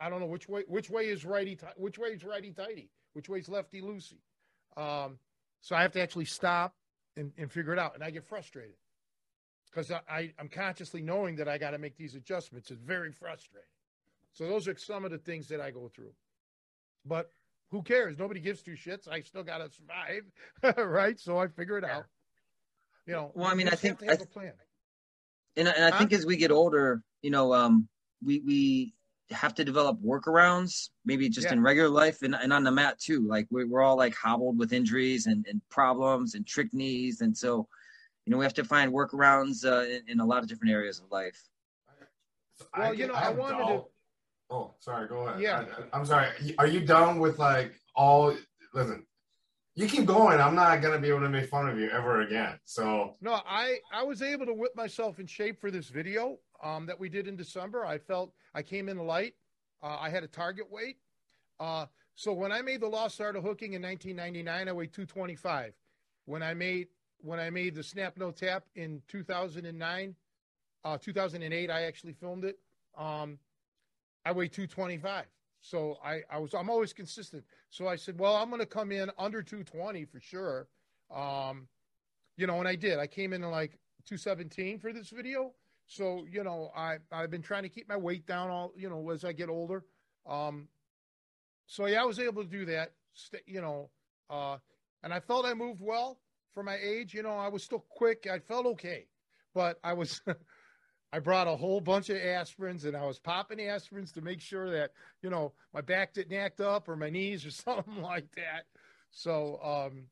I 0.00 0.08
don't 0.08 0.20
know 0.20 0.26
which 0.26 0.48
way 0.48 0.62
which 0.68 0.88
way 0.88 1.08
is 1.08 1.24
righty 1.24 1.58
which 1.76 1.98
way 1.98 2.10
is 2.10 2.24
righty 2.24 2.52
tighty, 2.52 2.90
which 3.12 3.28
way 3.28 3.40
is 3.40 3.48
lefty 3.48 3.82
loosey. 3.82 4.20
Um, 4.76 5.18
so 5.60 5.74
I 5.74 5.82
have 5.82 5.92
to 5.92 6.00
actually 6.00 6.26
stop 6.26 6.74
and, 7.18 7.32
and 7.36 7.50
figure 7.50 7.72
it 7.72 7.78
out, 7.78 7.94
and 7.94 8.04
I 8.04 8.10
get 8.10 8.24
frustrated 8.24 8.76
because 9.70 9.90
I, 9.90 10.00
I 10.08 10.32
I'm 10.38 10.48
consciously 10.48 11.02
knowing 11.02 11.36
that 11.36 11.48
I 11.48 11.58
got 11.58 11.72
to 11.72 11.78
make 11.78 11.96
these 11.96 12.14
adjustments. 12.14 12.70
It's 12.70 12.80
very 12.80 13.12
frustrating. 13.12 13.68
So 14.32 14.46
those 14.46 14.68
are 14.68 14.76
some 14.76 15.04
of 15.04 15.10
the 15.10 15.18
things 15.18 15.48
that 15.48 15.60
I 15.60 15.70
go 15.70 15.90
through. 15.94 16.12
But 17.04 17.30
who 17.70 17.82
cares? 17.82 18.18
Nobody 18.18 18.40
gives 18.40 18.62
two 18.62 18.76
shits. 18.76 19.08
I 19.08 19.20
still 19.20 19.42
got 19.42 19.58
to 19.58 19.70
survive, 19.70 20.76
right? 20.86 21.18
So 21.18 21.38
I 21.38 21.48
figure 21.48 21.76
it 21.76 21.84
out. 21.84 22.04
You 23.06 23.14
know. 23.14 23.32
Well, 23.34 23.48
I 23.48 23.54
mean, 23.54 23.68
I 23.68 23.74
think 23.74 24.02
I, 24.08 24.16
plan. 24.16 24.52
And, 25.56 25.68
and 25.68 25.84
I 25.84 25.90
huh? 25.90 25.98
think 25.98 26.12
as 26.12 26.24
we 26.24 26.36
get 26.36 26.50
older, 26.50 27.02
you 27.22 27.30
know, 27.30 27.52
um, 27.52 27.88
we 28.24 28.40
we 28.40 28.94
have 29.30 29.54
to 29.54 29.64
develop 29.64 30.00
workarounds, 30.02 30.88
maybe 31.04 31.28
just 31.28 31.48
yeah. 31.48 31.54
in 31.54 31.62
regular 31.62 31.88
life 31.88 32.22
and, 32.22 32.34
and 32.34 32.52
on 32.52 32.64
the 32.64 32.70
mat 32.70 32.98
too. 32.98 33.26
Like 33.26 33.46
we're, 33.50 33.66
we're 33.66 33.82
all 33.82 33.96
like 33.96 34.14
hobbled 34.14 34.58
with 34.58 34.72
injuries 34.72 35.26
and, 35.26 35.46
and 35.48 35.60
problems 35.68 36.34
and 36.34 36.46
trick 36.46 36.72
knees. 36.72 37.20
And 37.20 37.36
so, 37.36 37.68
you 38.24 38.32
know, 38.32 38.38
we 38.38 38.44
have 38.44 38.54
to 38.54 38.64
find 38.64 38.92
workarounds 38.92 39.64
uh, 39.64 39.84
in, 39.84 40.02
in, 40.08 40.20
a 40.20 40.24
lot 40.24 40.42
of 40.42 40.48
different 40.48 40.72
areas 40.72 40.98
of 40.98 41.10
life. 41.10 41.40
Well, 42.76 42.94
you 42.94 43.06
know, 43.06 43.14
I, 43.14 43.26
I 43.26 43.30
wanted 43.30 43.58
to. 43.58 43.84
Oh, 44.50 44.74
sorry. 44.80 45.08
Go 45.08 45.28
ahead. 45.28 45.40
Yeah. 45.40 45.64
I, 45.92 45.98
am 45.98 46.06
sorry. 46.06 46.28
Are 46.58 46.66
you 46.66 46.80
done 46.80 47.18
with 47.18 47.38
like 47.38 47.74
all? 47.94 48.34
Listen, 48.72 49.06
you 49.74 49.86
keep 49.86 50.06
going. 50.06 50.40
I'm 50.40 50.54
not 50.54 50.82
gonna 50.82 50.98
be 50.98 51.08
able 51.08 51.20
to 51.20 51.28
make 51.28 51.48
fun 51.48 51.68
of 51.68 51.78
you 51.78 51.88
ever 51.90 52.22
again. 52.22 52.58
So 52.64 53.14
no, 53.20 53.40
I 53.46 53.78
I 53.92 54.02
was 54.02 54.22
able 54.22 54.46
to 54.46 54.54
whip 54.54 54.74
myself 54.74 55.20
in 55.20 55.26
shape 55.26 55.60
for 55.60 55.70
this 55.70 55.88
video 55.88 56.38
um, 56.62 56.86
that 56.86 56.98
we 56.98 57.08
did 57.08 57.28
in 57.28 57.36
December. 57.36 57.84
I 57.84 57.98
felt 57.98 58.32
I 58.54 58.62
came 58.62 58.88
in 58.88 58.98
light. 58.98 59.34
Uh, 59.82 59.96
I 60.00 60.10
had 60.10 60.24
a 60.24 60.28
target 60.28 60.70
weight. 60.70 60.96
Uh, 61.60 61.86
so 62.14 62.32
when 62.32 62.50
I 62.50 62.62
made 62.62 62.80
the 62.80 62.88
Lost 62.88 63.20
of 63.20 63.34
Hooking 63.34 63.74
in 63.74 63.82
1999, 63.82 64.68
I 64.68 64.72
weighed 64.72 64.92
225. 64.92 65.72
When 66.24 66.42
I 66.42 66.54
made 66.54 66.88
when 67.20 67.40
I 67.40 67.50
made 67.50 67.74
the 67.74 67.82
Snap 67.82 68.16
No 68.16 68.30
Tap 68.30 68.64
in 68.76 69.02
2009, 69.08 70.14
uh, 70.84 70.98
2008, 70.98 71.70
I 71.70 71.82
actually 71.82 72.12
filmed 72.12 72.44
it. 72.44 72.58
Um, 72.96 73.38
I 74.24 74.32
weighed 74.32 74.52
225. 74.52 75.24
So 75.60 75.98
I, 76.04 76.22
I 76.30 76.38
was 76.38 76.54
I'm 76.54 76.70
always 76.70 76.92
consistent. 76.92 77.44
So 77.70 77.88
I 77.88 77.96
said, 77.96 78.18
well, 78.18 78.36
I'm 78.36 78.48
going 78.48 78.60
to 78.60 78.66
come 78.66 78.92
in 78.92 79.10
under 79.18 79.42
220 79.42 80.04
for 80.04 80.20
sure. 80.20 80.68
Um, 81.14 81.66
you 82.36 82.46
know, 82.46 82.58
and 82.58 82.68
I 82.68 82.76
did. 82.76 82.98
I 82.98 83.06
came 83.06 83.32
in 83.32 83.42
like 83.42 83.78
217 84.06 84.78
for 84.78 84.92
this 84.92 85.10
video. 85.10 85.52
So 85.88 86.26
you 86.30 86.44
know, 86.44 86.70
I 86.76 86.98
I've 87.10 87.30
been 87.30 87.42
trying 87.42 87.62
to 87.64 87.68
keep 87.68 87.88
my 87.88 87.96
weight 87.96 88.26
down 88.26 88.50
all 88.50 88.72
you 88.76 88.88
know 88.88 89.10
as 89.10 89.24
I 89.24 89.32
get 89.32 89.48
older. 89.48 89.84
Um, 90.28 90.68
so 91.66 91.86
yeah, 91.86 92.02
I 92.02 92.04
was 92.04 92.18
able 92.20 92.44
to 92.44 92.48
do 92.48 92.66
that. 92.66 92.92
You 93.46 93.62
know, 93.62 93.90
uh, 94.30 94.58
and 95.02 95.12
I 95.12 95.20
felt 95.20 95.46
I 95.46 95.54
moved 95.54 95.80
well 95.80 96.20
for 96.52 96.62
my 96.62 96.76
age. 96.76 97.14
You 97.14 97.22
know, 97.22 97.36
I 97.36 97.48
was 97.48 97.64
still 97.64 97.84
quick. 97.88 98.28
I 98.30 98.38
felt 98.38 98.66
okay, 98.66 99.06
but 99.54 99.80
I 99.82 99.94
was. 99.94 100.20
I 101.10 101.20
brought 101.20 101.46
a 101.46 101.56
whole 101.56 101.80
bunch 101.80 102.10
of 102.10 102.18
aspirins 102.18 102.84
and 102.84 102.94
I 102.94 103.06
was 103.06 103.18
popping 103.18 103.56
aspirins 103.56 104.12
to 104.12 104.20
make 104.20 104.42
sure 104.42 104.70
that, 104.72 104.90
you 105.22 105.30
know, 105.30 105.54
my 105.72 105.80
back 105.80 106.12
didn't 106.12 106.36
act 106.36 106.60
up 106.60 106.86
or 106.86 106.96
my 106.96 107.08
knees 107.08 107.46
or 107.46 107.50
something 107.64 108.02
like 108.02 108.26
that. 108.36 108.66
So, 109.10 109.58
um, 109.62 110.02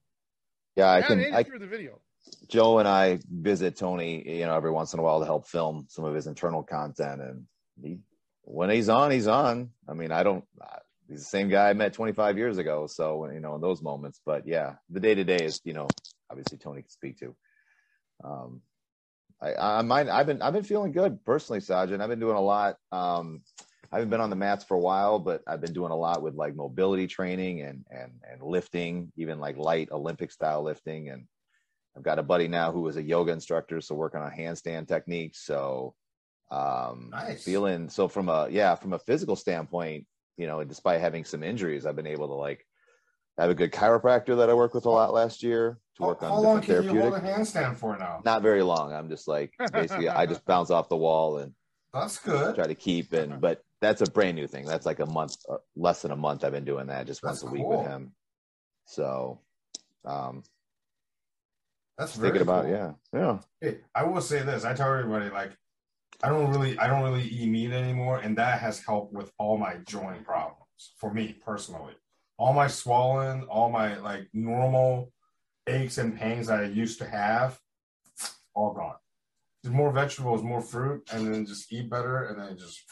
yeah, 0.74 0.90
I 0.90 1.02
can, 1.02 1.34
I, 1.34 1.42
through 1.42 1.58
the 1.58 1.66
video. 1.66 2.00
Joe 2.48 2.78
and 2.78 2.88
I 2.88 3.18
visit 3.30 3.76
Tony, 3.76 4.38
you 4.38 4.46
know, 4.46 4.56
every 4.56 4.70
once 4.70 4.92
in 4.92 5.00
a 5.00 5.02
while 5.02 5.20
to 5.20 5.26
help 5.26 5.46
film 5.46 5.86
some 5.88 6.04
of 6.04 6.14
his 6.14 6.26
internal 6.26 6.62
content. 6.62 7.20
And 7.20 7.46
he, 7.82 7.98
when 8.42 8.70
he's 8.70 8.88
on, 8.88 9.10
he's 9.10 9.26
on. 9.26 9.70
I 9.88 9.94
mean, 9.94 10.12
I 10.12 10.22
don't, 10.22 10.44
he's 11.08 11.20
the 11.20 11.24
same 11.24 11.48
guy 11.48 11.70
I 11.70 11.72
met 11.72 11.92
25 11.92 12.38
years 12.38 12.58
ago. 12.58 12.86
So, 12.86 13.30
you 13.30 13.40
know, 13.40 13.54
in 13.56 13.60
those 13.60 13.82
moments, 13.82 14.20
but 14.24 14.46
yeah, 14.46 14.74
the 14.90 15.00
day 15.00 15.14
to 15.14 15.24
day 15.24 15.44
is, 15.44 15.60
you 15.64 15.72
know, 15.72 15.88
obviously 16.30 16.58
Tony 16.58 16.82
can 16.82 16.90
speak 16.90 17.18
to. 17.18 17.34
Um, 18.24 18.62
I, 19.40 19.54
I 19.54 19.82
mine. 19.82 20.08
I've 20.08 20.26
been 20.26 20.40
I've 20.40 20.54
been 20.54 20.64
feeling 20.64 20.92
good 20.92 21.24
personally, 21.24 21.60
Sajin. 21.60 22.00
I've 22.00 22.08
been 22.08 22.20
doing 22.20 22.36
a 22.36 22.40
lot. 22.40 22.76
Um, 22.90 23.42
I 23.92 23.96
haven't 23.96 24.10
been 24.10 24.20
on 24.20 24.30
the 24.30 24.36
mats 24.36 24.64
for 24.64 24.74
a 24.74 24.80
while, 24.80 25.18
but 25.18 25.42
I've 25.46 25.60
been 25.60 25.72
doing 25.72 25.92
a 25.92 25.96
lot 25.96 26.22
with 26.22 26.34
like 26.34 26.56
mobility 26.56 27.06
training 27.06 27.60
and 27.60 27.84
and 27.90 28.12
and 28.30 28.42
lifting, 28.42 29.12
even 29.16 29.38
like 29.38 29.58
light 29.58 29.90
Olympic 29.92 30.32
style 30.32 30.62
lifting. 30.62 31.10
And 31.10 31.26
I've 31.96 32.02
got 32.02 32.18
a 32.18 32.22
buddy 32.22 32.48
now 32.48 32.72
who 32.72 32.86
is 32.88 32.96
a 32.96 33.02
yoga 33.02 33.32
instructor, 33.32 33.80
so 33.80 33.94
working 33.94 34.20
on 34.20 34.30
handstand 34.30 34.88
techniques. 34.88 35.44
So 35.44 35.94
um 36.52 37.08
nice. 37.10 37.42
feeling 37.42 37.88
so 37.88 38.06
from 38.06 38.28
a 38.28 38.46
yeah 38.48 38.76
from 38.76 38.92
a 38.92 39.00
physical 39.00 39.34
standpoint 39.34 40.06
you 40.36 40.46
know 40.46 40.62
despite 40.62 41.00
having 41.00 41.24
some 41.24 41.42
injuries 41.42 41.84
i've 41.84 41.96
been 41.96 42.06
able 42.06 42.28
to 42.28 42.34
like 42.34 42.64
have 43.38 43.50
a 43.50 43.54
good 43.54 43.72
chiropractor 43.72 44.36
that 44.38 44.48
I 44.48 44.54
worked 44.54 44.74
with 44.74 44.86
a 44.86 44.90
lot 44.90 45.12
last 45.12 45.42
year 45.42 45.78
to 45.96 46.02
work 46.02 46.20
how, 46.20 46.28
on 46.28 46.32
how 46.32 46.40
long 46.40 46.60
can 46.62 46.82
you 46.82 47.00
hold 47.00 47.14
a 47.14 47.20
handstand 47.20 47.76
for 47.76 47.96
now? 47.98 48.20
Not 48.24 48.42
very 48.42 48.62
long. 48.62 48.92
I'm 48.92 49.08
just 49.08 49.28
like 49.28 49.52
basically 49.72 50.08
I 50.08 50.26
just 50.26 50.44
bounce 50.46 50.70
off 50.70 50.88
the 50.88 50.96
wall 50.96 51.38
and 51.38 51.52
that's 51.92 52.18
good. 52.18 52.54
Try 52.54 52.66
to 52.66 52.74
keep 52.74 53.12
and 53.12 53.40
but 53.40 53.62
that's 53.80 54.00
a 54.00 54.10
brand 54.10 54.36
new 54.36 54.46
thing. 54.46 54.64
That's 54.64 54.86
like 54.86 55.00
a 55.00 55.06
month, 55.06 55.36
uh, 55.50 55.58
less 55.76 56.02
than 56.02 56.12
a 56.12 56.16
month. 56.16 56.44
I've 56.44 56.52
been 56.52 56.64
doing 56.64 56.86
that 56.86 57.06
just 57.06 57.20
that's 57.22 57.42
once 57.42 57.50
a 57.50 57.54
week 57.54 57.66
with 57.66 57.86
him. 57.86 58.12
So, 58.86 59.40
um, 60.04 60.42
that's 61.98 62.16
thinking 62.16 62.42
cool. 62.42 62.42
about 62.42 62.68
yeah, 62.68 62.92
yeah. 63.12 63.38
Hey, 63.60 63.78
I 63.94 64.04
will 64.04 64.20
say 64.20 64.42
this. 64.42 64.64
I 64.64 64.74
tell 64.74 64.92
everybody 64.92 65.30
like 65.30 65.52
I 66.22 66.28
don't 66.28 66.50
really 66.50 66.78
I 66.78 66.86
don't 66.86 67.02
really 67.02 67.24
eat 67.24 67.48
meat 67.48 67.72
anymore, 67.72 68.18
and 68.18 68.36
that 68.38 68.60
has 68.60 68.84
helped 68.84 69.12
with 69.12 69.30
all 69.38 69.58
my 69.58 69.76
joint 69.86 70.24
problems 70.24 70.92
for 70.98 71.12
me 71.12 71.36
personally 71.44 71.94
all 72.38 72.52
my 72.52 72.66
swollen, 72.66 73.42
all 73.44 73.70
my 73.70 73.96
like 73.98 74.28
normal 74.32 75.12
aches 75.66 75.98
and 75.98 76.18
pains 76.18 76.46
that 76.46 76.60
I 76.60 76.64
used 76.64 76.98
to 76.98 77.08
have, 77.08 77.58
all 78.54 78.74
gone. 78.74 78.96
Just 79.64 79.74
more 79.74 79.92
vegetables, 79.92 80.42
more 80.42 80.60
fruit, 80.60 81.08
and 81.12 81.32
then 81.32 81.46
just 81.46 81.72
eat 81.72 81.90
better, 81.90 82.24
and 82.24 82.38
then 82.38 82.58
just 82.58 82.82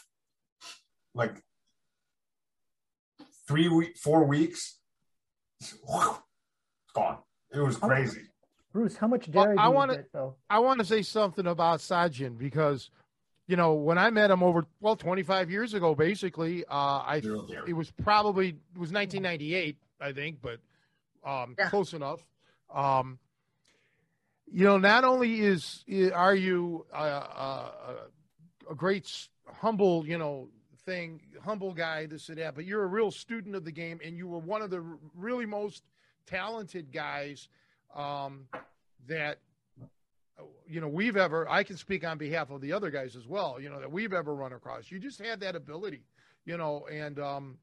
like 1.13 1.41
three 3.47 3.69
week, 3.69 3.97
four 3.97 4.23
weeks, 4.25 4.79
it's 5.61 5.75
gone. 6.93 7.17
It 7.53 7.59
was 7.59 7.77
oh 7.81 7.87
crazy. 7.87 8.23
Bruce, 8.75 8.97
how 8.97 9.07
much 9.07 9.31
dairy 9.31 9.55
well, 9.55 9.65
I 9.65 9.69
want 9.69 9.91
to 9.91 10.33
I 10.49 10.59
want 10.59 10.79
to 10.81 10.85
say 10.85 11.01
something 11.01 11.47
about 11.47 11.79
Sajin 11.79 12.37
because 12.37 12.89
you 13.47 13.55
know, 13.55 13.73
when 13.75 13.97
I 13.97 14.09
met 14.09 14.29
him 14.29 14.43
over 14.43 14.65
well 14.81 14.97
25 14.97 15.49
years 15.49 15.73
ago, 15.73 15.95
basically, 15.95 16.65
uh, 16.65 16.99
I 16.99 17.21
it 17.67 17.73
was 17.73 17.89
probably 18.03 18.49
it 18.49 18.77
was 18.77 18.91
1998, 18.91 19.77
I 20.01 20.11
think, 20.11 20.39
but 20.41 20.59
um, 21.25 21.55
yeah. 21.57 21.69
close 21.69 21.93
enough. 21.93 22.19
Um, 22.73 23.17
you 24.51 24.65
know, 24.65 24.77
not 24.77 25.05
only 25.05 25.39
is, 25.39 25.85
are 26.13 26.35
you 26.35 26.85
a, 26.93 26.97
a, 26.97 27.95
a, 28.71 28.75
great 28.75 29.09
humble, 29.47 30.05
you 30.05 30.17
know, 30.17 30.49
thing, 30.85 31.21
humble 31.41 31.73
guy, 31.73 32.07
this 32.07 32.27
and 32.27 32.39
that, 32.39 32.55
but 32.55 32.65
you're 32.65 32.83
a 32.83 32.87
real 32.87 33.09
student 33.09 33.55
of 33.55 33.63
the 33.63 33.71
game, 33.71 34.01
and 34.03 34.17
you 34.17 34.27
were 34.27 34.39
one 34.39 34.61
of 34.61 34.69
the 34.69 34.83
really 35.15 35.45
most 35.45 35.83
talented 36.25 36.91
guys 36.91 37.47
um, 37.95 38.47
that 39.07 39.39
you 40.67 40.81
know 40.81 40.87
we've 40.87 41.15
ever 41.15 41.47
i 41.49 41.63
can 41.63 41.77
speak 41.77 42.05
on 42.05 42.17
behalf 42.17 42.49
of 42.49 42.59
the 42.59 42.73
other 42.73 42.89
guys 42.89 43.15
as 43.15 43.27
well 43.27 43.57
you 43.59 43.69
know 43.69 43.79
that 43.79 43.91
we've 43.91 44.13
ever 44.13 44.33
run 44.35 44.51
across. 44.51 44.91
You 44.91 44.99
just 44.99 45.21
had 45.21 45.39
that 45.41 45.55
ability 45.55 46.03
you 46.45 46.57
know 46.57 46.87
and 46.91 47.19
um 47.19 47.57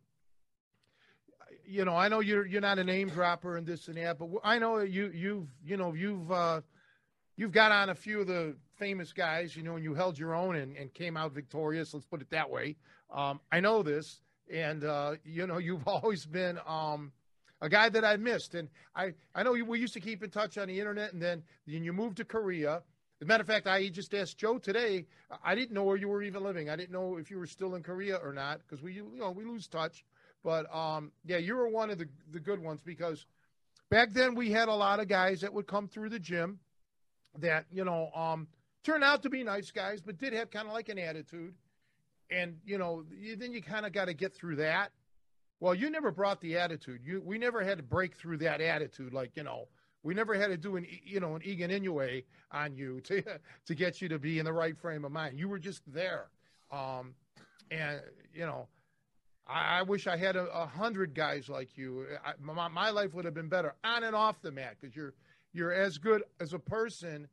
you 1.64 1.85
know 1.85 1.97
i 1.97 2.09
know 2.09 2.20
you're 2.20 2.47
you're 2.47 2.61
not 2.61 2.78
a 2.78 2.85
name 2.85 3.09
dropper 3.09 3.57
and 3.57 3.66
this 3.66 3.89
and 3.89 3.97
that 3.97 4.18
but 4.18 4.28
i 4.45 4.59
know 4.59 4.78
you 4.78 5.11
you've 5.14 5.49
you 5.64 5.76
know 5.76 5.93
you've 5.93 6.30
uh 6.30 6.61
you've 7.37 7.53
got 7.53 7.72
on 7.72 7.91
a 7.91 7.95
few 7.95 8.20
of 8.20 8.26
the 8.26 8.57
famous 8.78 9.12
guys 9.12 9.57
you 9.57 9.62
know 9.62 9.76
and 9.76 9.85
you 9.85 9.95
held 9.95 10.18
your 10.18 10.35
own 10.35 10.57
and, 10.57 10.76
and 10.76 10.93
came 10.95 11.16
out 11.16 11.33
victorious 11.33 11.95
let's 11.95 12.07
put 12.07 12.20
it 12.20 12.30
that 12.30 12.51
way. 12.51 12.76
Um 13.14 13.41
i 13.51 13.61
know 13.61 13.83
this 13.83 14.20
and 14.53 14.85
uh 14.85 15.14
you 15.24 15.47
know 15.47 15.59
you've 15.66 15.87
always 15.87 16.26
been 16.26 16.59
um 16.66 17.12
a 17.63 17.69
guy 17.69 17.89
that 17.89 18.05
I 18.05 18.17
missed. 18.17 18.55
And 18.55 18.69
I, 18.95 19.15
I 19.35 19.43
know 19.43 19.53
we 19.53 19.79
used 19.79 19.95
to 19.95 20.01
keep 20.01 20.23
in 20.23 20.31
touch 20.31 20.59
on 20.59 20.69
the 20.69 20.79
internet, 20.79 21.15
and 21.15 21.23
then, 21.23 21.43
then 21.67 21.85
you 21.85 21.93
moved 21.95 22.19
to 22.19 22.25
Korea. 22.25 22.83
As 23.21 23.23
a 23.23 23.25
matter 23.25 23.41
of 23.41 23.47
fact, 23.47 23.69
I 23.69 23.89
just 23.89 24.13
asked 24.13 24.37
Joe 24.37 24.59
today. 24.59 25.07
I 25.45 25.55
didn't 25.55 25.71
know 25.71 25.85
where 25.85 25.97
you 25.97 26.09
were 26.09 26.23
even 26.25 26.43
living. 26.43 26.69
I 26.69 26.77
didn't 26.77 26.91
know 26.91 27.17
if 27.17 27.31
you 27.31 27.39
were 27.39 27.47
still 27.47 27.77
in 27.77 27.83
Korea 27.85 28.17
or 28.17 28.33
not 28.33 28.59
because 28.59 28.83
we, 28.83 28.95
you 28.95 29.09
know, 29.17 29.31
we 29.31 29.45
lose 29.45 29.69
touch. 29.69 30.05
But 30.43 30.73
um, 30.75 31.13
yeah, 31.25 31.37
you 31.37 31.55
were 31.55 31.69
one 31.69 31.89
of 31.91 31.99
the 31.99 32.09
the 32.33 32.41
good 32.41 32.61
ones 32.61 32.83
because 32.85 33.25
back 33.91 34.13
then 34.13 34.35
we 34.35 34.51
had 34.51 34.67
a 34.67 34.75
lot 34.75 34.99
of 34.99 35.07
guys 35.07 35.43
that 35.43 35.55
would 35.55 35.69
come 35.69 35.87
through 35.87 36.09
the 36.09 36.19
gym 36.19 36.59
that 37.39 37.67
you 37.71 37.85
know 37.85 38.11
um, 38.13 38.49
turned 38.83 39.05
out 39.05 39.23
to 39.23 39.31
be 39.31 39.45
nice 39.45 39.71
guys, 39.71 40.01
but 40.01 40.19
did 40.19 40.33
have 40.33 40.51
kind 40.51 40.67
of 40.67 40.75
like 40.75 40.89
an 40.89 40.99
attitude. 40.99 41.55
And 42.29 42.57
you 42.67 42.77
know, 42.77 43.05
then 43.39 43.53
you 43.53 43.63
kind 43.63 43.87
of 43.87 43.93
got 43.93 44.07
to 44.07 44.15
get 44.15 44.35
through 44.35 44.57
that 44.57 44.91
well, 45.63 45.77
you 45.77 45.91
never 45.91 46.11
brought 46.11 46.41
the 46.41 46.57
attitude. 46.57 47.03
You 47.05 47.23
we 47.25 47.39
never 47.39 47.63
had 47.63 47.79
to 47.79 47.85
break 47.85 48.17
through 48.17 48.39
that 48.39 48.61
attitude. 48.61 49.13
Like 49.13 49.31
you 49.37 49.45
know, 49.45 49.69
we 50.03 50.13
never 50.13 50.35
had 50.35 50.49
to 50.49 50.57
do 50.57 50.75
an 50.75 50.85
you 51.05 51.21
know 51.21 51.37
an 51.37 51.43
Egan 51.45 51.71
Inoue 51.71 52.25
on 52.51 52.75
you 52.75 53.01
to 53.03 53.23
to 53.67 53.75
get 53.77 54.03
you 54.03 54.09
to 54.09 54.19
be 54.19 54.41
in 54.41 54.45
the 54.45 54.53
right 54.53 54.77
frame 54.77 55.05
of 55.05 55.13
mind. 55.13 55.39
You 55.39 55.49
were 55.49 55.61
just 55.61 55.83
there, 55.87 56.27
um, 56.73 57.15
and 57.71 58.01
you 58.35 58.45
know, 58.45 58.67
I, 59.47 59.79
I 59.79 59.83
wish 59.83 60.09
I 60.09 60.17
had 60.17 60.35
a, 60.35 60.47
a, 60.47 60.67
hundred 60.67 61.15
guys 61.15 61.49
like 61.49 61.79
you. 61.79 62.07
I, 62.27 62.33
my, 62.41 62.67
my 62.67 62.91
life 62.91 63.15
would 63.15 63.25
have 63.25 63.35
been 63.35 63.49
better 63.49 63.73
on 63.85 64.03
and 64.03 64.17
off 64.17 64.43
the 64.43 64.51
mat 64.51 64.79
because 64.81 64.97
you're 64.97 65.15
you're 65.53 65.73
as 65.73 65.97
good 65.97 66.25
as 66.41 66.55
a 66.55 66.59
person 66.59 67.29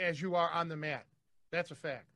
as 0.00 0.20
you 0.20 0.34
are 0.34 0.50
on 0.50 0.68
the 0.68 0.76
mat. 0.76 1.06
That's 1.52 1.70
a 1.70 1.76
fact. 1.76 2.15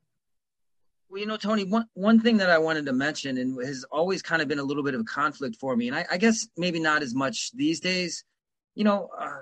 Well, 1.10 1.18
you 1.18 1.26
know, 1.26 1.36
Tony, 1.36 1.64
one, 1.64 1.86
one 1.94 2.20
thing 2.20 2.36
that 2.36 2.50
I 2.50 2.58
wanted 2.58 2.86
to 2.86 2.92
mention 2.92 3.36
and 3.36 3.60
has 3.66 3.84
always 3.90 4.22
kind 4.22 4.40
of 4.40 4.46
been 4.46 4.60
a 4.60 4.62
little 4.62 4.84
bit 4.84 4.94
of 4.94 5.00
a 5.00 5.04
conflict 5.04 5.56
for 5.56 5.74
me, 5.74 5.88
and 5.88 5.96
I, 5.96 6.06
I 6.08 6.18
guess 6.18 6.46
maybe 6.56 6.78
not 6.78 7.02
as 7.02 7.16
much 7.16 7.50
these 7.52 7.80
days, 7.80 8.22
you 8.76 8.84
know, 8.84 9.08
uh, 9.18 9.40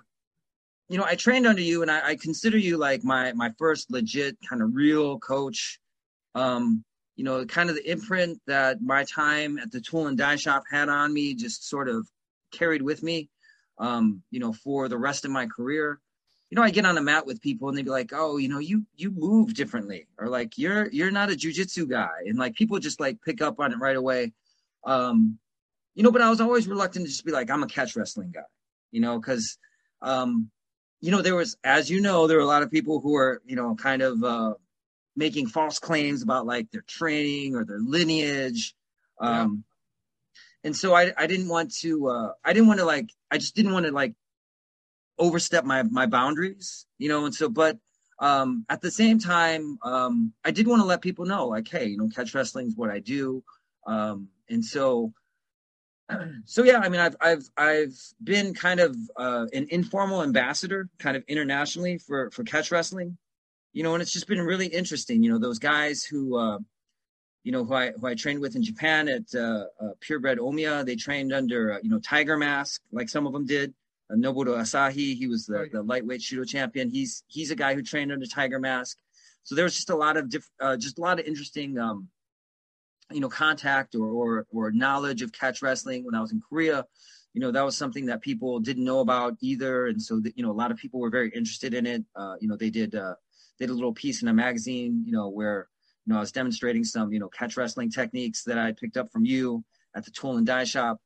you 0.88 0.96
know, 0.96 1.04
I 1.04 1.14
trained 1.14 1.46
under 1.46 1.60
you 1.60 1.82
and 1.82 1.90
I, 1.90 2.08
I, 2.08 2.16
consider 2.16 2.56
you 2.56 2.78
like 2.78 3.04
my, 3.04 3.34
my 3.34 3.52
first 3.58 3.90
legit 3.90 4.38
kind 4.48 4.62
of 4.62 4.74
real 4.74 5.18
coach. 5.18 5.78
Um, 6.34 6.82
you 7.16 7.24
know, 7.24 7.44
kind 7.44 7.68
of 7.68 7.76
the 7.76 7.90
imprint 7.90 8.40
that 8.46 8.80
my 8.80 9.04
time 9.04 9.58
at 9.58 9.70
the 9.70 9.82
tool 9.82 10.06
and 10.06 10.16
die 10.16 10.36
shop 10.36 10.62
had 10.70 10.88
on 10.88 11.12
me 11.12 11.34
just 11.34 11.68
sort 11.68 11.90
of 11.90 12.08
carried 12.52 12.80
with 12.80 13.02
me, 13.02 13.28
um, 13.76 14.22
you 14.30 14.40
know, 14.40 14.54
for 14.54 14.88
the 14.88 14.96
rest 14.96 15.26
of 15.26 15.30
my 15.30 15.46
career 15.46 16.00
you 16.50 16.56
know, 16.56 16.62
I 16.62 16.70
get 16.70 16.86
on 16.86 16.94
the 16.94 17.02
mat 17.02 17.26
with 17.26 17.42
people 17.42 17.68
and 17.68 17.76
they'd 17.76 17.84
be 17.84 17.90
like, 17.90 18.12
"Oh, 18.14 18.38
you 18.38 18.48
know, 18.48 18.58
you 18.58 18.84
you 18.96 19.10
move 19.10 19.54
differently," 19.54 20.06
or 20.18 20.28
like, 20.28 20.56
"You're 20.56 20.88
you're 20.90 21.10
not 21.10 21.30
a 21.30 21.34
jujitsu 21.34 21.88
guy," 21.88 22.08
and 22.26 22.38
like 22.38 22.54
people 22.54 22.78
just 22.78 23.00
like 23.00 23.20
pick 23.22 23.42
up 23.42 23.60
on 23.60 23.72
it 23.72 23.78
right 23.78 23.96
away. 23.96 24.32
Um, 24.84 25.38
you 25.94 26.02
know, 26.02 26.10
but 26.10 26.22
I 26.22 26.30
was 26.30 26.40
always 26.40 26.66
reluctant 26.66 27.04
to 27.04 27.10
just 27.10 27.24
be 27.24 27.32
like, 27.32 27.50
"I'm 27.50 27.62
a 27.62 27.66
catch 27.66 27.96
wrestling 27.96 28.30
guy," 28.30 28.40
you 28.92 29.00
know, 29.00 29.18
because, 29.18 29.58
um, 30.00 30.50
you 31.00 31.10
know, 31.10 31.20
there 31.20 31.36
was, 31.36 31.56
as 31.64 31.90
you 31.90 32.00
know, 32.00 32.26
there 32.26 32.38
were 32.38 32.42
a 32.44 32.46
lot 32.46 32.62
of 32.62 32.70
people 32.70 33.00
who 33.00 33.14
are, 33.16 33.42
you 33.44 33.56
know, 33.56 33.74
kind 33.74 34.00
of 34.00 34.22
uh, 34.24 34.54
making 35.16 35.48
false 35.48 35.78
claims 35.78 36.22
about 36.22 36.46
like 36.46 36.70
their 36.70 36.84
training 36.86 37.56
or 37.56 37.64
their 37.64 37.80
lineage. 37.80 38.74
Um, 39.20 39.64
yeah. 40.64 40.68
And 40.68 40.76
so 40.76 40.94
I, 40.94 41.12
I 41.16 41.26
didn't 41.26 41.48
want 41.48 41.74
to, 41.80 42.08
uh, 42.08 42.32
I 42.44 42.52
didn't 42.52 42.68
want 42.68 42.80
to 42.80 42.86
like, 42.86 43.10
I 43.30 43.38
just 43.38 43.54
didn't 43.54 43.72
want 43.72 43.86
to 43.86 43.92
like 43.92 44.14
overstep 45.18 45.64
my 45.64 45.82
my 45.84 46.06
boundaries, 46.06 46.86
you 46.98 47.08
know. 47.08 47.24
And 47.24 47.34
so, 47.34 47.48
but 47.48 47.78
um, 48.18 48.64
at 48.68 48.80
the 48.80 48.90
same 48.90 49.18
time, 49.18 49.78
um, 49.82 50.32
I 50.44 50.50
did 50.50 50.66
want 50.66 50.80
to 50.82 50.86
let 50.86 51.02
people 51.02 51.24
know, 51.24 51.46
like, 51.46 51.68
hey, 51.68 51.86
you 51.86 51.96
know, 51.96 52.08
catch 52.08 52.34
wrestling 52.34 52.68
is 52.68 52.76
what 52.76 52.90
I 52.90 53.00
do, 53.00 53.42
um, 53.86 54.28
and 54.48 54.64
so. 54.64 55.12
So 56.46 56.64
yeah, 56.64 56.78
I 56.78 56.88
mean, 56.88 57.02
I've 57.02 57.16
I've 57.20 57.50
I've 57.58 57.94
been 58.24 58.54
kind 58.54 58.80
of 58.80 58.96
uh, 59.18 59.44
an 59.52 59.66
informal 59.68 60.22
ambassador, 60.22 60.88
kind 60.98 61.18
of 61.18 61.22
internationally 61.28 61.98
for 61.98 62.30
for 62.30 62.44
catch 62.44 62.70
wrestling, 62.70 63.18
you 63.72 63.82
know, 63.82 63.94
and 63.94 64.02
it's 64.02 64.12
just 64.12 64.26
been 64.26 64.40
really 64.40 64.66
interesting. 64.66 65.22
You 65.22 65.32
know, 65.32 65.38
those 65.38 65.58
guys 65.58 66.02
who, 66.02 66.36
uh, 66.36 66.58
you 67.44 67.52
know, 67.52 67.64
who 67.64 67.74
I 67.74 67.92
who 67.92 68.06
I 68.06 68.14
trained 68.14 68.40
with 68.40 68.56
in 68.56 68.62
Japan 68.62 69.08
at 69.08 69.22
uh, 69.34 69.66
uh, 69.80 69.90
Purebred 70.00 70.38
Omiya, 70.38 70.84
they 70.84 70.96
trained 70.96 71.32
under 71.32 71.74
uh, 71.74 71.78
you 71.82 71.90
know 71.90 71.98
Tiger 72.00 72.36
Mask, 72.36 72.80
like 72.90 73.08
some 73.08 73.26
of 73.26 73.32
them 73.32 73.46
did. 73.46 73.74
Noboru 74.16 74.56
Asahi. 74.56 75.16
He 75.16 75.26
was 75.26 75.46
the, 75.46 75.68
the 75.70 75.82
lightweight 75.82 76.20
judo 76.20 76.44
champion. 76.44 76.90
He's 76.90 77.24
he's 77.26 77.50
a 77.50 77.56
guy 77.56 77.74
who 77.74 77.82
trained 77.82 78.12
under 78.12 78.26
Tiger 78.26 78.58
Mask. 78.58 78.96
So 79.42 79.54
there 79.54 79.64
was 79.64 79.74
just 79.74 79.90
a 79.90 79.96
lot 79.96 80.16
of 80.16 80.28
diff, 80.28 80.48
uh, 80.60 80.76
just 80.76 80.98
a 80.98 81.00
lot 81.00 81.18
of 81.18 81.26
interesting, 81.26 81.78
um, 81.78 82.08
you 83.10 83.20
know, 83.20 83.28
contact 83.28 83.94
or, 83.94 84.06
or 84.08 84.46
or 84.50 84.70
knowledge 84.72 85.22
of 85.22 85.32
catch 85.32 85.62
wrestling 85.62 86.04
when 86.04 86.14
I 86.14 86.20
was 86.20 86.32
in 86.32 86.40
Korea. 86.40 86.84
You 87.34 87.40
know, 87.40 87.50
that 87.52 87.64
was 87.64 87.76
something 87.76 88.06
that 88.06 88.20
people 88.20 88.58
didn't 88.60 88.84
know 88.84 89.00
about 89.00 89.36
either, 89.40 89.86
and 89.86 90.00
so 90.02 90.20
that, 90.20 90.36
you 90.36 90.42
know, 90.42 90.50
a 90.50 90.52
lot 90.52 90.70
of 90.70 90.78
people 90.78 91.00
were 91.00 91.10
very 91.10 91.30
interested 91.30 91.74
in 91.74 91.86
it. 91.86 92.04
Uh, 92.16 92.34
you 92.40 92.48
know, 92.48 92.56
they 92.56 92.70
did 92.70 92.94
uh, 92.94 93.14
they 93.58 93.66
did 93.66 93.72
a 93.72 93.74
little 93.74 93.92
piece 93.92 94.22
in 94.22 94.28
a 94.28 94.34
magazine, 94.34 95.02
you 95.06 95.12
know, 95.12 95.28
where 95.28 95.68
you 96.06 96.12
know 96.12 96.18
I 96.18 96.20
was 96.20 96.32
demonstrating 96.32 96.84
some 96.84 97.12
you 97.12 97.18
know 97.18 97.28
catch 97.28 97.56
wrestling 97.56 97.90
techniques 97.90 98.44
that 98.44 98.58
I 98.58 98.72
picked 98.72 98.96
up 98.96 99.10
from 99.12 99.24
you 99.24 99.64
at 99.94 100.04
the 100.04 100.10
tool 100.10 100.36
and 100.36 100.46
die 100.46 100.64
shop. 100.64 101.00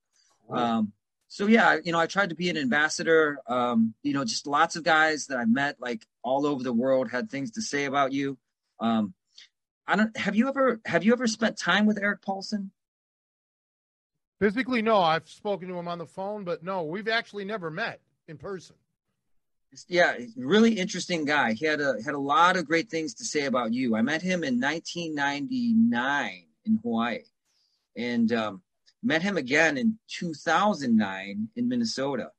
Um, 0.50 0.92
so 1.32 1.46
yeah, 1.46 1.78
you 1.82 1.92
know, 1.92 1.98
I 1.98 2.06
tried 2.06 2.28
to 2.28 2.34
be 2.34 2.50
an 2.50 2.58
ambassador. 2.58 3.38
Um, 3.46 3.94
you 4.02 4.12
know, 4.12 4.22
just 4.22 4.46
lots 4.46 4.76
of 4.76 4.82
guys 4.82 5.28
that 5.28 5.38
I 5.38 5.46
met 5.46 5.76
like 5.80 6.04
all 6.22 6.44
over 6.44 6.62
the 6.62 6.74
world 6.74 7.10
had 7.10 7.30
things 7.30 7.52
to 7.52 7.62
say 7.62 7.86
about 7.86 8.12
you. 8.12 8.36
Um, 8.80 9.14
I 9.86 9.96
don't 9.96 10.14
have 10.14 10.36
you 10.36 10.48
ever 10.48 10.82
have 10.84 11.04
you 11.04 11.14
ever 11.14 11.26
spent 11.26 11.56
time 11.56 11.86
with 11.86 11.96
Erik 11.96 12.20
Paulson? 12.20 12.70
Physically, 14.40 14.82
no. 14.82 14.98
I've 14.98 15.26
spoken 15.26 15.68
to 15.68 15.78
him 15.78 15.88
on 15.88 15.96
the 15.96 16.04
phone, 16.04 16.44
but 16.44 16.62
no, 16.62 16.82
we've 16.82 17.08
actually 17.08 17.46
never 17.46 17.70
met 17.70 18.02
in 18.28 18.36
person. 18.36 18.76
Yeah, 19.88 20.14
really 20.36 20.72
interesting 20.72 21.24
guy. 21.24 21.54
He 21.54 21.64
had 21.64 21.80
a 21.80 21.94
had 22.04 22.12
a 22.12 22.18
lot 22.18 22.58
of 22.58 22.66
great 22.66 22.90
things 22.90 23.14
to 23.14 23.24
say 23.24 23.46
about 23.46 23.72
you. 23.72 23.96
I 23.96 24.02
met 24.02 24.20
him 24.20 24.44
in 24.44 24.60
1999 24.60 26.44
in 26.66 26.78
Hawaii, 26.82 27.20
and 27.96 28.30
um, 28.32 28.62
met 29.02 29.22
him 29.22 29.36
again 29.36 29.76
in 29.76 29.98
2009 30.08 31.48
in 31.56 31.68
Minnesota. 31.68 32.30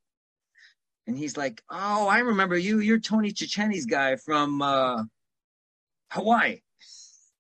And 1.06 1.18
he's 1.18 1.36
like, 1.36 1.62
"Oh, 1.70 2.08
I 2.08 2.20
remember 2.20 2.58
you. 2.58 2.80
You're 2.80 3.00
Tony 3.00 3.32
Cecchine's 3.32 3.86
guy 3.86 4.16
from 4.16 4.62
uh, 4.62 5.04
Hawaii." 6.12 6.62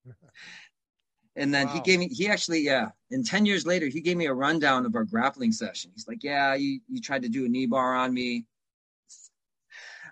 and 1.37 1.53
then 1.53 1.67
wow. 1.67 1.73
he 1.73 1.79
gave 1.79 1.99
me. 1.99 2.09
He 2.09 2.27
actually, 2.27 2.59
yeah. 2.59 2.89
And 3.11 3.25
ten 3.25 3.45
years 3.45 3.65
later, 3.65 3.87
he 3.87 4.01
gave 4.01 4.17
me 4.17 4.25
a 4.25 4.33
rundown 4.33 4.85
of 4.85 4.95
our 4.95 5.05
grappling 5.05 5.53
session. 5.53 5.91
He's 5.95 6.09
like, 6.09 6.23
"Yeah, 6.23 6.55
you 6.55 6.81
you 6.89 6.99
tried 6.99 7.21
to 7.21 7.29
do 7.29 7.45
a 7.45 7.47
knee 7.47 7.65
bar 7.65 7.95
on 7.95 8.13
me." 8.13 8.45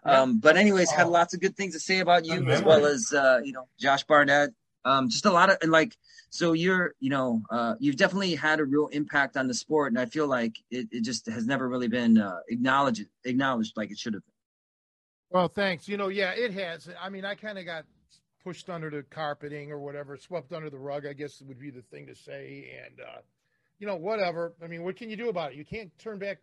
Um, 0.04 0.40
but 0.40 0.58
anyways, 0.58 0.90
had 0.90 1.08
lots 1.08 1.34
of 1.34 1.42
good 1.42 1.56
things 1.56 1.74
to 1.74 1.80
say 1.80 2.00
about 2.00 2.26
you 2.26 2.48
as 2.48 2.64
well 2.64 2.86
as 2.86 3.14
uh, 3.14 3.42
you 3.44 3.52
know 3.52 3.68
Josh 3.78 4.04
Barnett. 4.04 4.52
Um, 4.84 5.10
just 5.10 5.26
a 5.26 5.32
lot 5.32 5.50
of 5.50 5.58
and 5.62 5.72
like 5.72 5.96
so 6.30 6.54
you're 6.54 6.96
you 7.00 7.10
know 7.10 7.42
uh, 7.52 7.76
you've 7.80 7.98
definitely 7.98 8.36
had 8.36 8.60
a 8.60 8.66
real 8.66 8.88
impact 8.88 9.38
on 9.38 9.48
the 9.48 9.54
sport 9.54 9.92
and 9.92 10.00
i 10.00 10.06
feel 10.06 10.28
like 10.28 10.58
it, 10.72 10.88
it 10.92 11.04
just 11.04 11.28
has 11.28 11.46
never 11.46 11.70
really 11.70 11.88
been 11.88 12.18
uh, 12.18 12.40
acknowledged 12.50 13.06
acknowledged 13.26 13.74
like 13.76 13.92
it 13.92 14.00
should 14.00 14.14
have 14.14 14.24
been. 14.24 14.34
Well 15.30 15.48
thanks. 15.48 15.88
You 15.88 15.98
know 15.98 16.08
yeah 16.08 16.32
it 16.32 16.54
has. 16.54 16.90
I 17.00 17.10
mean 17.10 17.26
i 17.26 17.36
kind 17.36 17.58
of 17.58 17.66
got 17.66 17.86
pushed 18.44 18.70
under 18.70 18.90
the 18.90 19.04
carpeting 19.04 19.72
or 19.72 19.80
whatever 19.80 20.18
swept 20.18 20.52
under 20.52 20.72
the 20.72 20.80
rug 20.80 21.06
i 21.06 21.14
guess 21.14 21.44
would 21.44 21.60
be 21.60 21.70
the 21.70 21.84
thing 21.84 22.08
to 22.08 22.16
say 22.16 22.76
and 22.84 23.00
uh, 23.00 23.22
you 23.78 23.88
know 23.88 23.96
whatever. 23.96 24.54
I 24.64 24.68
mean 24.68 24.84
what 24.84 24.96
can 24.96 25.10
you 25.10 25.18
do 25.18 25.30
about 25.30 25.52
it? 25.52 25.58
You 25.58 25.66
can't 25.66 25.92
turn 26.00 26.18
back. 26.20 26.38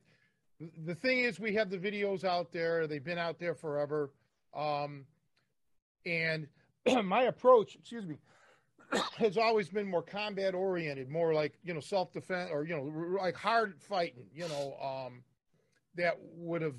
The 0.84 0.94
thing 0.96 1.20
is 1.20 1.40
we 1.40 1.54
have 1.54 1.70
the 1.70 1.78
videos 1.78 2.24
out 2.24 2.52
there. 2.52 2.86
They've 2.86 3.02
been 3.02 3.18
out 3.18 3.38
there 3.38 3.54
forever. 3.54 4.10
Um, 4.54 5.04
and 6.04 6.48
my 7.04 7.24
approach 7.24 7.74
excuse 7.76 8.06
me 8.06 8.18
has 9.18 9.36
always 9.36 9.68
been 9.68 9.88
more 9.88 10.02
combat 10.02 10.54
oriented, 10.54 11.08
more 11.08 11.34
like 11.34 11.58
you 11.62 11.74
know 11.74 11.80
self 11.80 12.12
defense 12.12 12.50
or 12.52 12.64
you 12.64 12.76
know 12.76 13.18
like 13.20 13.36
hard 13.36 13.74
fighting. 13.80 14.26
You 14.32 14.48
know, 14.48 14.76
um, 14.82 15.22
that 15.96 16.16
would 16.36 16.62
have 16.62 16.74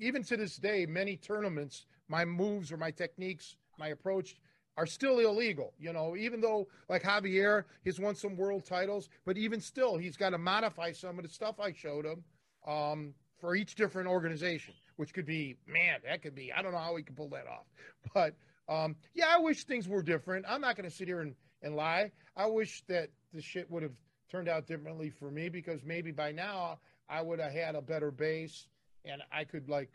even 0.00 0.22
to 0.24 0.36
this 0.36 0.56
day 0.56 0.86
many 0.86 1.16
tournaments. 1.16 1.86
My 2.08 2.24
moves 2.24 2.70
or 2.70 2.76
my 2.76 2.90
techniques, 2.90 3.56
my 3.78 3.88
approach 3.88 4.36
are 4.76 4.86
still 4.86 5.18
illegal. 5.18 5.72
You 5.78 5.92
know, 5.92 6.16
even 6.16 6.40
though 6.40 6.68
like 6.88 7.02
Javier, 7.02 7.64
he's 7.84 7.98
won 7.98 8.14
some 8.14 8.36
world 8.36 8.64
titles, 8.64 9.08
but 9.24 9.36
even 9.36 9.60
still, 9.60 9.96
he's 9.96 10.16
got 10.16 10.30
to 10.30 10.38
modify 10.38 10.92
some 10.92 11.18
of 11.18 11.24
the 11.24 11.30
stuff 11.30 11.58
I 11.58 11.72
showed 11.72 12.04
him 12.04 12.22
um, 12.66 13.14
for 13.38 13.56
each 13.56 13.74
different 13.74 14.08
organization, 14.08 14.74
which 14.96 15.12
could 15.12 15.26
be 15.26 15.56
man, 15.66 16.00
that 16.04 16.22
could 16.22 16.34
be 16.34 16.52
I 16.52 16.62
don't 16.62 16.72
know 16.72 16.78
how 16.78 16.96
he 16.96 17.02
can 17.02 17.14
pull 17.14 17.28
that 17.30 17.46
off, 17.46 17.66
but 18.14 18.34
um, 18.68 18.96
yeah, 19.14 19.26
I 19.28 19.38
wish 19.38 19.64
things 19.64 19.88
were 19.88 20.02
different. 20.02 20.46
I'm 20.48 20.60
not 20.60 20.76
going 20.76 20.88
to 20.88 20.94
sit 20.94 21.08
here 21.08 21.20
and, 21.20 21.34
and 21.62 21.74
lie. 21.74 22.12
I 22.36 22.46
wish 22.46 22.82
that 22.88 23.10
the 23.34 23.42
shit 23.42 23.70
would 23.70 23.82
have 23.82 23.96
turned 24.30 24.48
out 24.48 24.66
differently 24.66 25.10
for 25.10 25.30
me 25.30 25.48
because 25.48 25.82
maybe 25.84 26.12
by 26.12 26.32
now 26.32 26.78
I 27.08 27.20
would 27.20 27.40
have 27.40 27.52
had 27.52 27.74
a 27.74 27.82
better 27.82 28.10
base 28.10 28.68
and 29.04 29.22
I 29.32 29.44
could 29.44 29.68
like 29.68 29.90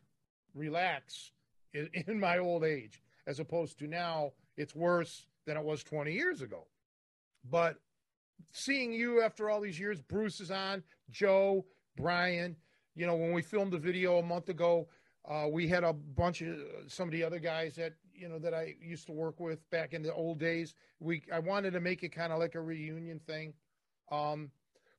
relax 0.53 1.31
in, 1.73 1.89
in 2.07 2.19
my 2.19 2.37
old 2.37 2.63
age 2.63 3.01
as 3.25 3.39
opposed 3.39 3.79
to 3.79 3.87
now 3.87 4.31
it's 4.57 4.75
worse 4.75 5.25
than 5.45 5.57
it 5.57 5.63
was 5.63 5.83
20 5.83 6.11
years 6.11 6.41
ago. 6.41 6.67
But 7.49 7.77
seeing 8.51 8.93
you 8.93 9.21
after 9.21 9.49
all 9.49 9.61
these 9.61 9.79
years, 9.79 10.01
Bruce 10.01 10.39
is 10.39 10.51
on, 10.51 10.83
Joe, 11.09 11.65
Brian, 11.95 12.55
you 12.97 13.05
know, 13.05 13.15
when 13.15 13.31
we 13.31 13.43
filmed 13.43 13.71
the 13.71 13.77
video 13.77 14.17
a 14.17 14.23
month 14.23 14.49
ago, 14.49 14.87
uh, 15.29 15.45
we 15.49 15.67
had 15.67 15.83
a 15.83 15.93
bunch 15.93 16.41
of 16.41 16.57
some 16.87 17.07
of 17.07 17.11
the 17.11 17.23
other 17.23 17.37
guys 17.39 17.75
that 17.75 17.93
you 18.13 18.27
know 18.27 18.39
that 18.39 18.53
I 18.53 18.75
used 18.81 19.05
to 19.07 19.11
work 19.11 19.39
with 19.39 19.59
back 19.69 19.93
in 19.93 20.01
the 20.01 20.13
old 20.13 20.39
days. 20.39 20.73
We 20.99 21.21
I 21.31 21.39
wanted 21.39 21.71
to 21.71 21.79
make 21.79 22.03
it 22.03 22.09
kind 22.09 22.33
of 22.33 22.39
like 22.39 22.55
a 22.55 22.61
reunion 22.61 23.19
thing. 23.27 23.53
Um, 24.11 24.49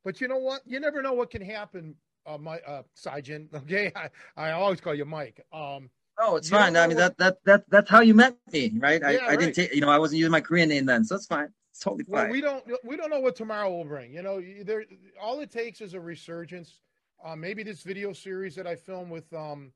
but 0.05 0.21
you 0.21 0.29
know 0.29 0.39
what? 0.39 0.61
You 0.65 0.79
never 0.81 1.03
know 1.03 1.15
what 1.15 1.31
can 1.31 1.43
happen. 1.43 1.97
Uh, 2.25 2.39
my 2.39 2.59
uh, 2.61 2.83
Sajin, 2.97 3.53
okay, 3.55 3.91
I, 3.97 4.11
I 4.37 4.51
always 4.53 4.81
call 4.81 4.95
you 4.95 5.05
Mike. 5.05 5.45
Um, 5.53 5.91
oh, 6.19 6.37
it's 6.37 6.51
fine. 6.51 6.77
I 6.77 6.87
mean 6.87 6.97
what... 6.97 7.17
that 7.17 7.19
that 7.19 7.45
that 7.45 7.65
that's 7.71 7.91
how 7.91 8.01
you 8.01 8.15
met 8.15 8.37
me, 8.53 8.73
right? 8.79 9.03
I, 9.03 9.11
yeah, 9.13 9.19
I 9.23 9.29
right. 9.31 9.39
didn't 9.41 9.55
take 9.55 9.75
you 9.75 9.81
know 9.81 9.91
I 9.91 9.99
wasn't 9.99 10.19
using 10.19 10.33
my 10.33 10.41
Korean 10.41 10.69
name 10.69 10.87
then, 10.87 11.05
so 11.05 11.17
it's 11.17 11.27
fine. 11.27 11.49
It's 11.73 11.81
totally 11.81 12.05
fine. 12.05 12.25
Well, 12.25 12.31
we 12.31 12.41
don't 12.41 12.65
we 12.85 12.97
don't 12.97 13.11
know 13.11 13.21
what 13.21 13.35
tomorrow 13.35 13.71
will 13.71 13.85
bring. 13.85 14.13
You 14.13 14.23
know, 14.23 14.43
there 14.65 14.85
all 15.21 15.41
it 15.41 15.51
takes 15.51 15.81
is 15.81 15.95
a 15.95 16.01
resurgence. 16.01 16.81
Uh, 17.25 17.35
maybe 17.35 17.63
this 17.63 17.83
video 17.83 18.13
series 18.13 18.55
that 18.55 18.67
I 18.67 18.77
filmed 18.77 19.11
with 19.11 19.33
um, 19.33 19.73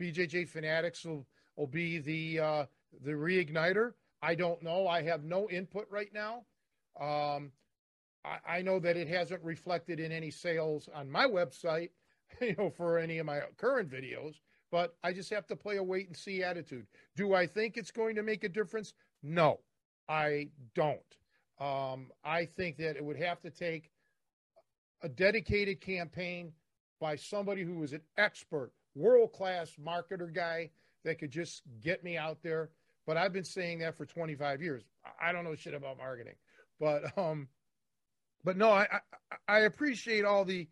BJJ 0.00 0.48
Fanatics 0.48 1.04
will 1.04 1.26
will 1.56 1.66
be 1.66 1.98
the 1.98 2.40
uh, 2.40 2.66
the 3.02 3.12
reigniter. 3.12 3.92
I 4.22 4.34
don't 4.34 4.62
know. 4.62 4.88
I 4.88 5.02
have 5.02 5.24
no 5.24 5.48
input 5.50 5.86
right 5.90 6.12
now. 6.12 6.44
Um, 6.98 7.52
I, 8.24 8.38
I, 8.58 8.62
know 8.62 8.78
that 8.78 8.96
it 8.96 9.08
hasn't 9.08 9.42
reflected 9.42 10.00
in 10.00 10.12
any 10.12 10.30
sales 10.30 10.88
on 10.94 11.10
my 11.10 11.26
website, 11.26 11.90
you 12.40 12.54
know, 12.56 12.70
for 12.70 12.98
any 12.98 13.18
of 13.18 13.26
my 13.26 13.40
current 13.56 13.90
videos. 13.90 14.36
But 14.70 14.96
I 15.02 15.12
just 15.12 15.30
have 15.30 15.46
to 15.48 15.56
play 15.56 15.76
a 15.76 15.82
wait 15.82 16.06
and 16.06 16.16
see 16.16 16.42
attitude. 16.42 16.86
Do 17.16 17.34
I 17.34 17.46
think 17.46 17.76
it's 17.76 17.90
going 17.90 18.14
to 18.16 18.22
make 18.22 18.44
a 18.44 18.48
difference? 18.48 18.94
No, 19.22 19.60
I 20.08 20.48
don't. 20.74 21.00
Um, 21.60 22.10
I 22.24 22.46
think 22.46 22.78
that 22.78 22.96
it 22.96 23.04
would 23.04 23.18
have 23.18 23.40
to 23.42 23.50
take 23.50 23.90
a 25.02 25.08
dedicated 25.08 25.80
campaign 25.80 26.52
by 27.00 27.16
somebody 27.16 27.62
who 27.62 27.78
was 27.78 27.92
an 27.92 28.00
expert, 28.16 28.72
world 28.94 29.32
class 29.32 29.72
marketer 29.82 30.32
guy 30.32 30.70
that 31.04 31.18
could 31.18 31.30
just 31.30 31.62
get 31.82 32.02
me 32.02 32.16
out 32.16 32.38
there. 32.42 32.70
But 33.06 33.16
I've 33.16 33.32
been 33.32 33.44
saying 33.44 33.80
that 33.80 33.96
for 33.96 34.06
25 34.06 34.62
years. 34.62 34.82
I 35.20 35.32
don't 35.32 35.44
know 35.44 35.54
shit 35.54 35.74
about 35.74 35.98
marketing, 35.98 36.36
but 36.80 37.16
um, 37.18 37.48
but 38.42 38.56
no, 38.56 38.70
I 38.70 38.86
I, 38.90 39.56
I 39.56 39.58
appreciate 39.60 40.24
all 40.24 40.44
the, 40.44 40.66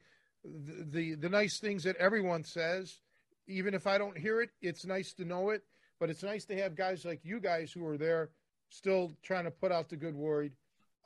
the 0.44 0.84
the 0.90 1.14
the 1.16 1.28
nice 1.28 1.58
things 1.58 1.84
that 1.84 1.96
everyone 1.96 2.44
says. 2.44 3.00
Even 3.48 3.74
if 3.74 3.86
I 3.86 3.98
don't 3.98 4.16
hear 4.16 4.40
it, 4.40 4.50
it's 4.62 4.86
nice 4.86 5.12
to 5.14 5.24
know 5.24 5.50
it. 5.50 5.62
But 6.00 6.10
it's 6.10 6.22
nice 6.22 6.44
to 6.46 6.56
have 6.56 6.74
guys 6.74 7.04
like 7.04 7.20
you 7.24 7.38
guys 7.38 7.70
who 7.72 7.86
are 7.86 7.98
there, 7.98 8.30
still 8.70 9.12
trying 9.22 9.44
to 9.44 9.50
put 9.50 9.70
out 9.70 9.88
the 9.90 9.96
good 9.96 10.16
word. 10.16 10.54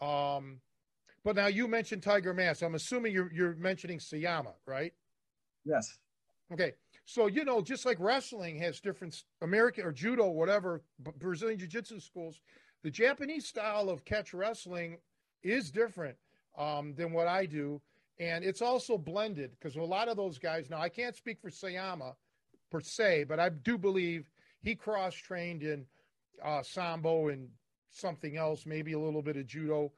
Um, 0.01 0.61
but 1.27 1.35
now 1.35 1.49
you 1.49 1.67
mentioned 1.67 2.05
Tiger 2.05 2.33
Mask. 2.33 2.63
I'm 2.63 2.77
assuming 2.77 3.13
you're 3.13 3.33
you're 3.33 3.57
mentioning 3.57 3.99
Sayama, 3.99 4.53
right? 4.65 4.93
Yes. 5.65 5.99
Okay. 6.53 6.75
So 7.05 7.27
you 7.27 7.45
know, 7.45 7.61
just 7.61 7.85
like 7.85 7.97
wrestling 7.99 8.57
has 8.61 8.79
different 8.79 9.25
American 9.43 9.85
or 9.85 9.91
judo, 9.91 10.29
whatever 10.31 10.85
Brazilian 11.19 11.59
jiu-jitsu 11.59 11.99
schools, 11.99 12.41
the 12.85 12.93
Japanese 12.93 13.45
style 13.45 13.91
of 13.91 14.05
catch 14.05 14.35
wrestling 14.35 14.99
is 15.43 15.73
different 15.73 16.17
um, 16.57 16.95
than 16.95 17.13
what 17.13 17.27
I 17.27 17.45
do, 17.45 17.81
and 18.21 18.45
it's 18.45 18.63
also 18.63 18.97
blended 18.97 19.51
because 19.59 19.75
a 19.75 19.83
lot 19.83 20.07
of 20.07 20.17
those 20.17 20.39
guys. 20.39 20.71
Now, 20.71 20.79
I 20.81 20.89
can't 20.89 21.17
speak 21.17 21.41
for 21.41 21.51
Sayama 21.51 22.15
per 22.71 22.79
se, 22.79 23.25
but 23.25 23.41
I 23.41 23.49
do 23.49 23.77
believe 23.77 24.31
he 24.63 24.77
cross-trained 24.77 25.65
in 25.65 25.87
uh, 26.45 26.63
sambo 26.63 27.29
and 27.29 27.49
something 27.91 28.37
else, 28.37 28.65
maybe 28.65 28.93
a 28.93 28.99
little 28.99 29.23
bit 29.23 29.37
of 29.37 29.47
judo. 29.47 29.91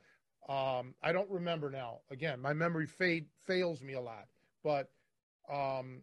Um, 0.48 0.94
I 1.02 1.12
don't 1.12 1.30
remember 1.30 1.70
now. 1.70 1.98
Again, 2.10 2.40
my 2.40 2.54
memory 2.54 2.86
fade, 2.86 3.26
fails 3.46 3.82
me 3.82 3.92
a 3.94 4.00
lot, 4.00 4.26
but 4.64 4.90
um, 5.52 6.02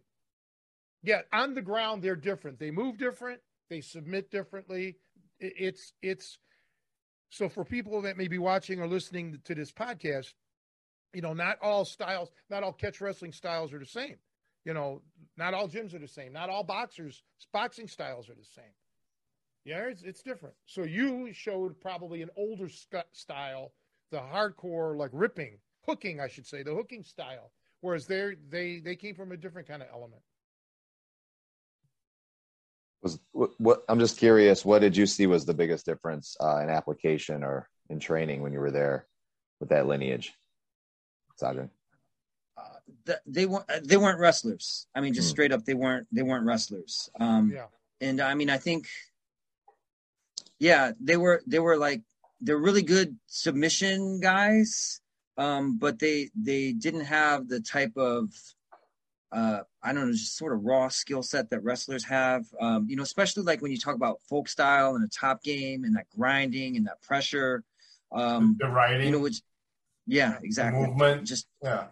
yeah, 1.02 1.22
on 1.32 1.54
the 1.54 1.62
ground 1.62 2.02
they're 2.02 2.16
different. 2.16 2.58
They 2.58 2.70
move 2.70 2.98
different. 2.98 3.40
They 3.68 3.80
submit 3.80 4.30
differently. 4.30 4.96
It's 5.40 5.92
it's 6.02 6.38
so 7.28 7.48
for 7.48 7.64
people 7.64 8.02
that 8.02 8.16
may 8.16 8.28
be 8.28 8.38
watching 8.38 8.80
or 8.80 8.86
listening 8.86 9.38
to 9.44 9.54
this 9.54 9.72
podcast, 9.72 10.32
you 11.12 11.22
know, 11.22 11.32
not 11.32 11.58
all 11.60 11.84
styles, 11.84 12.30
not 12.48 12.62
all 12.62 12.72
catch 12.72 13.00
wrestling 13.00 13.32
styles 13.32 13.72
are 13.72 13.78
the 13.78 13.86
same. 13.86 14.16
You 14.64 14.74
know, 14.74 15.02
not 15.36 15.54
all 15.54 15.68
gyms 15.68 15.94
are 15.94 15.98
the 15.98 16.08
same. 16.08 16.32
Not 16.32 16.50
all 16.50 16.64
boxers 16.64 17.22
boxing 17.52 17.88
styles 17.88 18.28
are 18.28 18.34
the 18.34 18.44
same. 18.44 18.74
Yeah, 19.64 19.88
it's, 19.88 20.02
it's 20.02 20.22
different. 20.22 20.54
So 20.66 20.84
you 20.84 21.32
showed 21.32 21.80
probably 21.80 22.22
an 22.22 22.30
older 22.36 22.68
style, 23.12 23.72
the 24.10 24.18
hardcore 24.18 24.96
like 24.96 25.10
ripping, 25.12 25.58
hooking, 25.86 26.20
I 26.20 26.28
should 26.28 26.46
say, 26.46 26.62
the 26.62 26.74
hooking 26.74 27.02
style. 27.02 27.52
Whereas 27.80 28.06
they 28.06 28.36
they 28.48 28.80
they 28.80 28.96
came 28.96 29.14
from 29.14 29.32
a 29.32 29.36
different 29.36 29.68
kind 29.68 29.82
of 29.82 29.88
element 29.92 30.22
was 33.06 33.18
what, 33.32 33.50
what, 33.58 33.84
I'm 33.88 33.98
just 33.98 34.18
curious. 34.18 34.64
What 34.64 34.80
did 34.80 34.96
you 34.96 35.06
see 35.06 35.26
was 35.26 35.44
the 35.44 35.54
biggest 35.54 35.86
difference 35.86 36.36
uh, 36.40 36.58
in 36.58 36.68
application 36.68 37.44
or 37.44 37.68
in 37.88 38.00
training 38.00 38.42
when 38.42 38.52
you 38.52 38.60
were 38.60 38.70
there 38.70 39.06
with 39.60 39.68
that 39.68 39.86
lineage, 39.86 40.34
Sajin? 41.40 41.70
Uh, 42.56 42.62
th- 43.06 43.18
they 43.26 43.46
weren't 43.46 43.66
they 43.84 43.96
weren't 43.96 44.18
wrestlers. 44.18 44.86
I 44.94 45.00
mean, 45.00 45.14
just 45.14 45.28
mm. 45.28 45.30
straight 45.30 45.52
up, 45.52 45.64
they 45.64 45.74
weren't 45.74 46.06
they 46.10 46.22
weren't 46.22 46.46
wrestlers. 46.46 47.08
Um, 47.20 47.52
yeah. 47.54 47.66
And 48.00 48.20
I 48.20 48.34
mean, 48.34 48.50
I 48.50 48.58
think, 48.58 48.88
yeah, 50.58 50.92
they 51.00 51.16
were 51.16 51.42
they 51.46 51.60
were 51.60 51.76
like 51.76 52.02
they're 52.40 52.58
really 52.58 52.82
good 52.82 53.16
submission 53.26 54.20
guys, 54.20 55.00
um, 55.38 55.78
but 55.78 55.98
they 55.98 56.30
they 56.34 56.72
didn't 56.72 57.04
have 57.04 57.48
the 57.48 57.60
type 57.60 57.96
of 57.96 58.30
uh, 59.32 59.60
I 59.82 59.92
don't 59.92 60.06
know, 60.06 60.12
just 60.12 60.36
sort 60.36 60.52
of 60.52 60.64
raw 60.64 60.88
skill 60.88 61.22
set 61.22 61.50
that 61.50 61.62
wrestlers 61.62 62.04
have. 62.04 62.44
Um, 62.60 62.86
you 62.88 62.96
know, 62.96 63.02
especially 63.02 63.42
like 63.42 63.60
when 63.60 63.70
you 63.70 63.78
talk 63.78 63.94
about 63.94 64.20
folk 64.28 64.48
style 64.48 64.94
and 64.94 65.04
a 65.04 65.08
top 65.08 65.42
game 65.42 65.84
and 65.84 65.96
that 65.96 66.06
grinding 66.16 66.76
and 66.76 66.86
that 66.86 67.02
pressure. 67.02 67.64
Um, 68.12 68.56
the 68.58 68.68
writing, 68.68 69.06
you 69.06 69.12
know, 69.12 69.18
which, 69.18 69.42
yeah, 70.06 70.38
exactly. 70.42 70.80
The 70.82 70.88
movement, 70.88 71.24
just 71.26 71.46
yeah, 71.62 71.88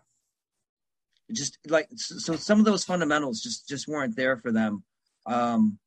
just 1.32 1.58
like 1.66 1.88
so. 1.96 2.36
Some 2.36 2.60
of 2.60 2.64
those 2.64 2.84
fundamentals 2.84 3.40
just 3.40 3.68
just 3.68 3.88
weren't 3.88 4.16
there 4.16 4.36
for 4.36 4.52
them. 4.52 4.84
Um, 5.26 5.78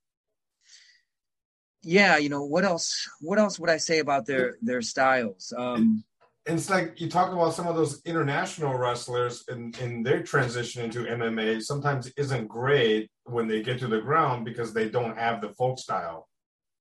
yeah, 1.83 2.17
you 2.17 2.29
know 2.29 2.43
what 2.43 2.65
else? 2.65 3.07
What 3.21 3.39
else 3.39 3.59
would 3.59 3.69
I 3.69 3.77
say 3.77 3.99
about 3.99 4.25
their 4.25 4.57
their 4.61 4.81
styles? 4.81 5.53
Um, 5.55 6.03
it's 6.45 6.69
like 6.69 6.99
you 6.99 7.09
talk 7.09 7.33
about 7.33 7.53
some 7.53 7.67
of 7.67 7.75
those 7.75 8.01
international 8.05 8.73
wrestlers 8.75 9.43
in, 9.49 9.73
in 9.81 10.01
their 10.01 10.23
transition 10.23 10.83
into 10.83 11.03
MMA 11.03 11.61
sometimes 11.61 12.11
isn't 12.17 12.47
great 12.47 13.09
when 13.25 13.47
they 13.47 13.61
get 13.61 13.79
to 13.79 13.87
the 13.87 13.99
ground 13.99 14.45
because 14.45 14.73
they 14.73 14.89
don't 14.89 15.17
have 15.17 15.41
the 15.41 15.49
folk 15.49 15.77
style 15.77 16.27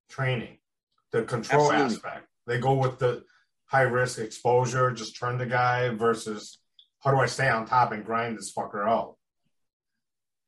training, 0.08 0.58
the 1.10 1.22
control 1.22 1.72
Absolutely. 1.72 1.96
aspect. 1.96 2.26
They 2.46 2.58
go 2.60 2.74
with 2.74 2.98
the 2.98 3.24
high 3.66 3.82
risk 3.82 4.20
exposure, 4.20 4.92
just 4.92 5.18
turn 5.18 5.36
the 5.36 5.46
guy 5.46 5.88
versus 5.88 6.58
how 7.00 7.10
do 7.10 7.18
I 7.18 7.26
stay 7.26 7.48
on 7.48 7.66
top 7.66 7.92
and 7.92 8.04
grind 8.04 8.38
this 8.38 8.52
fucker 8.52 8.88
out? 8.88 9.15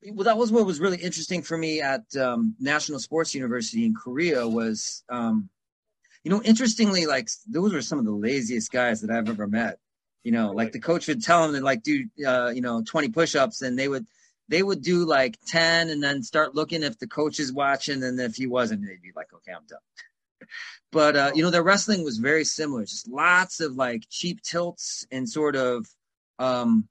Well, 0.01 0.25
that 0.25 0.37
was 0.37 0.51
what 0.51 0.65
was 0.65 0.79
really 0.79 0.97
interesting 0.97 1.41
for 1.41 1.57
me 1.57 1.81
at 1.81 2.03
um, 2.15 2.55
National 2.59 2.99
Sports 2.99 3.35
University 3.35 3.85
in 3.85 3.93
Korea 3.93 4.47
was 4.47 5.03
um, 5.09 5.49
you 6.23 6.31
know, 6.31 6.41
interestingly, 6.43 7.05
like 7.05 7.29
those 7.47 7.73
were 7.73 7.81
some 7.81 7.99
of 7.99 8.05
the 8.05 8.11
laziest 8.11 8.71
guys 8.71 9.01
that 9.01 9.09
I've 9.09 9.29
ever 9.29 9.47
met. 9.47 9.79
You 10.23 10.33
know, 10.33 10.51
like 10.51 10.73
the 10.73 10.79
coach 10.79 11.07
would 11.07 11.23
tell 11.23 11.43
them 11.43 11.55
to 11.55 11.63
like 11.63 11.81
do, 11.81 12.05
uh, 12.25 12.51
you 12.53 12.61
know, 12.61 12.83
20 12.85 13.09
push-ups 13.09 13.61
and 13.61 13.79
they 13.79 13.87
would, 13.87 14.05
they 14.49 14.61
would 14.61 14.81
do 14.81 15.05
like 15.05 15.39
10 15.47 15.89
and 15.89 16.03
then 16.03 16.23
start 16.23 16.55
looking 16.55 16.83
if 16.83 16.99
the 16.99 17.07
coach 17.07 17.39
is 17.39 17.53
watching. 17.53 18.03
And 18.03 18.19
if 18.19 18.35
he 18.35 18.47
wasn't, 18.47 18.81
they'd 18.81 19.01
be 19.01 19.13
like, 19.15 19.33
okay, 19.33 19.53
I'm 19.53 19.65
done. 19.65 20.47
but, 20.91 21.15
uh, 21.15 21.31
you 21.35 21.41
know, 21.41 21.51
their 21.51 21.63
wrestling 21.63 22.03
was 22.03 22.17
very 22.17 22.43
similar, 22.43 22.83
just 22.83 23.07
lots 23.07 23.61
of 23.61 23.75
like 23.75 24.03
cheap 24.09 24.41
tilts 24.41 25.07
and 25.11 25.29
sort 25.29 25.55
of, 25.55 25.87
um, 26.37 26.89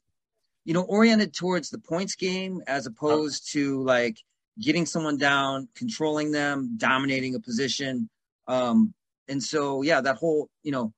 you 0.69 0.74
know, 0.74 0.82
oriented 0.82 1.35
towards 1.35 1.70
the 1.70 1.78
points 1.78 2.15
game 2.15 2.61
as 2.66 2.85
opposed 2.85 3.51
to 3.53 3.82
like 3.85 4.19
getting 4.61 4.85
someone 4.85 5.16
down, 5.16 5.66
controlling 5.74 6.31
them, 6.31 6.74
dominating 6.77 7.35
a 7.35 7.40
position. 7.40 8.11
Um, 8.47 8.93
and 9.28 9.43
so 9.43 9.82
yeah 9.82 10.01
that 10.01 10.16
whole 10.16 10.49
you 10.62 10.73
know 10.73 10.93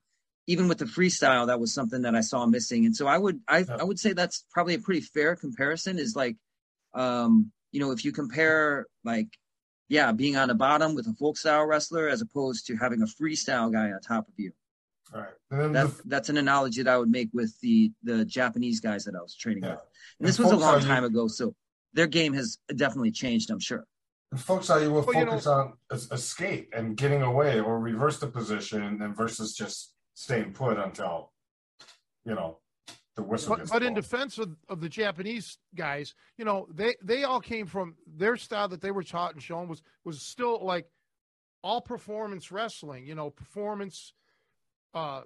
even 0.47 0.67
with 0.69 0.79
the 0.79 0.85
freestyle 0.85 1.47
that 1.47 1.61
was 1.61 1.73
something 1.73 2.03
that 2.03 2.15
i 2.15 2.21
saw 2.21 2.47
missing. 2.47 2.87
And 2.87 2.97
so 2.97 3.07
i 3.07 3.19
would 3.19 3.41
i, 3.49 3.65
I 3.79 3.85
would 3.85 3.99
say 3.99 4.13
that's 4.13 4.45
probably 4.51 4.75
a 4.75 4.79
pretty 4.79 5.03
fair 5.03 5.37
comparison 5.37 5.99
is 5.99 6.17
like 6.17 6.37
um 6.95 7.53
you 7.73 7.81
know 7.81 7.93
if 7.93 8.05
you 8.05 8.13
compare 8.13 8.87
like 9.05 9.29
yeah 9.89 10.13
being 10.13 10.37
on 10.37 10.49
the 10.49 10.55
bottom 10.55 10.95
with 10.95 11.07
a 11.07 11.15
folk 11.15 11.37
style 11.37 11.65
wrestler 11.65 12.09
as 12.09 12.23
opposed 12.23 12.67
to 12.67 12.77
having 12.77 13.03
a 13.03 13.07
freestyle 13.07 13.73
guy 13.73 13.91
on 13.93 14.01
top 14.01 14.27
of 14.27 14.35
you 14.37 14.53
all 15.15 15.21
right. 15.21 15.73
That's 15.73 15.95
the, 15.95 16.03
that's 16.07 16.29
an 16.29 16.37
analogy 16.37 16.83
that 16.83 16.93
i 16.93 16.99
would 16.99 17.11
make 17.11 17.31
with 17.33 17.59
the 17.61 17.93
the 18.03 18.25
japanese 18.25 18.81
guys 18.81 19.05
that 19.05 19.15
i 19.15 19.21
was 19.21 19.35
training 19.35 19.65
yeah. 19.65 19.71
with. 19.71 19.81
And 20.21 20.29
this 20.29 20.39
was 20.39 20.53
a 20.53 20.57
long 20.57 20.81
time 20.81 21.05
ago 21.05 21.29
so 21.29 21.55
their 21.93 22.07
game 22.07 22.33
has 22.35 22.59
definitely 22.77 23.11
changed 23.11 23.51
i'm 23.51 23.61
sure. 23.61 23.85
Folks 24.37 24.71
are 24.71 24.81
you 24.81 24.93
will 24.93 25.03
well, 25.03 25.27
focus 25.27 25.45
you 25.45 25.51
know, 25.51 25.75
on 25.91 25.99
escape 26.13 26.73
and 26.77 26.97
getting 26.97 27.23
away 27.23 27.59
or 27.59 27.81
reverse 27.81 28.21
the 28.21 28.29
position 28.29 29.03
and 29.03 29.17
versus 29.17 29.57
just 29.57 29.93
staying 30.15 30.53
put 30.53 30.79
until 30.79 31.33
you 32.25 32.35
know 32.35 32.59
the 33.17 33.23
whistle 33.23 33.57
but, 33.57 33.69
but 33.69 33.83
in 33.83 33.93
defense 33.93 34.39
of, 34.39 34.55
of 34.69 34.81
the 34.81 34.89
japanese 34.89 35.59
guys 35.75 36.15
you 36.39 36.45
know 36.45 36.69
they 36.73 36.95
they 37.03 37.25
all 37.25 37.41
came 37.41 37.67
from 37.67 37.97
their 38.07 38.37
style 38.37 38.69
that 38.69 38.81
they 38.81 38.91
were 38.91 39.03
taught 39.03 39.33
and 39.33 39.43
shown 39.43 39.67
was 39.67 39.83
was 40.05 40.23
still 40.23 40.65
like 40.65 40.87
all 41.63 41.81
performance 41.81 42.53
wrestling 42.53 43.07
you 43.07 43.15
know 43.15 43.31
performance 43.31 44.13
uh 44.95 45.23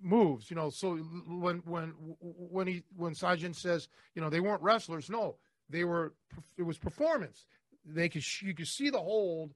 moves 0.00 0.48
you 0.50 0.56
know 0.56 0.70
so 0.70 0.96
when 0.96 1.58
when 1.64 1.92
when 2.22 2.66
he 2.66 2.82
when 2.96 3.14
Sajin 3.14 3.54
says 3.54 3.88
you 4.14 4.22
know 4.22 4.30
they 4.30 4.40
weren't 4.40 4.62
wrestlers 4.62 5.10
no 5.10 5.36
they 5.68 5.84
were 5.84 6.14
it 6.56 6.62
was 6.62 6.78
performance 6.78 7.46
they 7.94 8.08
could 8.08 8.24
you 8.42 8.54
could 8.54 8.68
see 8.68 8.90
the 8.90 8.98
hold. 8.98 9.54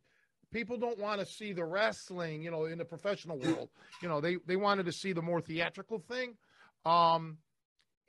People 0.52 0.76
don't 0.76 0.98
want 0.98 1.20
to 1.20 1.26
see 1.26 1.52
the 1.52 1.64
wrestling, 1.64 2.42
you 2.42 2.50
know, 2.50 2.66
in 2.66 2.78
the 2.78 2.84
professional 2.84 3.38
world. 3.38 3.70
You 4.02 4.08
know, 4.08 4.20
they 4.20 4.36
they 4.46 4.56
wanted 4.56 4.86
to 4.86 4.92
see 4.92 5.12
the 5.12 5.22
more 5.22 5.40
theatrical 5.40 5.98
thing, 5.98 6.36
um, 6.84 7.38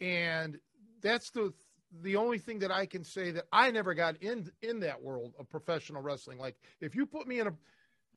and 0.01 0.57
that's 1.01 1.29
the 1.31 1.53
the 2.01 2.15
only 2.15 2.39
thing 2.39 2.59
that 2.59 2.71
I 2.71 2.85
can 2.85 3.03
say 3.03 3.31
that 3.31 3.45
I 3.51 3.71
never 3.71 3.93
got 3.93 4.17
in 4.17 4.49
in 4.61 4.79
that 4.81 5.01
world 5.01 5.33
of 5.39 5.49
professional 5.49 6.01
wrestling. 6.01 6.37
Like 6.37 6.55
if 6.81 6.95
you 6.95 7.05
put 7.05 7.27
me 7.27 7.39
in 7.39 7.47
a 7.47 7.53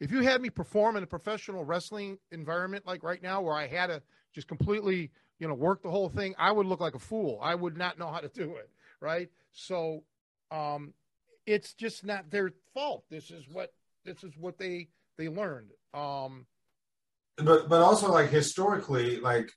if 0.01 0.11
you 0.11 0.21
had 0.21 0.41
me 0.41 0.51
perform 0.51 0.97
in 0.97 1.03
a 1.03 1.07
professional 1.07 1.65
wrestling 1.65 2.19
environment 2.31 2.87
like 2.87 3.03
right 3.03 3.23
now 3.23 3.41
where 3.41 3.55
I 3.55 3.67
had 3.67 3.89
to 3.89 4.03
just 4.35 4.49
completely, 4.49 5.11
you 5.39 5.49
know, 5.49 5.55
work 5.55 5.83
the 5.83 5.91
whole 5.91 6.09
thing, 6.09 6.35
I 6.39 6.53
would 6.53 6.67
look 6.67 6.81
like 6.81 6.95
a 6.95 6.99
fool. 6.99 7.39
I 7.43 7.55
would 7.55 7.77
not 7.77 7.99
know 7.99 8.09
how 8.09 8.21
to 8.21 8.29
do 8.29 8.57
it, 8.57 8.71
right? 9.01 9.29
So 9.53 10.03
um 10.51 10.93
it's 11.47 11.75
just 11.75 12.05
not 12.05 12.31
their 12.31 12.53
fault. 12.75 13.05
This 13.11 13.31
is 13.31 13.45
what 13.51 13.73
this 14.05 14.25
is 14.25 14.33
what 14.37 14.59
they 14.59 14.89
they 15.17 15.29
learned. 15.29 15.71
Um, 15.95 16.47
but 17.37 17.69
but 17.69 17.83
also 17.83 18.11
like 18.13 18.31
historically, 18.31 19.21
like 19.21 19.51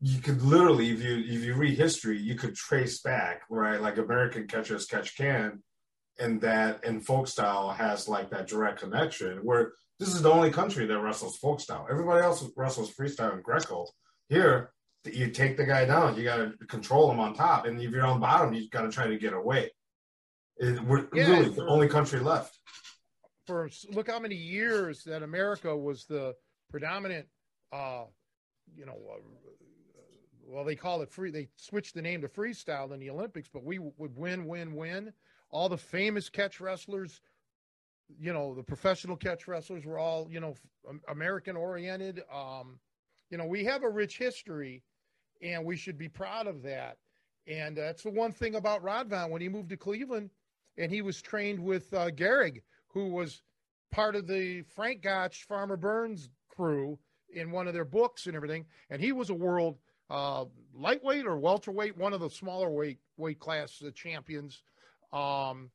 you 0.00 0.20
could 0.20 0.42
literally, 0.42 0.90
if 0.90 1.02
you 1.02 1.18
if 1.18 1.44
you 1.44 1.54
read 1.54 1.78
history, 1.78 2.18
you 2.18 2.34
could 2.34 2.54
trace 2.54 3.00
back 3.00 3.42
right, 3.48 3.80
like 3.80 3.98
American 3.98 4.46
catch 4.46 4.70
as 4.70 4.86
catch 4.86 5.16
can, 5.16 5.62
and 6.18 6.40
that 6.40 6.84
and 6.84 7.04
folk 7.04 7.28
style 7.28 7.70
has 7.70 8.08
like 8.08 8.30
that 8.30 8.48
direct 8.48 8.80
connection. 8.80 9.38
Where 9.38 9.72
this 9.98 10.14
is 10.14 10.22
the 10.22 10.30
only 10.30 10.50
country 10.50 10.86
that 10.86 11.00
wrestles 11.00 11.38
folk 11.38 11.60
style. 11.60 11.86
Everybody 11.90 12.22
else 12.22 12.44
wrestles 12.56 12.94
freestyle 12.94 13.34
and 13.34 13.42
Greco. 13.42 13.86
Here, 14.28 14.72
you 15.04 15.30
take 15.30 15.56
the 15.56 15.64
guy 15.64 15.84
down, 15.84 16.16
you 16.16 16.24
got 16.24 16.36
to 16.36 16.52
control 16.66 17.10
him 17.10 17.20
on 17.20 17.34
top, 17.34 17.66
and 17.66 17.80
if 17.80 17.90
you're 17.90 18.04
on 18.04 18.20
bottom, 18.20 18.52
you 18.52 18.68
got 18.70 18.82
to 18.82 18.90
try 18.90 19.06
to 19.06 19.18
get 19.18 19.32
away. 19.32 19.70
It, 20.56 20.82
we're 20.82 21.06
yeah, 21.12 21.28
really 21.28 21.48
for, 21.50 21.62
the 21.62 21.66
only 21.66 21.88
country 21.88 22.20
left. 22.20 22.58
For 23.46 23.70
look 23.90 24.10
how 24.10 24.18
many 24.18 24.34
years 24.34 25.04
that 25.04 25.22
America 25.22 25.76
was 25.76 26.06
the 26.06 26.34
predominant, 26.70 27.26
uh, 27.72 28.04
you 28.74 28.86
know, 28.86 28.96
uh, 29.12 29.20
well 30.46 30.64
they 30.64 30.76
call 30.76 31.02
it 31.02 31.10
free. 31.10 31.30
They 31.30 31.48
switched 31.56 31.94
the 31.94 32.02
name 32.02 32.22
to 32.22 32.28
freestyle 32.28 32.92
in 32.92 33.00
the 33.00 33.10
Olympics, 33.10 33.48
but 33.52 33.64
we 33.64 33.78
would 33.78 34.16
win, 34.16 34.46
win, 34.46 34.74
win. 34.74 35.12
All 35.56 35.70
the 35.70 35.78
famous 35.78 36.28
catch 36.28 36.60
wrestlers, 36.60 37.22
you 38.20 38.30
know, 38.30 38.54
the 38.54 38.62
professional 38.62 39.16
catch 39.16 39.48
wrestlers 39.48 39.86
were 39.86 39.98
all 39.98 40.28
you 40.30 40.38
know 40.38 40.54
American 41.08 41.56
oriented. 41.56 42.22
Um, 42.30 42.78
you 43.30 43.38
know, 43.38 43.46
we 43.46 43.64
have 43.64 43.82
a 43.82 43.88
rich 43.88 44.18
history, 44.18 44.82
and 45.40 45.64
we 45.64 45.74
should 45.74 45.96
be 45.96 46.10
proud 46.10 46.46
of 46.46 46.62
that. 46.64 46.98
And 47.46 47.74
that's 47.74 48.02
the 48.02 48.10
one 48.10 48.32
thing 48.32 48.56
about 48.56 48.82
Rod 48.82 49.08
Radvan 49.08 49.30
when 49.30 49.40
he 49.40 49.48
moved 49.48 49.70
to 49.70 49.78
Cleveland 49.78 50.28
and 50.76 50.92
he 50.92 51.00
was 51.00 51.22
trained 51.22 51.58
with 51.58 51.90
uh, 51.94 52.10
Gehrig, 52.10 52.60
who 52.88 53.08
was 53.08 53.40
part 53.90 54.14
of 54.14 54.26
the 54.26 54.60
Frank 54.60 55.00
Gotch 55.00 55.44
Farmer 55.44 55.78
Burns 55.78 56.28
crew 56.50 56.98
in 57.30 57.50
one 57.50 57.66
of 57.66 57.72
their 57.72 57.86
books 57.86 58.26
and 58.26 58.36
everything. 58.36 58.66
And 58.90 59.00
he 59.00 59.12
was 59.12 59.30
a 59.30 59.34
world 59.34 59.78
uh, 60.10 60.44
lightweight 60.74 61.24
or 61.24 61.38
welterweight, 61.38 61.96
one 61.96 62.12
of 62.12 62.20
the 62.20 62.28
smaller 62.28 62.68
weight 62.68 62.98
weight 63.16 63.38
class 63.38 63.82
uh, 63.82 63.90
champions. 63.94 64.62
Um, 65.16 65.70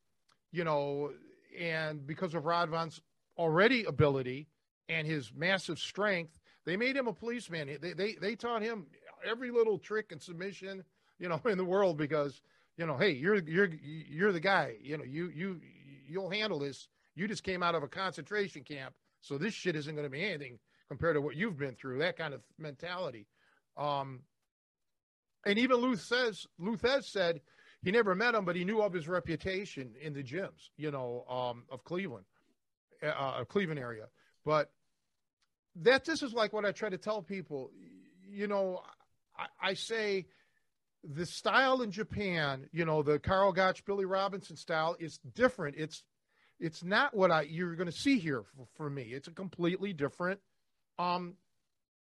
you 0.52 0.64
know, 0.64 1.10
and 1.58 2.06
because 2.06 2.34
of 2.34 2.44
Radvan's 2.44 3.00
already 3.36 3.84
ability 3.84 4.48
and 4.88 5.06
his 5.06 5.32
massive 5.34 5.78
strength, 5.78 6.38
they 6.64 6.76
made 6.76 6.96
him 6.96 7.08
a 7.08 7.12
policeman. 7.12 7.76
They 7.80 7.92
they 7.92 8.14
they 8.20 8.36
taught 8.36 8.62
him 8.62 8.86
every 9.28 9.50
little 9.50 9.78
trick 9.78 10.12
and 10.12 10.22
submission, 10.22 10.84
you 11.18 11.28
know, 11.28 11.40
in 11.46 11.58
the 11.58 11.64
world 11.64 11.96
because 11.96 12.40
you 12.76 12.86
know, 12.86 12.96
hey, 12.96 13.10
you're 13.10 13.42
you're 13.42 13.70
you're 13.82 14.32
the 14.32 14.40
guy. 14.40 14.76
You 14.80 14.98
know, 14.98 15.04
you 15.04 15.28
you 15.34 15.60
you'll 16.06 16.30
handle 16.30 16.58
this. 16.58 16.88
You 17.14 17.26
just 17.26 17.42
came 17.42 17.62
out 17.62 17.74
of 17.74 17.82
a 17.82 17.88
concentration 17.88 18.62
camp, 18.62 18.94
so 19.20 19.38
this 19.38 19.54
shit 19.54 19.76
isn't 19.76 19.94
going 19.94 20.06
to 20.06 20.10
be 20.10 20.24
anything 20.24 20.58
compared 20.88 21.16
to 21.16 21.20
what 21.20 21.36
you've 21.36 21.58
been 21.58 21.74
through. 21.74 21.98
That 21.98 22.16
kind 22.16 22.32
of 22.32 22.42
mentality. 22.58 23.26
Um, 23.76 24.20
and 25.44 25.58
even 25.58 25.78
Lou 25.78 25.96
Thesz 25.96 27.04
said 27.04 27.40
he 27.82 27.90
never 27.90 28.14
met 28.14 28.34
him, 28.34 28.44
but 28.44 28.56
he 28.56 28.64
knew 28.64 28.80
of 28.80 28.92
his 28.92 29.08
reputation 29.08 29.94
in 30.00 30.12
the 30.12 30.22
gyms, 30.22 30.70
you 30.76 30.90
know, 30.90 31.24
um, 31.28 31.64
of 31.70 31.84
Cleveland, 31.84 32.24
uh, 33.02 33.06
uh 33.06 33.44
Cleveland 33.44 33.80
area. 33.80 34.06
But 34.44 34.70
that 35.76 36.04
this 36.04 36.22
is 36.22 36.32
like 36.32 36.52
what 36.52 36.64
I 36.64 36.72
try 36.72 36.88
to 36.88 36.98
tell 36.98 37.22
people. 37.22 37.70
You 38.28 38.46
know, 38.46 38.82
I, 39.36 39.70
I 39.70 39.74
say 39.74 40.26
the 41.02 41.26
style 41.26 41.82
in 41.82 41.90
Japan, 41.90 42.68
you 42.72 42.84
know, 42.84 43.02
the 43.02 43.18
Karl 43.18 43.52
Gotch, 43.52 43.84
Billy 43.84 44.04
Robinson 44.04 44.56
style 44.56 44.96
is 44.98 45.18
different. 45.34 45.76
It's 45.76 46.04
it's 46.60 46.84
not 46.84 47.14
what 47.14 47.30
I 47.30 47.42
you're 47.42 47.74
going 47.74 47.90
to 47.90 47.96
see 47.96 48.18
here 48.18 48.42
for, 48.56 48.66
for, 48.76 48.90
me. 48.90 49.02
It's 49.02 49.28
a 49.28 49.32
completely 49.32 49.92
different 49.92 50.40
um 50.98 51.34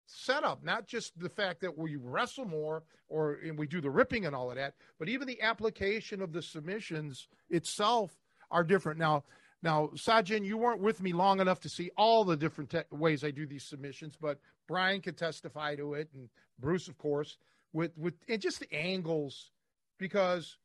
setup. 0.09 0.65
Not 0.65 0.87
just 0.87 1.19
the 1.19 1.29
fact 1.29 1.61
that 1.61 1.77
we 1.77 1.97
wrestle 1.97 2.47
more 2.47 2.83
or 3.09 3.39
we 3.57 3.67
do 3.67 3.81
the 3.81 3.91
ripping 3.91 4.27
and 4.27 4.35
all 4.35 4.51
of 4.51 4.57
that, 4.57 4.75
but 4.99 5.09
even 5.09 5.27
the 5.27 5.41
application 5.41 6.21
of 6.21 6.33
the 6.33 6.43
submissions 6.43 7.29
itself 7.51 8.19
are 8.51 8.65
different. 8.65 8.99
Now, 8.99 9.25
now 9.63 9.91
Sajin, 9.95 10.45
you 10.45 10.57
weren't 10.57 10.81
with 10.81 11.03
me 11.03 11.13
long 11.13 11.41
enough 11.41 11.61
to 11.61 11.69
see 11.69 11.91
all 11.97 12.25
the 12.25 12.37
different 12.37 12.71
te- 12.71 12.83
ways 12.91 13.25
I 13.25 13.31
do 13.31 13.47
these 13.47 13.65
submissions, 13.65 14.17
but 14.21 14.39
Brian 14.67 15.01
could 15.01 15.17
testify 15.17 15.77
to 15.77 15.95
it, 15.95 16.09
and 16.15 16.29
Bruce, 16.59 16.89
of 16.89 16.99
course, 16.99 17.39
with 17.73 17.93
with 17.97 18.15
and 18.29 18.41
just 18.41 18.61
the 18.61 18.73
angles, 18.73 19.51
because 19.99 20.57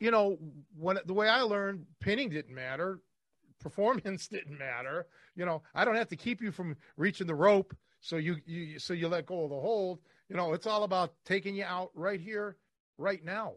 you 0.00 0.10
know 0.10 0.38
when 0.76 0.98
the 1.06 1.14
way 1.14 1.28
I 1.28 1.42
learned 1.42 1.86
pinning 2.00 2.30
didn't 2.30 2.54
matter, 2.54 3.00
performance 3.60 4.28
didn't 4.28 4.58
matter. 4.58 5.06
You 5.36 5.44
know, 5.44 5.62
I 5.74 5.84
don't 5.84 5.96
have 5.96 6.08
to 6.08 6.16
keep 6.16 6.40
you 6.40 6.50
from 6.50 6.76
reaching 6.96 7.26
the 7.26 7.34
rope, 7.34 7.74
so 8.02 8.16
you 8.16 8.36
you 8.44 8.78
so 8.78 8.92
you 8.92 9.08
let 9.08 9.24
go 9.26 9.44
of 9.44 9.50
the 9.50 9.56
hold. 9.56 10.00
You 10.28 10.36
know, 10.36 10.52
it's 10.52 10.66
all 10.66 10.82
about 10.82 11.14
taking 11.24 11.54
you 11.54 11.64
out 11.64 11.90
right 11.94 12.20
here, 12.20 12.56
right 12.98 13.24
now. 13.24 13.54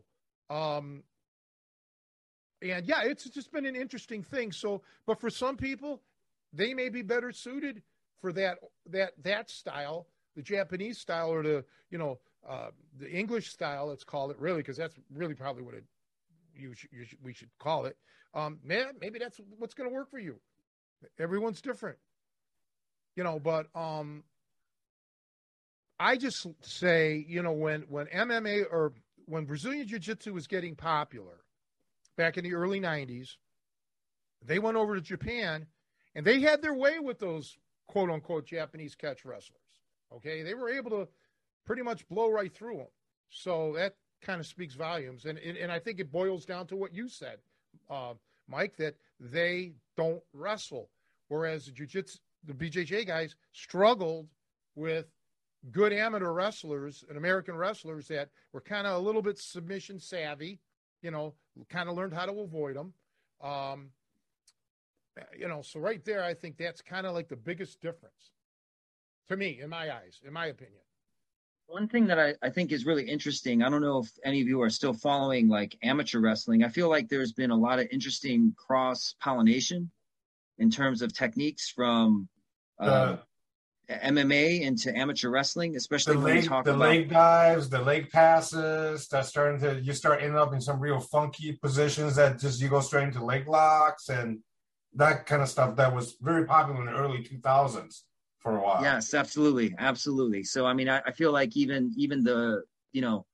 Um, 0.49 1.03
and 2.61 2.85
yeah, 2.85 3.03
it's 3.03 3.29
just 3.29 3.51
been 3.51 3.65
an 3.65 3.75
interesting 3.75 4.23
thing. 4.23 4.51
So, 4.51 4.83
but 5.05 5.19
for 5.19 5.29
some 5.29 5.57
people, 5.57 6.01
they 6.53 6.73
may 6.73 6.89
be 6.89 7.01
better 7.01 7.31
suited 7.31 7.81
for 8.21 8.31
that 8.33 8.59
that 8.91 9.13
that 9.23 9.49
style, 9.49 10.07
the 10.35 10.41
Japanese 10.41 10.99
style, 10.99 11.29
or 11.29 11.43
the 11.43 11.65
you 11.89 11.97
know 11.97 12.19
uh, 12.47 12.69
the 12.99 13.11
English 13.11 13.49
style. 13.49 13.87
Let's 13.87 14.03
call 14.03 14.29
it 14.29 14.39
really, 14.39 14.59
because 14.59 14.77
that's 14.77 14.95
really 15.13 15.33
probably 15.33 15.63
what 15.63 15.73
it 15.73 15.83
you, 16.55 16.73
you 16.91 17.03
should, 17.03 17.19
we 17.23 17.33
should 17.33 17.49
call 17.59 17.85
it. 17.85 17.97
Um, 18.35 18.59
man, 18.63 18.93
maybe 19.01 19.17
that's 19.17 19.39
what's 19.57 19.73
going 19.73 19.89
to 19.89 19.93
work 19.93 20.11
for 20.11 20.19
you. 20.19 20.39
Everyone's 21.19 21.61
different, 21.61 21.97
you 23.15 23.23
know. 23.23 23.39
But 23.39 23.67
um, 23.75 24.23
I 25.99 26.17
just 26.17 26.47
say, 26.61 27.25
you 27.27 27.41
know, 27.41 27.53
when 27.53 27.81
when 27.83 28.07
MMA 28.07 28.65
or 28.71 28.93
when 29.25 29.45
Brazilian 29.45 29.87
Jiu 29.87 29.99
Jitsu 29.99 30.33
was 30.33 30.47
getting 30.47 30.75
popular 30.75 31.43
back 32.17 32.37
in 32.37 32.43
the 32.43 32.53
early 32.53 32.79
'90s, 32.79 33.37
they 34.43 34.59
went 34.59 34.77
over 34.77 34.95
to 34.95 35.01
Japan, 35.01 35.65
and 36.13 36.25
they 36.25 36.41
had 36.41 36.61
their 36.61 36.73
way 36.73 36.99
with 36.99 37.19
those 37.19 37.57
quote 37.87 38.09
unquote 38.09 38.45
Japanese 38.45 38.95
catch 38.95 39.25
wrestlers. 39.25 39.61
Okay, 40.13 40.43
they 40.43 40.53
were 40.53 40.69
able 40.69 40.91
to 40.91 41.07
pretty 41.65 41.81
much 41.81 42.07
blow 42.07 42.29
right 42.29 42.53
through 42.53 42.77
them. 42.77 42.87
So 43.29 43.73
that 43.75 43.95
kind 44.21 44.39
of 44.39 44.47
speaks 44.47 44.75
volumes, 44.75 45.25
and 45.25 45.37
and, 45.37 45.57
and 45.57 45.71
I 45.71 45.79
think 45.79 45.99
it 45.99 46.11
boils 46.11 46.45
down 46.45 46.67
to 46.67 46.75
what 46.75 46.93
you 46.93 47.07
said, 47.07 47.37
uh, 47.89 48.13
Mike, 48.47 48.75
that 48.77 48.95
they 49.19 49.73
don't 49.95 50.21
wrestle, 50.33 50.89
whereas 51.29 51.65
the 51.65 51.71
jiu-jitsu, 51.71 52.19
the 52.43 52.53
BJJ 52.53 53.07
guys 53.07 53.35
struggled 53.53 54.27
with 54.75 55.05
good 55.71 55.93
amateur 55.93 56.31
wrestlers 56.31 57.03
and 57.09 57.17
American 57.17 57.55
wrestlers 57.55 58.07
that 58.07 58.29
were 58.53 58.61
kind 58.61 58.85
of 58.85 58.95
a 58.95 58.99
little 58.99 59.21
bit 59.21 59.37
submission 59.37 59.99
savvy, 59.99 60.59
you 61.01 61.11
know, 61.11 61.33
kind 61.69 61.89
of 61.89 61.95
learned 61.95 62.13
how 62.13 62.25
to 62.25 62.39
avoid 62.39 62.75
them. 62.75 62.93
Um, 63.41 63.89
you 65.37 65.47
know, 65.47 65.61
so 65.61 65.79
right 65.79 66.03
there, 66.03 66.23
I 66.23 66.33
think 66.33 66.57
that's 66.57 66.81
kind 66.81 67.07
of 67.07 67.13
like 67.13 67.29
the 67.29 67.35
biggest 67.35 67.81
difference 67.81 68.31
to 69.29 69.37
me, 69.37 69.59
in 69.61 69.69
my 69.69 69.93
eyes, 69.93 70.19
in 70.25 70.33
my 70.33 70.47
opinion. 70.47 70.81
One 71.67 71.87
thing 71.87 72.05
that 72.07 72.19
I, 72.19 72.35
I 72.43 72.49
think 72.49 72.71
is 72.71 72.85
really 72.85 73.09
interesting, 73.09 73.63
I 73.63 73.69
don't 73.69 73.81
know 73.81 73.99
if 73.99 74.11
any 74.23 74.41
of 74.41 74.47
you 74.47 74.61
are 74.61 74.69
still 74.69 74.93
following 74.93 75.47
like 75.47 75.77
amateur 75.81 76.19
wrestling. 76.19 76.63
I 76.63 76.69
feel 76.69 76.89
like 76.89 77.09
there's 77.09 77.31
been 77.31 77.49
a 77.49 77.57
lot 77.57 77.79
of 77.79 77.87
interesting 77.91 78.53
cross 78.55 79.15
pollination 79.19 79.89
in 80.59 80.69
terms 80.69 81.01
of 81.01 81.13
techniques 81.13 81.69
from 81.69 82.27
uh, 82.79 82.83
uh, 82.83 83.17
MMA 83.89 84.61
into 84.61 84.95
amateur 84.95 85.29
wrestling, 85.29 85.75
especially 85.75 86.15
the 86.15 86.21
when 86.21 86.33
leg, 86.33 86.43
we 86.43 86.47
talk 86.47 86.65
the 86.65 86.71
about 86.71 86.83
the 86.83 86.89
leg 86.89 87.09
dives, 87.09 87.69
the 87.69 87.81
leg 87.81 88.09
passes. 88.09 89.07
That's 89.07 89.29
starting 89.29 89.59
to 89.61 89.81
you 89.81 89.93
start 89.93 90.21
ending 90.21 90.37
up 90.37 90.53
in 90.53 90.61
some 90.61 90.79
real 90.79 90.99
funky 90.99 91.53
positions 91.53 92.15
that 92.15 92.39
just 92.39 92.61
you 92.61 92.69
go 92.69 92.81
straight 92.81 93.03
into 93.03 93.23
leg 93.23 93.47
locks 93.47 94.09
and 94.09 94.39
that 94.95 95.25
kind 95.25 95.41
of 95.41 95.49
stuff 95.49 95.75
that 95.75 95.93
was 95.93 96.15
very 96.21 96.45
popular 96.45 96.79
in 96.79 96.85
the 96.87 96.93
early 96.93 97.23
2000s 97.23 98.03
for 98.39 98.57
a 98.57 98.61
while. 98.61 98.81
Yes, 98.81 99.13
absolutely, 99.13 99.75
absolutely. 99.77 100.43
So 100.43 100.65
I 100.65 100.73
mean, 100.73 100.89
I, 100.89 101.01
I 101.05 101.11
feel 101.11 101.31
like 101.31 101.55
even 101.55 101.93
even 101.97 102.23
the 102.23 102.63
you 102.91 103.01
know, 103.01 103.25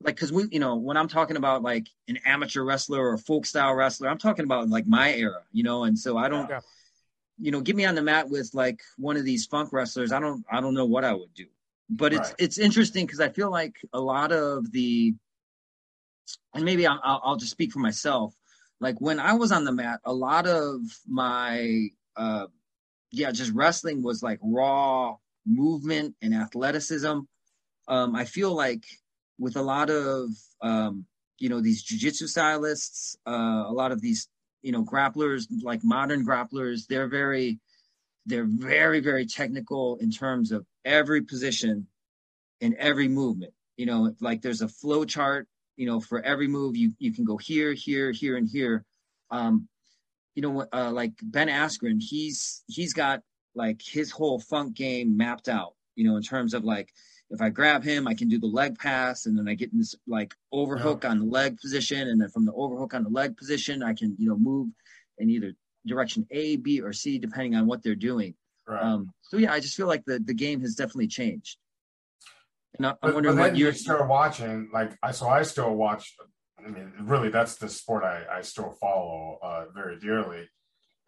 like 0.00 0.14
because 0.14 0.32
we 0.32 0.44
you 0.50 0.60
know 0.60 0.76
when 0.76 0.96
I'm 0.96 1.08
talking 1.08 1.36
about 1.36 1.62
like 1.62 1.86
an 2.08 2.18
amateur 2.24 2.62
wrestler 2.62 3.00
or 3.00 3.14
a 3.14 3.18
folk 3.18 3.46
style 3.46 3.74
wrestler, 3.74 4.08
I'm 4.08 4.18
talking 4.18 4.44
about 4.44 4.68
like 4.68 4.86
my 4.86 5.12
era, 5.12 5.42
you 5.52 5.62
know, 5.64 5.84
and 5.84 5.98
so 5.98 6.16
I 6.16 6.28
don't. 6.28 6.48
Yeah. 6.48 6.60
You 7.38 7.50
know, 7.50 7.60
get 7.60 7.76
me 7.76 7.84
on 7.84 7.94
the 7.94 8.02
mat 8.02 8.28
with 8.28 8.50
like 8.54 8.80
one 8.96 9.16
of 9.16 9.24
these 9.24 9.46
funk 9.46 9.72
wrestlers. 9.72 10.12
I 10.12 10.20
don't, 10.20 10.44
I 10.50 10.60
don't 10.60 10.74
know 10.74 10.86
what 10.86 11.04
I 11.04 11.12
would 11.12 11.34
do, 11.34 11.46
but 11.90 12.12
it's 12.12 12.30
right. 12.30 12.36
it's 12.38 12.58
interesting 12.58 13.06
because 13.06 13.20
I 13.20 13.28
feel 13.28 13.50
like 13.50 13.76
a 13.92 14.00
lot 14.00 14.32
of 14.32 14.72
the, 14.72 15.14
and 16.54 16.64
maybe 16.64 16.86
I'll, 16.86 17.00
I'll 17.04 17.36
just 17.36 17.52
speak 17.52 17.72
for 17.72 17.80
myself. 17.80 18.34
Like 18.80 19.00
when 19.00 19.20
I 19.20 19.34
was 19.34 19.52
on 19.52 19.64
the 19.64 19.72
mat, 19.72 20.00
a 20.04 20.12
lot 20.12 20.46
of 20.46 20.80
my 21.06 21.88
uh, 22.16 22.46
yeah, 23.10 23.30
just 23.30 23.52
wrestling 23.52 24.02
was 24.02 24.22
like 24.22 24.38
raw 24.42 25.16
movement 25.46 26.14
and 26.22 26.34
athleticism. 26.34 27.20
Um, 27.88 28.16
I 28.16 28.24
feel 28.24 28.54
like 28.54 28.84
with 29.38 29.56
a 29.56 29.62
lot 29.62 29.90
of 29.90 30.30
um, 30.60 31.06
you 31.38 31.48
know 31.48 31.60
these 31.60 31.84
jujitsu 31.84 32.28
stylists, 32.28 33.16
uh, 33.26 33.64
a 33.66 33.72
lot 33.72 33.92
of 33.92 34.00
these 34.00 34.28
you 34.66 34.72
know 34.72 34.82
grapplers, 34.84 35.46
like 35.62 35.84
modern 35.84 36.26
grapplers, 36.26 36.88
they're 36.88 37.06
very 37.06 37.60
they're 38.26 38.48
very 38.48 38.98
very 38.98 39.24
technical 39.24 39.96
in 39.98 40.10
terms 40.10 40.50
of 40.50 40.66
every 40.84 41.22
position 41.22 41.86
and 42.60 42.74
every 42.74 43.06
movement. 43.06 43.52
You 43.76 43.86
know, 43.86 44.12
like 44.20 44.42
there's 44.42 44.62
a 44.62 44.68
flow 44.68 45.04
chart. 45.04 45.46
You 45.76 45.86
know, 45.86 46.00
for 46.00 46.20
every 46.20 46.48
move, 46.48 46.76
you 46.76 46.92
you 46.98 47.12
can 47.12 47.24
go 47.24 47.36
here, 47.36 47.74
here, 47.74 48.10
here, 48.10 48.36
and 48.36 48.48
here. 48.48 48.84
Um, 49.30 49.68
you 50.34 50.42
know, 50.42 50.66
uh, 50.72 50.90
like 50.90 51.12
Ben 51.22 51.46
Askren, 51.48 52.02
he's 52.02 52.64
he's 52.66 52.92
got 52.92 53.20
like 53.54 53.80
his 53.80 54.10
whole 54.10 54.40
funk 54.40 54.74
game 54.74 55.16
mapped 55.16 55.48
out. 55.48 55.74
You 55.94 56.08
know, 56.08 56.16
in 56.16 56.22
terms 56.24 56.54
of 56.54 56.64
like 56.64 56.92
if 57.30 57.40
I 57.40 57.48
grab 57.48 57.82
him, 57.82 58.06
I 58.06 58.14
can 58.14 58.28
do 58.28 58.38
the 58.38 58.46
leg 58.46 58.78
pass, 58.78 59.26
and 59.26 59.36
then 59.36 59.48
I 59.48 59.54
get 59.54 59.72
in 59.72 59.78
this 59.78 59.94
like 60.06 60.34
overhook 60.52 61.04
yeah. 61.04 61.10
on 61.10 61.18
the 61.18 61.24
leg 61.24 61.58
position, 61.58 62.08
and 62.08 62.20
then 62.20 62.28
from 62.28 62.44
the 62.44 62.52
overhook 62.52 62.94
on 62.94 63.02
the 63.02 63.10
leg 63.10 63.36
position, 63.36 63.82
I 63.82 63.94
can 63.94 64.16
you 64.18 64.28
know 64.28 64.36
move 64.36 64.68
in 65.18 65.30
either 65.30 65.52
direction 65.86 66.26
A, 66.30 66.56
B, 66.56 66.80
or 66.80 66.92
C, 66.92 67.18
depending 67.18 67.54
on 67.54 67.66
what 67.66 67.82
they're 67.82 67.94
doing. 67.94 68.34
Right. 68.66 68.82
Um, 68.82 69.12
so 69.22 69.36
yeah, 69.36 69.52
I 69.52 69.60
just 69.60 69.76
feel 69.76 69.86
like 69.86 70.04
the 70.04 70.18
the 70.18 70.34
game 70.34 70.60
has 70.60 70.74
definitely 70.74 71.08
changed. 71.08 71.58
And 72.78 72.86
I, 72.86 72.94
am 73.02 73.14
wondering 73.14 73.38
what 73.38 73.56
you 73.56 73.72
start 73.72 74.06
watching. 74.08 74.68
Like 74.72 74.96
I, 75.02 75.12
so 75.12 75.28
I 75.28 75.42
still 75.42 75.74
watch 75.74 76.14
I 76.66 76.70
mean, 76.70 76.92
really, 77.00 77.28
that's 77.28 77.56
the 77.56 77.68
sport 77.68 78.02
I, 78.02 78.24
I 78.30 78.40
still 78.42 78.72
follow 78.80 79.38
uh, 79.42 79.66
very 79.74 79.98
dearly. 79.98 80.48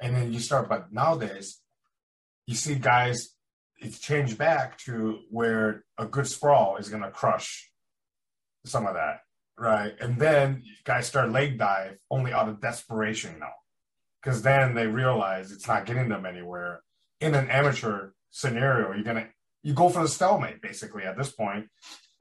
And 0.01 0.15
then 0.15 0.33
you 0.33 0.39
start, 0.39 0.69
but 0.69 0.93
nowadays, 0.93 1.61
you 2.47 2.55
see 2.55 2.77
guys, 2.77 3.31
it's 3.79 3.99
changed 3.99 4.39
back 4.39 4.79
to 4.79 5.21
where 5.31 5.85
a 5.97 6.07
good 6.07 6.27
sprawl 6.27 6.77
is 6.77 6.89
going 6.89 7.03
to 7.03 7.11
crush 7.11 7.71
some 8.65 8.87
of 8.87 8.95
that, 8.95 9.21
right? 9.57 9.95
And 10.01 10.19
then 10.19 10.65
guys 10.85 11.07
start 11.07 11.31
leg 11.31 11.59
dive 11.59 11.97
only 12.11 12.33
out 12.33 12.49
of 12.49 12.61
desperation 12.61 13.39
now, 13.39 13.53
because 14.21 14.43
then 14.43 14.75
they 14.75 14.87
realize 14.87 15.53
it's 15.53 15.69
not 15.69 15.87
getting 15.87 16.09
them 16.09 16.27
anywhere. 16.27 16.83
In 17.21 17.35
an 17.35 17.51
amateur 17.51 18.11
scenario, 18.31 18.93
you're 18.93 19.05
gonna 19.05 19.29
you 19.63 19.75
go 19.75 19.89
for 19.89 20.03
the 20.03 20.09
stalemate 20.09 20.63
basically 20.63 21.05
at 21.05 21.17
this 21.17 21.33
point. 21.33 21.67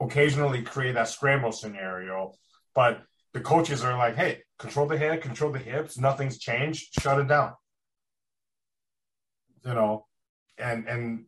Occasionally 0.00 0.62
create 0.62 0.94
that 0.94 1.08
scramble 1.08 1.52
scenario, 1.52 2.34
but 2.74 3.02
the 3.32 3.40
coaches 3.40 3.82
are 3.82 3.98
like, 3.98 4.16
hey, 4.16 4.42
control 4.58 4.86
the 4.86 4.96
head, 4.96 5.22
control 5.22 5.52
the 5.52 5.58
hips, 5.58 5.98
nothing's 5.98 6.38
changed, 6.38 7.00
shut 7.00 7.18
it 7.18 7.28
down. 7.28 7.52
You 9.64 9.74
know, 9.74 10.06
and 10.56 10.86
and 10.88 11.24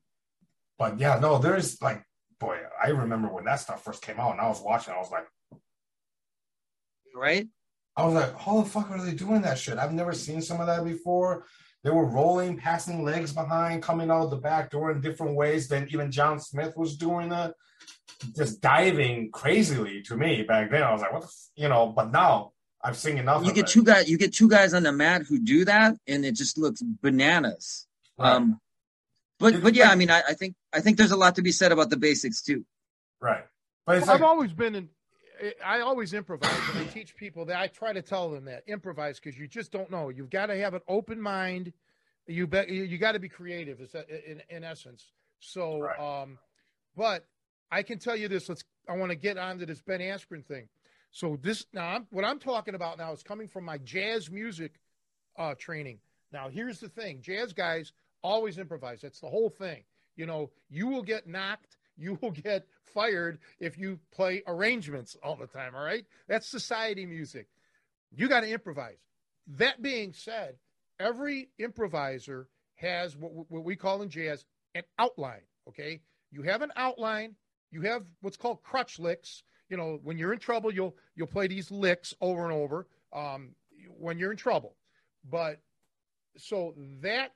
but 0.81 0.98
yeah, 0.98 1.19
no, 1.20 1.36
there's 1.36 1.81
like, 1.82 2.02
boy, 2.39 2.57
I 2.82 2.89
remember 2.89 3.28
when 3.28 3.44
that 3.44 3.61
stuff 3.61 3.85
first 3.85 4.01
came 4.01 4.19
out 4.19 4.32
and 4.32 4.40
I 4.40 4.48
was 4.48 4.62
watching, 4.62 4.94
I 4.94 4.98
was 4.98 5.11
like, 5.11 5.27
right? 7.15 7.47
I 7.98 8.07
was 8.07 8.15
like, 8.15 8.35
how 8.39 8.62
the 8.62 8.69
fuck 8.69 8.90
are 8.90 9.05
they 9.05 9.12
doing 9.12 9.43
that 9.43 9.59
shit? 9.59 9.77
I've 9.77 9.93
never 9.93 10.15
seen 10.15 10.40
some 10.40 10.59
of 10.59 10.66
that 10.69 10.82
before. 10.82 11.44
They 11.85 11.90
were 11.90 12.07
rolling, 12.07 12.57
passing 12.57 13.05
legs 13.05 13.31
behind, 13.31 13.82
coming 13.82 14.11
out 14.11 14.31
the 14.31 14.36
back 14.36 14.70
door 14.70 14.90
in 14.90 15.02
different 15.02 15.36
ways 15.36 15.69
than 15.69 15.86
even 15.90 16.11
John 16.11 16.40
Smith 16.40 16.73
was 16.78 16.97
doing 16.97 17.31
it 17.31 17.52
just 18.35 18.62
diving 18.62 19.31
crazily 19.32 20.01
to 20.05 20.16
me 20.16 20.43
back 20.43 20.70
then. 20.70 20.82
I 20.82 20.93
was 20.93 21.02
like, 21.02 21.12
what 21.12 21.23
the, 21.23 21.27
f-? 21.27 21.48
you 21.57 21.69
know, 21.69 21.89
but 21.89 22.11
now 22.11 22.52
I've 22.82 22.97
seen 22.97 23.19
enough. 23.19 23.44
You 23.44 23.52
get 23.52 23.66
it. 23.66 23.73
two 23.73 23.85
guys, 23.85 24.09
you 24.09 24.16
get 24.16 24.32
two 24.32 24.48
guys 24.48 24.73
on 24.73 24.82
the 24.82 24.93
mat 24.93 25.23
who 25.28 25.39
do 25.39 25.66
that, 25.66 25.97
and 26.07 26.24
it 26.24 26.36
just 26.36 26.57
looks 26.57 26.82
bananas. 26.82 27.86
Right. 28.19 28.32
Um, 28.32 28.61
but 29.41 29.62
but 29.62 29.75
yeah, 29.75 29.85
like, 29.85 29.93
I 29.93 29.97
mean, 29.97 30.11
I, 30.11 30.23
I, 30.29 30.35
think 30.35 30.55
I 30.73 30.81
think 30.81 30.97
there's 30.97 31.11
a 31.11 31.17
lot 31.17 31.35
to 31.37 31.43
be 31.43 31.51
said 31.51 31.73
about 31.73 31.91
the 31.91 31.97
basics 31.97 32.43
too. 32.43 32.65
Right, 33.21 33.45
but 33.87 33.99
well, 33.99 34.07
like, 34.07 34.11
I've 34.11 34.23
always 34.23 34.53
been 34.53 34.75
in 34.77 34.89
I 35.65 35.81
always 35.81 36.12
improvise 36.12 36.59
and 36.73 36.81
I 36.81 36.85
teach 36.85 37.17
people 37.17 37.47
that 37.47 37.59
I 37.59 37.67
try 37.69 37.93
to 37.93 38.03
tell 38.03 38.31
them 38.31 38.45
that 38.45 38.65
improvise 38.67 39.19
because 39.19 39.39
you 39.39 39.49
just 39.49 39.73
don't 39.73 39.91
know. 39.91 40.09
You've 40.09 40.31
got 40.31 40.47
to 40.47 40.57
have 40.57 40.75
an 40.75 40.83
open 40.87 41.21
mind. 41.21 41.73
You 42.27 42.47
bet 42.47 42.69
you, 42.69 42.85
you 42.85 42.99
got 42.99 43.12
to 43.12 43.19
be 43.19 43.29
creative 43.29 43.81
Is 43.81 43.93
that 43.93 44.09
in, 44.09 44.43
in 44.49 44.65
essence. 44.65 45.12
So, 45.39 45.81
right. 45.81 45.99
um, 45.99 46.39
but 46.97 47.27
I 47.71 47.83
can 47.83 47.99
tell 47.99 48.17
you 48.17 48.29
this. 48.29 48.49
Let's, 48.49 48.65
I 48.89 48.97
want 48.97 49.11
to 49.11 49.17
get 49.17 49.39
on 49.39 49.59
to 49.59 49.67
this 49.67 49.81
Ben 49.81 50.01
Askren 50.01 50.45
thing. 50.45 50.69
So 51.11 51.39
this 51.41 51.67
now 51.73 51.89
I'm, 51.89 52.07
what 52.11 52.25
I'm 52.25 52.39
talking 52.39 52.75
about 52.75 52.99
now 52.99 53.12
is 53.12 53.23
coming 53.23 53.49
from 53.49 53.65
my 53.65 53.79
jazz 53.79 54.31
music 54.31 54.75
uh, 55.39 55.55
training. 55.59 55.99
Now 56.33 56.49
here's 56.49 56.81
the 56.81 56.89
thing: 56.89 57.21
jazz 57.23 57.53
guys 57.53 57.93
always 58.22 58.59
improvise. 58.59 59.01
That's 59.01 59.20
the 59.20 59.28
whole 59.28 59.51
thing. 59.51 59.84
You 60.16 60.26
know, 60.26 60.51
you 60.68 60.86
will 60.86 61.02
get 61.02 61.26
knocked 61.26 61.76
you 62.01 62.18
will 62.20 62.30
get 62.30 62.66
fired 62.82 63.38
if 63.60 63.78
you 63.78 64.01
play 64.10 64.42
arrangements 64.47 65.16
all 65.22 65.36
the 65.36 65.47
time. 65.47 65.74
All 65.74 65.84
right. 65.84 66.05
That's 66.28 66.48
society 66.48 67.06
music. 67.06 67.47
You 68.10 68.28
got 68.28 68.40
to 68.40 68.51
improvise. 68.51 68.97
That 69.47 69.82
being 69.82 70.12
said, 70.12 70.56
every 70.98 71.51
improviser 71.59 72.48
has 72.76 73.16
what, 73.16 73.32
what 73.51 73.64
we 73.64 73.76
call 73.76 74.02
in 74.02 74.09
jazz 74.09 74.44
an 74.74 74.82
outline. 74.98 75.42
Okay. 75.68 76.01
You 76.32 76.42
have 76.42 76.62
an 76.62 76.72
outline. 76.74 77.36
You 77.70 77.82
have 77.82 78.05
what's 78.22 78.36
called 78.36 78.62
crutch 78.62 78.98
licks. 78.98 79.42
You 79.68 79.76
know, 79.76 80.01
when 80.02 80.18
you're 80.18 80.32
in 80.32 80.38
trouble, 80.40 80.72
you'll 80.72 80.97
you'll 81.14 81.28
play 81.28 81.47
these 81.47 81.70
licks 81.70 82.14
over 82.20 82.44
and 82.44 82.52
over. 82.52 82.88
Um, 83.12 83.51
when 83.98 84.18
you're 84.18 84.30
in 84.30 84.36
trouble, 84.36 84.76
but 85.28 85.60
so 86.36 86.74
that 87.02 87.32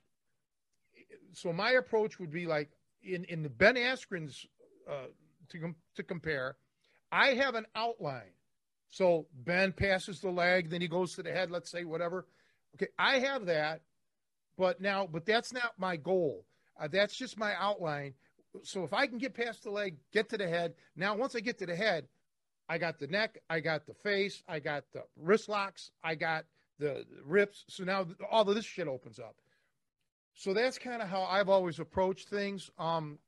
so 1.36 1.52
my 1.52 1.72
approach 1.72 2.18
would 2.18 2.30
be 2.30 2.46
like 2.46 2.70
in 3.02 3.24
in 3.24 3.42
the 3.42 3.48
Ben 3.48 3.76
Askren's 3.76 4.46
uh, 4.90 5.06
to 5.50 5.58
com- 5.58 5.76
to 5.96 6.02
compare. 6.02 6.56
I 7.12 7.34
have 7.34 7.54
an 7.54 7.66
outline. 7.76 8.32
So 8.90 9.26
Ben 9.44 9.72
passes 9.72 10.20
the 10.20 10.30
leg, 10.30 10.70
then 10.70 10.80
he 10.80 10.88
goes 10.88 11.14
to 11.14 11.22
the 11.22 11.32
head. 11.32 11.50
Let's 11.50 11.70
say 11.70 11.84
whatever. 11.84 12.26
Okay, 12.76 12.88
I 12.98 13.18
have 13.18 13.46
that, 13.46 13.82
but 14.56 14.80
now, 14.80 15.08
but 15.10 15.26
that's 15.26 15.52
not 15.52 15.72
my 15.78 15.96
goal. 15.96 16.44
Uh, 16.78 16.88
that's 16.88 17.16
just 17.16 17.38
my 17.38 17.54
outline. 17.58 18.14
So 18.62 18.84
if 18.84 18.92
I 18.92 19.06
can 19.06 19.18
get 19.18 19.34
past 19.34 19.64
the 19.64 19.70
leg, 19.70 19.96
get 20.12 20.28
to 20.30 20.38
the 20.38 20.48
head. 20.48 20.74
Now, 20.96 21.16
once 21.16 21.34
I 21.34 21.40
get 21.40 21.58
to 21.58 21.66
the 21.66 21.74
head, 21.74 22.06
I 22.68 22.78
got 22.78 22.98
the 22.98 23.06
neck, 23.06 23.38
I 23.50 23.60
got 23.60 23.86
the 23.86 23.94
face, 23.94 24.42
I 24.48 24.58
got 24.58 24.84
the 24.92 25.02
wrist 25.16 25.48
locks, 25.48 25.90
I 26.02 26.14
got 26.14 26.44
the 26.78 27.04
rips. 27.24 27.64
So 27.68 27.84
now 27.84 28.06
all 28.30 28.48
of 28.48 28.54
this 28.54 28.64
shit 28.64 28.88
opens 28.88 29.18
up. 29.18 29.36
So 30.34 30.52
that's 30.52 30.78
kind 30.78 31.00
of 31.00 31.08
how 31.08 31.22
I've 31.22 31.48
always 31.48 31.78
approached 31.78 32.28
things. 32.28 32.70
Um, 32.78 33.18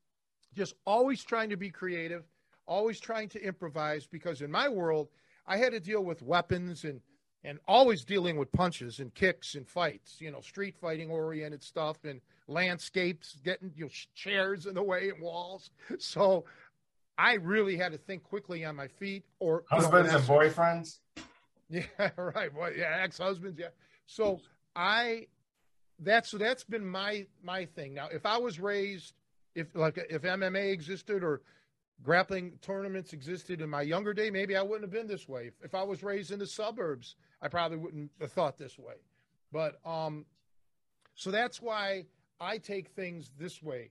just 0.54 0.74
always 0.84 1.22
trying 1.22 1.50
to 1.50 1.56
be 1.56 1.70
creative, 1.70 2.24
always 2.66 2.98
trying 2.98 3.28
to 3.30 3.42
improvise 3.42 4.06
because 4.06 4.42
in 4.42 4.50
my 4.50 4.68
world, 4.68 5.08
I 5.46 5.58
had 5.58 5.72
to 5.72 5.80
deal 5.80 6.04
with 6.04 6.22
weapons 6.22 6.84
and 6.84 7.00
and 7.44 7.60
always 7.68 8.04
dealing 8.04 8.36
with 8.36 8.50
punches 8.50 8.98
and 8.98 9.14
kicks 9.14 9.54
and 9.54 9.68
fights, 9.68 10.16
you 10.18 10.32
know, 10.32 10.40
street 10.40 10.74
fighting 10.80 11.10
oriented 11.10 11.62
stuff 11.62 11.96
and 12.02 12.20
landscapes, 12.48 13.38
getting 13.44 13.70
you 13.76 13.84
know, 13.84 13.90
chairs 14.16 14.66
in 14.66 14.74
the 14.74 14.82
way 14.82 15.10
and 15.10 15.22
walls. 15.22 15.70
So 15.98 16.44
I 17.16 17.34
really 17.34 17.76
had 17.76 17.92
to 17.92 17.98
think 17.98 18.24
quickly 18.24 18.64
on 18.64 18.74
my 18.74 18.88
feet 18.88 19.24
or 19.38 19.62
husbands 19.70 20.10
know, 20.10 20.18
and 20.18 20.26
boyfriends. 20.28 20.98
Yeah, 21.70 21.82
right. 22.16 22.52
Well, 22.52 22.72
yeah, 22.76 22.98
ex-husbands, 23.00 23.58
yeah. 23.60 23.68
So 24.06 24.40
I 24.74 25.26
that's 25.98 26.31
so 26.31 26.39
that's 26.39 26.64
been 26.64 26.86
my 26.86 27.27
my 27.43 27.64
thing. 27.64 27.94
Now, 27.94 28.09
if 28.09 28.27
I 28.27 28.39
was 28.39 28.59
raised 28.59 29.14
if 29.55 29.74
like 29.74 29.98
if 30.10 30.23
MMA 30.23 30.73
existed 30.73 31.24
or 31.24 31.43
grappling 32.02 32.59
tournaments 32.60 33.12
existed 33.12 33.60
in 33.60 33.70
my 33.70 33.82
younger 33.82 34.12
day, 34.12 34.31
maybe 34.31 34.55
I 34.55 34.62
wouldn't 34.62 34.82
have 34.82 34.93
been 34.93 35.09
this 35.09 35.28
way. 35.28 35.47
If, 35.47 35.55
if 35.64 35.74
I 35.74 35.82
was 35.82 36.02
raised 36.02 36.31
in 36.31 36.39
the 36.39 36.47
suburbs, 36.47 37.16
I 37.40 37.48
probably 37.48 37.78
wouldn't 37.78 38.10
have 38.20 38.32
thought 38.32 38.59
this 38.59 38.78
way. 38.78 38.94
But 39.51 39.78
um, 39.85 40.27
so 41.14 41.31
that's 41.31 41.62
why 41.62 42.05
I 42.40 42.59
take 42.59 42.89
things 42.89 43.31
this 43.39 43.62
way. 43.62 43.90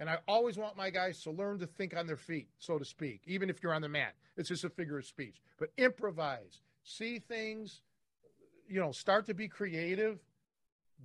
And 0.00 0.10
I 0.10 0.18
always 0.26 0.56
want 0.56 0.76
my 0.76 0.90
guys 0.90 1.22
to 1.22 1.30
learn 1.30 1.60
to 1.60 1.66
think 1.66 1.96
on 1.96 2.08
their 2.08 2.16
feet, 2.16 2.48
so 2.58 2.78
to 2.78 2.84
speak, 2.84 3.22
even 3.26 3.48
if 3.48 3.62
you're 3.62 3.72
on 3.72 3.82
the 3.82 3.88
mat. 3.88 4.14
It's 4.36 4.48
just 4.48 4.64
a 4.64 4.68
figure 4.68 4.98
of 4.98 5.06
speech. 5.06 5.40
But 5.56 5.70
improvise, 5.78 6.62
see 6.82 7.20
things, 7.20 7.82
you 8.68 8.80
know, 8.80 8.90
start 8.90 9.26
to 9.26 9.34
be 9.34 9.46
creative. 9.46 10.18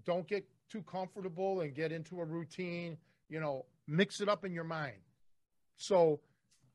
Don't 0.06 0.28
get 0.28 0.48
too 0.70 0.82
comfortable 0.84 1.62
and 1.62 1.74
get 1.74 1.92
into 1.92 2.22
a 2.22 2.26
routine. 2.26 2.98
You 3.30 3.40
know, 3.40 3.66
mix 3.88 4.22
it 4.22 4.30
up 4.30 4.46
in 4.46 4.54
your 4.54 4.64
mind. 4.64 4.98
So 5.78 6.20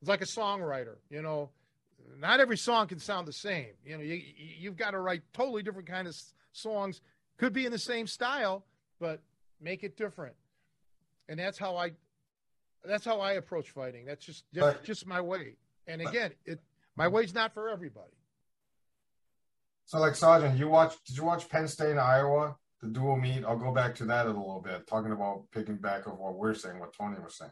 it's 0.01 0.09
like 0.09 0.23
a 0.23 0.27
songwriter, 0.27 0.97
you 1.11 1.23
know, 1.23 1.51
not 2.19 2.41
every 2.41 2.57
song 2.57 2.87
can 2.87 2.99
sound 2.99 3.27
the 3.27 3.33
same. 3.33 3.69
You 3.85 3.97
know, 3.97 4.03
you, 4.03 4.21
you've 4.37 4.77
got 4.77 4.93
to 4.93 4.99
write 4.99 5.23
totally 5.33 5.63
different 5.63 5.89
kind 5.89 6.07
of 6.07 6.17
songs. 6.53 7.01
Could 7.37 7.53
be 7.53 7.67
in 7.67 7.73
the 7.73 7.79
same 7.79 8.07
style, 8.07 8.65
but 9.01 9.21
make 9.61 9.83
it 9.83 9.97
different. 9.97 10.35
And 11.29 11.39
that's 11.39 11.59
how 11.59 11.77
I, 11.77 11.93
that's 12.85 13.05
how 13.05 13.21
I 13.21 13.33
approach 13.33 13.71
fighting. 13.71 14.05
That's 14.05 14.25
just 14.25 14.45
just, 14.53 14.85
just 14.85 15.07
my 15.07 15.21
way. 15.21 15.57
And 15.87 16.03
again, 16.03 16.33
it 16.45 16.61
my 16.97 17.09
way's 17.09 17.35
not 17.35 17.53
for 17.55 17.69
everybody. 17.69 18.13
So, 19.87 19.99
like 19.99 20.13
Sajin, 20.13 20.59
you 20.59 20.69
watch? 20.69 20.95
Did 21.05 21.17
you 21.17 21.25
watch 21.25 21.49
Penn 21.49 21.67
State 21.69 21.91
and 21.91 22.01
Iowa? 22.01 22.57
The 22.85 22.91
dual 22.91 23.17
meet. 23.17 23.45
I'll 23.45 23.57
go 23.57 23.73
back 23.73 23.95
to 23.97 24.05
that 24.05 24.27
in 24.27 24.33
a 24.33 24.39
little 24.39 24.61
bit, 24.61 24.87
talking 24.87 25.13
about 25.13 25.45
picking 25.53 25.77
back 25.77 26.07
of 26.07 26.19
what 26.19 26.35
we're 26.35 26.55
saying, 26.55 26.79
what 26.79 26.93
Tony 26.93 27.17
was 27.19 27.39
saying. 27.39 27.51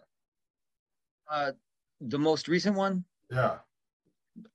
Uh, 1.30 1.52
the 2.00 2.18
most 2.18 2.48
recent 2.48 2.76
one. 2.76 3.04
Yeah. 3.30 3.56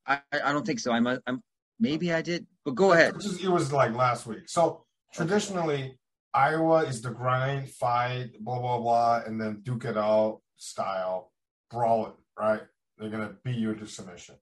I, 0.06 0.20
I 0.32 0.52
don't 0.52 0.66
think 0.66 0.80
so. 0.80 0.92
I'm, 0.92 1.08
a, 1.08 1.20
I'm 1.26 1.42
maybe 1.80 2.14
I 2.14 2.22
did, 2.22 2.46
but 2.64 2.76
go 2.76 2.94
ahead. 2.94 3.16
It 3.16 3.50
was 3.50 3.74
like 3.74 3.96
last 3.96 4.28
week. 4.28 4.48
So 4.48 4.86
traditionally, 5.14 5.98
Iowa 6.34 6.84
is 6.84 7.02
the 7.02 7.10
grind, 7.10 7.70
fight, 7.70 8.32
blah 8.40 8.60
blah 8.60 8.80
blah, 8.80 9.22
and 9.26 9.42
then 9.42 9.62
duke 9.64 9.86
it 9.86 9.98
out 9.98 10.42
style, 10.58 11.32
brawling. 11.72 12.14
Right? 12.40 12.62
They're 12.98 13.10
gonna 13.10 13.34
beat 13.44 13.58
you 13.58 13.72
into 13.72 13.88
submission. 13.88 14.36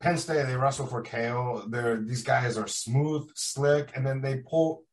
Penn 0.00 0.16
State, 0.16 0.46
they 0.46 0.56
wrestle 0.56 0.86
for 0.86 1.02
Cael. 1.02 1.70
They're 1.70 2.00
these 2.00 2.22
guys 2.22 2.56
are 2.56 2.66
smooth, 2.66 3.28
slick, 3.34 3.92
and 3.94 4.06
then 4.06 4.22
they 4.22 4.38
pull 4.38 4.84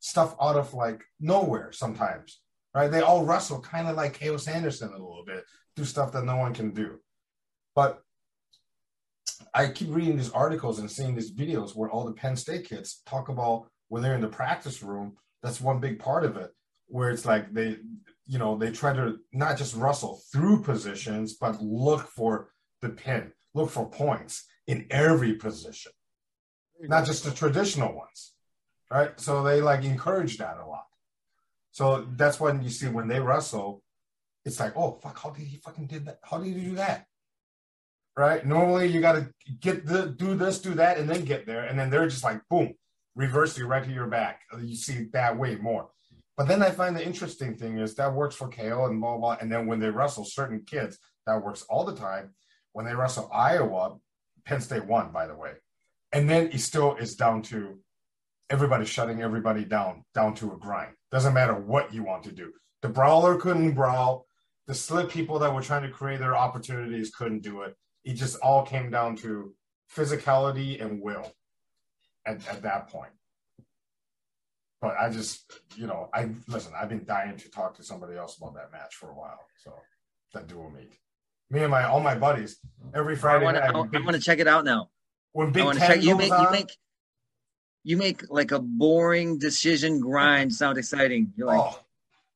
stuff 0.00 0.34
out 0.40 0.56
of 0.56 0.74
like 0.74 1.04
nowhere 1.20 1.70
sometimes. 1.72 2.40
Right? 2.74 2.90
They 2.90 3.00
all 3.00 3.24
wrestle 3.24 3.60
kind 3.60 3.88
of 3.88 3.96
like 3.96 4.18
Cael 4.18 4.38
Sanderson 4.38 4.88
a 4.88 4.92
little 4.92 5.24
bit, 5.26 5.44
do 5.76 5.84
stuff 5.84 6.12
that 6.12 6.24
no 6.24 6.36
one 6.36 6.52
can 6.52 6.72
do. 6.72 6.98
But 7.74 8.02
I 9.54 9.68
keep 9.68 9.88
reading 9.90 10.16
these 10.16 10.30
articles 10.30 10.80
and 10.80 10.90
seeing 10.90 11.14
these 11.14 11.32
videos 11.32 11.74
where 11.74 11.88
all 11.88 12.04
the 12.04 12.12
Penn 12.12 12.36
State 12.36 12.68
kids 12.68 13.02
talk 13.06 13.28
about 13.28 13.68
when 13.88 14.02
they're 14.02 14.14
in 14.14 14.20
the 14.20 14.28
practice 14.28 14.82
room. 14.82 15.16
That's 15.42 15.60
one 15.60 15.78
big 15.78 15.98
part 16.00 16.24
of 16.24 16.36
it, 16.36 16.50
where 16.86 17.10
it's 17.10 17.24
like 17.24 17.54
they, 17.54 17.76
you 18.26 18.38
know, 18.38 18.58
they 18.58 18.72
try 18.72 18.92
to 18.92 19.18
not 19.32 19.56
just 19.56 19.76
wrestle 19.76 20.20
through 20.32 20.62
positions, 20.62 21.34
but 21.34 21.62
look 21.62 22.08
for 22.08 22.50
the 22.82 22.88
pin 22.88 23.32
look 23.56 23.70
for 23.70 23.88
points 23.88 24.44
in 24.66 24.86
every 24.90 25.34
position, 25.34 25.92
not 26.80 27.06
just 27.06 27.24
the 27.24 27.30
traditional 27.30 27.94
ones, 27.94 28.34
right? 28.90 29.18
So 29.18 29.42
they 29.42 29.60
like 29.60 29.84
encourage 29.84 30.38
that 30.38 30.58
a 30.58 30.66
lot. 30.66 30.86
So 31.72 32.06
that's 32.16 32.38
when 32.38 32.62
you 32.62 32.70
see 32.70 32.88
when 32.88 33.08
they 33.08 33.20
wrestle, 33.20 33.82
it's 34.44 34.60
like, 34.60 34.76
oh 34.76 34.98
fuck, 35.02 35.18
how 35.18 35.30
did 35.30 35.46
he 35.46 35.56
fucking 35.56 35.86
did 35.86 36.06
that? 36.06 36.18
How 36.22 36.38
did 36.38 36.54
he 36.54 36.60
do 36.60 36.74
that? 36.76 37.06
Right? 38.16 38.46
Normally 38.46 38.86
you 38.86 39.00
gotta 39.00 39.30
get 39.60 39.86
the 39.86 40.06
do 40.06 40.34
this, 40.34 40.60
do 40.60 40.74
that, 40.74 40.98
and 40.98 41.08
then 41.08 41.24
get 41.24 41.46
there, 41.46 41.64
and 41.64 41.78
then 41.78 41.90
they're 41.90 42.08
just 42.08 42.24
like 42.24 42.40
boom, 42.48 42.74
reverse 43.14 43.58
you 43.58 43.66
right 43.66 43.84
to 43.84 43.90
your 43.90 44.06
back. 44.06 44.42
You 44.60 44.76
see 44.76 45.08
that 45.12 45.38
way 45.38 45.56
more. 45.56 45.88
But 46.36 46.48
then 46.48 46.62
I 46.62 46.70
find 46.70 46.94
the 46.94 47.04
interesting 47.04 47.56
thing 47.56 47.78
is 47.78 47.94
that 47.94 48.12
works 48.12 48.36
for 48.36 48.48
Cael 48.48 48.88
and 48.90 49.00
blah 49.00 49.16
blah. 49.16 49.36
And 49.40 49.50
then 49.50 49.66
when 49.66 49.80
they 49.80 49.90
wrestle 49.90 50.24
certain 50.24 50.62
kids, 50.66 50.98
that 51.26 51.42
works 51.42 51.62
all 51.68 51.84
the 51.84 51.96
time 51.96 52.34
when 52.76 52.84
they 52.84 52.94
wrestle 52.94 53.30
Iowa, 53.32 53.96
Penn 54.44 54.60
State 54.60 54.84
won, 54.84 55.10
by 55.10 55.26
the 55.26 55.34
way. 55.34 55.52
And 56.12 56.28
then 56.28 56.50
it 56.52 56.60
still 56.60 56.94
is 56.96 57.16
down 57.16 57.40
to 57.44 57.78
everybody 58.50 58.84
shutting 58.84 59.22
everybody 59.22 59.64
down, 59.64 60.04
down 60.12 60.34
to 60.34 60.52
a 60.52 60.58
grind. 60.58 60.92
Doesn't 61.10 61.32
matter 61.32 61.54
what 61.54 61.94
you 61.94 62.02
want 62.02 62.24
to 62.24 62.32
do. 62.32 62.52
The 62.82 62.90
brawler 62.90 63.38
couldn't 63.38 63.72
brawl. 63.72 64.26
The 64.66 64.74
slick 64.74 65.08
people 65.08 65.38
that 65.38 65.54
were 65.54 65.62
trying 65.62 65.84
to 65.84 65.88
create 65.88 66.20
their 66.20 66.36
opportunities 66.36 67.14
couldn't 67.14 67.42
do 67.42 67.62
it. 67.62 67.74
It 68.04 68.12
just 68.12 68.38
all 68.40 68.62
came 68.62 68.90
down 68.90 69.16
to 69.16 69.54
physicality 69.90 70.78
and 70.84 71.00
will 71.00 71.32
at, 72.26 72.46
at 72.46 72.60
that 72.60 72.88
point. 72.90 73.12
But 74.82 74.96
I 75.00 75.08
just, 75.08 75.50
you 75.76 75.86
know, 75.86 76.10
I 76.12 76.28
listen, 76.46 76.74
I've 76.78 76.90
been 76.90 77.06
dying 77.06 77.38
to 77.38 77.50
talk 77.50 77.74
to 77.76 77.82
somebody 77.82 78.18
else 78.18 78.36
about 78.36 78.54
that 78.56 78.70
match 78.70 78.96
for 78.96 79.08
a 79.08 79.14
while. 79.14 79.40
So 79.64 79.72
that 80.34 80.46
dual 80.46 80.68
meet 80.68 80.92
me 81.50 81.62
and 81.62 81.70
my 81.70 81.84
all 81.84 82.00
my 82.00 82.14
buddies 82.14 82.58
every 82.94 83.16
Friday. 83.16 83.46
I 83.46 83.72
want 83.72 83.92
to. 83.92 84.16
I, 84.16 84.18
check 84.18 84.38
it 84.38 84.48
out 84.48 84.64
now. 84.64 84.90
When 85.32 85.52
Big 85.52 85.64
to 85.64 85.78
check. 85.78 86.02
You 86.02 86.16
make 86.16 86.32
on, 86.32 86.44
you 86.44 86.50
make 86.50 86.76
you 87.84 87.96
make 87.96 88.22
like 88.30 88.50
a 88.50 88.58
boring 88.58 89.38
decision 89.38 90.00
grind 90.00 90.52
sound 90.52 90.78
exciting. 90.78 91.32
You're 91.36 91.46
like, 91.46 91.60
oh, 91.60 91.80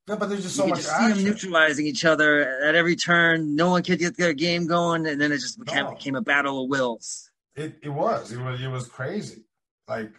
Yeah, 0.06 0.16
but 0.16 0.28
there's 0.28 0.42
just 0.42 0.56
so 0.56 0.64
you 0.64 0.70
much 0.70 0.82
just 0.82 0.96
see 0.96 1.08
them 1.08 1.24
neutralizing 1.24 1.86
each 1.86 2.04
other 2.04 2.62
at 2.62 2.74
every 2.74 2.94
turn. 2.94 3.56
No 3.56 3.70
one 3.70 3.82
could 3.82 3.98
get 3.98 4.16
their 4.16 4.32
game 4.32 4.66
going, 4.66 5.06
and 5.06 5.20
then 5.20 5.32
it 5.32 5.38
just 5.38 5.58
became, 5.58 5.86
no. 5.86 5.90
became 5.90 6.14
a 6.14 6.20
battle 6.20 6.62
of 6.62 6.70
wills. 6.70 7.30
It 7.56 7.78
it 7.82 7.88
was 7.88 8.30
it 8.30 8.38
was 8.38 8.62
it 8.62 8.68
was 8.68 8.86
crazy, 8.86 9.44
like 9.88 10.12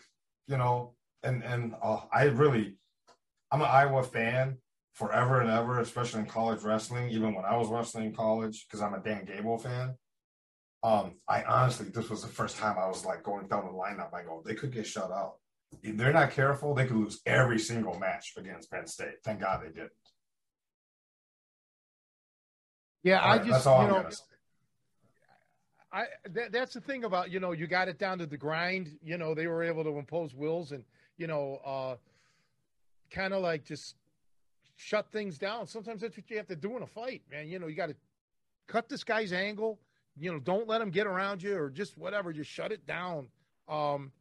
you 0.47 0.57
know, 0.57 0.95
and 1.23 1.43
and 1.43 1.75
uh, 1.81 2.01
I 2.11 2.25
really, 2.25 2.75
I'm 3.51 3.61
an 3.61 3.67
Iowa 3.69 4.03
fan 4.03 4.57
forever 4.93 5.41
and 5.41 5.49
ever, 5.49 5.79
especially 5.79 6.21
in 6.21 6.25
college 6.25 6.63
wrestling. 6.63 7.09
Even 7.09 7.33
when 7.33 7.45
I 7.45 7.57
was 7.57 7.69
wrestling 7.69 8.05
in 8.05 8.15
college, 8.15 8.65
because 8.67 8.81
I'm 8.81 8.93
a 8.93 8.99
Dan 8.99 9.25
Gable 9.25 9.57
fan. 9.57 9.95
Um, 10.83 11.15
I 11.27 11.43
honestly, 11.43 11.89
this 11.89 12.09
was 12.09 12.21
the 12.21 12.27
first 12.27 12.57
time 12.57 12.77
I 12.79 12.87
was 12.87 13.05
like 13.05 13.23
going 13.23 13.47
down 13.47 13.65
the 13.65 13.71
lineup. 13.71 14.13
I 14.13 14.23
go, 14.23 14.41
they 14.45 14.55
could 14.55 14.73
get 14.73 14.87
shut 14.87 15.11
out. 15.11 15.33
If 15.83 15.95
they're 15.95 16.11
not 16.11 16.31
careful, 16.31 16.73
they 16.73 16.85
could 16.85 16.97
lose 16.97 17.21
every 17.25 17.59
single 17.59 17.97
match 17.99 18.33
against 18.37 18.71
Penn 18.71 18.87
State. 18.87 19.23
Thank 19.23 19.41
God 19.41 19.61
they 19.63 19.69
didn't. 19.69 19.91
Yeah, 23.03 23.23
I 23.23 23.39
just 23.39 23.65
you 23.65 23.71
know, 23.71 24.09
I 25.91 26.05
that, 26.29 26.51
that's 26.51 26.73
the 26.73 26.81
thing 26.81 27.03
about 27.03 27.31
you 27.31 27.39
know 27.39 27.51
you 27.51 27.67
got 27.67 27.87
it 27.87 27.97
down 27.97 28.17
to 28.19 28.25
the 28.25 28.37
grind. 28.37 28.97
You 29.03 29.17
know 29.17 29.33
they 29.33 29.47
were 29.47 29.63
able 29.63 29.83
to 29.83 29.97
impose 29.97 30.33
wills 30.33 30.71
and 30.71 30.83
you 31.17 31.27
know 31.27 31.59
uh, 31.65 31.95
kind 33.09 33.33
of 33.33 33.41
like 33.41 33.65
just 33.65 33.95
shut 34.81 35.11
things 35.11 35.37
down. 35.37 35.67
Sometimes 35.67 36.01
that's 36.01 36.17
what 36.17 36.29
you 36.29 36.37
have 36.37 36.47
to 36.47 36.55
do 36.55 36.75
in 36.75 36.83
a 36.83 36.87
fight, 36.87 37.21
man. 37.29 37.47
You 37.47 37.59
know 37.59 37.67
you 37.67 37.75
got 37.75 37.89
to 37.89 37.95
cut 38.67 38.89
this 38.89 39.03
guy's 39.03 39.31
angle. 39.31 39.79
You 40.17 40.33
know 40.33 40.39
don't 40.39 40.67
let 40.67 40.81
him 40.81 40.89
get 40.89 41.07
around 41.07 41.43
you 41.43 41.55
or 41.57 41.69
just 41.69 41.97
whatever. 41.97 42.33
Just 42.33 42.49
shut 42.49 42.71
it 42.71 42.85
down. 42.87 43.27
Um, 43.67 44.11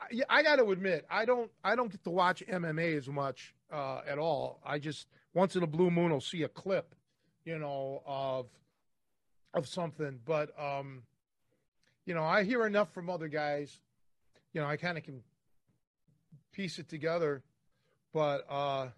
I, 0.00 0.38
I 0.38 0.42
got 0.42 0.56
to 0.56 0.70
admit 0.70 1.06
I 1.10 1.24
don't 1.24 1.50
I 1.64 1.74
don't 1.74 1.90
get 1.90 2.04
to 2.04 2.10
watch 2.10 2.42
MMA 2.46 2.96
as 2.96 3.08
much 3.08 3.54
uh, 3.72 4.02
at 4.06 4.18
all. 4.18 4.60
I 4.64 4.78
just 4.78 5.06
once 5.34 5.56
in 5.56 5.62
a 5.62 5.66
blue 5.66 5.90
moon 5.90 6.12
I'll 6.12 6.20
see 6.20 6.42
a 6.42 6.48
clip, 6.48 6.94
you 7.44 7.58
know, 7.58 8.02
of 8.06 8.46
of 9.54 9.66
something. 9.66 10.20
But 10.24 10.50
um, 10.60 11.02
you 12.04 12.14
know, 12.14 12.24
I 12.24 12.44
hear 12.44 12.66
enough 12.66 12.92
from 12.92 13.08
other 13.08 13.28
guys. 13.28 13.80
You 14.52 14.60
know, 14.60 14.66
I 14.66 14.76
kind 14.76 14.98
of 14.98 15.04
can 15.04 15.22
piece 16.52 16.78
it 16.78 16.88
together. 16.88 17.42
But 18.16 18.46
uh, 18.50 18.88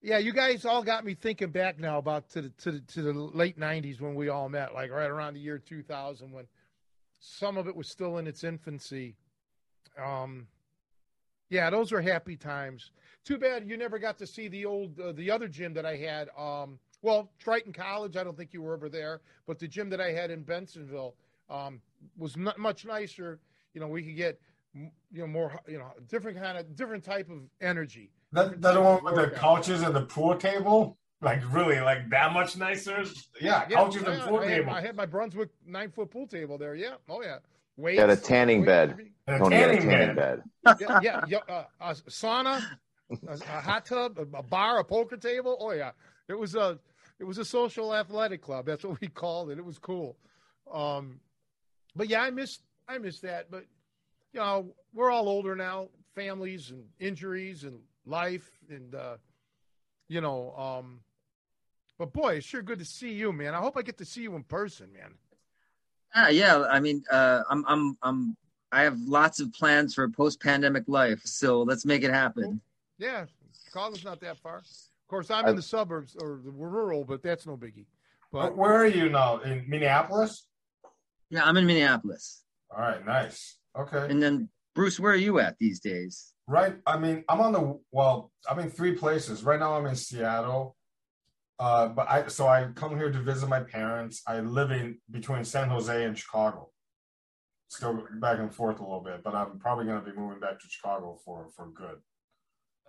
yeah, 0.00 0.16
you 0.16 0.32
guys 0.32 0.64
all 0.64 0.82
got 0.82 1.04
me 1.04 1.12
thinking 1.12 1.50
back 1.50 1.78
now 1.78 1.98
about 1.98 2.30
to 2.30 2.40
the 2.40 2.48
to 2.60 2.72
the, 2.72 2.80
to 2.80 3.02
the 3.02 3.12
late 3.12 3.60
'90s 3.60 4.00
when 4.00 4.14
we 4.14 4.30
all 4.30 4.48
met, 4.48 4.72
like 4.72 4.90
right 4.90 5.10
around 5.10 5.34
the 5.34 5.40
year 5.40 5.58
2000, 5.58 6.32
when 6.32 6.46
some 7.20 7.58
of 7.58 7.68
it 7.68 7.76
was 7.76 7.86
still 7.86 8.16
in 8.16 8.26
its 8.26 8.42
infancy. 8.42 9.16
Um, 10.02 10.46
yeah, 11.50 11.68
those 11.68 11.92
were 11.92 12.00
happy 12.00 12.36
times. 12.36 12.90
Too 13.22 13.36
bad 13.36 13.68
you 13.68 13.76
never 13.76 13.98
got 13.98 14.16
to 14.16 14.26
see 14.26 14.48
the 14.48 14.64
old 14.64 14.98
uh, 14.98 15.12
the 15.12 15.30
other 15.30 15.46
gym 15.46 15.74
that 15.74 15.84
I 15.84 15.96
had. 15.96 16.30
Um, 16.38 16.78
well, 17.02 17.30
Triton 17.38 17.74
College. 17.74 18.16
I 18.16 18.24
don't 18.24 18.34
think 18.34 18.54
you 18.54 18.62
were 18.62 18.72
ever 18.72 18.88
there, 18.88 19.20
but 19.46 19.58
the 19.58 19.68
gym 19.68 19.90
that 19.90 20.00
I 20.00 20.12
had 20.12 20.30
in 20.30 20.42
Bensenville 20.42 21.12
um, 21.50 21.82
was 22.16 22.34
much 22.34 22.86
nicer. 22.86 23.40
You 23.74 23.82
know, 23.82 23.88
we 23.88 24.02
could 24.02 24.16
get 24.16 24.40
you 24.74 24.90
know 25.12 25.26
more 25.26 25.60
you 25.66 25.78
know 25.78 25.92
different 26.08 26.38
kind 26.38 26.58
of 26.58 26.76
different 26.76 27.04
type 27.04 27.30
of 27.30 27.42
energy. 27.60 28.10
That 28.32 28.60
that 28.62 28.80
one 28.80 29.02
with 29.04 29.14
the 29.16 29.30
couches 29.30 29.82
and 29.82 29.94
the 29.94 30.02
pool 30.02 30.36
table. 30.36 30.96
Like 31.20 31.42
really, 31.52 31.80
like 31.80 32.08
that 32.10 32.32
much 32.32 32.56
nicer? 32.56 33.02
Yeah, 33.40 33.64
yeah 33.68 33.76
couches 33.76 34.02
yeah, 34.02 34.12
and 34.12 34.22
pool 34.22 34.38
I 34.38 34.46
table. 34.46 34.72
Had, 34.72 34.84
I 34.84 34.86
had 34.86 34.96
my 34.96 35.06
Brunswick 35.06 35.50
nine 35.66 35.90
foot 35.90 36.12
pool 36.12 36.28
table 36.28 36.58
there. 36.58 36.76
Yeah, 36.76 36.94
oh 37.08 37.22
yeah. 37.22 37.38
Weights, 37.76 38.00
Got 38.00 38.10
a 38.10 38.16
tanning 38.16 38.64
bed. 38.64 38.96
A 39.28 39.38
Tony 39.38 39.56
tanning, 39.56 39.78
a 39.78 39.82
tanning 39.82 40.16
bed. 40.16 40.42
bed. 40.64 40.76
yeah, 41.02 41.24
yeah, 41.28 41.38
uh, 41.48 41.64
a 41.80 41.94
sauna, 41.94 42.60
a, 43.10 43.32
a, 43.32 43.60
hot 43.60 43.86
tub, 43.86 44.18
a, 44.18 44.42
bar, 44.42 44.80
a 44.80 44.84
poker 44.84 45.16
table. 45.16 45.56
Oh 45.60 45.70
yeah, 45.70 45.92
it 46.28 46.38
was 46.38 46.56
a 46.56 46.78
it 47.20 47.24
was 47.24 47.38
a 47.38 47.44
social 47.44 47.94
athletic 47.94 48.42
club. 48.42 48.66
That's 48.66 48.84
what 48.84 49.00
we 49.00 49.08
called 49.08 49.50
it. 49.50 49.58
It 49.58 49.64
was 49.64 49.78
cool. 49.78 50.16
Um, 50.72 51.20
but 51.94 52.08
yeah, 52.08 52.22
I 52.22 52.30
missed 52.30 52.62
I 52.88 52.98
missed 52.98 53.22
that. 53.22 53.50
But 53.50 53.64
you 54.32 54.40
know, 54.40 54.74
we're 54.92 55.10
all 55.10 55.28
older 55.28 55.54
now, 55.54 55.88
families 56.14 56.70
and 56.70 56.84
injuries 56.98 57.64
and 57.64 57.78
life, 58.06 58.50
and 58.68 58.94
uh, 58.94 59.16
you 60.08 60.20
know. 60.20 60.54
Um, 60.56 61.00
but 61.98 62.12
boy, 62.12 62.36
it's 62.36 62.46
sure 62.46 62.62
good 62.62 62.78
to 62.78 62.84
see 62.84 63.12
you, 63.12 63.32
man. 63.32 63.54
I 63.54 63.58
hope 63.58 63.76
I 63.76 63.82
get 63.82 63.98
to 63.98 64.04
see 64.04 64.22
you 64.22 64.36
in 64.36 64.44
person, 64.44 64.92
man. 64.92 65.14
Yeah, 66.14 66.28
yeah. 66.28 66.62
I 66.70 66.80
mean, 66.80 67.02
uh, 67.10 67.42
I'm, 67.50 67.64
I'm, 67.66 67.98
I'm, 68.02 68.36
I 68.70 68.82
have 68.82 68.98
lots 69.00 69.40
of 69.40 69.52
plans 69.52 69.94
for 69.94 70.04
a 70.04 70.10
post-pandemic 70.10 70.84
life, 70.86 71.20
so 71.24 71.62
let's 71.62 71.84
make 71.84 72.04
it 72.04 72.12
happen. 72.12 72.60
Yeah, 72.98 73.26
Chicago's 73.64 74.04
not 74.04 74.20
that 74.20 74.38
far. 74.38 74.58
Of 74.58 75.08
course, 75.08 75.30
I'm 75.30 75.46
in 75.48 75.56
the 75.56 75.62
suburbs 75.62 76.16
or 76.20 76.40
the 76.44 76.50
rural, 76.50 77.04
but 77.04 77.22
that's 77.22 77.46
no 77.46 77.56
biggie. 77.56 77.86
But 78.30 78.56
where 78.56 78.76
are 78.76 78.86
you 78.86 79.08
now? 79.08 79.38
In 79.38 79.64
Minneapolis? 79.66 80.46
Yeah, 81.30 81.44
I'm 81.44 81.56
in 81.56 81.66
Minneapolis. 81.66 82.42
All 82.70 82.80
right, 82.80 83.04
nice. 83.04 83.56
Okay. 83.76 84.06
And 84.10 84.22
then 84.22 84.48
Bruce, 84.74 85.00
where 85.00 85.12
are 85.12 85.16
you 85.16 85.40
at 85.40 85.56
these 85.58 85.80
days? 85.80 86.32
Right. 86.46 86.76
I 86.86 86.98
mean, 86.98 87.24
I'm 87.28 87.40
on 87.40 87.52
the 87.52 87.78
well. 87.90 88.30
I'm 88.48 88.58
in 88.60 88.70
three 88.70 88.94
places 88.94 89.42
right 89.42 89.58
now. 89.58 89.74
I'm 89.74 89.86
in 89.86 89.96
Seattle. 89.96 90.76
Uh, 91.58 91.88
but 91.88 92.08
I 92.08 92.28
so 92.28 92.46
I 92.46 92.68
come 92.74 92.96
here 92.96 93.10
to 93.10 93.20
visit 93.20 93.48
my 93.48 93.60
parents. 93.60 94.22
I 94.26 94.40
live 94.40 94.70
in 94.70 94.98
between 95.10 95.44
San 95.44 95.68
Jose 95.68 96.04
and 96.04 96.16
Chicago. 96.16 96.70
Still 97.68 98.06
back 98.20 98.38
and 98.38 98.54
forth 98.54 98.78
a 98.78 98.82
little 98.82 99.02
bit, 99.02 99.22
but 99.24 99.34
I'm 99.34 99.58
probably 99.58 99.84
going 99.86 100.02
to 100.02 100.10
be 100.10 100.16
moving 100.16 100.40
back 100.40 100.60
to 100.60 100.66
Chicago 100.68 101.18
for 101.24 101.48
for 101.54 101.68
good. 101.70 101.96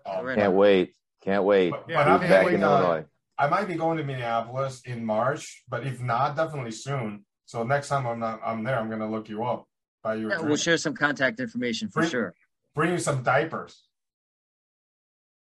Um, 0.06 0.36
Can't 0.36 0.54
wait! 0.54 0.94
Can't 1.22 1.44
wait! 1.44 1.72
But, 1.72 1.86
yeah, 1.90 2.06
but 2.06 2.22
back 2.22 2.48
in 2.48 2.64
uh, 2.64 2.68
Illinois. 2.68 3.06
I 3.38 3.48
might 3.48 3.68
be 3.68 3.76
going 3.76 3.98
to 3.98 4.04
Minneapolis 4.04 4.82
in 4.86 5.04
March, 5.04 5.64
but 5.68 5.88
if 5.88 6.02
not, 6.02 6.36
definitely 6.36 6.72
soon. 6.72 7.26
So 7.46 7.64
next 7.64 7.88
time 7.88 8.06
I'm 8.06 8.20
not 8.20 8.42
I'm 8.46 8.64
there, 8.64 8.78
I'm 8.78 8.88
going 8.88 9.00
to 9.00 9.08
look 9.08 9.30
you 9.30 9.44
up. 9.44 9.69
By 10.02 10.16
your 10.16 10.32
yeah, 10.32 10.42
we'll 10.42 10.58
share 10.58 10.78
some 10.78 10.94
contact 10.94 11.40
information 11.40 11.90
for 11.90 12.02
bring, 12.02 12.10
sure. 12.10 12.34
Bring 12.74 12.92
you 12.92 13.00
some 13.00 13.22
diapers. 13.22 13.84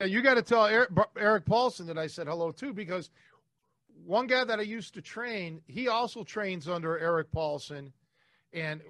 Yeah, 0.01 0.07
you 0.07 0.23
got 0.23 0.35
to 0.35 0.43
tell 0.43 0.67
Erik, 0.67 0.91
Erik 1.17 1.45
Paulson 1.45 1.87
that 1.87 1.99
I 1.99 2.07
said 2.07 2.27
hello 2.27 2.51
too, 2.51 2.73
because 2.73 3.11
one 4.05 4.27
guy 4.27 4.45
that 4.45 4.59
I 4.59 4.63
used 4.63 4.95
to 4.95 5.03
train, 5.03 5.61
he 5.67 5.89
also 5.89 6.25
trains 6.25 6.69
under 6.69 6.99
Erik 6.99 7.31
Paulson, 7.31 7.93
and 8.53 8.81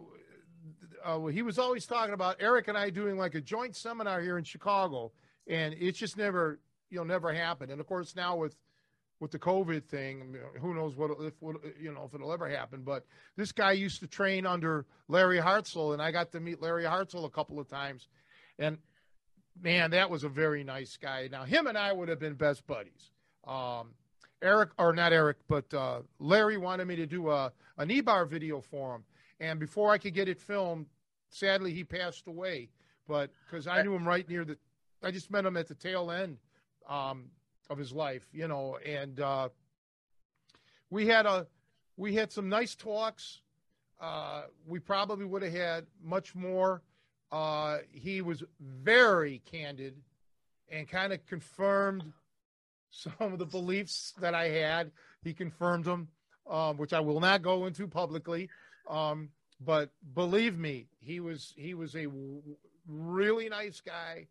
uh, 1.05 1.27
he 1.27 1.43
was 1.43 1.59
always 1.59 1.86
talking 1.86 2.15
about 2.15 2.36
Erik 2.40 2.69
and 2.69 2.78
I 2.78 2.90
doing 2.90 3.19
like 3.19 3.35
a 3.35 3.40
joint 3.40 3.77
seminar 3.77 4.20
here 4.20 4.39
in 4.39 4.45
Chicago, 4.45 5.12
and 5.47 5.74
it's 5.78 5.99
just 5.99 6.16
never, 6.16 6.61
you 6.90 6.99
know, 6.99 7.05
never 7.05 7.32
happened. 7.32 7.70
And 7.70 7.81
of 7.81 7.86
course, 7.86 8.16
now 8.16 8.36
with 8.36 8.57
with 9.20 9.31
the 9.31 9.39
COVID 9.39 9.85
thing, 9.85 10.36
who 10.61 10.74
knows 10.74 10.97
what 10.97 11.11
if 11.20 11.35
what, 11.40 11.57
you 11.81 11.93
know 11.93 12.05
if 12.05 12.15
it'll 12.15 12.32
ever 12.32 12.49
happen. 12.49 12.82
But 12.82 13.05
this 13.36 13.53
guy 13.53 13.73
used 13.73 14.01
to 14.01 14.07
train 14.07 14.47
under 14.47 14.86
Larry 15.09 15.39
Hartsell, 15.39 15.93
and 15.93 16.01
I 16.01 16.12
got 16.12 16.32
to 16.32 16.40
meet 16.40 16.62
Larry 16.62 16.85
Hartsell 16.85 17.24
a 17.24 17.31
couple 17.31 17.59
of 17.59 17.69
times, 17.69 18.09
and 18.59 18.78
man, 19.61 19.90
that 19.90 20.09
was 20.09 20.24
a 20.24 20.28
very 20.28 20.62
nice 20.62 20.97
guy. 20.97 21.28
Now, 21.31 21.45
him 21.45 21.66
and 21.66 21.77
I 21.77 21.93
would 21.93 22.09
have 22.09 22.20
been 22.20 22.35
best 22.35 22.66
buddies. 22.66 23.11
Um, 23.47 23.95
Erik, 24.40 24.70
or 24.78 24.93
not 24.93 25.12
Erik, 25.12 25.39
but 25.49 25.73
uh, 25.74 26.03
Larry 26.20 26.59
wanted 26.59 26.86
me 26.86 26.95
to 26.97 27.07
do 27.07 27.31
a 27.31 27.53
an 27.78 27.90
E-bar 27.90 28.24
video 28.24 28.61
for 28.61 28.95
him, 28.95 29.05
and 29.40 29.59
before 29.59 29.90
I 29.90 29.99
could 29.99 30.15
get 30.15 30.28
it 30.28 30.40
filmed, 30.40 30.86
sadly 31.31 31.73
he 31.73 31.82
passed 31.85 32.27
away. 32.28 32.70
But 33.09 33.31
because 33.45 33.66
I 33.66 33.82
knew 33.82 33.95
him 33.95 34.07
right 34.07 34.28
near 34.28 34.45
the, 34.45 34.59
I 35.03 35.11
just 35.11 35.31
met 35.31 35.45
him 35.45 35.57
at 35.57 35.66
the 35.66 35.74
tail 35.74 36.11
end 36.11 36.36
um, 36.89 37.31
of 37.70 37.78
his 37.78 37.93
life, 37.93 38.27
you 38.32 38.49
know, 38.49 38.78
and 38.85 39.20
uh, 39.20 39.49
we 40.90 41.07
had 41.07 41.27
a 41.27 41.47
we 41.97 42.15
had 42.15 42.32
some 42.32 42.49
nice 42.49 42.74
talks. 42.74 43.40
Uh, 44.01 44.43
we 44.66 44.78
probably 44.78 45.24
would 45.24 45.43
have 45.43 45.53
had 45.53 45.86
much 46.03 46.35
more 46.35 46.82
uh, 47.31 47.78
he 47.90 48.20
was 48.20 48.43
very 48.61 49.43
candid 49.45 49.95
and 50.70 50.89
kind 50.89 51.12
of 51.12 51.24
confirmed 51.27 52.05
some 52.90 53.12
of 53.20 53.39
the 53.39 53.47
beliefs 53.47 54.15
that 54.20 54.35
I 54.35 54.49
had. 54.49 54.90
He 55.23 55.35
confirmed 55.35 55.85
them, 55.85 56.09
um, 56.49 56.78
which 56.78 56.93
I 56.93 57.01
will 57.01 57.20
not 57.20 57.43
go 57.43 57.66
into 57.66 57.86
publicly. 57.86 58.49
Um, 58.89 59.31
but 59.61 59.90
believe 60.15 60.59
me, 60.59 60.86
he 61.01 61.20
was 61.20 61.53
he 61.57 61.74
was 61.74 61.95
a 61.95 62.05
w- 62.05 62.40
really 62.86 63.49
nice 63.49 63.81
guy, 63.81 64.28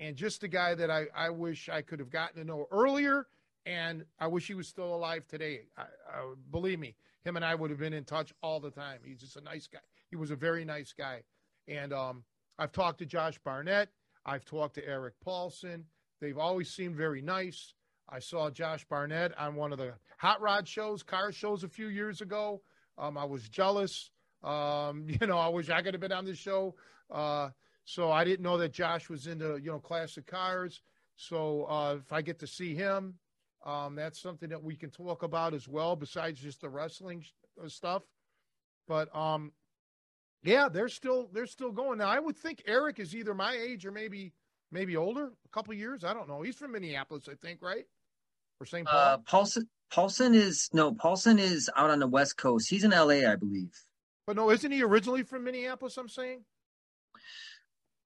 and 0.00 0.16
just 0.16 0.42
a 0.42 0.48
guy 0.48 0.74
that 0.74 0.90
I, 0.90 1.04
I 1.14 1.28
wish 1.28 1.68
I 1.68 1.82
could 1.82 1.98
have 2.00 2.10
gotten 2.10 2.38
to 2.38 2.44
know 2.44 2.66
earlier. 2.72 3.26
And 3.66 4.04
I 4.18 4.26
wish 4.26 4.46
he 4.46 4.54
was 4.54 4.66
still 4.66 4.94
alive 4.94 5.26
today. 5.28 5.60
I, 5.76 5.82
I, 5.82 6.34
believe 6.50 6.80
me, 6.80 6.96
him 7.22 7.36
and 7.36 7.44
I 7.44 7.54
would 7.54 7.70
have 7.70 7.78
been 7.78 7.92
in 7.92 8.04
touch 8.04 8.32
all 8.42 8.58
the 8.58 8.70
time. 8.70 9.00
He's 9.04 9.20
just 9.20 9.36
a 9.36 9.42
nice 9.42 9.66
guy. 9.66 9.80
He 10.08 10.16
was 10.16 10.30
a 10.30 10.36
very 10.36 10.64
nice 10.64 10.94
guy, 10.96 11.22
and 11.68 11.92
um, 11.92 12.24
I've 12.58 12.72
talked 12.72 12.98
to 12.98 13.06
Josh 13.06 13.38
Barnett. 13.44 13.90
I've 14.24 14.44
talked 14.44 14.74
to 14.76 14.88
Erik 14.88 15.14
Paulson. 15.22 15.84
They've 16.20 16.38
always 16.38 16.70
seemed 16.70 16.96
very 16.96 17.20
nice. 17.22 17.74
I 18.08 18.18
saw 18.18 18.50
Josh 18.50 18.84
Barnett 18.88 19.38
on 19.38 19.54
one 19.54 19.72
of 19.72 19.78
the 19.78 19.92
hot 20.18 20.40
rod 20.40 20.66
shows, 20.66 21.02
car 21.02 21.30
shows 21.30 21.62
a 21.62 21.68
few 21.68 21.88
years 21.88 22.22
ago. 22.22 22.62
Um, 22.98 23.16
I 23.16 23.24
was 23.24 23.48
jealous. 23.48 24.10
Um, 24.42 25.06
you 25.20 25.26
know, 25.26 25.38
I 25.38 25.48
wish 25.48 25.68
I 25.68 25.82
could 25.82 25.94
have 25.94 26.00
been 26.00 26.12
on 26.12 26.24
the 26.24 26.34
show. 26.34 26.74
Uh, 27.10 27.50
so 27.84 28.10
I 28.10 28.24
didn't 28.24 28.44
know 28.44 28.58
that 28.58 28.72
Josh 28.72 29.08
was 29.08 29.26
into, 29.26 29.56
you 29.56 29.70
know, 29.70 29.78
classic 29.78 30.26
cars. 30.26 30.82
So 31.16 31.64
uh, 31.64 31.96
if 31.98 32.12
I 32.12 32.22
get 32.22 32.38
to 32.40 32.46
see 32.46 32.74
him, 32.74 33.14
um, 33.64 33.94
that's 33.94 34.20
something 34.20 34.48
that 34.48 34.62
we 34.62 34.74
can 34.74 34.90
talk 34.90 35.22
about 35.22 35.54
as 35.54 35.68
well, 35.68 35.96
besides 35.96 36.40
just 36.40 36.62
the 36.62 36.68
wrestling 36.68 37.24
uh, 37.62 37.68
stuff. 37.68 38.02
But 38.88 39.14
um, 39.14 39.52
yeah, 40.42 40.68
they're 40.68 40.88
still 40.88 41.28
they're 41.32 41.46
still 41.46 41.72
going. 41.72 41.98
Now 41.98 42.08
I 42.08 42.18
would 42.18 42.36
think 42.36 42.62
Erik 42.66 42.98
is 42.98 43.14
either 43.14 43.34
my 43.34 43.52
age 43.52 43.84
or 43.84 43.92
maybe 43.92 44.32
maybe 44.72 44.96
older, 44.96 45.26
a 45.26 45.48
couple 45.52 45.74
years. 45.74 46.04
I 46.04 46.14
don't 46.14 46.28
know. 46.28 46.42
He's 46.42 46.56
from 46.56 46.72
Minneapolis, 46.72 47.28
I 47.28 47.34
think, 47.34 47.60
right? 47.62 47.84
Or 48.60 48.66
St. 48.66 48.86
Paul. 48.86 48.98
Uh, 48.98 49.18
Paulson 49.18 49.68
Paulson 49.90 50.34
is 50.34 50.70
no 50.72 50.94
Paulson 50.94 51.38
is 51.38 51.68
out 51.76 51.90
on 51.90 51.98
the 51.98 52.06
West 52.06 52.36
Coast. 52.36 52.70
He's 52.70 52.84
in 52.84 52.92
L.A., 52.92 53.26
I 53.26 53.36
believe. 53.36 53.72
But 54.26 54.36
no, 54.36 54.50
isn't 54.50 54.70
he 54.70 54.82
originally 54.82 55.22
from 55.22 55.44
Minneapolis? 55.44 55.96
I'm 55.96 56.08
saying. 56.08 56.44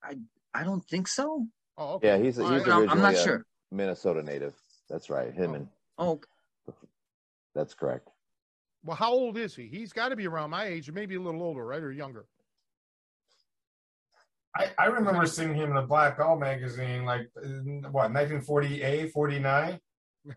I 0.04 0.16
I 0.52 0.64
don't 0.64 0.84
think 0.84 1.08
so. 1.08 1.46
Oh, 1.76 1.94
okay. 1.94 2.08
Yeah, 2.08 2.18
he's 2.18 2.36
he's 2.36 2.46
originally 2.50 2.88
I'm 2.88 3.00
not 3.00 3.16
sure. 3.16 3.44
Minnesota 3.70 4.22
native. 4.22 4.54
That's 4.88 5.10
right. 5.10 5.32
Him 5.32 5.50
oh. 5.50 5.54
and 5.54 5.68
oh, 5.98 6.20
that's 7.54 7.74
correct. 7.74 8.08
Well, 8.84 8.96
how 8.96 9.12
old 9.12 9.38
is 9.38 9.56
he? 9.56 9.66
He's 9.66 9.92
got 9.92 10.10
to 10.10 10.16
be 10.16 10.26
around 10.26 10.50
my 10.50 10.66
age, 10.66 10.88
or 10.88 10.92
maybe 10.92 11.14
a 11.14 11.20
little 11.20 11.42
older, 11.42 11.64
right, 11.64 11.82
or 11.82 11.90
younger. 11.90 12.26
I, 14.56 14.68
I 14.78 14.86
remember 14.86 15.26
seeing 15.26 15.54
him 15.54 15.70
in 15.70 15.74
the 15.74 15.82
Black 15.82 16.18
Belt 16.18 16.38
magazine, 16.38 17.04
like 17.04 17.28
what 17.34 18.12
1948, 18.12 19.10
49. 19.10 19.80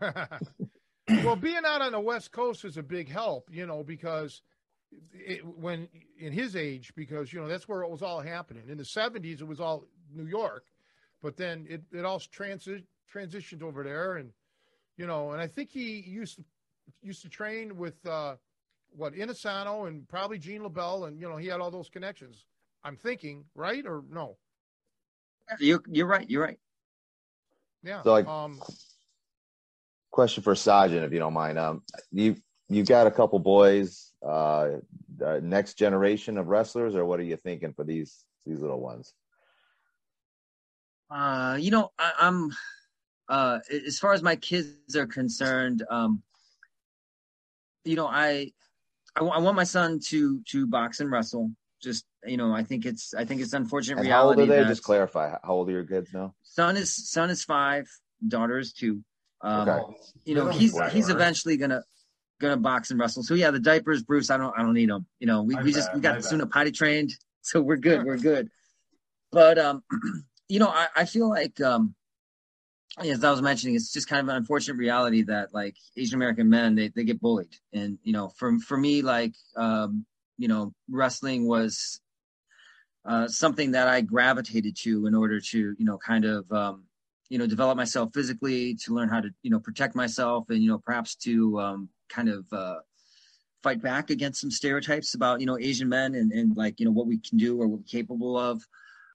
well, 1.24 1.36
being 1.36 1.60
out 1.64 1.82
on 1.82 1.92
the 1.92 2.00
West 2.00 2.32
Coast 2.32 2.64
is 2.64 2.78
a 2.78 2.82
big 2.82 3.08
help, 3.08 3.48
you 3.52 3.66
know, 3.66 3.84
because 3.84 4.42
it, 5.12 5.44
when 5.44 5.88
in 6.18 6.32
his 6.32 6.56
age, 6.56 6.92
because 6.96 7.32
you 7.32 7.40
know 7.40 7.48
that's 7.48 7.68
where 7.68 7.82
it 7.82 7.90
was 7.90 8.02
all 8.02 8.20
happening. 8.20 8.64
In 8.68 8.78
the 8.78 8.84
70s, 8.84 9.40
it 9.40 9.46
was 9.46 9.60
all 9.60 9.84
New 10.14 10.26
York, 10.26 10.66
but 11.22 11.36
then 11.36 11.66
it 11.68 11.82
it 11.92 12.04
all 12.04 12.18
transi- 12.18 12.84
transitioned 13.12 13.62
over 13.62 13.82
there, 13.82 14.16
and 14.16 14.30
you 14.96 15.06
know, 15.06 15.32
and 15.32 15.40
I 15.40 15.46
think 15.46 15.70
he 15.70 16.00
used 16.00 16.36
to 16.36 16.44
used 17.02 17.22
to 17.22 17.28
train 17.28 17.76
with 17.76 18.04
uh, 18.06 18.36
what 18.90 19.14
Inosanto 19.14 19.88
and 19.88 20.08
probably 20.08 20.38
Gene 20.38 20.62
LeBell, 20.62 21.08
and 21.08 21.20
you 21.20 21.28
know, 21.28 21.36
he 21.36 21.46
had 21.46 21.60
all 21.60 21.70
those 21.70 21.88
connections. 21.88 22.46
I'm 22.84 22.96
thinking, 22.96 23.44
right 23.54 23.84
or 23.86 24.04
no? 24.10 24.36
You 25.58 25.82
you're 25.88 26.06
right. 26.06 26.28
You're 26.28 26.42
right. 26.42 26.58
Yeah. 27.82 28.02
So, 28.02 28.12
like, 28.12 28.26
um, 28.26 28.60
question 30.10 30.42
for 30.42 30.54
Sajin, 30.54 31.04
if 31.04 31.12
you 31.12 31.18
don't 31.18 31.32
mind. 31.32 31.58
Um, 31.58 31.82
you 32.12 32.36
you 32.68 32.84
got 32.84 33.06
a 33.06 33.10
couple 33.10 33.38
boys, 33.38 34.12
uh, 34.26 34.68
next 35.42 35.74
generation 35.74 36.36
of 36.38 36.48
wrestlers, 36.48 36.94
or 36.94 37.04
what 37.04 37.18
are 37.18 37.24
you 37.24 37.36
thinking 37.36 37.72
for 37.72 37.84
these 37.84 38.24
these 38.46 38.60
little 38.60 38.80
ones? 38.80 39.14
Uh, 41.10 41.56
you 41.58 41.70
know, 41.70 41.90
I, 41.98 42.12
am 42.20 42.50
uh, 43.28 43.60
as 43.86 43.98
far 43.98 44.12
as 44.12 44.22
my 44.22 44.36
kids 44.36 44.96
are 44.96 45.06
concerned, 45.06 45.82
um, 45.90 46.22
you 47.84 47.96
know, 47.96 48.06
I, 48.06 48.52
I, 49.16 49.24
I 49.24 49.38
want 49.38 49.56
my 49.56 49.64
son 49.64 50.00
to 50.08 50.42
to 50.50 50.66
box 50.66 51.00
and 51.00 51.10
wrestle. 51.10 51.50
Just 51.82 52.04
you 52.26 52.36
know, 52.36 52.52
I 52.52 52.64
think 52.64 52.84
it's 52.84 53.14
I 53.14 53.24
think 53.24 53.40
it's 53.40 53.54
unfortunate 53.54 53.98
and 53.98 54.06
reality. 54.06 54.40
How 54.40 54.42
old 54.42 54.50
are 54.50 54.64
they? 54.64 54.68
Just 54.68 54.82
clarify. 54.82 55.30
How 55.42 55.54
old 55.54 55.68
are 55.68 55.72
your 55.72 55.84
kids 55.84 56.12
now? 56.12 56.34
Son 56.42 56.76
is 56.76 57.10
son 57.10 57.30
is 57.30 57.44
five. 57.44 57.88
Daughter 58.26 58.58
is 58.58 58.72
two. 58.72 59.02
Um, 59.40 59.68
okay. 59.68 59.94
You 60.24 60.34
know, 60.34 60.48
he's 60.48 60.78
he's 60.90 61.08
eventually 61.08 61.56
gonna 61.56 61.82
gonna 62.40 62.56
box 62.56 62.90
and 62.90 62.98
wrestle. 63.00 63.22
So 63.22 63.34
yeah, 63.34 63.50
the 63.50 63.60
diapers, 63.60 64.02
Bruce. 64.02 64.30
I 64.30 64.36
don't 64.36 64.54
I 64.56 64.62
don't 64.62 64.74
need 64.74 64.90
them. 64.90 65.06
You 65.18 65.26
know, 65.26 65.42
we, 65.42 65.56
we 65.56 65.72
just 65.72 65.92
we 65.94 66.00
got 66.00 66.24
Suna 66.24 66.46
potty 66.46 66.70
trained, 66.70 67.14
so 67.42 67.60
we're 67.60 67.76
good. 67.76 68.04
We're 68.04 68.16
good. 68.18 68.48
But 69.30 69.58
um, 69.58 69.82
you 70.48 70.58
know, 70.58 70.68
I, 70.68 70.88
I 70.96 71.04
feel 71.04 71.28
like 71.28 71.60
um, 71.60 71.94
as 72.98 73.22
I 73.22 73.30
was 73.30 73.42
mentioning, 73.42 73.76
it's 73.76 73.92
just 73.92 74.08
kind 74.08 74.20
of 74.20 74.28
an 74.28 74.36
unfortunate 74.36 74.76
reality 74.76 75.22
that 75.22 75.52
like 75.52 75.76
Asian 75.96 76.16
American 76.16 76.48
men 76.48 76.74
they, 76.74 76.88
they 76.88 77.04
get 77.04 77.20
bullied, 77.20 77.54
and 77.72 77.98
you 78.02 78.12
know, 78.12 78.28
for 78.28 78.58
for 78.60 78.76
me, 78.76 79.02
like 79.02 79.34
um, 79.56 80.06
you 80.36 80.48
know, 80.48 80.72
wrestling 80.88 81.46
was 81.46 82.00
uh, 83.04 83.28
something 83.28 83.72
that 83.72 83.88
I 83.88 84.00
gravitated 84.00 84.76
to 84.78 85.06
in 85.06 85.14
order 85.14 85.40
to 85.40 85.58
you 85.76 85.84
know 85.84 85.98
kind 85.98 86.24
of 86.24 86.50
um, 86.52 86.84
you 87.28 87.38
know 87.38 87.46
develop 87.46 87.76
myself 87.76 88.10
physically, 88.14 88.74
to 88.84 88.94
learn 88.94 89.08
how 89.08 89.20
to 89.20 89.30
you 89.42 89.50
know 89.50 89.60
protect 89.60 89.94
myself, 89.94 90.48
and 90.50 90.62
you 90.62 90.68
know 90.68 90.78
perhaps 90.78 91.14
to 91.16 91.60
um, 91.60 91.88
kind 92.08 92.28
of 92.28 92.46
uh, 92.52 92.76
fight 93.62 93.82
back 93.82 94.10
against 94.10 94.40
some 94.40 94.50
stereotypes 94.50 95.14
about 95.14 95.40
you 95.40 95.46
know 95.46 95.58
Asian 95.58 95.88
men 95.88 96.14
and 96.14 96.32
and 96.32 96.56
like 96.56 96.78
you 96.78 96.86
know 96.86 96.92
what 96.92 97.06
we 97.06 97.18
can 97.18 97.38
do 97.38 97.60
or 97.60 97.68
what 97.68 97.80
we're 97.80 97.84
capable 97.84 98.38
of. 98.38 98.62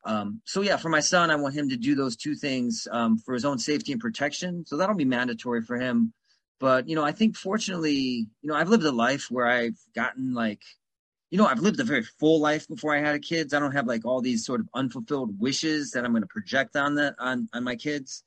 Um, 0.05 0.41
so 0.45 0.61
yeah, 0.61 0.77
for 0.77 0.89
my 0.89 0.99
son, 0.99 1.31
I 1.31 1.35
want 1.35 1.55
him 1.55 1.69
to 1.69 1.77
do 1.77 1.95
those 1.95 2.17
two 2.17 2.35
things 2.35 2.87
um, 2.91 3.17
for 3.17 3.33
his 3.33 3.45
own 3.45 3.57
safety 3.57 3.93
and 3.93 4.01
protection. 4.01 4.65
So 4.65 4.75
that'll 4.75 4.95
be 4.95 5.05
mandatory 5.05 5.61
for 5.61 5.77
him. 5.77 6.13
But 6.59 6.87
you 6.87 6.95
know, 6.95 7.03
I 7.03 7.11
think 7.11 7.37
fortunately, 7.37 8.27
you 8.41 8.49
know, 8.49 8.55
I've 8.55 8.69
lived 8.69 8.83
a 8.83 8.91
life 8.91 9.27
where 9.29 9.47
I've 9.47 9.77
gotten 9.95 10.33
like, 10.33 10.61
you 11.29 11.37
know, 11.37 11.45
I've 11.45 11.59
lived 11.59 11.79
a 11.79 11.83
very 11.83 12.03
full 12.03 12.39
life 12.39 12.67
before 12.67 12.95
I 12.95 12.99
had 12.99 13.21
kids. 13.21 13.53
I 13.53 13.59
don't 13.59 13.71
have 13.73 13.87
like 13.87 14.05
all 14.05 14.21
these 14.21 14.45
sort 14.45 14.59
of 14.59 14.69
unfulfilled 14.75 15.39
wishes 15.39 15.91
that 15.91 16.05
I'm 16.05 16.11
going 16.11 16.23
to 16.23 16.27
project 16.27 16.75
on 16.75 16.95
that 16.95 17.15
on 17.19 17.47
on 17.53 17.63
my 17.63 17.75
kids. 17.75 18.23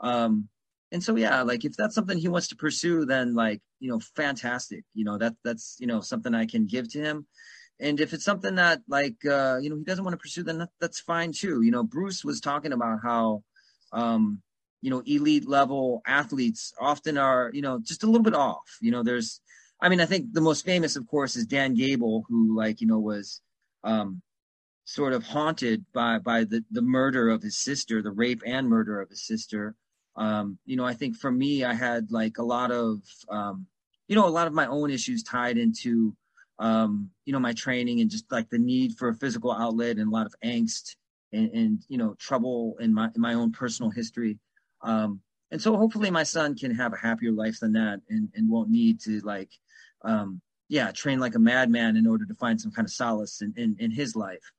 Um, 0.00 0.48
and 0.94 1.02
so 1.02 1.16
yeah, 1.16 1.42
like 1.42 1.64
if 1.64 1.76
that's 1.76 1.94
something 1.96 2.16
he 2.16 2.28
wants 2.28 2.46
to 2.48 2.56
pursue, 2.56 3.04
then 3.04 3.34
like 3.34 3.60
you 3.80 3.90
know, 3.90 3.98
fantastic. 4.14 4.84
You 4.94 5.04
know, 5.04 5.18
that 5.18 5.34
that's 5.42 5.76
you 5.80 5.88
know 5.88 6.00
something 6.00 6.32
I 6.32 6.46
can 6.46 6.66
give 6.66 6.88
to 6.92 7.00
him. 7.00 7.26
And 7.80 7.98
if 8.00 8.12
it's 8.12 8.24
something 8.24 8.54
that 8.54 8.80
like 8.86 9.16
uh, 9.26 9.58
you 9.60 9.70
know 9.70 9.76
he 9.76 9.82
doesn't 9.82 10.04
want 10.04 10.14
to 10.14 10.22
pursue 10.22 10.44
then 10.44 10.58
that, 10.58 10.68
that's 10.80 11.00
fine 11.00 11.32
too. 11.32 11.62
You 11.62 11.72
know 11.72 11.82
bruce 11.82 12.24
was 12.24 12.40
talking 12.40 12.72
about 12.72 13.00
how 13.02 13.42
um, 13.92 14.40
you 14.82 14.90
know 14.90 15.02
elite 15.04 15.48
level 15.48 16.00
athletes 16.06 16.72
often 16.80 17.18
are 17.18 17.50
you 17.52 17.62
know 17.62 17.80
just 17.82 18.04
a 18.04 18.06
little 18.06 18.22
bit 18.22 18.36
off. 18.36 18.78
You 18.80 18.92
know 18.92 19.02
there's 19.02 19.40
i 19.82 19.88
mean 19.88 20.00
i 20.00 20.06
think 20.06 20.32
the 20.32 20.40
most 20.40 20.64
famous 20.64 20.94
of 20.94 21.04
course 21.08 21.34
is 21.34 21.46
dan 21.46 21.74
gable 21.74 22.24
who 22.28 22.56
like 22.56 22.80
you 22.80 22.86
know 22.86 23.00
was 23.00 23.40
um, 23.82 24.22
sort 24.84 25.12
of 25.12 25.24
haunted 25.24 25.84
by 25.92 26.20
by 26.20 26.44
the 26.44 26.64
the 26.70 26.82
murder 26.82 27.28
of 27.30 27.42
his 27.42 27.58
sister 27.58 28.00
the 28.00 28.12
rape 28.12 28.42
and 28.46 28.68
murder 28.68 29.00
of 29.00 29.10
his 29.10 29.26
sister 29.26 29.74
um, 30.16 30.58
you 30.64 30.76
know 30.76 30.84
i 30.84 30.94
think 30.94 31.16
for 31.16 31.30
me 31.30 31.64
i 31.64 31.74
had 31.74 32.10
like 32.10 32.38
a 32.38 32.42
lot 32.42 32.70
of 32.70 33.00
um, 33.28 33.66
you 34.08 34.16
know 34.16 34.26
a 34.26 34.28
lot 34.28 34.46
of 34.46 34.52
my 34.52 34.66
own 34.66 34.90
issues 34.90 35.22
tied 35.22 35.58
into 35.58 36.14
um, 36.58 37.10
you 37.24 37.32
know, 37.32 37.38
my 37.38 37.52
training 37.52 38.00
and 38.00 38.10
just 38.10 38.30
like 38.30 38.48
the 38.50 38.58
need 38.58 38.96
for 38.96 39.08
a 39.08 39.14
physical 39.14 39.52
outlet 39.52 39.96
and 39.96 40.08
a 40.08 40.14
lot 40.14 40.26
of 40.26 40.34
angst 40.44 40.96
and, 41.32 41.50
and 41.50 41.84
you 41.88 41.98
know, 41.98 42.14
trouble 42.18 42.76
in 42.80 42.94
my 42.94 43.10
in 43.14 43.20
my 43.20 43.34
own 43.34 43.52
personal 43.52 43.90
history. 43.90 44.38
Um, 44.82 45.20
and 45.50 45.60
so 45.60 45.76
hopefully 45.76 46.10
my 46.10 46.22
son 46.22 46.54
can 46.54 46.74
have 46.74 46.92
a 46.92 46.96
happier 46.96 47.32
life 47.32 47.60
than 47.60 47.72
that 47.72 48.00
and, 48.08 48.28
and 48.34 48.48
won't 48.48 48.70
need 48.70 49.00
to 49.00 49.20
like 49.20 49.50
um, 50.02 50.40
yeah, 50.68 50.92
train 50.92 51.18
like 51.18 51.34
a 51.34 51.38
madman 51.38 51.96
in 51.96 52.06
order 52.06 52.24
to 52.26 52.34
find 52.34 52.60
some 52.60 52.72
kind 52.72 52.86
of 52.86 52.92
solace 52.92 53.42
in, 53.42 53.52
in, 53.56 53.76
in 53.78 53.90
his 53.90 54.16
life. 54.16 54.52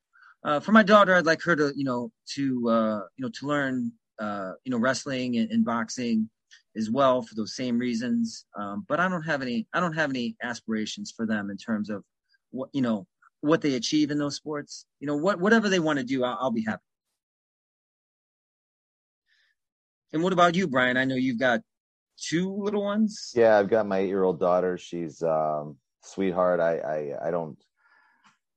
Uh, 0.43 0.59
for 0.59 0.71
my 0.71 0.83
daughter, 0.83 1.15
I'd 1.15 1.25
like 1.25 1.41
her 1.43 1.55
to, 1.55 1.73
you 1.75 1.83
know, 1.83 2.11
to 2.35 2.69
uh, 2.69 2.99
you 3.15 3.23
know, 3.23 3.29
to 3.29 3.47
learn 3.47 3.91
uh, 4.19 4.53
you 4.63 4.71
know, 4.71 4.77
wrestling 4.77 5.37
and, 5.37 5.51
and 5.51 5.65
boxing 5.65 6.29
as 6.77 6.89
well 6.89 7.21
for 7.21 7.35
those 7.35 7.55
same 7.55 7.77
reasons. 7.77 8.45
Um, 8.57 8.85
but 8.87 8.99
I 8.99 9.07
don't 9.07 9.23
have 9.23 9.41
any 9.41 9.67
I 9.73 9.79
don't 9.79 9.93
have 9.93 10.09
any 10.09 10.35
aspirations 10.43 11.13
for 11.15 11.25
them 11.25 11.49
in 11.49 11.57
terms 11.57 11.89
of 11.89 12.03
what 12.51 12.69
you 12.73 12.81
know 12.81 13.07
what 13.41 13.61
they 13.61 13.75
achieve 13.75 14.11
in 14.11 14.17
those 14.17 14.35
sports. 14.35 14.85
You 14.99 15.07
know 15.07 15.15
what 15.15 15.39
whatever 15.39 15.69
they 15.69 15.79
want 15.79 15.99
to 15.99 16.05
do, 16.05 16.23
I'll, 16.23 16.37
I'll 16.41 16.51
be 16.51 16.63
happy. 16.63 16.81
And 20.13 20.23
what 20.23 20.33
about 20.33 20.55
you, 20.55 20.67
Brian? 20.67 20.97
I 20.97 21.05
know 21.05 21.15
you've 21.15 21.39
got 21.39 21.61
two 22.17 22.53
little 22.55 22.83
ones. 22.83 23.33
Yeah, 23.35 23.57
I've 23.57 23.69
got 23.69 23.85
my 23.85 23.99
eight 23.99 24.07
year 24.07 24.23
old 24.23 24.39
daughter. 24.39 24.77
She's 24.77 25.21
um, 25.23 25.77
sweetheart. 26.01 26.59
I, 26.59 26.77
I 26.77 27.27
I 27.27 27.31
don't 27.31 27.57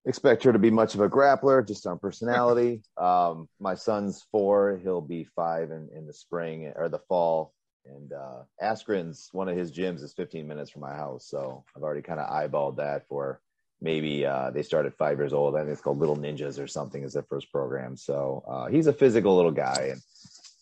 expect 0.09 0.43
her 0.43 0.53
to 0.53 0.59
be 0.59 0.71
much 0.71 0.95
of 0.95 1.01
a 1.01 1.09
grappler, 1.09 1.67
just 1.67 1.87
on 1.87 1.99
personality. 1.99 2.83
um, 2.97 3.49
my 3.61 3.75
son's 3.75 4.27
four; 4.33 4.81
he'll 4.83 5.03
be 5.03 5.25
five 5.37 5.71
in, 5.71 5.89
in 5.95 6.07
the 6.07 6.15
spring 6.15 6.73
or 6.75 6.89
the 6.89 6.99
fall. 6.99 7.53
And 7.87 8.13
uh, 8.13 8.43
Askren's 8.63 9.29
one 9.33 9.49
of 9.49 9.57
his 9.57 9.73
gyms 9.73 10.03
is 10.03 10.13
15 10.13 10.47
minutes 10.47 10.71
from 10.71 10.83
my 10.83 10.95
house, 10.95 11.27
so 11.27 11.65
I've 11.77 11.83
already 11.83 12.03
kind 12.03 12.21
of 12.21 12.29
eyeballed 12.29 12.77
that 12.77 13.07
for 13.09 13.41
maybe 13.81 14.27
uh, 14.27 14.51
they 14.51 14.63
start 14.63 14.87
at 14.87 14.97
five 14.97 15.19
years 15.19 15.33
old. 15.33 15.55
I 15.55 15.61
think 15.61 15.71
it's 15.71 15.81
called 15.81 15.99
Little 15.99 16.17
Ninjas 16.17 16.63
or 16.63 16.67
something 16.67 17.03
is 17.03 17.13
their 17.13 17.23
first 17.23 17.51
program. 17.53 17.97
So 17.97 18.43
uh, 18.49 18.67
he's 18.67 18.89
a 18.89 18.93
physical 18.93 19.37
little 19.37 19.53
guy, 19.53 19.91
and 19.93 20.01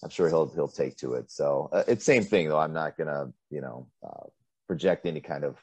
I'm 0.02 0.10
sure 0.10 0.28
he'll 0.28 0.48
he'll 0.48 0.68
take 0.68 0.96
to 0.98 1.14
it. 1.14 1.30
So 1.30 1.68
uh, 1.72 1.84
it's 1.88 2.04
same 2.04 2.24
thing 2.24 2.48
though. 2.48 2.60
I'm 2.60 2.74
not 2.74 2.96
gonna 2.96 3.32
you 3.50 3.60
know 3.60 3.88
uh, 4.06 4.26
project 4.66 5.06
any 5.06 5.20
kind 5.20 5.44
of 5.44 5.56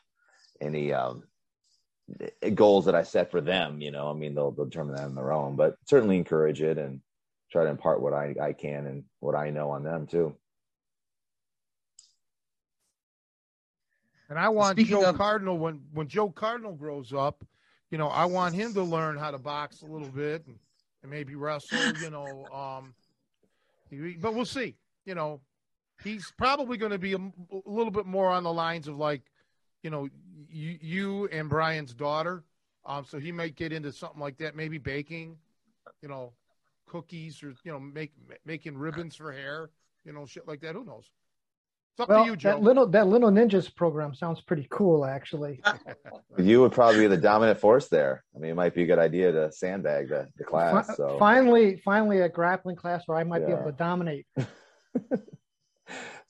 any 0.60 0.94
um, 0.94 1.24
goals 2.54 2.86
that 2.86 2.96
I 2.96 3.04
set 3.04 3.32
for 3.32 3.42
them. 3.42 3.82
You 3.82 3.92
know, 3.92 4.10
I 4.10 4.14
mean 4.14 4.36
they'll, 4.36 4.52
they'll 4.52 4.66
determine 4.66 4.96
that 4.96 5.06
on 5.06 5.16
their 5.16 5.32
own, 5.32 5.56
but 5.56 5.76
certainly 5.86 6.18
encourage 6.18 6.62
it 6.62 6.78
and 6.78 7.02
try 7.52 7.64
to 7.64 7.70
impart 7.70 8.02
what 8.02 8.14
I 8.14 8.36
I 8.42 8.54
can 8.54 8.86
and 8.88 9.04
what 9.20 9.36
I 9.36 9.50
know 9.50 9.72
on 9.72 9.84
them 9.84 10.08
too. 10.08 10.36
And 14.30 14.40
I 14.40 14.50
want 14.50 14.78
Speaking 14.78 15.00
Joe 15.00 15.10
of, 15.10 15.18
Cardinal 15.18 15.58
when 15.58 15.82
when 15.94 16.08
Joe 16.08 16.30
Cardinal 16.30 16.74
grows 16.74 17.14
up, 17.14 17.46
you 17.92 17.98
know, 17.98 18.08
I 18.08 18.26
want 18.26 18.56
him 18.56 18.74
to 18.74 18.82
learn 18.82 19.18
how 19.18 19.32
to 19.32 19.38
box 19.38 19.82
a 19.84 19.86
little 19.86 20.10
bit 20.10 20.46
and, 20.48 20.58
and 21.04 21.12
maybe 21.12 21.36
wrestle. 21.36 21.78
You 22.02 22.10
know, 22.10 22.46
um, 22.54 22.96
but 24.20 24.34
we'll 24.34 24.46
see. 24.46 24.76
you 25.06 25.14
know, 25.14 25.42
he's 26.04 26.32
probably 26.38 26.78
going 26.78 26.92
to 26.92 26.98
be 26.98 27.14
a, 27.14 27.18
a, 27.18 27.62
little 27.66 27.92
bit 27.92 28.06
more 28.06 28.30
on 28.30 28.44
the 28.44 28.52
lines 28.52 28.88
of 28.88 28.98
like, 28.98 29.22
you 29.84 29.90
know, 29.90 30.08
you, 30.50 30.78
you 30.82 31.28
and 31.32 31.50
Brian's 31.50 31.94
daughter. 31.94 32.44
Um, 32.86 33.06
so 33.06 33.20
he 33.20 33.32
might 33.32 33.56
get 33.56 33.72
into 33.72 33.92
something 33.92 34.20
like 34.20 34.38
that, 34.40 34.56
maybe 34.56 34.78
baking, 34.78 35.38
you 36.02 36.10
know, 36.10 36.34
cookies 36.86 37.42
or 37.42 37.54
you 37.64 37.72
know, 37.72 37.80
make 37.80 38.12
making 38.46 38.78
ribbons 38.78 39.16
for 39.16 39.32
hair, 39.32 39.70
you 40.06 40.14
know, 40.14 40.26
shit 40.26 40.48
like 40.48 40.62
that. 40.62 40.76
Who 40.76 40.84
knows? 40.84 41.10
It's 41.94 42.02
up 42.02 42.10
well, 42.10 42.24
to 42.24 42.32
you, 42.32 42.36
Joe. 42.36 42.50
That 42.50 42.64
little 42.64 42.88
that 42.88 43.08
little 43.08 43.30
ninjas 43.30 43.74
program 43.74 44.16
sounds 44.16 44.42
pretty 44.42 44.66
cool, 44.72 45.06
actually. 45.06 45.62
you 46.40 46.60
would 46.60 46.72
probably 46.72 47.02
be 47.02 47.08
the 47.08 47.18
dominant 47.18 47.60
force 47.60 47.88
there. 47.88 48.24
I 48.36 48.40
mean, 48.40 48.50
it 48.52 48.56
might 48.56 48.74
be 48.74 48.82
a 48.82 48.88
good 48.88 48.98
idea 48.98 49.32
to 49.32 49.52
sandbag 49.52 50.10
the, 50.10 50.28
the 50.36 50.44
class. 50.44 50.98
So 50.98 51.18
finally, 51.20 51.80
finally, 51.86 52.22
a 52.22 52.30
grappling 52.30 52.78
class 52.78 53.04
where 53.06 53.20
I 53.20 53.24
might 53.24 53.42
yeah. 53.42 53.48
be 53.48 53.54
able 53.54 53.66
to 53.66 53.72
dominate. 53.74 54.26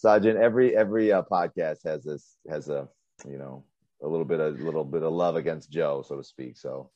Sajin, 0.03 0.35
every 0.35 0.75
every 0.75 1.13
uh, 1.13 1.23
podcast 1.23 1.77
has 1.85 2.03
this 2.03 2.35
has 2.49 2.67
a 2.67 2.89
you 3.25 3.37
know 3.37 3.63
a 4.03 4.07
little 4.07 4.25
bit 4.25 4.39
of 4.39 4.59
a 4.59 4.63
little 4.63 4.83
bit 4.83 5.03
of 5.03 5.13
love 5.13 5.35
against 5.35 5.71
Joe, 5.71 6.03
so 6.07 6.17
to 6.17 6.23
speak. 6.23 6.57
So 6.57 6.91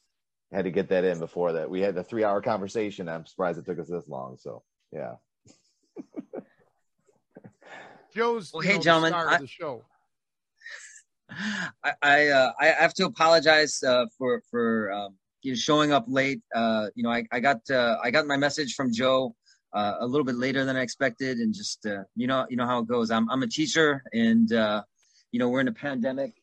had 0.51 0.65
to 0.65 0.71
get 0.71 0.89
that 0.89 1.03
in 1.03 1.19
before 1.19 1.53
that. 1.53 1.69
We 1.69 1.81
had 1.81 1.95
the 1.95 2.03
three 2.03 2.23
hour 2.23 2.41
conversation. 2.41 3.09
I'm 3.09 3.25
surprised 3.25 3.59
it 3.59 3.65
took 3.65 3.79
us 3.79 3.88
this 3.88 4.07
long. 4.07 4.38
So 4.38 4.63
yeah. 4.91 5.15
Joe's 8.15 8.51
well, 8.53 8.61
hey 8.61 8.75
know, 8.75 8.81
gentlemen, 8.81 9.13
I, 9.13 9.38
the 9.38 9.47
show. 9.47 9.85
I 11.84 11.93
I, 12.01 12.27
uh, 12.27 12.51
I 12.59 12.65
have 12.67 12.93
to 12.95 13.05
apologize 13.05 13.81
uh, 13.84 14.05
for 14.17 14.41
for 14.49 14.91
um, 14.91 15.15
you 15.43 15.51
know, 15.51 15.55
showing 15.55 15.91
up 15.91 16.05
late. 16.07 16.41
Uh, 16.55 16.88
you 16.95 17.03
know, 17.03 17.11
I, 17.11 17.23
I 17.31 17.39
got 17.39 17.59
uh, 17.69 17.97
I 18.03 18.11
got 18.11 18.25
my 18.27 18.38
message 18.38 18.73
from 18.75 18.93
Joe 18.93 19.35
uh, 19.73 19.95
a 19.99 20.07
little 20.07 20.25
bit 20.25 20.35
later 20.35 20.65
than 20.65 20.75
I 20.75 20.81
expected, 20.81 21.38
and 21.38 21.53
just 21.53 21.85
uh, 21.85 22.03
you 22.15 22.27
know 22.27 22.45
you 22.49 22.57
know 22.57 22.65
how 22.65 22.79
it 22.79 22.88
goes. 22.88 23.11
I'm 23.11 23.29
I'm 23.29 23.43
a 23.43 23.47
teacher, 23.47 24.03
and 24.13 24.49
you 24.49 25.39
know 25.39 25.49
we're 25.49 25.61
in 25.61 25.67
a 25.67 25.73
pandemic. 25.73 26.34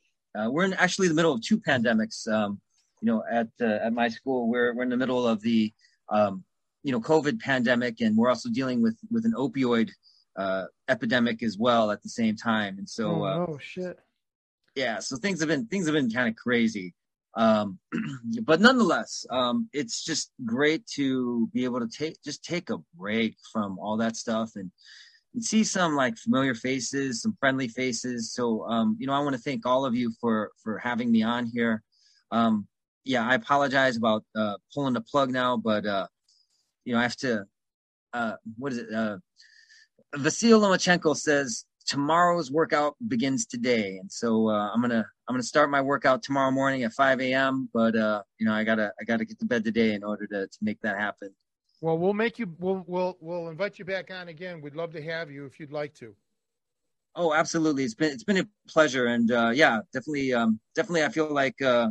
We're 0.51 0.65
in 0.65 0.75
actually 0.75 1.09
the 1.09 1.15
middle 1.15 1.33
of 1.33 1.43
two 1.43 1.59
pandemics. 1.61 2.29
Um, 2.31 2.61
you 3.01 3.07
know, 3.07 3.23
at 3.31 3.49
at 3.61 3.93
my 3.93 4.09
school, 4.09 4.49
we're 4.49 4.75
we're 4.75 4.83
in 4.83 4.89
the 4.89 4.97
middle 4.97 5.27
of 5.27 5.41
the 5.43 5.73
um, 6.09 6.45
you 6.83 6.93
know 6.93 7.01
COVID 7.01 7.41
pandemic, 7.41 8.01
and 8.01 8.17
we're 8.17 8.29
also 8.29 8.49
dealing 8.51 8.83
with 8.83 8.97
with 9.11 9.25
an 9.25 9.35
opioid 9.37 9.91
uh, 10.37 10.65
epidemic 10.89 11.43
as 11.43 11.59
well 11.59 11.91
at 11.91 12.03
the 12.03 12.09
same 12.09 12.37
time. 12.37 12.79
And 12.79 12.89
so, 12.89 13.23
oh, 13.23 13.25
uh, 13.25 13.47
oh 13.49 13.59
shit, 13.61 13.99
yeah. 14.75 14.99
So 15.01 15.17
things 15.17 15.41
have 15.41 15.49
been 15.49 15.67
things 15.67 15.87
have 15.87 15.95
been 15.95 16.11
kind 16.11 16.29
of 16.29 16.37
crazy. 16.37 16.95
Um, 17.37 17.79
but 18.43 18.61
nonetheless, 18.61 19.27
um, 19.31 19.69
it's 19.73 20.05
just 20.05 20.31
great 20.45 20.87
to 20.95 21.49
be 21.53 21.65
able 21.65 21.81
to 21.81 21.89
take 21.89 22.23
just 22.23 22.45
take 22.45 22.71
a 22.71 22.79
break 22.97 23.37
from 23.53 23.79
all 23.79 23.97
that 23.99 24.17
stuff 24.17 24.53
and, 24.57 24.71
and 25.35 25.45
see 25.45 25.65
some 25.65 25.97
like 25.97 26.17
familiar 26.17 26.55
faces, 26.55 27.23
some 27.23 27.37
friendly 27.41 27.69
faces. 27.69 28.33
So, 28.33 28.65
um, 28.69 28.97
you 28.99 29.07
know, 29.07 29.13
I 29.13 29.19
want 29.19 29.35
to 29.35 29.43
thank 29.43 29.67
all 29.67 29.85
of 29.85 29.95
you 29.95 30.13
for 30.21 30.53
for 30.63 30.79
having 30.79 31.11
me 31.11 31.23
on 31.23 31.47
here. 31.47 31.83
Um, 32.31 32.67
yeah, 33.05 33.29
I 33.29 33.35
apologize 33.35 33.97
about 33.97 34.25
uh, 34.37 34.55
pulling 34.73 34.95
the 34.95 35.01
plug 35.01 35.31
now, 35.31 35.57
but 35.57 35.85
uh, 35.87 36.07
you 36.85 36.95
know, 36.95 37.01
I 37.01 37.03
have 37.03 37.17
to. 37.17 37.45
Uh, 38.13 38.35
what 38.57 38.73
is 38.73 38.79
it? 38.79 38.95
Uh, 38.95 39.19
Vasil 40.15 40.61
Lomachenko 40.61 41.17
says 41.17 41.65
tomorrow's 41.87 42.51
workout 42.51 42.95
begins 43.09 43.45
today, 43.47 43.99
and 43.99 44.11
so 44.11 44.49
uh, 44.49 44.71
I'm 44.73 44.81
gonna 44.81 45.05
I'm 45.29 45.35
gonna 45.35 45.43
start 45.43 45.71
my 45.71 45.81
workout 45.81 46.23
tomorrow 46.23 46.51
morning 46.51 46.85
at 46.85 46.93
5 46.93 47.21
a.m. 47.21 47.69
But 47.75 47.97
uh, 47.97 48.23
you 48.39 48.47
know 48.47 48.55
I 48.55 48.65
gotta 48.65 48.93
I 49.01 49.05
gotta 49.05 49.25
get 49.25 49.39
to 49.41 49.47
bed 49.47 49.65
today 49.65 49.95
in 49.95 50.05
order 50.05 50.27
to 50.29 50.47
to 50.47 50.59
make 50.63 50.81
that 50.83 50.97
happen. 50.99 51.35
Well, 51.85 51.99
we'll 51.99 52.15
make 52.15 52.39
you 52.39 52.51
we'll 52.61 52.83
we'll 52.87 53.19
we'll 53.21 53.51
invite 53.51 53.79
you 53.79 53.85
back 53.85 54.11
on 54.11 54.29
again. 54.29 54.63
We'd 54.63 54.75
love 54.75 54.91
to 54.95 55.03
have 55.03 55.31
you 55.31 55.45
if 55.45 55.61
you'd 55.61 55.71
like 55.71 55.93
to. 55.97 56.15
Oh, 57.15 57.35
absolutely. 57.35 57.85
It's 57.85 57.93
been 57.93 58.11
it's 58.11 58.25
been 58.25 58.39
a 58.39 58.49
pleasure, 58.67 59.05
and 59.05 59.31
uh, 59.31 59.51
yeah, 59.51 59.81
definitely 59.93 60.33
um, 60.33 60.61
definitely 60.75 61.05
I 61.05 61.11
feel 61.11 61.31
like 61.31 61.61
uh, 61.61 61.91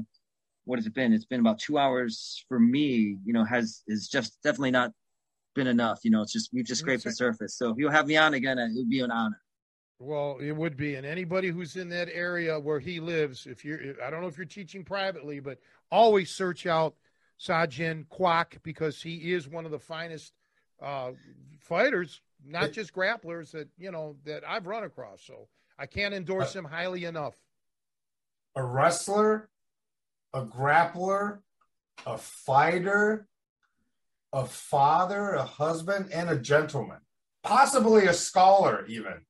what 0.66 0.80
has 0.80 0.88
it 0.88 0.96
been? 0.96 1.14
It's 1.14 1.26
been 1.26 1.42
about 1.42 1.60
two 1.60 1.78
hours 1.78 2.44
for 2.50 2.60
me. 2.60 3.18
You 3.24 3.34
know, 3.34 3.44
has 3.44 3.84
is 3.88 4.08
just 4.08 4.42
definitely 4.42 4.72
not 4.72 4.94
been 5.54 5.68
enough. 5.68 6.00
You 6.04 6.10
know, 6.10 6.24
it's 6.24 6.34
just 6.34 6.50
we've 6.52 6.66
just 6.66 6.82
scraped 6.82 7.04
the 7.04 7.12
surface. 7.12 7.56
So 7.56 7.70
if 7.70 7.78
you'll 7.78 7.92
have 7.92 8.08
me 8.08 8.18
on 8.18 8.34
again, 8.34 8.58
it 8.58 8.72
would 8.74 8.90
be 8.90 9.02
an 9.02 9.12
honor. 9.12 9.40
Well, 10.00 10.40
it 10.42 10.54
would 10.54 10.76
be, 10.76 10.96
and 10.96 11.06
anybody 11.06 11.50
who's 11.50 11.76
in 11.76 11.88
that 11.90 12.10
area 12.12 12.60
where 12.60 12.80
he 12.80 13.00
lives, 13.00 13.46
if 13.46 13.64
you're, 13.64 13.80
I 14.04 14.10
don't 14.10 14.22
know 14.22 14.28
if 14.28 14.38
you're 14.38 14.46
teaching 14.48 14.84
privately, 14.84 15.40
but 15.40 15.60
always 15.92 16.32
search 16.32 16.66
out 16.66 16.96
Sajin 17.44 18.06
Kwok 18.08 18.62
because 18.64 19.02
he 19.02 19.34
is 19.34 19.48
one 19.48 19.66
of 19.66 19.72
the 19.72 19.80
finest 19.80 20.34
uh, 20.82 21.12
fighters, 21.60 22.22
not 22.46 22.72
just 22.72 22.94
grapplers 22.94 23.52
that 23.52 23.68
you 23.78 23.92
know 23.92 24.16
that 24.26 24.44
I've 24.48 24.68
run 24.68 24.84
across. 24.84 25.22
So 25.26 25.48
I 25.78 25.86
can't 25.86 26.14
endorse 26.14 26.56
him 26.56 26.66
highly 26.66 27.06
enough. 27.06 27.36
A 28.56 28.64
wrestler, 28.64 29.50
a 30.34 30.46
grappler, 30.46 31.40
a 32.06 32.18
fighter, 32.18 33.28
a 34.32 34.46
father, 34.46 35.34
a 35.34 35.44
husband, 35.44 36.12
and 36.14 36.30
a 36.30 36.38
gentleman, 36.38 37.00
possibly 37.44 38.06
a 38.06 38.14
scholar, 38.14 38.86
even. 38.88 39.26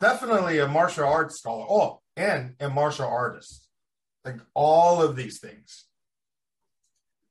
Definitely 0.00 0.58
a 0.60 0.68
martial 0.68 1.04
arts 1.04 1.38
scholar. 1.38 1.66
Oh, 1.68 2.00
and 2.16 2.54
a 2.58 2.70
martial 2.70 3.06
artist. 3.06 3.68
Like 4.24 4.40
all 4.54 5.02
of 5.02 5.16
these 5.16 5.40
things. 5.40 5.86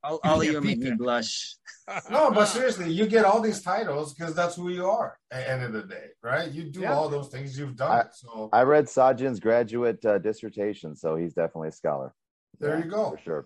All, 0.03 0.19
all 0.23 0.41
of 0.41 0.47
you 0.47 0.61
make 0.61 0.79
me 0.79 0.91
blush. 0.91 1.55
no, 2.09 2.31
but 2.31 2.45
seriously, 2.45 2.91
you 2.91 3.07
get 3.07 3.25
all 3.25 3.41
these 3.41 3.61
titles 3.61 4.13
because 4.13 4.33
that's 4.33 4.55
who 4.55 4.69
you 4.69 4.85
are 4.85 5.17
at 5.31 5.45
the 5.45 5.51
end 5.51 5.63
of 5.63 5.73
the 5.73 5.83
day, 5.83 6.05
right? 6.23 6.49
You 6.49 6.63
do 6.63 6.81
yeah. 6.81 6.93
all 6.93 7.09
those 7.09 7.27
things 7.27 7.57
you've 7.57 7.75
done. 7.75 7.91
I, 7.91 8.05
so 8.11 8.49
I 8.53 8.61
read 8.63 8.85
Sajin's 8.85 9.39
graduate 9.39 10.03
uh, 10.05 10.17
dissertation, 10.19 10.95
so 10.95 11.15
he's 11.15 11.33
definitely 11.33 11.69
a 11.69 11.73
scholar. 11.73 12.13
There 12.59 12.77
yeah, 12.77 12.85
you 12.85 12.89
go. 12.89 13.11
For 13.11 13.17
sure. 13.17 13.45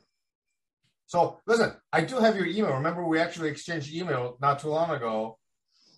So 1.08 1.40
listen, 1.48 1.74
I 1.92 2.02
do 2.02 2.18
have 2.18 2.36
your 2.36 2.46
email. 2.46 2.74
Remember, 2.74 3.06
we 3.06 3.20
actually 3.20 3.50
exchanged 3.50 3.94
email 3.94 4.38
not 4.42 4.60
too 4.60 4.70
long 4.70 4.92
ago. 4.92 5.38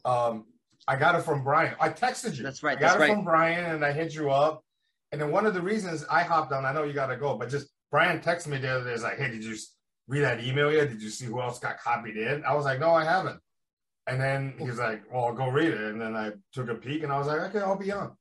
Um, 0.04 0.46
I 0.88 0.96
got 0.96 1.16
it 1.16 1.24
from 1.24 1.44
Brian. 1.44 1.76
I 1.80 1.90
texted 1.90 2.38
you. 2.38 2.44
That's 2.44 2.64
right. 2.64 2.78
I 2.78 2.80
got 2.80 2.98
it 2.98 3.00
right. 3.00 3.14
from 3.14 3.26
Brian, 3.26 3.72
and 3.72 3.84
I 3.84 3.92
hit 3.92 4.14
you 4.14 4.30
up. 4.30 4.64
And 5.12 5.22
then 5.22 5.32
one 5.32 5.46
of 5.46 5.54
the 5.54 5.62
reasons 5.62 6.06
I 6.10 6.24
hopped 6.24 6.52
on, 6.52 6.66
I 6.66 6.74
know 6.74 6.84
you 6.84 6.94
got 6.94 7.08
to 7.08 7.18
go, 7.18 7.38
but 7.38 7.50
just 7.50 7.68
Brian 7.92 8.20
texted 8.20 8.48
me 8.48 8.58
the 8.58 8.70
other 8.70 8.86
day. 8.86 8.94
Is 8.94 9.04
like, 9.04 9.18
hey, 9.18 9.32
did 9.32 9.44
you 9.44 9.56
read 10.08 10.22
that 10.22 10.44
email 10.44 10.72
yet? 10.72 10.90
Did 10.90 11.02
you 11.02 11.10
see 11.10 11.26
who 11.26 11.42
else 11.42 11.60
got 11.60 11.80
copied 11.80 12.18
in? 12.18 12.44
I 12.46 12.54
was 12.54 12.66
like, 12.66 12.80
no, 12.80 12.92
I 12.94 13.04
haven't. 13.04 13.40
And 14.08 14.22
then 14.22 14.54
he's 14.60 14.78
like, 14.78 15.04
well, 15.12 15.26
I'll 15.26 15.34
go 15.34 15.50
read 15.50 15.74
it. 15.74 15.82
And 15.82 16.00
then 16.00 16.16
I 16.16 16.34
took 16.54 16.70
a 16.70 16.76
peek, 16.76 17.04
and 17.04 17.12
I 17.12 17.18
was 17.18 17.28
like, 17.28 17.42
okay, 17.42 17.60
I'll 17.60 17.78
be 17.78 17.92
on. 17.92 18.16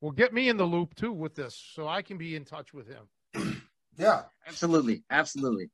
Well, 0.00 0.12
get 0.12 0.34
me 0.34 0.48
in 0.48 0.58
the 0.58 0.64
loop 0.64 0.94
too 0.94 1.12
with 1.12 1.34
this, 1.34 1.60
so 1.74 1.88
I 1.88 2.02
can 2.02 2.18
be 2.18 2.36
in 2.36 2.44
touch 2.44 2.74
with 2.74 2.86
him. 2.86 3.62
yeah, 3.98 4.22
absolutely, 4.46 5.04
absolutely. 5.10 5.70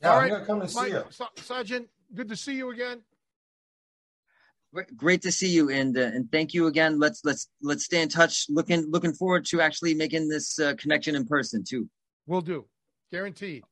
Yeah, 0.00 0.08
All 0.08 0.16
I'm 0.16 0.22
right. 0.22 0.30
gonna 0.30 0.46
come 0.46 0.62
and 0.62 0.70
see 0.70 0.88
you, 0.88 1.04
Sajin. 1.36 1.86
Good 2.14 2.28
to 2.30 2.36
see 2.36 2.54
you 2.54 2.70
again. 2.70 3.02
Great 4.96 5.20
to 5.22 5.32
see 5.32 5.48
you, 5.48 5.68
and 5.68 5.96
uh, 5.98 6.02
and 6.02 6.30
thank 6.32 6.54
you 6.54 6.68
again. 6.68 6.98
Let's 6.98 7.20
let's 7.22 7.48
let's 7.60 7.84
stay 7.84 8.00
in 8.00 8.08
touch. 8.08 8.46
Looking 8.48 8.90
looking 8.90 9.12
forward 9.12 9.44
to 9.46 9.60
actually 9.60 9.94
making 9.94 10.28
this 10.28 10.58
uh, 10.58 10.74
connection 10.78 11.14
in 11.14 11.26
person 11.26 11.62
too. 11.68 11.88
We'll 12.26 12.40
do, 12.40 12.64
guaranteed. 13.12 13.64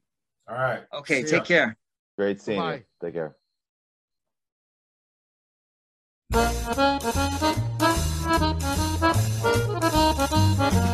All 0.49 0.57
right. 0.57 0.81
Okay. 0.93 1.23
See 1.23 1.31
take 1.31 1.41
ya. 1.41 1.45
care. 1.45 1.77
Great 2.17 2.41
seeing 2.41 2.59
Bye. 2.59 2.75
you. 2.75 2.85
Take 3.01 3.15
care. 3.15 3.37